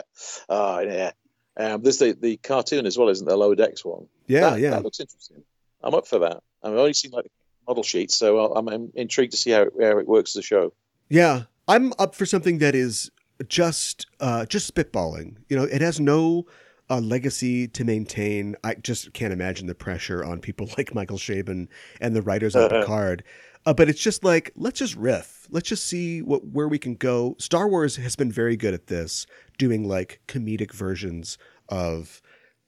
oh 0.49 0.79
yeah. 0.79 1.11
Um, 1.57 1.81
there's 1.83 1.97
the, 1.99 2.13
the 2.19 2.37
cartoon 2.37 2.85
as 2.85 2.97
well, 2.97 3.09
isn't 3.09 3.27
there? 3.27 3.37
Lower 3.37 3.55
Decks 3.55 3.85
one. 3.85 4.07
Yeah, 4.27 4.51
that, 4.51 4.59
yeah. 4.59 4.69
That 4.71 4.83
looks 4.83 4.99
interesting. 4.99 5.43
I'm 5.83 5.93
up 5.93 6.07
for 6.07 6.19
that. 6.19 6.41
I've 6.63 6.73
only 6.73 6.93
seen 6.93 7.11
like 7.11 7.25
the 7.25 7.29
model 7.67 7.83
sheets, 7.83 8.17
so 8.17 8.39
I'll- 8.39 8.53
I'm, 8.55 8.67
I'm 8.67 8.91
intrigued 8.95 9.31
to 9.33 9.37
see 9.37 9.51
how 9.51 9.63
it, 9.63 9.73
how 9.79 9.97
it 9.99 10.07
works 10.07 10.35
as 10.35 10.39
a 10.39 10.43
show. 10.43 10.73
Yeah, 11.09 11.43
I'm 11.67 11.93
up 11.99 12.15
for 12.15 12.25
something 12.25 12.57
that 12.59 12.73
is 12.75 13.11
just 13.47 14.07
uh, 14.19 14.45
just 14.45 14.73
spitballing. 14.73 15.37
You 15.49 15.57
know, 15.57 15.63
it 15.63 15.81
has 15.81 15.99
no 15.99 16.45
uh, 16.89 16.99
legacy 16.99 17.67
to 17.67 17.83
maintain. 17.83 18.55
I 18.63 18.75
just 18.75 19.13
can't 19.13 19.33
imagine 19.33 19.67
the 19.67 19.75
pressure 19.75 20.23
on 20.23 20.39
people 20.39 20.69
like 20.77 20.95
Michael 20.95 21.17
Chabon 21.17 21.67
and 22.01 22.15
the 22.15 22.21
writers 22.21 22.55
on 22.55 22.69
Picard. 22.69 23.23
Uh, 23.65 23.73
but 23.73 23.87
it's 23.89 24.01
just 24.01 24.23
like 24.23 24.51
let's 24.55 24.79
just 24.79 24.95
riff. 24.95 25.47
Let's 25.49 25.69
just 25.69 25.85
see 25.87 26.21
what 26.21 26.45
where 26.47 26.67
we 26.67 26.79
can 26.79 26.95
go. 26.95 27.35
Star 27.39 27.67
Wars 27.67 27.95
has 27.97 28.15
been 28.15 28.31
very 28.31 28.57
good 28.57 28.73
at 28.73 28.87
this, 28.87 29.25
doing 29.57 29.87
like 29.87 30.21
comedic 30.27 30.71
versions 30.73 31.37
of 31.69 32.21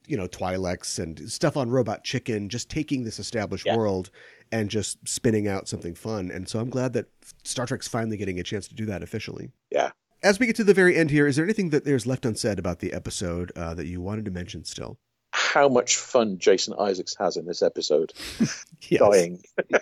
you 0.06 0.16
know 0.16 0.28
Twi'leks 0.28 0.98
and 0.98 1.30
stuff 1.30 1.56
on 1.56 1.70
Robot 1.70 2.04
Chicken, 2.04 2.48
just 2.48 2.68
taking 2.70 3.04
this 3.04 3.18
established 3.18 3.66
Yeah. 3.66 3.76
world 3.76 4.10
and 4.52 4.70
just 4.70 4.98
spinning 5.08 5.48
out 5.48 5.66
something 5.68 5.94
fun. 5.94 6.30
And 6.30 6.48
so 6.48 6.60
I'm 6.60 6.70
glad 6.70 6.92
that 6.92 7.06
Star 7.42 7.66
Trek's 7.66 7.88
finally 7.88 8.16
getting 8.16 8.38
a 8.38 8.44
chance 8.44 8.68
to 8.68 8.74
do 8.74 8.86
that 8.86 9.02
officially. 9.02 9.50
Yeah. 9.70 9.90
As 10.22 10.38
we 10.38 10.46
get 10.46 10.54
to 10.56 10.64
the 10.64 10.72
very 10.74 10.96
end 10.96 11.10
here, 11.10 11.26
is 11.26 11.34
there 11.36 11.44
anything 11.44 11.70
that 11.70 11.84
there's 11.84 12.06
left 12.06 12.24
unsaid 12.24 12.58
about 12.58 12.78
the 12.78 12.92
episode 12.92 13.50
uh, 13.56 13.74
that 13.74 13.86
you 13.86 14.00
wanted 14.00 14.24
to 14.26 14.30
mention 14.30 14.64
still? 14.64 14.98
How 15.32 15.68
much 15.68 15.96
fun 15.96 16.38
Jason 16.38 16.74
Isaacs 16.78 17.14
has 17.18 17.36
in 17.36 17.44
this 17.46 17.60
episode, 17.60 18.12
dying. 18.90 19.42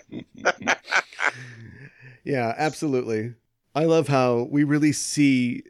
Yeah, 2.23 2.55
absolutely. 2.57 3.35
I 3.75 3.85
love 3.85 4.07
how 4.07 4.47
we 4.49 4.63
really 4.63 4.91
see, 4.93 5.63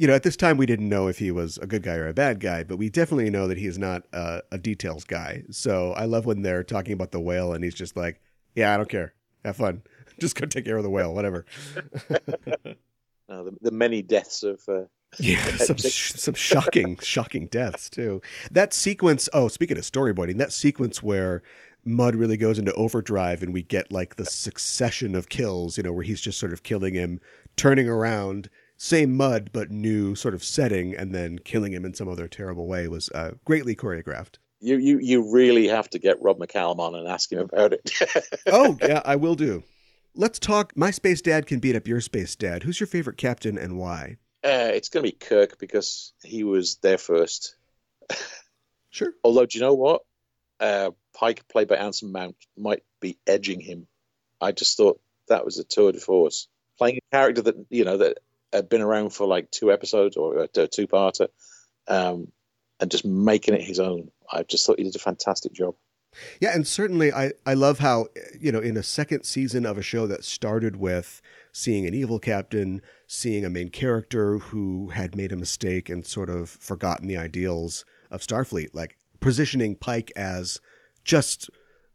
you 0.00 0.06
know, 0.06 0.14
at 0.14 0.22
this 0.22 0.34
time 0.34 0.56
we 0.56 0.64
didn't 0.64 0.88
know 0.88 1.08
if 1.08 1.18
he 1.18 1.30
was 1.30 1.58
a 1.58 1.66
good 1.66 1.82
guy 1.82 1.96
or 1.96 2.08
a 2.08 2.14
bad 2.14 2.40
guy, 2.40 2.64
but 2.64 2.78
we 2.78 2.88
definitely 2.88 3.28
know 3.28 3.46
that 3.46 3.58
he 3.58 3.66
is 3.66 3.76
not 3.76 4.04
a, 4.14 4.40
a 4.50 4.56
details 4.56 5.04
guy. 5.04 5.42
So 5.50 5.92
I 5.92 6.06
love 6.06 6.24
when 6.24 6.40
they're 6.40 6.64
talking 6.64 6.94
about 6.94 7.10
the 7.10 7.20
whale 7.20 7.52
and 7.52 7.62
he's 7.62 7.74
just 7.74 7.98
like, 7.98 8.18
yeah, 8.54 8.72
I 8.72 8.78
don't 8.78 8.88
care. 8.88 9.12
Have 9.44 9.56
fun. 9.56 9.82
Just 10.18 10.36
go 10.36 10.46
take 10.46 10.64
care 10.64 10.78
of 10.78 10.82
the 10.82 10.90
whale, 10.90 11.14
whatever. 11.14 11.44
Uh, 13.28 13.44
the, 13.44 13.56
the 13.60 13.70
many 13.70 14.02
deaths 14.02 14.42
of. 14.42 14.60
Uh, 14.66 14.82
Yeah, 15.20 15.44
some 15.56 15.78
some 15.78 16.34
shocking 16.34 16.98
shocking 17.00 17.46
deaths 17.46 17.88
too. 17.88 18.20
That 18.50 18.74
sequence. 18.74 19.28
Oh, 19.32 19.46
speaking 19.46 19.78
of 19.78 19.84
storyboarding, 19.84 20.38
that 20.38 20.52
sequence 20.52 21.00
where 21.00 21.44
Mudd 21.84 22.16
really 22.16 22.36
goes 22.36 22.58
into 22.58 22.72
overdrive 22.74 23.44
and 23.44 23.52
we 23.52 23.62
get 23.62 23.92
like 23.92 24.16
the 24.16 24.24
succession 24.24 25.14
of 25.14 25.28
kills. 25.28 25.76
You 25.76 25.84
know, 25.84 25.92
where 25.92 26.02
he's 26.02 26.20
just 26.20 26.40
sort 26.40 26.52
of 26.52 26.64
killing 26.64 26.94
him, 26.94 27.20
turning 27.54 27.88
around, 27.88 28.50
same 28.82 29.14
Mudd 29.14 29.50
but 29.52 29.70
new 29.70 30.14
sort 30.14 30.32
of 30.32 30.42
setting, 30.42 30.96
and 30.96 31.14
then 31.14 31.38
killing 31.38 31.72
him 31.72 31.84
in 31.84 31.92
some 31.92 32.08
other 32.08 32.26
terrible 32.26 32.66
way 32.66 32.88
was 32.88 33.10
uh, 33.10 33.32
greatly 33.44 33.76
choreographed. 33.76 34.36
you, 34.60 34.78
you, 34.78 34.98
you 34.98 35.30
really 35.32 35.68
have 35.68 35.90
to 35.90 35.98
get 35.98 36.20
Rob 36.22 36.38
McCallum 36.38 36.78
on 36.78 36.94
and 36.94 37.06
ask 37.06 37.30
him 37.30 37.40
about 37.40 37.74
it. 37.74 37.90
Oh 38.46 38.78
yeah, 38.80 39.02
I 39.04 39.16
will 39.16 39.34
do. 39.34 39.62
Let's 40.14 40.38
talk. 40.38 40.72
My 40.76 40.90
space 40.90 41.20
dad 41.20 41.46
can 41.46 41.60
beat 41.60 41.76
up 41.76 41.86
your 41.86 42.00
space 42.00 42.34
dad. 42.34 42.62
Who's 42.62 42.80
your 42.80 42.86
favorite 42.86 43.18
captain 43.18 43.58
and 43.58 43.76
why? 43.78 44.16
Uh, 44.42 44.72
it's 44.72 44.88
going 44.88 45.04
to 45.04 45.12
be 45.12 45.16
Kirk 45.16 45.58
because 45.58 46.14
he 46.22 46.42
was 46.42 46.76
there 46.76 46.98
first. 46.98 47.56
Sure. 48.92 49.12
Although, 49.22 49.46
do 49.46 49.56
you 49.56 49.62
know 49.64 49.74
what? 49.74 50.02
Uh, 50.58 50.90
Pike, 51.14 51.46
played 51.46 51.68
by 51.68 51.76
Anson 51.76 52.10
Mount, 52.10 52.34
might 52.56 52.82
be 53.00 53.16
edging 53.24 53.60
him. 53.60 53.86
I 54.40 54.50
just 54.50 54.76
thought 54.76 55.00
that 55.28 55.44
was 55.44 55.58
a 55.58 55.64
tour 55.64 55.92
de 55.92 56.00
force. 56.00 56.48
Playing 56.76 56.98
a 56.98 57.16
character 57.16 57.42
that 57.42 57.54
you 57.70 57.84
know 57.84 57.98
that 57.98 58.18
had 58.52 58.68
been 58.68 58.80
around 58.80 59.10
for 59.10 59.26
like 59.26 59.50
two 59.50 59.72
episodes 59.72 60.16
or 60.16 60.48
a 60.54 60.66
two-parter, 60.66 61.28
um, 61.88 62.32
and 62.80 62.90
just 62.90 63.04
making 63.04 63.54
it 63.54 63.62
his 63.62 63.80
own. 63.80 64.10
I 64.32 64.42
just 64.42 64.66
thought 64.66 64.78
he 64.78 64.84
did 64.84 64.96
a 64.96 65.00
fantastic 65.00 65.52
job. 65.52 65.74
Yeah, 66.40 66.54
and 66.54 66.66
certainly 66.66 67.12
I, 67.12 67.32
I 67.46 67.54
love 67.54 67.78
how, 67.78 68.08
you 68.38 68.50
know, 68.50 68.58
in 68.58 68.76
a 68.76 68.82
second 68.82 69.24
season 69.24 69.64
of 69.64 69.78
a 69.78 69.82
show 69.82 70.08
that 70.08 70.24
started 70.24 70.76
with 70.76 71.22
seeing 71.52 71.86
an 71.86 71.94
evil 71.94 72.18
captain, 72.18 72.82
seeing 73.06 73.44
a 73.44 73.50
main 73.50 73.68
character 73.68 74.38
who 74.38 74.88
had 74.88 75.14
made 75.14 75.30
a 75.30 75.36
mistake 75.36 75.88
and 75.88 76.04
sort 76.04 76.28
of 76.28 76.50
forgotten 76.50 77.06
the 77.06 77.16
ideals 77.16 77.84
of 78.10 78.22
Starfleet, 78.22 78.70
like 78.72 78.96
positioning 79.20 79.76
Pike 79.76 80.10
as 80.16 80.60
just 81.04 81.48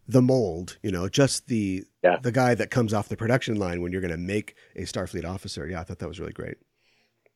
the 0.08 0.22
mold, 0.22 0.78
you 0.84 0.92
know, 0.92 1.10
just 1.10 1.48
the 1.48 1.84
Yeah. 2.04 2.18
the 2.22 2.32
guy 2.32 2.54
that 2.56 2.70
comes 2.72 2.94
off 2.94 3.10
the 3.10 3.18
production 3.18 3.56
line 3.56 3.82
when 3.82 3.92
you're 3.92 4.02
going 4.02 4.12
to 4.12 4.18
make 4.18 4.56
a 4.76 4.82
Starfleet 4.84 5.26
officer. 5.26 5.68
Yeah, 5.68 5.82
I 5.82 5.84
thought 5.84 6.00
that 6.00 6.08
was 6.08 6.20
really 6.20 6.34
great. 6.34 6.58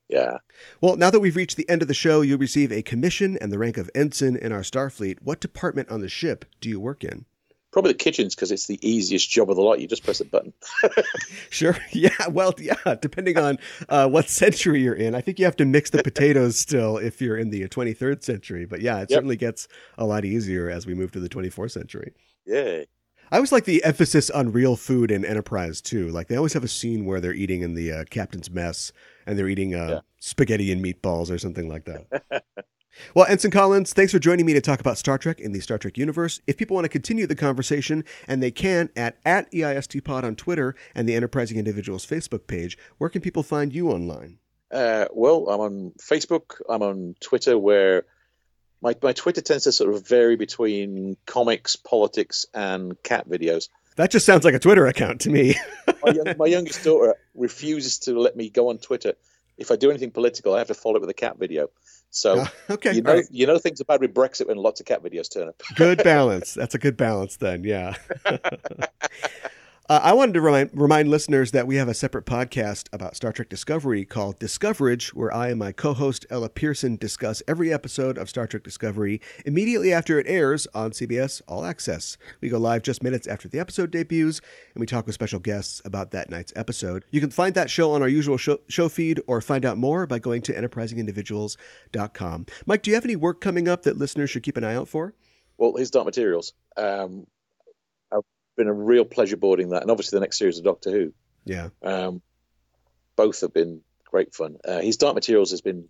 Yeah. 0.07 0.37
Well, 0.81 0.95
now 0.95 1.11
that 1.11 1.19
we've 1.19 1.35
reached 1.35 1.55
the 1.57 1.69
end 1.69 1.81
of 1.83 1.87
the 1.87 1.93
show, 1.93 2.21
you'll 2.21 2.39
receive 2.39 2.71
a 2.71 2.81
commission 2.81 3.37
and 3.39 3.51
the 3.51 3.59
rank 3.59 3.77
of 3.77 3.91
ensign 3.93 4.35
in 4.37 4.51
our 4.51 4.61
Starfleet. 4.61 5.21
What 5.21 5.39
department 5.39 5.89
on 5.89 6.01
the 6.01 6.09
ship 6.09 6.45
do 6.61 6.69
you 6.69 6.79
work 6.79 7.03
in? 7.03 7.25
Probably 7.71 7.91
the 7.91 7.99
kitchens 7.99 8.33
because 8.33 8.51
it's 8.51 8.65
the 8.65 8.79
easiest 8.81 9.29
job 9.29 9.51
of 9.51 9.55
the 9.55 9.61
lot. 9.61 9.79
You 9.79 9.87
just 9.87 10.03
press 10.03 10.19
a 10.19 10.25
button. 10.25 10.53
Sure. 11.51 11.77
Yeah. 11.91 12.09
Well, 12.31 12.53
yeah. 12.57 12.95
Depending 13.01 13.37
on 13.37 13.57
uh, 13.89 14.07
what 14.09 14.29
century 14.29 14.81
you're 14.81 14.93
in, 14.95 15.13
I 15.13 15.21
think 15.21 15.37
you 15.37 15.45
have 15.45 15.55
to 15.57 15.65
mix 15.65 15.89
the 15.91 16.01
potatoes 16.03 16.57
still 16.59 16.97
if 16.97 17.21
you're 17.21 17.37
in 17.37 17.49
the 17.51 17.67
23rd 17.67 18.23
century. 18.23 18.65
But 18.65 18.81
yeah, 18.81 18.97
it 18.97 19.09
Yep. 19.09 19.17
certainly 19.17 19.35
gets 19.35 19.67
a 19.97 20.05
lot 20.05 20.25
easier 20.25 20.69
as 20.71 20.87
we 20.87 20.93
move 20.95 21.11
to 21.11 21.19
the 21.19 21.29
24th 21.29 21.71
century. 21.71 22.13
Yeah. 22.49 22.83
I 23.31 23.35
always 23.35 23.51
like 23.51 23.65
the 23.65 23.83
emphasis 23.83 24.31
on 24.31 24.51
real 24.51 24.75
food 24.75 25.11
in 25.11 25.23
Enterprise 25.23 25.81
too. 25.81 26.09
Like 26.09 26.27
they 26.29 26.35
always 26.35 26.53
have 26.53 26.63
a 26.63 26.67
scene 26.67 27.05
where 27.05 27.21
they're 27.21 27.31
eating 27.33 27.61
in 27.61 27.75
the 27.75 27.91
uh, 27.91 28.03
captain's 28.09 28.49
mess 28.49 28.91
and 29.27 29.37
they're 29.37 29.47
eating 29.49 29.75
uh, 29.75 29.87
Yeah. 29.87 29.99
spaghetti 30.19 30.71
and 30.71 30.83
meatballs 30.83 31.29
or 31.29 31.37
something 31.37 31.69
like 31.69 31.85
that. 31.85 32.23
well, 33.13 33.27
Ensign 33.29 33.51
Collins, 33.51 33.93
thanks 33.93 34.11
for 34.11 34.17
joining 34.17 34.47
me 34.47 34.53
to 34.53 34.61
talk 34.61 34.79
about 34.79 34.97
Star 34.97 35.19
Trek 35.19 35.39
in 35.39 35.51
the 35.51 35.59
Star 35.59 35.77
Trek 35.77 35.95
universe. 35.95 36.41
If 36.47 36.57
people 36.57 36.73
want 36.73 36.85
to 36.85 36.89
continue 36.89 37.27
the 37.27 37.35
conversation, 37.35 38.03
and 38.27 38.41
they 38.41 38.49
can 38.49 38.89
at 38.95 39.19
at 39.25 39.51
EISTPod 39.51 40.23
on 40.23 40.35
Twitter 40.35 40.73
and 40.95 41.07
the 41.07 41.13
Enterprising 41.13 41.59
Individuals 41.59 42.07
Facebook 42.07 42.47
page, 42.47 42.79
where 42.97 43.11
can 43.11 43.21
people 43.21 43.43
find 43.43 43.71
you 43.75 43.91
online? 43.91 44.39
Uh, 44.71 45.05
well, 45.13 45.47
I'm 45.49 45.59
on 45.59 45.91
Facebook. 46.01 46.59
I'm 46.67 46.81
on 46.81 47.15
Twitter, 47.19 47.59
where 47.59 48.05
my 48.81 48.95
my 49.01 49.13
Twitter 49.13 49.41
tends 49.41 49.65
to 49.65 49.71
sort 49.71 49.93
of 49.93 50.07
vary 50.07 50.35
between 50.35 51.17
comics, 51.25 51.75
politics, 51.75 52.45
and 52.53 53.01
cat 53.03 53.27
videos. 53.27 53.69
That 53.95 54.11
just 54.11 54.25
sounds 54.25 54.45
like 54.45 54.53
a 54.53 54.59
Twitter 54.59 54.87
account 54.87 55.21
to 55.21 55.29
me. 55.29 55.55
My, 56.03 56.11
young, 56.13 56.33
my 56.37 56.45
youngest 56.45 56.83
daughter 56.83 57.15
refuses 57.35 57.99
to 57.99 58.17
let 58.17 58.35
me 58.35 58.49
go 58.49 58.69
on 58.69 58.77
Twitter. 58.77 59.13
If 59.57 59.71
I 59.71 59.75
do 59.75 59.89
anything 59.89 60.11
political, 60.11 60.53
I 60.53 60.59
have 60.59 60.67
to 60.67 60.73
follow 60.73 60.95
it 60.95 61.01
with 61.01 61.09
a 61.09 61.13
cat 61.13 61.37
video. 61.37 61.67
So 62.09 62.39
ah, 62.39 62.53
okay, 62.69 62.93
you 62.93 63.01
know, 63.01 63.15
right. 63.15 63.25
you 63.29 63.45
know 63.45 63.57
things 63.57 63.81
are 63.81 63.85
bad 63.85 63.99
with 63.99 64.13
Brexit 64.13 64.47
when 64.47 64.57
lots 64.57 64.79
of 64.79 64.85
cat 64.85 65.03
videos 65.03 65.31
turn 65.31 65.49
up. 65.49 65.61
good 65.75 66.01
balance. 66.03 66.53
That's 66.53 66.75
a 66.75 66.79
good 66.79 66.95
balance 66.95 67.37
then. 67.37 67.63
Yeah. 67.63 67.95
Uh, 69.89 69.99
I 70.03 70.13
wanted 70.13 70.33
to 70.33 70.41
remind, 70.41 70.69
remind 70.71 71.09
listeners 71.09 71.49
that 71.49 71.65
we 71.65 71.77
have 71.77 71.87
a 71.87 71.95
separate 71.95 72.27
podcast 72.27 72.87
about 72.93 73.15
Star 73.15 73.31
Trek 73.31 73.49
Discovery 73.49 74.05
called 74.05 74.37
Discoverage, 74.37 75.15
where 75.15 75.33
I 75.33 75.47
and 75.47 75.57
my 75.57 75.71
co 75.71 75.95
host 75.95 76.27
Ella 76.29 76.49
Pearson 76.49 76.95
discuss 76.95 77.41
every 77.47 77.73
episode 77.73 78.15
of 78.15 78.29
Star 78.29 78.45
Trek 78.45 78.61
Discovery 78.61 79.19
immediately 79.47 79.91
after 79.91 80.19
it 80.19 80.27
airs 80.29 80.67
on 80.75 80.91
CBS 80.91 81.41
All 81.47 81.65
Access. 81.65 82.17
We 82.39 82.49
go 82.49 82.59
live 82.59 82.83
just 82.83 83.01
minutes 83.01 83.25
after 83.25 83.47
the 83.47 83.57
episode 83.57 83.89
debuts, 83.89 84.41
and 84.75 84.79
we 84.79 84.85
talk 84.85 85.07
with 85.07 85.15
special 85.15 85.39
guests 85.39 85.81
about 85.83 86.11
that 86.11 86.29
night's 86.29 86.53
episode. 86.55 87.03
You 87.09 87.19
can 87.19 87.31
find 87.31 87.55
that 87.55 87.71
show 87.71 87.91
on 87.93 88.03
our 88.03 88.07
usual 88.07 88.37
show, 88.37 88.59
show 88.67 88.89
feed 88.89 89.19
or 89.25 89.41
find 89.41 89.65
out 89.65 89.79
more 89.79 90.05
by 90.05 90.19
going 90.19 90.43
to 90.43 90.53
enterprisingindividuals.com. 90.53 92.45
Mike, 92.67 92.83
do 92.83 92.91
you 92.91 92.95
have 92.95 93.05
any 93.05 93.15
work 93.15 93.41
coming 93.41 93.67
up 93.67 93.81
that 93.81 93.97
listeners 93.97 94.29
should 94.29 94.43
keep 94.43 94.55
an 94.55 94.63
eye 94.63 94.75
out 94.75 94.87
for? 94.87 95.15
Well, 95.57 95.73
his 95.77 95.89
Dark 95.89 96.05
Materials. 96.05 96.53
Um, 96.77 97.25
been 98.59 98.67
a 98.67 98.73
real 98.73 99.05
pleasure 99.05 99.37
boarding 99.37 99.69
that, 99.69 99.81
and 99.81 99.89
obviously 99.89 100.17
the 100.17 100.21
next 100.21 100.37
series 100.37 100.59
of 100.59 100.65
Doctor 100.65 100.91
Who. 100.91 101.13
Yeah. 101.45 101.69
Um, 101.81 102.21
both 103.15 103.41
have 103.41 103.53
been 103.53 103.81
great 104.05 104.35
fun. 104.35 104.57
Uh, 104.63 104.81
his 104.81 104.97
Dark 104.97 105.15
Materials 105.15 105.51
has 105.51 105.61
been 105.61 105.87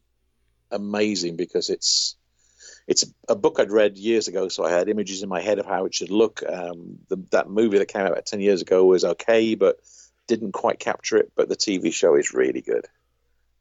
amazing 0.71 1.35
because 1.35 1.69
it's 1.69 2.15
it's 2.87 3.05
a 3.27 3.35
book 3.35 3.59
I'd 3.59 3.71
read 3.71 3.97
years 3.97 4.27
ago, 4.27 4.47
so 4.47 4.63
I 4.63 4.71
had 4.71 4.87
images 4.87 5.23
in 5.23 5.29
my 5.29 5.41
head 5.41 5.59
of 5.59 5.65
how 5.65 5.85
it 5.85 5.93
should 5.93 6.11
look. 6.11 6.43
Um, 6.47 6.99
the, 7.07 7.17
that 7.31 7.49
movie 7.49 7.79
that 7.79 7.87
came 7.87 8.03
out 8.03 8.11
about 8.11 8.25
ten 8.25 8.39
years 8.39 8.61
ago 8.61 8.85
was 8.85 9.03
okay, 9.03 9.55
but 9.55 9.79
didn't 10.27 10.51
quite 10.51 10.79
capture 10.79 11.17
it. 11.17 11.31
But 11.35 11.49
the 11.49 11.55
TV 11.55 11.91
show 11.91 12.15
is 12.15 12.33
really 12.33 12.61
good. 12.61 12.85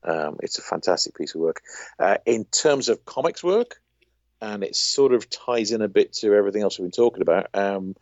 Um, 0.05 0.37
it's 0.43 0.59
a 0.59 0.63
fantastic 0.63 1.17
piece 1.17 1.35
of 1.35 1.41
work. 1.41 1.63
Uh, 1.99 2.19
in 2.27 2.45
terms 2.45 2.89
of 2.89 3.05
comics 3.05 3.43
work, 3.43 3.81
and 4.41 4.63
it 4.63 4.77
sort 4.77 5.13
of 5.13 5.29
ties 5.31 5.73
in 5.73 5.83
a 5.83 5.89
bit 5.89 6.13
to 6.15 6.35
everything 6.35 6.63
else 6.63 6.79
we've 6.79 6.85
been 6.85 6.93
talking 6.93 7.23
about. 7.23 7.49
Um, 7.55 7.95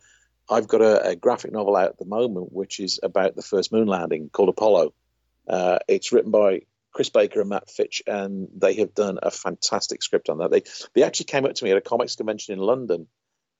I've 0.49 0.67
got 0.67 0.81
a, 0.81 1.09
a 1.09 1.15
graphic 1.15 1.51
novel 1.51 1.75
out 1.75 1.89
at 1.89 1.97
the 1.97 2.05
moment, 2.05 2.51
which 2.51 2.79
is 2.79 2.99
about 3.03 3.35
the 3.35 3.41
first 3.41 3.71
moon 3.71 3.87
landing 3.87 4.29
called 4.29 4.49
Apollo. 4.49 4.93
Uh, 5.47 5.79
it's 5.87 6.11
written 6.11 6.31
by 6.31 6.61
Chris 6.91 7.09
Baker 7.09 7.41
and 7.41 7.49
Matt 7.49 7.69
Fitch, 7.69 8.01
and 8.07 8.47
they 8.57 8.75
have 8.75 8.93
done 8.93 9.19
a 9.21 9.31
fantastic 9.31 10.01
script 10.01 10.29
on 10.29 10.39
that. 10.39 10.51
They 10.51 10.63
they 10.93 11.03
actually 11.03 11.25
came 11.25 11.45
up 11.45 11.53
to 11.53 11.63
me 11.63 11.71
at 11.71 11.77
a 11.77 11.81
comics 11.81 12.15
convention 12.15 12.53
in 12.53 12.59
London, 12.59 13.07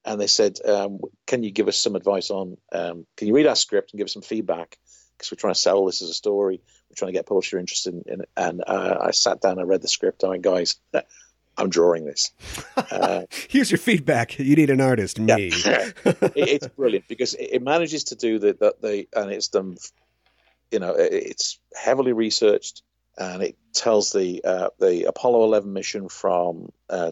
and 0.03 0.19
they 0.19 0.27
said, 0.27 0.57
um, 0.65 0.99
"Can 1.25 1.43
you 1.43 1.51
give 1.51 1.67
us 1.67 1.77
some 1.77 1.95
advice 1.95 2.31
on? 2.31 2.57
Um, 2.71 3.05
can 3.15 3.27
you 3.27 3.35
read 3.35 3.47
our 3.47 3.55
script 3.55 3.91
and 3.91 3.99
give 3.99 4.05
us 4.05 4.13
some 4.13 4.21
feedback? 4.21 4.77
Because 5.17 5.31
we're 5.31 5.39
trying 5.39 5.53
to 5.53 5.59
sell 5.59 5.85
this 5.85 6.01
as 6.01 6.09
a 6.09 6.13
story. 6.13 6.61
We're 6.89 6.95
trying 6.95 7.09
to 7.09 7.17
get 7.17 7.25
publisher 7.25 7.59
interested 7.59 7.93
in, 8.05 8.21
it." 8.21 8.29
And 8.35 8.63
uh, 8.65 8.97
I 9.01 9.11
sat 9.11 9.41
down 9.41 9.59
and 9.59 9.67
read 9.67 9.81
the 9.81 9.87
script. 9.87 10.23
I 10.23 10.29
went, 10.29 10.41
"Guys, 10.41 10.79
I'm 11.57 11.69
drawing 11.69 12.05
this." 12.05 12.31
Uh, 12.75 13.23
Here's 13.49 13.71
your 13.71 13.77
feedback. 13.77 14.37
You 14.39 14.55
need 14.55 14.69
an 14.69 14.81
artist, 14.81 15.19
me. 15.19 15.51
it, 15.53 16.33
it's 16.35 16.67
brilliant 16.67 17.07
because 17.07 17.33
it, 17.33 17.49
it 17.53 17.61
manages 17.61 18.05
to 18.05 18.15
do 18.15 18.39
that. 18.39 18.59
That 18.59 18.81
they 18.81 19.07
and 19.15 19.31
it's 19.31 19.47
done. 19.47 19.77
You 20.71 20.79
know, 20.79 20.93
it, 20.93 21.13
it's 21.13 21.59
heavily 21.75 22.13
researched, 22.13 22.83
and 23.17 23.41
it 23.41 23.57
tells 23.73 24.11
the 24.11 24.43
uh, 24.43 24.69
the 24.79 25.05
Apollo 25.05 25.43
11 25.45 25.71
mission 25.71 26.09
from 26.09 26.71
uh, 26.89 27.11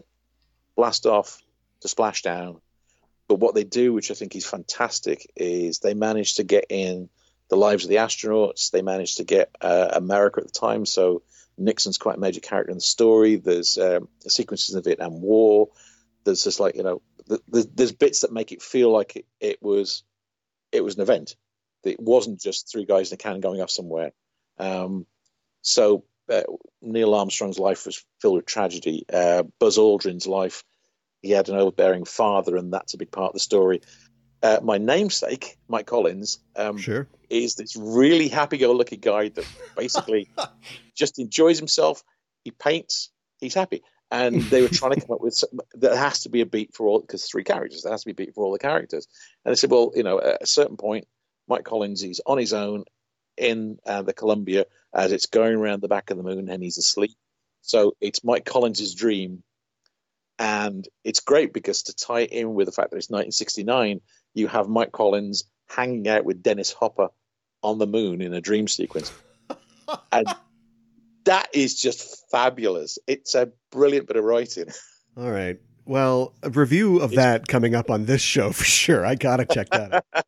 blast 0.76 1.06
off 1.06 1.42
to 1.80 1.88
splashdown. 1.88 2.60
But 3.28 3.40
what 3.40 3.54
they 3.54 3.64
do, 3.64 3.92
which 3.92 4.10
I 4.10 4.14
think 4.14 4.36
is 4.36 4.46
fantastic, 4.46 5.32
is 5.34 5.80
they 5.80 5.94
manage 5.94 6.36
to 6.36 6.44
get 6.44 6.66
in 6.68 7.08
the 7.48 7.56
lives 7.56 7.84
of 7.84 7.90
the 7.90 7.96
astronauts. 7.96 8.70
They 8.70 8.82
managed 8.82 9.18
to 9.18 9.24
get 9.24 9.54
uh, 9.60 9.88
America 9.92 10.40
at 10.40 10.46
the 10.46 10.58
time, 10.58 10.86
so 10.86 11.22
Nixon's 11.58 11.98
quite 11.98 12.16
a 12.16 12.20
major 12.20 12.40
character 12.40 12.70
in 12.70 12.78
the 12.78 12.82
story. 12.82 13.36
There's 13.36 13.78
um, 13.78 14.08
sequences 14.26 14.70
in 14.70 14.76
the 14.76 14.88
Vietnam 14.88 15.20
War. 15.20 15.68
There's 16.24 16.44
just 16.44 16.60
like 16.60 16.76
you 16.76 16.82
know, 16.82 17.02
th- 17.28 17.40
th- 17.52 17.66
there's 17.74 17.92
bits 17.92 18.20
that 18.20 18.32
make 18.32 18.52
it 18.52 18.62
feel 18.62 18.90
like 18.90 19.16
it, 19.16 19.26
it 19.40 19.62
was 19.62 20.02
it 20.72 20.82
was 20.82 20.96
an 20.96 21.02
event. 21.02 21.36
It 21.84 22.00
wasn't 22.00 22.40
just 22.40 22.70
three 22.70 22.84
guys 22.84 23.10
in 23.10 23.14
a 23.14 23.18
can 23.18 23.40
going 23.40 23.60
off 23.60 23.70
somewhere. 23.70 24.12
Um, 24.58 25.06
so 25.62 26.04
uh, 26.28 26.42
Neil 26.82 27.14
Armstrong's 27.14 27.58
life 27.58 27.86
was 27.86 28.04
filled 28.20 28.36
with 28.36 28.46
tragedy. 28.46 29.04
Uh, 29.12 29.44
Buzz 29.60 29.78
Aldrin's 29.78 30.26
life, 30.26 30.64
he 31.22 31.30
had 31.30 31.48
an 31.48 31.56
overbearing 31.56 32.04
father, 32.04 32.56
and 32.56 32.72
that's 32.72 32.94
a 32.94 32.98
big 32.98 33.10
part 33.10 33.30
of 33.30 33.34
the 33.34 33.40
story. 33.40 33.82
Uh, 34.42 34.60
my 34.62 34.78
namesake, 34.78 35.56
Mike 35.68 35.86
Collins, 35.86 36.38
um, 36.54 36.78
Sure. 36.78 37.08
is 37.30 37.54
this 37.54 37.74
really 37.76 38.28
happy-go-lucky 38.28 38.98
guy 38.98 39.28
that 39.30 39.46
basically 39.76 40.28
just 40.94 41.18
enjoys 41.18 41.58
himself. 41.58 42.02
He 42.44 42.50
paints. 42.50 43.10
He's 43.38 43.54
happy. 43.54 43.82
And 44.10 44.40
they 44.42 44.62
were 44.62 44.68
trying 44.68 44.92
to 44.92 45.00
come 45.00 45.14
up 45.14 45.20
with 45.20 45.34
some, 45.34 45.58
there 45.74 45.96
has 45.96 46.22
to 46.22 46.28
be 46.28 46.40
a 46.40 46.46
beat 46.46 46.74
for 46.74 46.86
all 46.86 47.00
because 47.00 47.24
three 47.26 47.42
characters. 47.44 47.82
There 47.82 47.92
has 47.92 48.02
to 48.02 48.06
be 48.06 48.12
a 48.12 48.26
beat 48.26 48.34
for 48.34 48.44
all 48.44 48.52
the 48.52 48.58
characters. 48.58 49.08
And 49.44 49.50
they 49.50 49.56
said, 49.56 49.70
well, 49.70 49.90
you 49.96 50.04
know, 50.04 50.20
at 50.20 50.42
a 50.42 50.46
certain 50.46 50.76
point, 50.76 51.08
Mike 51.48 51.64
Collins 51.64 52.02
is 52.04 52.20
on 52.24 52.38
his 52.38 52.52
own 52.52 52.84
in 53.36 53.78
uh, 53.84 54.02
the 54.02 54.12
Columbia 54.12 54.66
as 54.94 55.12
it's 55.12 55.26
going 55.26 55.54
around 55.56 55.82
the 55.82 55.88
back 55.88 56.10
of 56.10 56.16
the 56.16 56.22
moon, 56.22 56.48
and 56.48 56.62
he's 56.62 56.78
asleep. 56.78 57.16
So 57.62 57.96
it's 58.00 58.22
Mike 58.24 58.44
Collins's 58.44 58.94
dream, 58.94 59.42
and 60.38 60.86
it's 61.04 61.20
great 61.20 61.52
because 61.52 61.84
to 61.84 61.94
tie 61.94 62.20
it 62.20 62.30
in 62.32 62.54
with 62.54 62.66
the 62.66 62.72
fact 62.72 62.90
that 62.90 62.96
it's 62.96 63.10
1969, 63.10 64.00
you 64.36 64.46
have 64.48 64.68
Mike 64.68 64.92
Collins 64.92 65.44
hanging 65.68 66.06
out 66.08 66.24
with 66.24 66.42
Dennis 66.42 66.72
Hopper 66.72 67.08
on 67.62 67.78
the 67.78 67.86
moon 67.86 68.20
in 68.20 68.32
a 68.32 68.40
dream 68.40 68.68
sequence, 68.68 69.12
and 70.12 70.26
that 71.24 71.48
is 71.52 71.80
just 71.80 72.30
fabulous. 72.30 72.98
It's 73.06 73.34
a 73.34 73.50
brilliant 73.72 74.06
bit 74.06 74.16
of 74.16 74.24
writing. 74.24 74.66
All 75.16 75.30
right. 75.30 75.58
Well, 75.84 76.34
a 76.42 76.50
review 76.50 76.98
of 76.98 77.12
that 77.12 77.46
coming 77.46 77.74
up 77.74 77.90
on 77.90 78.06
this 78.06 78.20
show 78.20 78.52
for 78.52 78.64
sure. 78.64 79.06
I 79.06 79.14
gotta 79.14 79.44
check 79.44 79.68
that 79.70 80.04
out. 80.14 80.24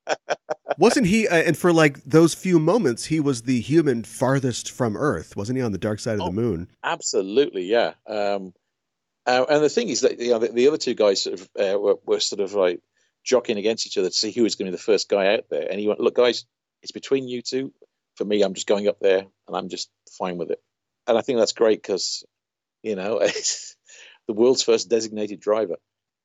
wasn't 0.78 1.06
he? 1.06 1.26
Uh, 1.28 1.34
and 1.36 1.56
for 1.56 1.72
like 1.72 2.02
those 2.04 2.32
few 2.34 2.58
moments, 2.58 3.04
he 3.06 3.20
was 3.20 3.42
the 3.42 3.60
human 3.60 4.04
farthest 4.04 4.70
from 4.70 4.96
Earth, 4.96 5.36
wasn't 5.36 5.56
he? 5.58 5.62
On 5.62 5.72
the 5.72 5.78
dark 5.78 5.98
side 6.00 6.14
of 6.14 6.20
Oh. 6.22 6.26
the 6.26 6.32
moon. 6.32 6.68
Absolutely, 6.84 7.64
yeah. 7.64 7.94
Um, 8.06 8.54
uh, 9.26 9.44
and 9.50 9.62
the 9.62 9.68
thing 9.68 9.88
is 9.88 10.00
that 10.02 10.18
you 10.20 10.30
know 10.30 10.38
the, 10.38 10.48
the 10.48 10.68
other 10.68 10.78
two 10.78 10.94
guys 10.94 11.22
sort 11.22 11.40
of 11.40 11.48
uh, 11.58 11.78
were, 11.78 11.96
were 12.06 12.20
sort 12.20 12.40
of 12.40 12.54
like 12.54 12.80
jockeying 13.28 13.58
against 13.58 13.86
each 13.86 13.98
other 13.98 14.08
to 14.08 14.14
see 14.14 14.32
who 14.32 14.42
was 14.42 14.54
going 14.54 14.66
to 14.66 14.72
be 14.72 14.76
the 14.76 14.82
first 14.82 15.08
guy 15.08 15.34
out 15.34 15.44
there. 15.50 15.68
And 15.70 15.78
he 15.78 15.86
went, 15.86 16.00
"Look, 16.00 16.16
guys, 16.16 16.46
it's 16.82 16.92
between 16.92 17.28
you 17.28 17.42
two. 17.42 17.72
For 18.16 18.24
me, 18.24 18.42
I'm 18.42 18.54
just 18.54 18.66
going 18.66 18.88
up 18.88 18.98
there, 19.00 19.20
and 19.20 19.56
I'm 19.56 19.68
just 19.68 19.90
fine 20.18 20.38
with 20.38 20.50
it." 20.50 20.60
And 21.06 21.16
I 21.16 21.20
think 21.20 21.38
that's 21.38 21.52
great 21.52 21.80
because 21.80 22.24
you 22.82 22.96
know 22.96 23.18
it's 23.22 23.76
the 24.26 24.32
world's 24.32 24.62
first 24.62 24.88
designated 24.88 25.40
driver 25.40 25.76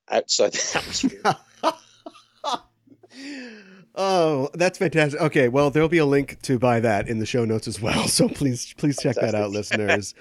outside 0.10 0.54
the 0.54 0.78
atmosphere. 0.78 1.36
oh, 3.96 4.50
that's 4.54 4.78
fantastic. 4.78 5.22
Okay, 5.22 5.50
well, 5.50 5.70
there'll 5.70 5.90
be 5.90 6.00
a 6.00 6.06
link 6.06 6.42
to 6.44 6.58
buy 6.58 6.80
that 6.80 7.08
in 7.08 7.20
the 7.20 7.26
show 7.26 7.46
notes 7.46 7.68
as 7.68 7.82
well. 7.82 8.08
So 8.14 8.30
please, 8.30 8.74
please 8.78 8.98
check 9.02 9.16
that 9.16 9.36
out, 9.36 9.52
listeners. 9.52 10.14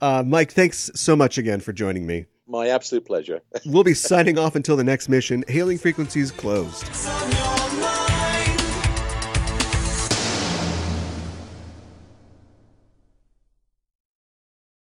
Uh, 0.00 0.22
Mike, 0.26 0.52
thanks 0.52 0.90
so 0.94 1.14
much 1.14 1.36
again 1.36 1.60
for 1.60 1.72
joining 1.72 2.06
me. 2.06 2.26
My 2.50 2.66
absolute 2.66 3.04
pleasure. 3.04 3.42
We'll 3.64 3.84
be 3.84 3.94
signing 3.94 4.36
off 4.36 4.56
until 4.56 4.76
the 4.76 4.82
next 4.82 5.08
mission. 5.08 5.44
Hailing 5.46 5.78
frequencies 5.78 6.32
closed. 6.32 6.84
Some 6.92 7.30
your 7.30 7.49